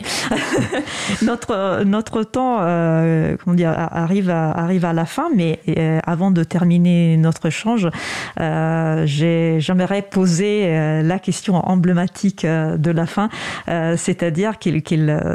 notre, 1.23 1.83
notre 1.85 2.23
temps 2.23 2.59
euh, 2.61 3.37
comment 3.43 3.57
dire, 3.57 3.71
arrive, 3.71 4.31
à, 4.31 4.51
arrive 4.51 4.85
à 4.85 4.93
la 4.93 5.05
fin, 5.05 5.31
mais 5.35 5.61
avant 6.07 6.31
de 6.31 6.45
terminer 6.45 7.17
notre 7.17 7.47
échange, 7.47 7.89
j'aimerais 8.37 10.03
poser 10.03 11.03
la 11.03 11.19
question 11.19 11.57
emblématique 11.57 12.47
de 12.47 12.91
la 12.91 13.07
fin, 13.07 13.29
c'est-à-dire 13.67 14.59
qu'il, 14.59 14.83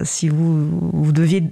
si 0.03 0.29
vous, 0.29 0.69
vous 0.93 1.11
deviez, 1.11 1.43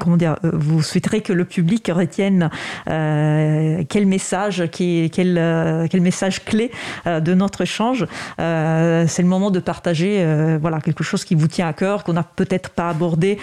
comment 0.00 0.16
dire, 0.16 0.36
vous 0.42 0.82
souhaiterez 0.82 1.20
que 1.20 1.32
le 1.32 1.44
public 1.44 1.90
retienne 1.94 2.50
quel 2.86 4.06
message, 4.06 4.64
quel, 4.72 5.08
quel 5.10 6.00
message 6.06 6.44
clé 6.44 6.70
euh, 7.06 7.20
de 7.20 7.34
notre 7.34 7.62
échange. 7.62 8.06
Euh, 8.40 9.04
c'est 9.08 9.22
le 9.22 9.28
moment 9.28 9.50
de 9.50 9.58
partager 9.58 10.18
euh, 10.20 10.56
voilà, 10.60 10.80
quelque 10.80 11.02
chose 11.02 11.24
qui 11.24 11.34
vous 11.34 11.48
tient 11.48 11.66
à 11.66 11.72
cœur, 11.72 12.04
qu'on 12.04 12.12
n'a 12.12 12.22
peut-être 12.22 12.70
pas 12.70 12.88
abordé 12.88 13.38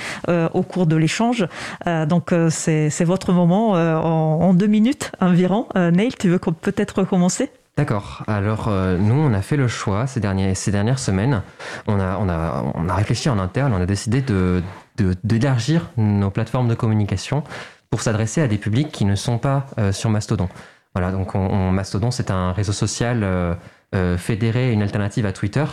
au 0.54 0.64
cours 0.64 0.88
de 0.88 0.96
l'échange. 0.96 1.48
donc 1.86 2.34
c'est 2.50 3.04
votre 3.04 3.34
moment 3.34 3.72
en, 3.72 4.54
deux 4.54 4.68
minutes 4.68 5.12
environ. 5.20 5.68
Neil, 5.76 6.14
tu 6.18 6.30
veux 6.30 6.40
peut-être 6.40 7.00
recommencer? 7.00 7.50
D'accord. 7.78 8.24
Alors, 8.28 8.70
nous, 8.70 9.16
on 9.16 9.34
a 9.34 9.42
fait 9.42 9.58
le 9.58 9.68
choix 9.68 10.08
ces, 10.08 10.22
ces 10.56 10.72
dernières 10.72 11.00
semaines. 11.00 11.42
On 11.88 12.00
a, 12.00 12.18
on, 12.20 12.30
a, 12.30 12.64
on 12.76 12.88
a 12.88 12.94
réfléchi 12.94 13.30
en 13.30 13.40
interne, 13.40 13.74
on 13.74 13.82
a 13.82 13.86
décidé 13.86 14.24
d'élargir 15.24 15.90
de, 15.98 16.04
nos 16.04 16.30
plateformes 16.30 16.68
de 16.68 16.76
communication 16.76 17.44
pour 17.90 18.02
s'adresser 18.02 18.42
à 18.42 18.48
des 18.48 18.58
publics 18.58 18.92
qui 18.92 19.06
ne 19.06 19.16
sont 19.16 19.38
pas 19.38 19.68
sur 19.92 20.10
Mastodon. 20.10 20.50
Voilà, 20.96 21.12
donc 21.12 21.34
on, 21.34 21.72
Mastodon, 21.72 22.12
c'est 22.12 22.30
un 22.30 22.52
réseau 22.52 22.72
social 22.72 23.22
euh, 23.24 23.56
euh, 23.96 24.18
fédéré, 24.18 24.72
une 24.72 24.84
alternative 24.84 25.26
à 25.26 25.32
Twitter, 25.32 25.66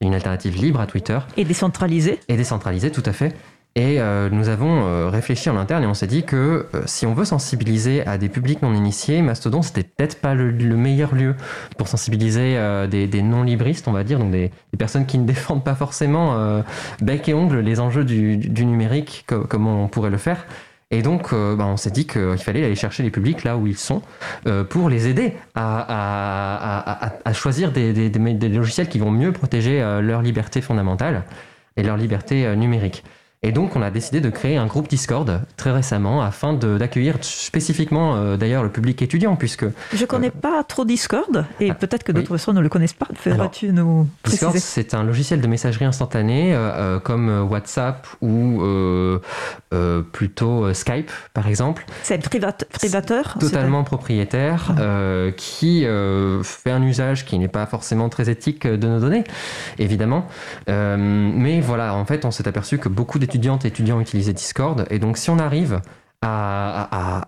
une 0.00 0.14
alternative 0.14 0.56
libre 0.56 0.80
à 0.80 0.86
Twitter. 0.86 1.18
Et 1.36 1.44
décentralisé. 1.44 2.20
Et 2.28 2.36
décentralisé, 2.36 2.92
tout 2.92 3.02
à 3.04 3.12
fait. 3.12 3.34
Et 3.74 4.00
euh, 4.00 4.28
nous 4.30 4.48
avons 4.48 5.08
réfléchi 5.08 5.50
en 5.50 5.56
interne 5.56 5.84
et 5.84 5.86
on 5.86 5.94
s'est 5.94 6.08
dit 6.08 6.24
que 6.24 6.66
si 6.86 7.06
on 7.06 7.14
veut 7.14 7.24
sensibiliser 7.24 8.04
à 8.06 8.18
des 8.18 8.28
publics 8.28 8.60
non 8.62 8.72
initiés, 8.72 9.22
Mastodon, 9.22 9.62
c'était 9.62 9.84
peut-être 9.84 10.20
pas 10.20 10.34
le, 10.34 10.52
meilleur 10.76 11.14
lieu 11.14 11.36
pour 11.76 11.86
sensibiliser 11.86 12.56
des, 12.90 13.22
non-libristes, 13.22 13.86
on 13.86 13.92
va 13.92 14.02
dire, 14.02 14.18
donc 14.18 14.32
des, 14.32 14.50
personnes 14.78 15.06
qui 15.06 15.18
ne 15.18 15.26
défendent 15.26 15.62
pas 15.62 15.76
forcément 15.76 16.62
bec 17.02 17.28
et 17.28 17.34
ongle 17.34 17.60
les 17.60 17.78
enjeux 17.78 18.04
du, 18.04 18.64
numérique 18.64 19.26
comme 19.26 19.68
on 19.68 19.86
pourrait 19.86 20.10
le 20.10 20.18
faire. 20.18 20.46
Et 20.90 21.02
donc, 21.02 21.34
euh, 21.34 21.54
bah, 21.54 21.66
on 21.66 21.76
s'est 21.76 21.90
dit 21.90 22.06
qu'il 22.06 22.38
fallait 22.38 22.64
aller 22.64 22.74
chercher 22.74 23.02
les 23.02 23.10
publics 23.10 23.44
là 23.44 23.58
où 23.58 23.66
ils 23.66 23.76
sont 23.76 24.00
euh, 24.46 24.64
pour 24.64 24.88
les 24.88 25.06
aider 25.06 25.34
à, 25.54 27.12
choisir 27.34 27.72
des, 27.72 28.10
logiciels 28.48 28.88
qui 28.88 28.98
vont 28.98 29.10
mieux 29.10 29.32
protéger 29.32 29.82
euh, 29.82 30.00
leur 30.00 30.22
liberté 30.22 30.62
fondamentale 30.62 31.24
et 31.76 31.82
leur 31.82 31.98
liberté 31.98 32.56
numérique. 32.56 33.04
Et 33.44 33.52
donc, 33.52 33.76
on 33.76 33.82
a 33.82 33.90
décidé 33.92 34.20
de 34.20 34.30
créer 34.30 34.56
un 34.56 34.66
groupe 34.66 34.88
Discord 34.88 35.42
très 35.56 35.70
récemment 35.70 36.22
afin 36.22 36.54
d'accueillir 36.54 37.18
spécifiquement 37.20 38.16
euh, 38.16 38.36
d'ailleurs 38.36 38.64
le 38.64 38.68
public 38.68 39.00
étudiant, 39.00 39.36
puisque. 39.36 39.64
Je 39.94 40.00
ne 40.00 40.06
connais 40.06 40.28
euh, 40.28 40.40
pas 40.42 40.64
trop 40.64 40.84
Discord 40.84 41.46
et 41.60 41.70
ah, 41.70 41.74
peut-être 41.74 42.02
que 42.02 42.10
d'autres 42.10 42.30
personnes 42.30 42.56
ne 42.56 42.60
le 42.60 42.68
connaissent 42.68 42.94
pas. 42.94 43.06
Feras-tu 43.14 43.72
nous 43.72 44.08
préciser 44.24 44.46
Discord, 44.46 44.58
c'est 44.58 44.94
un 44.94 45.04
logiciel 45.04 45.40
de 45.40 45.46
messagerie 45.46 45.84
instantanée 45.84 46.52
euh, 46.52 46.98
comme 46.98 47.46
WhatsApp 47.48 48.08
ou 48.20 48.60
plutôt 50.12 50.74
Skype, 50.74 51.12
par 51.32 51.46
exemple. 51.46 51.86
C'est 52.02 52.18
privateur 52.20 53.36
Totalement 53.38 53.84
propriétaire 53.84 54.72
ah. 54.76 55.30
qui 55.36 55.82
fait 56.42 56.70
un 56.72 56.82
usage 56.82 57.24
qui 57.24 57.38
n'est 57.38 57.46
pas 57.46 57.66
forcément 57.66 58.08
très 58.08 58.30
éthique 58.30 58.66
de 58.66 58.88
nos 58.88 58.98
données, 58.98 59.22
évidemment. 59.78 60.26
mais 60.66 61.60
voilà, 61.60 61.94
en 61.94 62.04
fait, 62.04 62.24
on 62.24 62.32
s'est 62.32 62.48
aperçu 62.48 62.78
que 62.78 62.88
beaucoup 62.88 63.20
de 63.20 63.27
étudiantes 63.28 63.64
et 63.64 63.68
étudiants 63.68 64.00
utilisaient 64.00 64.32
Discord. 64.32 64.86
Et 64.90 64.98
donc, 64.98 65.18
si 65.18 65.30
on 65.30 65.38
arrive 65.38 65.80
à, 66.22 67.26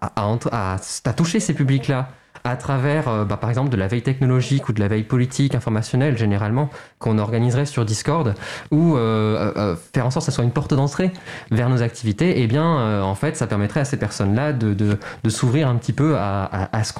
toucher 1.16 1.40
ces 1.40 1.55
publics-là 1.55 2.09
à 2.43 2.56
travers, 2.56 3.06
euh, 3.09 3.24
bah, 3.27 3.36
par 3.36 3.51
exemple, 3.51 3.68
de 3.68 3.77
la 3.77 3.86
veille 3.86 4.02
technologique 4.02 4.68
ou 4.70 4.72
de 4.72 4.81
la 4.81 4.89
veille 4.89 5.02
politique, 5.02 5.55
informationnelle, 5.55 6.16
généralement, 6.16 6.70
qu'on 6.98 7.18
organiserait 7.18 7.66
sur 7.66 7.85
Discord, 7.85 8.35
ou 8.70 8.97
euh, 8.97 9.52
euh, 9.56 9.77
faire 9.93 10.06
en 10.06 10.10
sorte 10.10 10.24
que 10.24 10.32
ça 10.32 10.36
soit 10.36 10.44
une 10.44 10.51
porte 10.51 10.72
d'entrée 10.72 11.12
vers 11.51 11.68
nos 11.68 11.82
activités, 11.82 12.40
eh 12.40 12.47
bien, 12.47 13.02
en 13.02 13.14
fait, 13.14 13.36
ça 13.36 13.47
permettrait 13.47 13.81
à 13.81 13.85
ces 13.85 13.98
personnes-là 13.98 14.55
de, 14.55 14.98
s'ouvrir 15.28 15.68
un 15.68 15.77
petit 15.77 15.93
peu 15.93 16.16
à 16.16 16.82
ce 16.82 16.93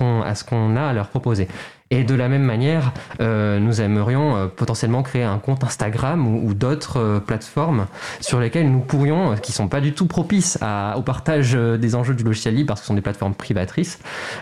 qu'on 0.44 0.77
a 0.77 0.82
à 0.82 0.93
leur 0.93 1.09
proposer. 1.09 1.48
Et 1.93 2.05
de 2.05 2.15
la 2.15 2.29
même 2.29 2.45
manière, 2.45 2.93
euh, 3.21 3.59
nous 3.59 3.81
aimerions 3.81 4.37
euh, 4.37 4.47
potentiellement 4.47 5.03
créer 5.03 5.25
un 5.25 5.39
compte 5.39 5.65
Instagram 5.65 6.25
ou, 6.25 6.55
d'autres 6.55 7.01
euh, 7.01 7.19
plateformes 7.19 7.87
sur 8.21 8.39
lesquelles 8.39 8.71
nous 8.71 8.79
pourrions, 8.79 9.35
qui 9.35 9.51
sont 9.51 9.67
pas 9.67 9.81
du 9.81 9.93
tout 9.93 10.07
propices 10.07 10.57
au 10.97 11.03
partage 11.03 11.55
des 11.55 11.95
enjeux 11.97 12.15
du 12.15 12.23
logiciel 12.23 12.55
libre 12.55 12.69
parce 12.69 12.81
que 12.81 12.85
ce 12.85 12.89
sont 12.89 12.95
des 12.95 13.01
plateformes 13.01 13.35
privatrices, 13.35 13.99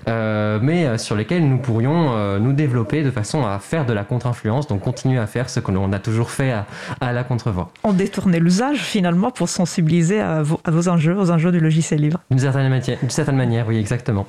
mais 0.07 0.99
sur 0.99 1.17
lesquelles 1.17 1.49
nous 1.49 1.59
pourrions 1.59 2.39
nous 2.39 2.53
développer 2.53 3.03
de 3.03 3.11
façon 3.11 3.47
à 3.47 3.59
faire 3.59 3.87
de 3.87 3.93
la 3.93 4.05
contre-influence, 4.05 4.67
donc 4.67 4.81
continuer 4.81 5.19
à 5.19 5.27
faire 5.27 5.49
ce 5.49 5.61
que 5.61 5.71
l'on 5.71 5.93
a 5.93 5.99
toujours 5.99 6.31
fait 6.31 6.53
à, 7.01 7.13
la 7.13 7.25
contre-voix. 7.25 7.71
On 7.85 7.93
détournait 7.93 8.41
l'usage 8.41 8.79
finalement 8.79 9.31
pour 9.31 9.49
sensibiliser 9.49 10.21
à 10.21 10.43
vos, 10.43 10.89
enjeux, 10.89 11.17
aux 11.17 11.31
enjeux 11.31 11.53
du 11.53 11.61
logiciel 11.61 12.01
libre. 12.01 12.21
D'une 12.31 12.41
certaine, 12.41 12.83
certaine 13.09 13.37
manière, 13.37 13.67
oui, 13.69 13.79
exactement. 13.79 14.27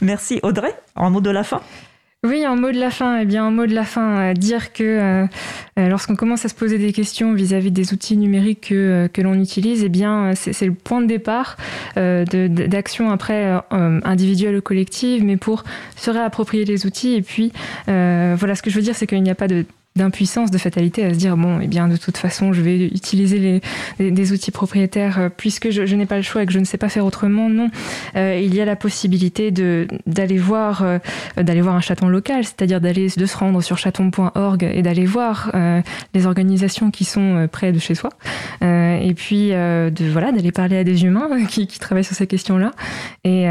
Merci 0.00 0.40
Audrey. 0.42 0.74
En 0.94 1.10
mot 1.10 1.20
de 1.20 1.30
la 1.30 1.44
fin? 1.44 1.60
Oui, 2.26 2.44
en 2.44 2.56
mot 2.56 2.72
de 2.72 2.80
la 2.80 2.90
fin, 2.90 3.20
eh 3.20 3.24
bien, 3.24 3.44
en 3.44 3.52
mot 3.52 3.64
de 3.64 3.74
la 3.74 3.84
fin, 3.84 4.32
dire 4.32 4.72
que 4.72 4.82
euh, 4.82 5.26
euh, 5.78 5.88
lorsqu'on 5.88 6.16
commence 6.16 6.44
à 6.44 6.48
se 6.48 6.54
poser 6.56 6.76
des 6.76 6.92
questions 6.92 7.32
vis-à-vis 7.32 7.70
des 7.70 7.92
outils 7.92 8.16
numériques 8.16 8.70
que, 8.70 9.08
euh, 9.16 9.22
l'on 9.22 9.40
utilise, 9.40 9.84
eh 9.84 9.88
bien, 9.88 10.34
c'est 10.34 10.66
le 10.66 10.74
point 10.74 11.00
de 11.00 11.06
départ 11.06 11.56
d'action 11.94 13.12
après 13.12 13.62
individuelle 13.70 14.56
ou 14.56 14.60
collective, 14.60 15.22
mais 15.24 15.36
pour 15.36 15.62
se 15.94 16.10
réapproprier 16.10 16.64
les 16.64 16.86
outils. 16.86 17.14
Et 17.14 17.22
puis, 17.22 17.52
voilà, 17.86 18.56
ce 18.56 18.62
que 18.62 18.70
je 18.70 18.74
veux 18.74 18.82
dire, 18.82 18.96
c'est 18.96 19.06
qu'il 19.06 19.22
n'y 19.22 19.30
a 19.30 19.36
pas 19.36 19.46
de 19.46 19.64
d'impuissance, 19.96 20.50
de 20.50 20.58
fatalité 20.58 21.04
à 21.04 21.12
se 21.12 21.18
dire 21.18 21.36
bon, 21.36 21.60
eh 21.60 21.66
bien 21.66 21.88
de 21.88 21.96
toute 21.96 22.16
façon, 22.16 22.52
je 22.52 22.62
vais 22.62 22.86
utiliser 22.86 23.60
les, 23.98 24.10
des 24.10 24.32
outils 24.32 24.50
propriétaires 24.50 25.18
euh, 25.18 25.28
puisque 25.34 25.70
je, 25.70 25.94
n'ai 25.94 26.06
pas 26.06 26.16
le 26.16 26.22
choix 26.22 26.42
et 26.42 26.46
que 26.46 26.52
je 26.52 26.58
ne 26.58 26.64
sais 26.64 26.78
pas 26.78 26.88
faire 26.88 27.04
autrement. 27.04 27.50
Non, 27.50 27.68
euh, 28.16 28.40
il 28.42 28.54
y 28.54 28.60
a 28.60 28.64
la 28.64 28.76
possibilité 28.76 29.50
de 29.50 29.86
d'aller 30.06 30.38
voir 30.38 30.82
euh, 30.82 30.98
d'aller 31.36 31.60
voir 31.60 31.74
un 31.74 31.80
chaton 31.80 32.08
local, 32.08 32.44
c'est-à-dire 32.44 32.80
d'aller 32.80 33.08
de 33.14 33.26
se 33.26 33.36
rendre 33.36 33.60
sur 33.60 33.76
chaton.org 33.76 34.62
et 34.62 34.82
d'aller 34.82 35.04
voir 35.04 35.52
les 36.14 36.26
organisations 36.26 36.90
qui 36.90 37.04
sont 37.04 37.48
près 37.50 37.72
de 37.72 37.78
chez 37.78 37.94
soi. 37.94 38.10
et 38.62 39.14
puis 39.16 39.48
de 39.50 40.10
voilà 40.12 40.30
d'aller 40.32 40.52
parler 40.52 40.76
à 40.78 40.84
des 40.84 41.04
humains 41.04 41.44
qui, 41.48 41.66
qui 41.66 41.78
travaillent 41.78 42.04
sur 42.04 42.14
ces 42.14 42.26
questions-là. 42.26 42.70
Et, 43.24 43.44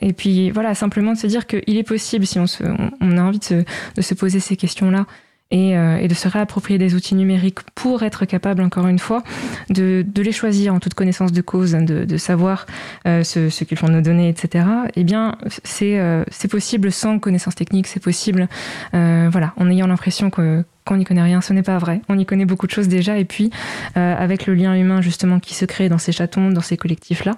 et 0.00 0.12
puis 0.12 0.50
voilà 0.50 0.74
simplement 0.74 1.12
de 1.12 1.18
se 1.18 1.26
dire 1.26 1.46
qu'il 1.46 1.76
est 1.76 1.82
possible 1.82 2.26
si 2.26 2.38
on, 2.40 2.46
se, 2.46 2.64
on 3.00 3.18
a 3.18 3.22
envie 3.22 3.38
de 3.38 3.44
se, 3.44 3.54
de 3.54 4.02
se 4.02 4.14
poser 4.14 4.40
ces 4.40 4.56
questions-là 4.56 5.06
euh, 5.52 5.96
et, 5.98 6.08
de 6.08 6.14
se 6.14 6.28
réapproprier 6.28 6.78
des 6.78 6.94
outils 6.94 7.14
numériques 7.14 7.60
pour 7.74 8.02
être 8.02 8.24
capable, 8.24 8.62
encore 8.62 8.86
une 8.86 8.98
fois, 8.98 9.22
de, 9.70 10.04
les 10.16 10.32
choisir 10.32 10.74
en 10.74 10.80
toute 10.80 10.94
connaissance 10.94 11.32
de 11.32 11.42
cause, 11.42 11.72
de, 11.72 12.16
savoir 12.16 12.66
euh, 13.06 13.22
ce, 13.22 13.64
qu'ils 13.64 13.76
font 13.76 13.88
nos 13.88 14.00
données, 14.00 14.28
etc., 14.28 14.64
eh 14.96 15.04
bien, 15.04 15.36
euh, 15.82 16.24
c'est 16.30 16.48
possible 16.48 16.92
sans 16.92 17.18
connaissance 17.18 17.54
technique, 17.54 17.86
c'est 17.86 18.02
possible, 18.02 18.48
voilà, 18.92 19.52
en 19.56 19.70
ayant 19.70 19.86
l'impression 19.86 20.30
que 20.30 20.64
qu'on 20.84 20.96
n'y 20.96 21.04
connaît 21.04 21.22
rien, 21.22 21.40
ce 21.40 21.52
n'est 21.52 21.62
pas 21.62 21.78
vrai. 21.78 22.00
On 22.08 22.18
y 22.18 22.26
connaît 22.26 22.44
beaucoup 22.44 22.66
de 22.66 22.72
choses 22.72 22.88
déjà, 22.88 23.18
et 23.18 23.24
puis 23.24 23.50
euh, 23.96 24.14
avec 24.16 24.46
le 24.46 24.54
lien 24.54 24.74
humain 24.74 25.00
justement 25.00 25.40
qui 25.40 25.54
se 25.54 25.64
crée 25.64 25.88
dans 25.88 25.98
ces 25.98 26.12
chatons, 26.12 26.50
dans 26.50 26.60
ces 26.60 26.76
collectifs-là, 26.76 27.32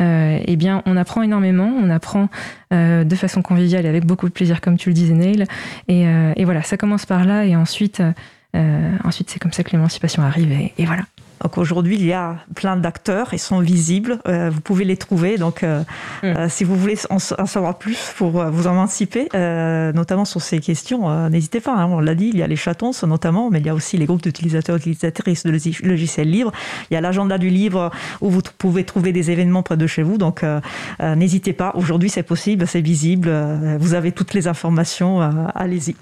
euh, 0.00 0.38
eh 0.44 0.56
bien, 0.56 0.82
on 0.86 0.96
apprend 0.96 1.22
énormément, 1.22 1.72
on 1.82 1.90
apprend 1.90 2.28
euh, 2.72 3.04
de 3.04 3.16
façon 3.16 3.42
conviviale 3.42 3.86
et 3.86 3.88
avec 3.88 4.04
beaucoup 4.04 4.28
de 4.28 4.32
plaisir, 4.32 4.60
comme 4.60 4.76
tu 4.76 4.90
le 4.90 4.94
disais, 4.94 5.14
Neil. 5.14 5.44
Et, 5.88 6.06
et 6.36 6.44
voilà, 6.44 6.62
ça 6.62 6.76
commence 6.76 7.06
par 7.06 7.24
là, 7.24 7.44
et 7.44 7.56
ensuite, 7.56 8.02
ensuite 9.04 9.30
c'est 9.30 9.38
comme 9.38 9.52
ça 9.52 9.62
que 9.62 9.70
l'émancipation 9.72 10.22
arrive, 10.22 10.52
et 10.52 10.84
voilà. 10.84 11.02
Donc 11.42 11.58
aujourd'hui, 11.58 11.96
il 11.96 12.06
y 12.06 12.12
a 12.12 12.36
plein 12.54 12.76
d'acteurs, 12.76 13.28
ils 13.32 13.38
sont 13.38 13.60
visibles, 13.60 14.18
euh, 14.26 14.50
vous 14.50 14.60
pouvez 14.60 14.84
les 14.84 14.96
trouver. 14.96 15.36
Donc 15.36 15.62
euh, 15.62 15.82
mm. 16.22 16.26
euh, 16.26 16.48
si 16.48 16.64
vous 16.64 16.76
voulez 16.76 16.96
en, 17.10 17.18
savoir 17.18 17.78
plus 17.78 18.12
pour 18.16 18.30
vous 18.30 18.68
émanciper, 18.68 19.28
notamment 19.94 20.24
sur 20.24 20.40
ces 20.40 20.60
questions, 20.60 21.28
n'hésitez 21.28 21.60
pas. 21.60 21.74
Hein, 21.74 21.86
on 21.86 22.00
l'a 22.00 22.14
dit, 22.14 22.30
il 22.32 22.38
y 22.38 22.42
a 22.42 22.46
les 22.46 22.56
chatons 22.56 22.92
notamment, 23.06 23.50
mais 23.50 23.60
il 23.60 23.66
y 23.66 23.68
a 23.68 23.74
aussi 23.74 23.98
les 23.98 24.06
groupes 24.06 24.22
d'utilisateurs, 24.22 24.76
utilisatrices 24.76 25.44
de 25.44 25.50
logiciels 25.50 26.30
libres. 26.30 26.52
Il 26.90 26.94
y 26.94 26.96
a 26.96 27.00
l'agenda 27.00 27.38
du 27.38 27.50
livre 27.50 27.90
où 28.20 28.30
vous 28.30 28.40
pouvez 28.58 28.84
trouver 28.84 29.12
des 29.12 29.30
événements 29.30 29.62
près 29.62 29.76
de 29.76 29.86
chez 29.86 30.02
vous. 30.02 30.18
Donc 30.18 30.44
n'hésitez 31.00 31.52
pas. 31.52 31.72
Aujourd'hui, 31.74 32.08
c'est 32.08 32.22
possible, 32.22 32.66
c'est 32.66 32.80
visible. 32.80 33.30
vous 33.78 33.94
avez 33.94 34.12
toutes 34.12 34.34
les 34.34 34.48
informations. 34.48 35.20
Allez-y. 35.54 35.94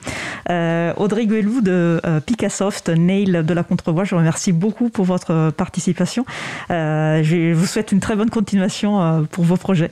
Audrey 0.97 1.27
Guelou 1.27 1.61
de 1.61 2.01
Picassoft, 2.25 2.89
Nail 2.89 3.45
de 3.45 3.55
la 3.55 3.63
Contrevoix, 3.63 4.05
je 4.05 4.11
vous 4.11 4.19
remercie 4.19 4.53
beaucoup 4.53 4.89
pour 4.89 5.05
votre 5.05 5.24
euh, 5.31 5.51
participation. 5.51 6.25
Euh, 6.71 7.23
je 7.23 7.53
vous 7.53 7.67
souhaite 7.67 7.93
une 7.93 8.01
très 8.01 8.17
bonne 8.17 8.31
continuation 8.31 9.01
euh, 9.01 9.23
pour 9.23 9.45
vos 9.45 9.57
projets. 9.57 9.91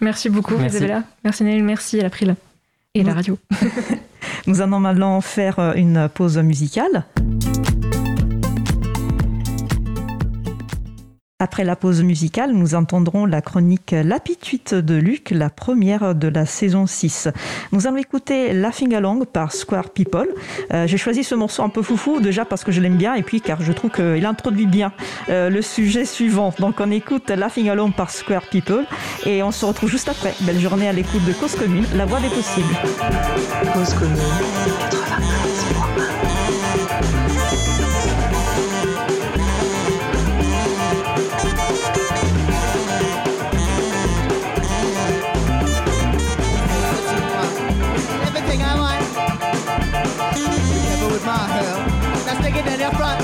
Merci 0.00 0.30
beaucoup, 0.30 0.54
Isabella. 0.62 1.02
Merci 1.24 1.44
Neil, 1.44 1.62
merci 1.62 2.00
à 2.00 2.04
l'April 2.04 2.36
et 2.94 3.02
la 3.02 3.14
radio. 3.14 3.38
Nous 4.46 4.60
allons 4.60 4.80
maintenant 4.80 5.20
faire 5.20 5.74
une 5.76 6.08
pause 6.08 6.38
musicale. 6.38 7.04
Après 11.42 11.64
la 11.64 11.74
pause 11.74 12.02
musicale, 12.02 12.52
nous 12.52 12.74
entendrons 12.74 13.24
la 13.24 13.40
chronique 13.40 13.94
L'Apituite 14.04 14.74
de 14.74 14.94
Luc, 14.94 15.30
la 15.30 15.48
première 15.48 16.14
de 16.14 16.28
la 16.28 16.44
saison 16.44 16.86
6. 16.86 17.28
Nous 17.72 17.86
allons 17.86 17.96
écouter 17.96 18.52
Laughing 18.52 18.94
Along 18.94 19.24
par 19.24 19.52
Square 19.52 19.88
People. 19.88 20.28
Euh, 20.70 20.86
j'ai 20.86 20.98
choisi 20.98 21.24
ce 21.24 21.34
morceau 21.34 21.62
un 21.62 21.70
peu 21.70 21.80
foufou, 21.80 22.20
déjà 22.20 22.44
parce 22.44 22.62
que 22.62 22.72
je 22.72 22.82
l'aime 22.82 22.98
bien 22.98 23.14
et 23.14 23.22
puis 23.22 23.40
car 23.40 23.62
je 23.62 23.72
trouve 23.72 23.90
qu'il 23.90 24.26
introduit 24.26 24.66
bien 24.66 24.92
euh, 25.30 25.48
le 25.48 25.62
sujet 25.62 26.04
suivant. 26.04 26.52
Donc 26.58 26.74
on 26.78 26.90
écoute 26.90 27.30
Laughing 27.30 27.70
Along 27.70 27.92
par 27.92 28.10
Square 28.10 28.46
People 28.50 28.84
et 29.24 29.42
on 29.42 29.50
se 29.50 29.64
retrouve 29.64 29.88
juste 29.88 30.10
après. 30.10 30.34
Belle 30.42 30.60
journée 30.60 30.88
à 30.88 30.92
l'écoute 30.92 31.24
de 31.24 31.32
Cause 31.32 31.56
Commune, 31.56 31.86
la 31.96 32.04
voix 32.04 32.20
des 32.20 32.28
possibles. 32.28 32.74
Cause 33.72 33.94
Commune 33.94 35.39
Australia 52.82 52.96
front. 52.96 53.19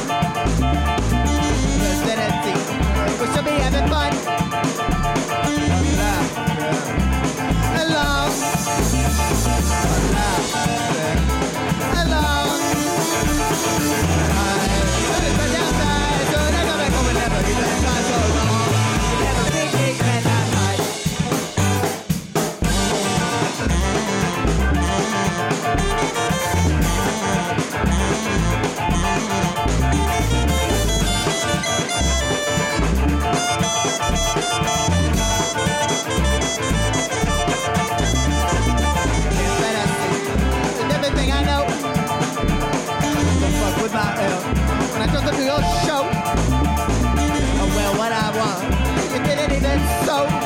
走。 50.06 50.45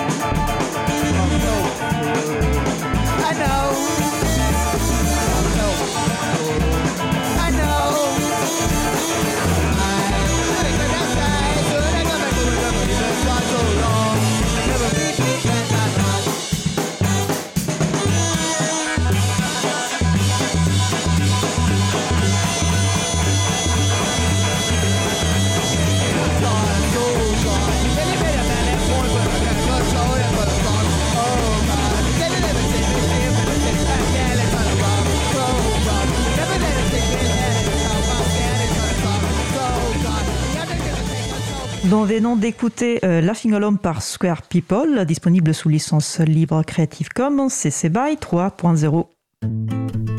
Nous 41.91 42.05
venons 42.05 42.37
d'écouter 42.37 43.01
euh, 43.05 43.21
Laughing 43.21 43.53
Alone 43.53 43.77
par 43.77 44.01
Square 44.01 44.43
People, 44.43 45.05
disponible 45.07 45.53
sous 45.53 45.69
licence 45.69 46.21
libre 46.21 46.63
Creative 46.63 47.09
Commons 47.09 47.49
CC 47.49 47.89
BY 47.89 48.15
3.0. 48.15 49.07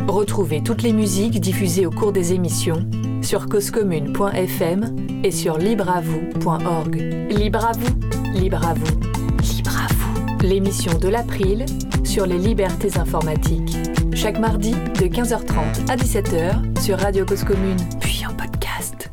Retrouvez 0.05 0.61
toutes 0.61 0.81
les 0.81 0.91
musiques 0.91 1.39
diffusées 1.39 1.85
au 1.85 1.89
cours 1.89 2.11
des 2.11 2.33
émissions 2.33 2.89
sur 3.21 3.47
causecommune.fm 3.47 4.97
et 5.23 5.31
sur 5.31 5.57
libreavoue.org. 5.57 6.95
Libre 7.29 7.65
à 7.65 7.71
vous, 7.71 8.37
libre 8.37 8.67
à 8.67 8.73
vous, 8.73 8.99
libre 9.41 9.77
à 9.77 9.93
vous. 9.93 10.45
L'émission 10.45 10.97
de 10.99 11.07
l'April 11.07 11.65
sur 12.03 12.25
les 12.25 12.37
libertés 12.37 12.97
informatiques. 12.97 13.77
Chaque 14.13 14.39
mardi 14.39 14.71
de 14.71 15.07
15h30 15.07 15.89
à 15.89 15.95
17h 15.95 16.81
sur 16.81 16.99
Radio 16.99 17.25
Cause 17.25 17.45
Commune. 17.45 17.77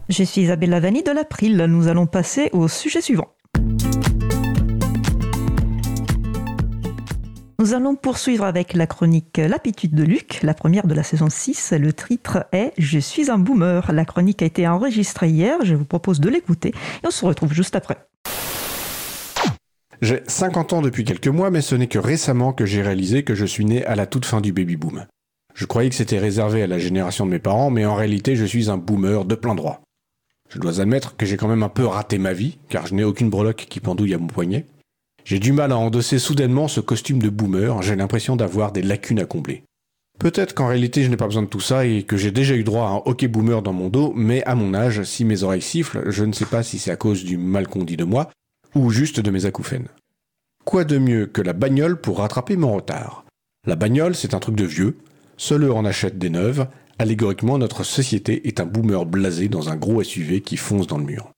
Je 0.08 0.22
suis 0.22 0.40
Isabelle 0.40 0.70
Lavani 0.70 1.02
de 1.02 1.10
l'April. 1.10 1.58
Nous 1.68 1.86
allons 1.86 2.06
passer 2.06 2.48
au 2.52 2.66
sujet 2.66 3.02
suivant. 3.02 3.28
Nous 7.58 7.74
allons 7.74 7.94
poursuivre 7.94 8.44
avec 8.44 8.72
la 8.72 8.86
chronique 8.86 9.36
L'Apitude 9.36 9.94
de 9.94 10.04
Luc, 10.04 10.40
la 10.42 10.54
première 10.54 10.86
de 10.86 10.94
la 10.94 11.02
saison 11.02 11.28
6. 11.28 11.74
Le 11.78 11.92
titre 11.92 12.46
est 12.52 12.72
Je 12.78 12.98
suis 12.98 13.30
un 13.30 13.36
boomer. 13.36 13.92
La 13.92 14.06
chronique 14.06 14.40
a 14.40 14.46
été 14.46 14.66
enregistrée 14.66 15.28
hier, 15.28 15.58
je 15.62 15.74
vous 15.74 15.84
propose 15.84 16.20
de 16.20 16.30
l'écouter 16.30 16.70
et 16.70 17.06
on 17.06 17.10
se 17.10 17.26
retrouve 17.26 17.52
juste 17.52 17.76
après. 17.76 17.98
J'ai 20.00 20.22
50 20.26 20.72
ans 20.72 20.80
depuis 20.80 21.04
quelques 21.04 21.28
mois, 21.28 21.50
mais 21.50 21.60
ce 21.60 21.74
n'est 21.74 21.86
que 21.86 21.98
récemment 21.98 22.54
que 22.54 22.64
j'ai 22.64 22.80
réalisé 22.80 23.24
que 23.24 23.34
je 23.34 23.44
suis 23.44 23.66
né 23.66 23.84
à 23.84 23.94
la 23.94 24.06
toute 24.06 24.24
fin 24.24 24.40
du 24.40 24.54
baby 24.54 24.76
boom. 24.76 25.04
Je 25.54 25.66
croyais 25.66 25.90
que 25.90 25.96
c'était 25.96 26.18
réservé 26.18 26.62
à 26.62 26.66
la 26.66 26.78
génération 26.78 27.26
de 27.26 27.30
mes 27.30 27.40
parents, 27.40 27.68
mais 27.68 27.84
en 27.84 27.94
réalité 27.94 28.36
je 28.36 28.46
suis 28.46 28.70
un 28.70 28.78
boomer 28.78 29.26
de 29.26 29.34
plein 29.34 29.54
droit. 29.54 29.82
Je 30.48 30.58
dois 30.58 30.80
admettre 30.80 31.16
que 31.16 31.26
j'ai 31.26 31.36
quand 31.36 31.48
même 31.48 31.62
un 31.62 31.68
peu 31.68 31.84
raté 31.84 32.18
ma 32.18 32.32
vie, 32.32 32.58
car 32.68 32.86
je 32.86 32.94
n'ai 32.94 33.04
aucune 33.04 33.30
breloque 33.30 33.66
qui 33.68 33.80
pendouille 33.80 34.14
à 34.14 34.18
mon 34.18 34.28
poignet. 34.28 34.66
J'ai 35.24 35.38
du 35.38 35.52
mal 35.52 35.72
à 35.72 35.76
endosser 35.76 36.18
soudainement 36.18 36.68
ce 36.68 36.80
costume 36.80 37.20
de 37.20 37.28
boomer, 37.28 37.82
j'ai 37.82 37.96
l'impression 37.96 38.34
d'avoir 38.34 38.72
des 38.72 38.80
lacunes 38.80 39.20
à 39.20 39.26
combler. 39.26 39.64
Peut-être 40.18 40.54
qu'en 40.54 40.66
réalité 40.66 41.04
je 41.04 41.10
n'ai 41.10 41.16
pas 41.16 41.26
besoin 41.26 41.42
de 41.42 41.48
tout 41.48 41.60
ça 41.60 41.84
et 41.84 42.02
que 42.02 42.16
j'ai 42.16 42.30
déjà 42.30 42.56
eu 42.56 42.64
droit 42.64 42.88
à 42.88 42.92
un 42.92 43.02
hockey 43.04 43.28
boomer 43.28 43.62
dans 43.62 43.74
mon 43.74 43.88
dos, 43.88 44.12
mais 44.16 44.42
à 44.44 44.54
mon 44.54 44.74
âge, 44.74 45.02
si 45.04 45.24
mes 45.24 45.42
oreilles 45.42 45.62
sifflent, 45.62 46.10
je 46.10 46.24
ne 46.24 46.32
sais 46.32 46.46
pas 46.46 46.62
si 46.62 46.78
c'est 46.78 46.90
à 46.90 46.96
cause 46.96 47.24
du 47.24 47.36
mal 47.36 47.68
qu'on 47.68 47.84
dit 47.84 47.98
de 47.98 48.04
moi, 48.04 48.30
ou 48.74 48.90
juste 48.90 49.20
de 49.20 49.30
mes 49.30 49.44
acouphènes. 49.44 49.88
Quoi 50.64 50.84
de 50.84 50.98
mieux 50.98 51.26
que 51.26 51.42
la 51.42 51.52
bagnole 51.52 52.00
pour 52.00 52.18
rattraper 52.18 52.56
mon 52.56 52.74
retard? 52.74 53.24
La 53.66 53.76
bagnole, 53.76 54.14
c'est 54.14 54.34
un 54.34 54.40
truc 54.40 54.56
de 54.56 54.64
vieux, 54.64 54.96
seuls 55.36 55.64
eux 55.64 55.72
en 55.72 55.84
achètent 55.84 56.18
des 56.18 56.30
neuves, 56.30 56.66
allégoriquement 56.98 57.58
notre 57.58 57.84
société 57.84 58.46
est 58.48 58.60
un 58.60 58.66
boomer 58.66 59.06
blasé 59.06 59.48
dans 59.48 59.68
un 59.68 59.76
gros 59.76 60.02
SUV 60.02 60.40
qui 60.40 60.56
fonce 60.56 60.86
dans 60.86 60.98
le 60.98 61.04
mur. 61.04 61.30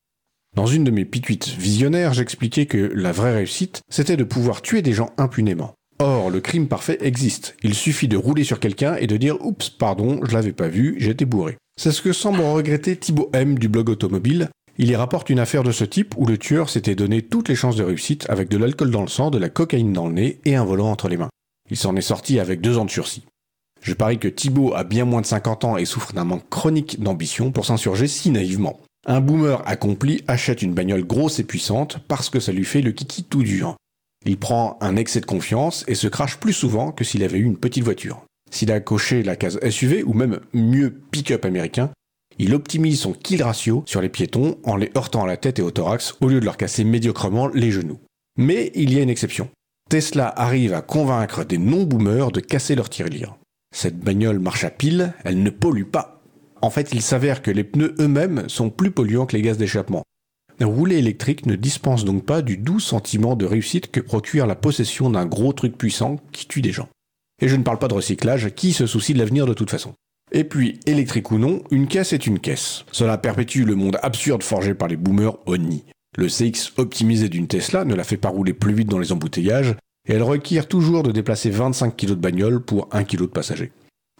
Dans 0.57 0.67
une 0.67 0.85
de 0.85 0.91
mes 0.91 1.05
pituites 1.05 1.49
visionnaires, 1.49 2.13
j'expliquais 2.13 2.67
que 2.67 2.93
la 2.95 3.13
vraie 3.13 3.35
réussite, 3.35 3.83
c'était 3.89 4.17
de 4.17 4.25
pouvoir 4.25 4.63
tuer 4.63 4.83
des 4.83 4.93
gens 4.93 5.11
impunément. 5.17 5.75
Or, 6.01 6.31
le 6.31 6.41
crime 6.41 6.67
parfait 6.67 6.99
existe. 7.03 7.57
Il 7.63 7.75
suffit 7.75 8.09
de 8.09 8.17
rouler 8.17 8.43
sur 8.43 8.59
quelqu'un 8.59 8.97
et 8.97 9.07
de 9.07 9.17
dire 9.17 9.37
Oups, 9.45 9.71
pardon, 9.71 10.21
je 10.25 10.33
l'avais 10.33 10.53
pas 10.53 10.69
vu, 10.69 10.97
j'étais 10.99 11.27
bourré. 11.27 11.57
C'est 11.81 11.93
ce 11.93 12.03
que 12.03 12.13
semble 12.13 12.41
regretter 12.41 12.97
Thibaut 12.97 13.31
M 13.33 13.59
du 13.59 13.69
blog 13.69 13.91
automobile. 13.91 14.49
Il 14.79 14.91
y 14.91 14.97
rapporte 14.97 15.31
une 15.31 15.39
affaire 15.39 15.63
de 15.63 15.73
ce 15.73 15.85
type 15.85 16.15
où 16.17 16.27
le 16.27 16.39
tueur 16.39 16.71
s'était 16.71 16.95
donné 16.95 17.23
toutes 17.23 17.49
les 17.49 17.55
chances 17.55 17.77
de 17.77 17.85
réussite 17.85 18.27
avec 18.31 18.49
de 18.49 18.57
l'alcool 18.57 18.91
dans 18.91 19.03
le 19.03 19.09
sang, 19.09 19.31
de 19.31 19.39
la 19.39 19.51
cocaïne 19.51 19.93
dans 19.93 20.09
le 20.09 20.15
nez 20.15 20.41
et 20.47 20.57
un 20.57 20.65
volant 20.65 20.91
entre 20.91 21.09
les 21.09 21.19
mains. 21.19 21.29
Il 21.71 21.77
s'en 21.77 21.95
est 21.97 22.01
sorti 22.01 22.41
avec 22.41 22.61
deux 22.61 22.79
ans 22.79 22.87
de 22.87 22.91
sursis. 22.91 23.25
Je 23.83 23.95
parie 23.95 24.19
que 24.19 24.29
Thibaut 24.29 24.75
a 24.75 24.85
bien 24.85 25.05
moins 25.05 25.21
de 25.21 25.27
50 25.27 25.65
ans 25.65 25.77
et 25.77 25.85
souffre 25.85 26.13
d'un 26.13 26.25
manque 26.25 26.49
chronique 26.51 27.01
d'ambition 27.03 27.51
pour 27.51 27.65
s'insurger 27.65 28.07
si 28.07 28.31
naïvement. 28.31 28.81
Un 29.07 29.21
boomer 29.21 29.63
accompli 29.67 30.23
achète 30.27 30.63
une 30.63 30.75
bagnole 30.75 31.05
grosse 31.05 31.39
et 31.39 31.45
puissante 31.45 31.99
parce 32.07 32.29
que 32.29 32.41
ça 32.41 32.53
lui 32.53 32.65
fait 32.65 32.83
le 32.83 32.93
kiki 32.93 33.25
tout 33.25 33.43
dur. 33.43 33.77
Il 34.27 34.37
prend 34.37 34.77
un 34.83 34.97
excès 34.97 35.21
de 35.21 35.27
confiance 35.27 35.85
et 35.89 35.95
se 35.95 36.07
crache 36.07 36.37
plus 36.37 36.53
souvent 36.53 36.93
que 36.93 37.05
s'il 37.05 37.25
avait 37.25 37.39
eu 37.39 37.45
une 37.45 37.57
petite 37.57 37.85
voiture. 37.85 38.23
S'il 38.51 38.71
a 38.71 38.81
coché 38.81 39.23
la 39.23 39.37
case 39.37 39.59
SUV 39.67 40.03
ou 40.03 40.13
même 40.13 40.41
mieux 40.53 40.91
pick-up 41.11 41.47
américain, 41.47 41.91
il 42.39 42.55
optimise 42.55 43.01
son 43.01 43.13
kill 43.13 43.43
ratio 43.43 43.83
sur 43.87 44.03
les 44.03 44.09
piétons 44.11 44.59
en 44.65 44.77
les 44.77 44.91
heurtant 44.97 45.25
à 45.25 45.27
la 45.27 45.37
tête 45.39 45.59
et 45.59 45.63
au 45.63 45.71
thorax 45.71 46.17
au 46.21 46.29
lieu 46.29 46.41
de 46.41 46.45
leur 46.45 46.57
casser 46.57 46.85
médiocrement 46.85 47.49
les 47.49 47.71
genoux. 47.71 48.01
Mais 48.37 48.73
il 48.75 48.93
y 48.93 48.99
a 48.99 49.03
une 49.03 49.11
exception. 49.11 49.49
Tesla 49.89 50.33
arrive 50.37 50.75
à 50.75 50.83
convaincre 50.83 51.45
des 51.45 51.59
non-boomers 51.59 52.33
de 52.33 52.41
casser 52.41 52.75
leur 52.75 52.91
tirelire. 52.91 53.37
Cette 53.75 53.99
bagnole 53.99 54.41
marche 54.41 54.65
à 54.65 54.71
pile, 54.71 55.15
elle 55.25 55.43
ne 55.43 55.51
pollue 55.51 55.85
pas. 55.85 56.21
En 56.61 56.71
fait, 56.71 56.91
il 56.93 57.03
s'avère 57.03 57.41
que 57.41 57.51
les 57.51 57.65
pneus 57.65 57.95
eux-mêmes 57.99 58.49
sont 58.49 58.69
plus 58.69 58.91
polluants 58.91 59.27
que 59.27 59.37
les 59.37 59.43
gaz 59.43 59.57
d'échappement. 59.57 60.03
Rouler 60.61 60.99
électrique 60.99 61.47
ne 61.47 61.57
dispense 61.57 62.05
donc 62.05 62.27
pas 62.27 62.43
du 62.43 62.59
doux 62.59 62.81
sentiment 62.81 63.35
de 63.37 63.47
réussite 63.47 63.91
que 63.91 64.01
procure 64.01 64.47
la 64.47 64.57
possession 64.57 65.09
d'un 65.09 65.25
gros 65.25 65.55
truc 65.55 65.79
puissant 65.79 66.17
qui 66.33 66.47
tue 66.47 66.61
des 66.61 66.73
gens. 66.73 66.89
Et 67.41 67.49
je 67.49 67.57
ne 67.57 67.63
parle 67.63 67.79
pas 67.79 67.89
de 67.89 67.95
recyclage, 67.95 68.55
qui 68.55 68.75
se 68.75 68.87
soucie 68.87 69.15
de 69.15 69.19
l'avenir 69.19 69.47
de 69.47 69.55
toute 69.55 69.71
façon. 69.71 69.95
Et 70.33 70.45
puis, 70.45 70.79
électrique 70.85 71.31
ou 71.31 71.39
non, 71.39 71.63
une 71.71 71.89
caisse 71.89 72.13
est 72.13 72.27
une 72.27 72.39
caisse. 72.39 72.85
Cela 72.93 73.17
perpétue 73.17 73.65
le 73.65 73.75
monde 73.75 73.99
absurde 74.03 74.43
forgé 74.43 74.75
par 74.75 74.89
les 74.89 74.97
boomers 74.97 75.39
au 75.47 75.57
nid. 75.57 75.85
Le 76.19 76.27
CX 76.27 76.73
optimisé 76.77 77.31
d'une 77.31 77.49
Tesla 77.49 77.87
ne 77.87 77.95
la 77.95 78.05
fait 78.05 78.19
pas 78.19 78.29
rouler 78.29 78.53
plus 78.53 78.75
vite 78.75 78.91
dans 78.91 78.99
les 78.99 79.13
embouteillages, 79.13 79.77
et 80.09 80.13
elle 80.15 80.23
requiert 80.23 80.67
toujours 80.67 81.03
de 81.03 81.13
déplacer 81.13 81.51
25 81.51 81.97
kg 81.97 82.09
de 82.11 82.15
bagnole 82.15 82.61
pour 82.61 82.89
1 82.93 83.05
kg 83.05 83.23
de 83.23 83.27
passager. 83.27 83.73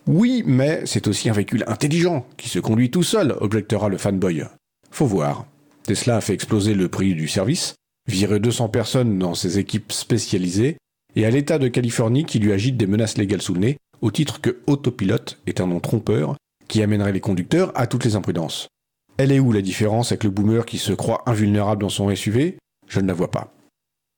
Oui, 0.07 0.43
mais 0.47 0.83
c'est 0.87 1.09
aussi 1.09 1.29
un 1.29 1.33
véhicule 1.33 1.65
intelligent, 1.67 2.27
qui 2.37 2.49
se 2.49 2.59
conduit 2.59 2.91
tout 2.91 3.03
seul, 3.03 3.37
objectera 3.41 3.89
le 3.89 3.99
fanboy. 3.99 4.45
Faut 4.91 5.07
voir. 5.07 5.47
Tesla 5.85 6.17
a 6.17 6.21
fait 6.21 6.35
exploser 6.35 6.75
le 6.75 6.89
prix 6.89 7.15
du 7.15 7.29
service, 7.29 7.75
viré 8.09 8.41
200 8.41 8.69
personnes 8.69 9.19
dans 9.19 9.35
ses 9.35 9.59
équipes 9.59 9.93
spécialisées, 9.93 10.77
et 11.17 11.27
à 11.27 11.31
l'État 11.31 11.59
de 11.59 11.69
Californie 11.69 12.25
qui 12.25 12.39
lui 12.39 12.53
agite 12.53 12.77
des 12.77 12.87
menaces 12.87 13.19
légales 13.19 13.43
sous 13.43 13.55
le 13.55 13.61
nez, 13.61 13.79
au 14.01 14.11
titre 14.11 14.41
que 14.41 14.59
autopilote 14.67 15.39
est 15.47 15.61
un 15.61 15.67
nom 15.67 15.81
trompeur 15.81 16.37
qui 16.69 16.83
amènerait 16.83 17.13
les 17.13 17.21
conducteurs 17.21 17.73
à 17.75 17.87
toutes 17.87 18.05
les 18.05 18.17
imprudences. 18.17 18.69
Elle 19.17 19.33
est 19.33 19.41
où 19.41 19.53
la 19.53 19.61
différence 19.61 20.13
avec 20.13 20.25
le 20.25 20.31
boomer 20.31 20.65
qui 20.65 20.79
se 20.79 20.93
croit 20.93 21.23
invulnérable 21.27 21.83
dans 21.83 21.89
son 21.89 22.15
SUV 22.15 22.57
Je 22.87 23.01
ne 23.01 23.09
la 23.09 23.13
vois 23.13 23.31
pas. 23.31 23.53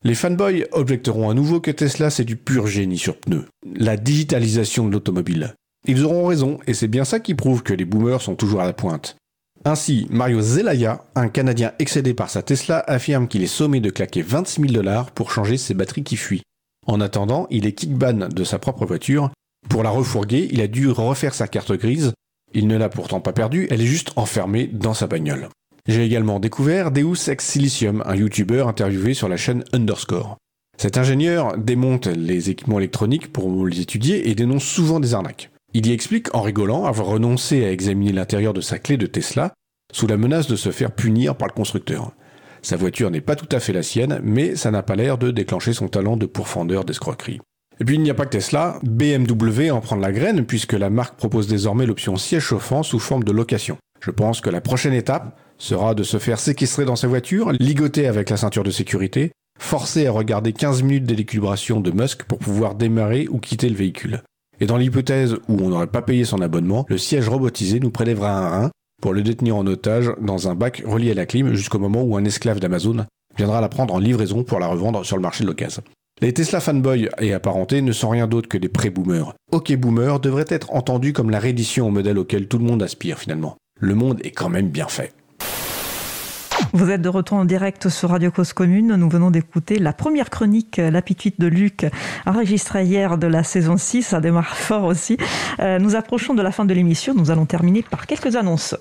Les 0.05 0.17
fanboys 0.17 0.67
objecteront 0.73 1.31
à 1.31 1.35
nouveau 1.35 1.61
que 1.61 1.71
Tesla 1.71 2.11
c'est 2.11 2.25
du 2.25 2.35
pur 2.35 2.67
génie 2.67 2.99
sur 2.99 3.19
pneus, 3.19 3.47
la 3.65 3.97
digitalisation 3.97 4.87
de 4.87 4.93
l'automobile. 4.93 5.55
Ils 5.87 6.05
auront 6.05 6.27
raison, 6.27 6.59
et 6.67 6.75
c'est 6.75 6.89
bien 6.89 7.05
ça 7.05 7.21
qui 7.21 7.35
prouve 7.35 7.63
que 7.63 7.73
les 7.73 7.85
boomers 7.85 8.21
sont 8.21 8.35
toujours 8.35 8.61
à 8.61 8.67
la 8.67 8.73
pointe. 8.73 9.17
Ainsi, 9.65 10.09
Mario 10.11 10.41
Zelaya, 10.41 11.05
un 11.15 11.29
Canadien 11.29 11.73
excédé 11.79 12.15
par 12.15 12.31
sa 12.31 12.43
Tesla, 12.43 12.83
affirme 12.89 13.29
qu'il 13.29 13.45
est 13.45 13.47
sommé 13.47 13.79
de 13.79 13.91
claquer 13.91 14.23
26 14.23 14.63
000 14.63 14.73
dollars 14.73 15.13
pour 15.13 15.31
changer 15.31 15.57
ses 15.57 15.75
batteries 15.75 16.03
qui 16.03 16.17
fuient. 16.17 16.43
En 16.87 17.01
attendant, 17.01 17.47
il 17.51 17.67
est 17.67 17.73
kickban 17.73 18.29
de 18.29 18.45
sa 18.45 18.59
propre 18.59 18.87
voiture. 18.87 19.31
Pour 19.69 19.85
la 19.85 19.91
refourguer, 19.91 20.49
il 20.51 20.61
a 20.61 20.67
dû 20.67 20.89
refaire 20.89 21.35
sa 21.35 21.47
carte 21.47 21.73
grise. 21.73 22.13
Il 22.55 22.67
ne 22.67 22.77
l'a 22.77 22.89
pourtant 22.89 23.21
pas 23.21 23.33
perdue, 23.33 23.69
elle 23.71 23.81
est 23.81 23.87
juste 23.87 24.13
enfermée 24.17 24.67
dans 24.67 24.95
sa 24.95 25.07
bagnole. 25.07 25.49
J'ai 25.89 26.05
également 26.05 26.39
découvert 26.39 26.93
Deus 26.93 27.29
Ex 27.29 27.45
Silicium, 27.45 28.05
un 28.07 28.15
YouTuber 28.15 28.65
interviewé 28.69 29.15
sur 29.15 29.29
la 29.29 29.37
chaîne 29.37 29.65
Underscore. 29.73 30.37
Cet 30.79 30.97
ingénieur 30.97 31.59
démonte 31.59 32.07
les 32.07 32.51
équipements 32.51 32.79
électroniques 32.79 33.33
pour 33.33 33.67
les 33.67 33.81
étudier 33.81 34.31
et 34.31 34.37
dénonce 34.37 34.63
souvent 34.63 35.01
des 35.01 35.13
arnaques. 35.13 35.51
Il 35.75 35.89
y 35.89 35.93
explique 35.93 36.33
en 36.37 36.43
rigolant 36.43 36.85
avoir 36.85 37.09
renoncé 37.09 37.65
à 37.65 37.73
examiner 37.73 38.13
l'intérieur 38.13 38.53
de 38.53 38.61
sa 38.61 38.79
clé 38.79 38.97
de 38.97 39.07
Tesla 39.07 39.55
sous 39.93 40.07
la 40.07 40.17
menace 40.17 40.47
de 40.47 40.55
se 40.55 40.71
faire 40.71 40.93
punir 40.93 41.35
par 41.35 41.49
le 41.49 41.55
constructeur. 41.55 42.13
Sa 42.63 42.77
voiture 42.77 43.11
n'est 43.11 43.21
pas 43.21 43.35
tout 43.35 43.49
à 43.51 43.59
fait 43.59 43.73
la 43.73 43.83
sienne, 43.83 44.21
mais 44.23 44.55
ça 44.55 44.71
n'a 44.71 44.85
pas 44.85 44.95
l'air 44.95 45.19
de 45.19 45.33
déclencher 45.33 45.73
son 45.73 45.89
talent 45.89 46.17
de 46.17 46.27
pourfendeur 46.27 46.85
d'escroquerie. 46.85 47.41
Et 47.81 47.85
puis 47.85 47.97
il 47.97 48.03
n'y 48.03 48.11
a 48.11 48.15
pas 48.15 48.27
que 48.27 48.37
Tesla, 48.37 48.79
BMW 48.85 49.73
en 49.73 49.81
prend 49.81 49.97
la 49.97 50.13
graine 50.13 50.47
puisque 50.47 50.75
la 50.75 50.91
marque 50.91 51.17
propose 51.17 51.49
désormais 51.49 51.87
l'option 51.87 52.15
siège 52.15 52.45
chauffant 52.45 52.85
sous 52.85 53.01
forme 53.01 53.25
de 53.25 53.33
location. 53.33 53.79
Je 54.01 54.13
pense 54.13 54.41
que 54.41 54.51
la 54.51 54.61
prochaine 54.61 54.93
étape 54.93 55.37
sera 55.63 55.95
de 55.95 56.03
se 56.03 56.19
faire 56.19 56.41
séquestrer 56.41 56.85
dans 56.85 56.97
sa 56.97 57.07
voiture, 57.07 57.53
ligoter 57.53 58.09
avec 58.09 58.31
la 58.31 58.37
ceinture 58.37 58.65
de 58.65 58.71
sécurité, 58.71 59.31
forcer 59.59 60.07
à 60.07 60.13
regarder 60.13 60.53
15 60.53 60.83
minutes 60.83 61.05
d'équilibration 61.05 61.81
de 61.81 61.93
Musk 61.93 62.25
pour 62.25 62.39
pouvoir 62.39 62.75
démarrer 62.75 63.29
ou 63.31 63.39
quitter 63.39 63.69
le 63.69 63.77
véhicule. 63.77 64.23
Et 64.61 64.67
dans 64.67 64.77
l'hypothèse 64.77 65.35
où 65.49 65.61
on 65.61 65.71
n'aurait 65.71 65.87
pas 65.87 66.03
payé 66.03 66.25
son 66.25 66.41
abonnement, 66.41 66.85
le 66.89 66.99
siège 66.99 67.29
robotisé 67.29 67.81
nous 67.81 67.91
prélèvera 67.91 68.31
un 68.31 68.49
rein 68.49 68.71
pour 69.01 69.13
le 69.13 69.23
détenir 69.23 69.57
en 69.57 69.67
otage 69.67 70.11
dans 70.21 70.49
un 70.49 70.55
bac 70.55 70.83
relié 70.87 71.13
à 71.13 71.15
la 71.15 71.27
clim 71.27 71.55
jusqu'au 71.55 71.79
moment 71.79 72.03
où 72.03 72.17
un 72.17 72.25
esclave 72.25 72.61
d'Amazon 72.61 73.07
viendra 73.37 73.61
la 73.61 73.69
prendre 73.69 73.95
en 73.95 73.99
livraison 73.99 74.45
pour 74.45 74.59
la 74.59 74.67
revendre 74.67 75.05
sur 75.05 75.17
le 75.17 75.23
marché 75.23 75.45
de 75.45 75.49
l'occasion. 75.49 75.83
Les 76.21 76.33
Tesla 76.33 76.61
fanboys 76.61 77.09
et 77.19 77.33
apparentés 77.33 77.83
ne 77.83 77.93
sont 77.93 78.11
rien 78.11 78.27
d'autre 78.29 78.49
que 78.49 78.59
des 78.59 78.69
pré-boomers. 78.69 79.35
Ok 79.51 79.75
boomer 79.77 80.21
devrait 80.21 80.45
être 80.49 80.73
entendu 80.73 81.13
comme 81.13 81.31
la 81.31 81.41
réédition 81.41 81.87
au 81.87 81.91
modèle 81.91 82.19
auquel 82.19 82.47
tout 82.47 82.59
le 82.59 82.65
monde 82.65 82.83
aspire 82.83 83.19
finalement. 83.19 83.57
Le 83.81 83.95
monde 83.95 84.21
est 84.23 84.31
quand 84.31 84.49
même 84.49 84.69
bien 84.69 84.87
fait. 84.87 85.13
Vous 86.75 86.91
êtes 86.91 87.03
de 87.03 87.11
retour 87.11 87.37
en 87.37 87.45
direct 87.45 87.91
sur 87.91 88.09
Radio 88.09 88.31
Cause 88.31 88.55
Commune. 88.55 88.97
Nous 88.97 89.09
venons 89.11 89.31
d'écouter 89.31 89.79
la 89.79 89.93
première 89.93 90.31
chronique, 90.31 90.79
La 90.79 91.03
Pituite 91.03 91.39
de 91.39 91.47
Luc, 91.47 91.85
enregistrée 92.25 92.85
hier 92.87 93.19
de 93.19 93.27
la 93.27 93.45
saison 93.45 93.77
6. 93.77 94.03
Ça 94.03 94.21
démarre 94.21 94.57
fort 94.57 94.85
aussi. 94.85 95.19
Euh, 95.61 95.79
nous 95.79 95.97
approchons 95.97 96.33
de 96.33 96.41
la 96.41 96.51
fin 96.51 96.65
de 96.65 96.73
l'émission. 96.73 97.13
Nous 97.15 97.31
allons 97.31 97.45
terminer 97.45 97.83
par 97.83 98.07
quelques 98.07 98.37
annonces. 98.37 98.75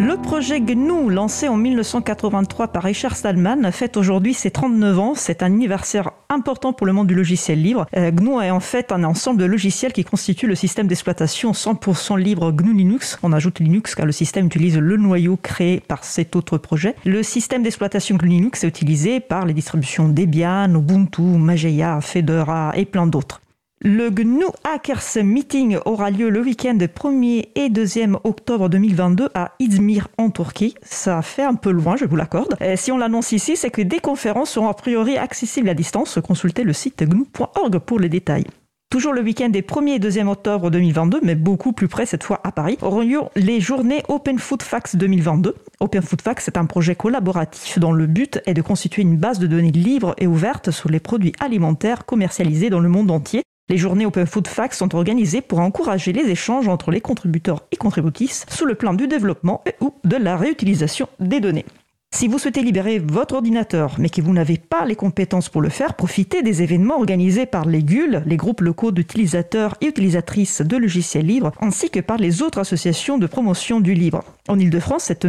Le 0.00 0.16
projet 0.16 0.62
GNU, 0.62 1.10
lancé 1.10 1.46
en 1.46 1.58
1983 1.58 2.68
par 2.68 2.84
Richard 2.84 3.14
Stallman, 3.16 3.70
fête 3.70 3.98
aujourd'hui 3.98 4.32
ses 4.32 4.50
39 4.50 4.98
ans. 4.98 5.12
C'est 5.14 5.42
un 5.42 5.46
anniversaire 5.46 6.12
important 6.30 6.72
pour 6.72 6.86
le 6.86 6.94
monde 6.94 7.06
du 7.06 7.14
logiciel 7.14 7.60
libre. 7.60 7.84
Euh, 7.94 8.10
GNU 8.10 8.42
est 8.42 8.50
en 8.50 8.60
fait 8.60 8.92
un 8.92 9.04
ensemble 9.04 9.38
de 9.38 9.44
logiciels 9.44 9.92
qui 9.92 10.02
constituent 10.02 10.46
le 10.46 10.54
système 10.54 10.86
d'exploitation 10.86 11.52
100% 11.52 12.18
libre 12.18 12.50
GNU 12.50 12.72
Linux. 12.72 13.18
On 13.22 13.34
ajoute 13.34 13.58
Linux 13.58 13.94
car 13.94 14.06
le 14.06 14.12
système 14.12 14.46
utilise 14.46 14.78
le 14.78 14.96
noyau 14.96 15.36
créé 15.36 15.80
par 15.80 16.02
cet 16.02 16.34
autre 16.34 16.56
projet. 16.56 16.94
Le 17.04 17.22
système 17.22 17.62
d'exploitation 17.62 18.16
GNU 18.16 18.30
Linux 18.30 18.64
est 18.64 18.68
utilisé 18.68 19.20
par 19.20 19.44
les 19.44 19.52
distributions 19.52 20.08
Debian, 20.08 20.74
Ubuntu, 20.74 21.20
Mageia, 21.20 22.00
Fedora 22.00 22.72
et 22.74 22.86
plein 22.86 23.06
d'autres. 23.06 23.42
Le 23.82 24.10
GNU 24.10 24.44
Hackers 24.62 25.24
Meeting 25.24 25.78
aura 25.86 26.10
lieu 26.10 26.28
le 26.28 26.42
week-end 26.42 26.76
1er 26.76 27.48
et 27.54 27.70
2e 27.70 28.18
octobre 28.24 28.68
2022 28.68 29.30
à 29.32 29.52
Izmir 29.58 30.08
en 30.18 30.28
Turquie. 30.28 30.74
Ça 30.82 31.22
fait 31.22 31.44
un 31.44 31.54
peu 31.54 31.70
loin, 31.70 31.96
je 31.96 32.04
vous 32.04 32.16
l'accorde. 32.16 32.56
Si 32.76 32.92
on 32.92 32.98
l'annonce 32.98 33.32
ici, 33.32 33.56
c'est 33.56 33.70
que 33.70 33.80
des 33.80 34.00
conférences 34.00 34.50
seront 34.50 34.68
a 34.68 34.74
priori 34.74 35.16
accessibles 35.16 35.70
à 35.70 35.72
distance. 35.72 36.18
Consultez 36.22 36.62
le 36.62 36.74
site 36.74 37.02
gnu.org 37.02 37.78
pour 37.78 37.98
les 37.98 38.10
détails. 38.10 38.44
Toujours 38.90 39.14
le 39.14 39.22
week-end 39.22 39.48
des 39.48 39.62
1er 39.62 39.94
et 39.94 39.98
2e 39.98 40.26
octobre 40.26 40.70
2022, 40.70 41.20
mais 41.22 41.34
beaucoup 41.34 41.72
plus 41.72 41.88
près 41.88 42.04
cette 42.04 42.24
fois 42.24 42.40
à 42.44 42.52
Paris, 42.52 42.76
auront 42.82 43.00
lieu 43.00 43.20
les 43.34 43.60
journées 43.60 44.02
Open 44.08 44.38
Food 44.38 44.62
Facts 44.62 44.96
2022. 44.96 45.54
Open 45.80 46.02
Food 46.02 46.20
Facts 46.20 46.48
est 46.48 46.58
un 46.58 46.66
projet 46.66 46.96
collaboratif 46.96 47.78
dont 47.78 47.92
le 47.92 48.06
but 48.06 48.42
est 48.44 48.52
de 48.52 48.60
constituer 48.60 49.00
une 49.00 49.16
base 49.16 49.38
de 49.38 49.46
données 49.46 49.70
libre 49.70 50.14
et 50.18 50.26
ouverte 50.26 50.70
sur 50.70 50.90
les 50.90 51.00
produits 51.00 51.32
alimentaires 51.40 52.04
commercialisés 52.04 52.68
dans 52.68 52.80
le 52.80 52.90
monde 52.90 53.10
entier. 53.10 53.42
Les 53.70 53.76
journées 53.76 54.04
Open 54.04 54.26
Food 54.26 54.48
Facts 54.48 54.74
sont 54.74 54.96
organisées 54.96 55.42
pour 55.42 55.60
encourager 55.60 56.12
les 56.12 56.28
échanges 56.28 56.66
entre 56.66 56.90
les 56.90 57.00
contributeurs 57.00 57.62
et 57.70 57.76
contributrices 57.76 58.44
sous 58.48 58.64
le 58.64 58.74
plan 58.74 58.94
du 58.94 59.06
développement 59.06 59.62
ou 59.80 59.94
de 60.02 60.16
la 60.16 60.36
réutilisation 60.36 61.08
des 61.20 61.38
données. 61.38 61.64
Si 62.12 62.26
vous 62.26 62.40
souhaitez 62.40 62.62
libérer 62.62 62.98
votre 62.98 63.36
ordinateur, 63.36 63.94
mais 63.98 64.08
que 64.08 64.20
vous 64.20 64.32
n'avez 64.32 64.58
pas 64.58 64.84
les 64.84 64.96
compétences 64.96 65.48
pour 65.48 65.62
le 65.62 65.68
faire, 65.68 65.94
profitez 65.94 66.42
des 66.42 66.60
événements 66.60 66.96
organisés 66.96 67.46
par 67.46 67.66
les 67.66 67.84
GUL, 67.84 68.24
les 68.26 68.36
groupes 68.36 68.62
locaux 68.62 68.90
d'utilisateurs 68.90 69.76
et 69.80 69.86
utilisatrices 69.86 70.60
de 70.60 70.76
logiciels 70.76 71.26
libres, 71.26 71.52
ainsi 71.60 71.88
que 71.88 72.00
par 72.00 72.16
les 72.16 72.42
autres 72.42 72.58
associations 72.58 73.16
de 73.16 73.28
promotion 73.28 73.78
du 73.78 73.94
libre. 73.94 74.24
En 74.48 74.58
Ile-de-France, 74.58 75.04
cette 75.04 75.22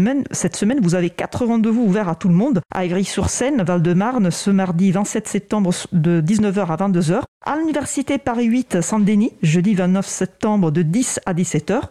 semaine, 0.55 0.79
vous 0.81 0.95
avez 0.95 1.11
quatre 1.11 1.45
rendez-vous 1.45 1.83
ouverts 1.83 2.09
à 2.09 2.15
tout 2.15 2.29
le 2.29 2.33
monde, 2.33 2.61
à 2.73 2.83
Ivry-sur-Seine, 2.83 3.61
Val-de-Marne, 3.61 4.31
ce 4.31 4.49
mardi 4.49 4.91
27 4.91 5.27
septembre 5.27 5.71
de 5.93 6.19
19h 6.19 6.65
à 6.65 6.75
22h, 6.77 7.21
à 7.43 7.57
l'Université 7.57 8.17
Paris 8.17 8.45
8 8.45 8.81
Saint-Denis, 8.81 9.33
jeudi 9.41 9.73
29 9.73 10.05
septembre 10.05 10.71
de 10.71 10.81
10 10.83 11.21
à 11.25 11.33
17h, 11.33 11.81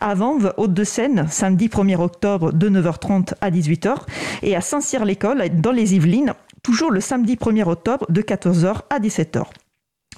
à 0.00 0.14
Vanves, 0.14 0.52
Haute-de-Seine, 0.56 1.26
samedi 1.30 1.68
1er 1.68 1.96
octobre 1.96 2.52
de 2.52 2.68
9h30 2.68 3.32
à 3.40 3.50
18h, 3.50 3.96
et 4.42 4.56
à 4.56 4.60
Saint-Cyr-l'École, 4.60 5.48
dans 5.60 5.72
les 5.72 5.94
Yvelines, 5.94 6.34
toujours 6.62 6.90
le 6.90 7.00
samedi 7.00 7.36
1er 7.36 7.68
octobre 7.68 8.06
de 8.10 8.22
14h 8.22 8.82
à 8.90 8.98
17h. 8.98 9.44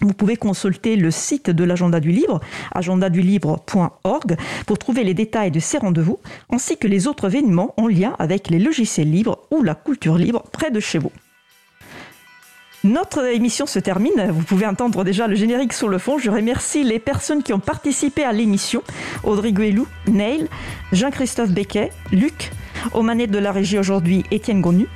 Vous 0.03 0.15
pouvez 0.15 0.37
consulter 0.37 0.97
le 0.97 1.11
site 1.11 1.51
de 1.51 1.65
l'agenda 1.65 2.01
du 2.01 2.11
livre, 2.11 2.41
agendadulibre.org, 2.73 4.37
pour 4.67 4.79
trouver 4.79 5.05
les 5.05 5.13
détails 5.13 5.51
de 5.51 5.61
ces 5.61 5.79
rendez-vous, 5.79 6.19
ainsi 6.51 6.79
que 6.79 6.89
les 6.89 7.07
autres 7.07 7.27
événements 7.27 7.75
en 7.77 7.87
lien 7.87 8.17
avec 8.19 8.49
les 8.49 8.59
logiciels 8.59 9.11
libres 9.11 9.41
ou 9.51 9.63
la 9.63 9.75
culture 9.75 10.17
libre 10.17 10.43
près 10.53 10.71
de 10.71 10.81
chez 10.81 10.99
vous. 10.99 11.13
Notre 12.83 13.27
émission 13.27 13.67
se 13.67 13.79
termine. 13.79 14.31
Vous 14.31 14.43
pouvez 14.43 14.67
entendre 14.67 15.05
déjà 15.05 15.27
le 15.27 15.35
générique 15.35 15.75
sur 15.75 15.89
le 15.89 15.99
fond. 15.99 16.17
Je 16.17 16.31
remercie 16.31 16.83
les 16.83 16.99
personnes 16.99 17.43
qui 17.43 17.53
ont 17.53 17.59
participé 17.59 18.25
à 18.25 18.33
l'émission. 18.33 18.83
Audrey 19.23 19.53
Guélou, 19.53 19.87
Neil, 20.07 20.49
Jean-Christophe 20.91 21.51
Becquet, 21.51 21.93
Luc, 22.11 22.51
aux 22.95 23.03
manettes 23.03 23.33
de 23.33 23.39
la 23.39 23.53
régie 23.53 23.79
aujourd'hui, 23.79 24.25
Étienne 24.31 24.63
Gonu. 24.63 24.87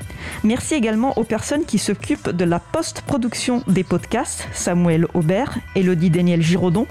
Merci 0.44 0.74
également 0.74 1.19
aux 1.19 1.24
personnes 1.24 1.66
qui 1.66 1.78
s'occupent 1.78 2.31
de 2.31 2.44
la 2.47 2.59
post-production 2.59 3.62
des 3.66 3.85
podcasts, 3.85 4.48
Samuel 4.55 5.06
Aubert, 5.12 5.59
Elodie 5.77 6.09
Daniel 6.09 6.40
Giraudon, 6.40 6.86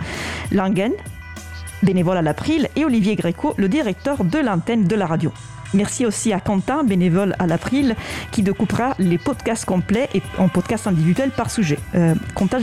Langen, 0.51 0.93
bénévole 1.81 2.17
à 2.17 2.21
l'April, 2.21 2.69
et 2.75 2.85
Olivier 2.85 3.15
Gréco, 3.15 3.55
le 3.57 3.67
directeur 3.67 4.23
de 4.23 4.37
l'antenne 4.37 4.85
de 4.85 4.95
la 4.95 5.07
radio. 5.07 5.31
Merci 5.73 6.05
aussi 6.05 6.33
à 6.33 6.39
Quentin, 6.39 6.83
bénévole 6.83 7.35
à 7.39 7.47
l'April, 7.47 7.95
qui 8.31 8.43
découpera 8.43 8.95
les 8.99 9.17
podcasts 9.17 9.65
complets 9.65 10.09
et 10.13 10.21
en 10.37 10.47
podcasts 10.47 10.87
individuels 10.87 11.31
par 11.31 11.51
sujet. 11.51 11.79
Euh, 11.95 12.15
Quentin. 12.35 12.59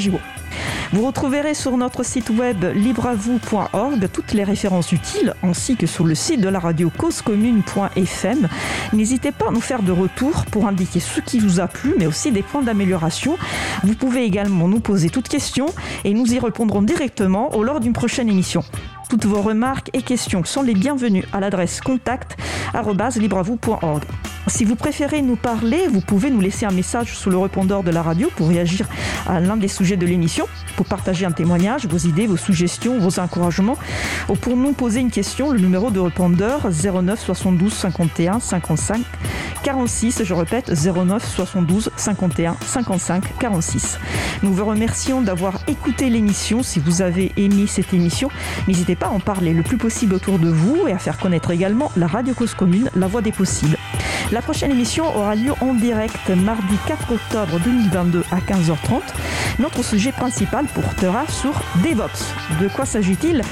Vous 0.93 1.07
retrouverez 1.07 1.55
sur 1.55 1.77
notre 1.77 2.05
site 2.05 2.31
web 2.31 2.65
libreavou.org 2.75 4.09
toutes 4.13 4.33
les 4.33 4.45
références 4.45 4.93
utiles 4.93 5.35
ainsi 5.43 5.77
que 5.77 5.87
sur 5.87 6.05
le 6.05 6.15
site 6.15 6.41
de 6.41 6.49
la 6.49 6.59
radio 6.59 6.91
causecommune.fm. 6.97 8.49
N'hésitez 8.93 9.33
pas 9.33 9.49
à 9.49 9.51
nous 9.51 9.61
faire 9.61 9.83
de 9.83 9.93
retour 9.93 10.45
pour 10.47 10.67
indiquer 10.67 11.01
ce 11.01 11.21
qui 11.21 11.39
vous 11.39 11.61
a 11.61 11.67
plu 11.67 11.95
mais 11.99 12.07
aussi 12.07 12.33
des 12.33 12.43
points 12.43 12.63
d'amélioration. 12.63 13.37
Vous 13.85 13.95
pouvez 13.95 14.25
également 14.25 14.69
nous 14.69 14.81
poser 14.81 15.11
toutes 15.11 15.29
questions 15.29 15.67
et 16.05 16.15
nous 16.15 16.33
y 16.33 16.39
répondrons 16.39 16.83
directement 16.83 17.55
au 17.57 17.63
lors 17.63 17.81
d'une 17.81 17.93
prochaine 17.93 18.29
émission. 18.29 18.65
Toutes 19.11 19.27
vos 19.27 19.43
remarques 19.43 19.91
et 19.93 20.01
questions 20.03 20.45
sont 20.45 20.63
les 20.63 20.75
bienvenues 20.75 21.25
à 21.33 21.41
l'adresse 21.41 21.81
contact@libreavou.org. 21.81 24.05
Si 24.47 24.65
vous 24.65 24.77
préférez 24.77 25.21
nous 25.21 25.35
parler, 25.35 25.89
vous 25.89 26.01
pouvez 26.01 26.31
nous 26.31 26.41
laisser 26.41 26.65
un 26.65 26.71
message 26.71 27.17
sous 27.17 27.29
le 27.29 27.37
répondeur 27.37 27.83
de 27.83 27.91
la 27.91 28.03
radio 28.03 28.31
pour 28.37 28.47
réagir 28.49 28.87
à 29.29 29.41
l'un 29.41 29.57
des 29.57 29.67
sujets 29.69 29.97
de 29.97 30.07
l'émission, 30.07 30.47
pour 30.77 30.87
partager 30.87 31.27
un 31.27 31.33
témoignage, 31.33 31.87
vos 31.87 31.99
idées, 31.99 32.29
vos 32.29 32.37
suggestions, 32.37 32.99
vos 32.99 33.21
encouragements, 33.21 33.77
ou 34.29 34.35
pour 34.35 34.57
nous 34.57 34.73
poser 34.73 35.01
une 35.01 35.11
question, 35.11 35.51
le 35.51 35.59
numéro 35.59 35.91
de 35.91 36.01
répondeur 36.01 36.69
09 36.71 37.21
72 37.21 37.73
51 37.73 38.41
55 38.41 39.03
46, 39.63 40.25
je 40.25 40.35
répète 40.35 40.73
09 40.73 41.23
72 41.23 41.91
51 41.97 42.57
55 42.65 43.39
46. 43.39 43.99
Nous 44.43 44.55
vous 44.55 44.65
remercions 44.65 45.21
d'avoir 45.21 45.59
écouté 45.69 46.09
l'émission. 46.09 46.63
Si 46.63 46.81
vous 46.81 47.03
avez 47.03 47.31
aimé 47.37 47.67
cette 47.67 47.93
émission, 47.93 48.31
n'hésitez 48.67 48.97
pas 49.01 49.07
à 49.07 49.11
en 49.11 49.19
parler 49.19 49.55
le 49.55 49.63
plus 49.63 49.79
possible 49.79 50.15
autour 50.15 50.39
de 50.39 50.51
vous 50.51 50.87
et 50.87 50.93
à 50.93 50.99
faire 50.99 51.19
connaître 51.19 51.51
également 51.51 51.91
la 51.97 52.07
Radio 52.07 52.35
Cause 52.35 52.55
Commune, 52.55 52.91
la 52.95 53.09
voix 53.09 53.23
des 53.23 53.33
possibles. 53.33 53.79
La 54.31 54.43
prochaine 54.43 54.71
émission 54.71 55.17
aura 55.17 55.35
lieu 55.35 55.53
en 55.61 55.75
direct 55.75 56.29
mardi 56.29 56.77
4 56.87 57.13
octobre 57.13 57.59
2022 57.65 58.23
à 58.31 58.37
15h30. 58.37 59.01
Notre 59.59 59.83
sujet 59.83 60.13
principal 60.13 60.67
portera 60.67 61.27
sur 61.29 61.53
DevOps. 61.83 62.35
De 62.61 62.69
quoi 62.69 62.85
s'agit-il? 62.85 63.43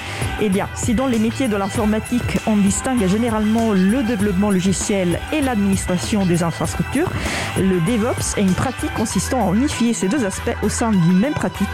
Eh 0.40 0.50
bien, 0.50 0.68
si 0.74 0.94
dans 0.94 1.06
les 1.06 1.18
métiers 1.18 1.48
de 1.48 1.56
l'informatique, 1.56 2.38
on 2.46 2.56
distingue 2.56 3.04
généralement 3.08 3.72
le 3.72 4.02
développement 4.02 4.50
logiciel 4.50 5.18
et 5.32 5.40
l'administration 5.40 6.26
des 6.26 6.42
infrastructures, 6.42 7.10
le 7.56 7.80
DevOps 7.80 8.36
est 8.36 8.42
une 8.42 8.54
pratique 8.54 8.92
consistant 8.94 9.50
à 9.50 9.56
unifier 9.56 9.94
ces 9.94 10.08
deux 10.08 10.24
aspects 10.26 10.56
au 10.62 10.68
sein 10.68 10.90
d'une 10.90 11.18
même 11.18 11.34
pratique 11.34 11.66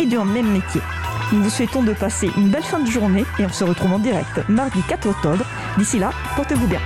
et 0.00 0.04
d'un 0.04 0.24
même 0.24 0.50
métier. 0.50 0.82
Nous 1.32 1.42
vous 1.42 1.50
souhaitons 1.50 1.82
de 1.82 1.92
passer 1.92 2.30
une 2.36 2.48
belle 2.48 2.62
fin 2.62 2.80
de 2.80 2.90
journée 2.90 3.24
et 3.38 3.44
on 3.44 3.48
se 3.48 3.64
retrouve 3.64 3.92
en 3.92 3.98
direct 3.98 4.48
mardi 4.48 4.80
4 4.88 5.08
octobre. 5.08 5.44
D'ici 5.78 5.98
là, 5.98 6.10
portez-vous 6.36 6.66
bien. 6.66 6.80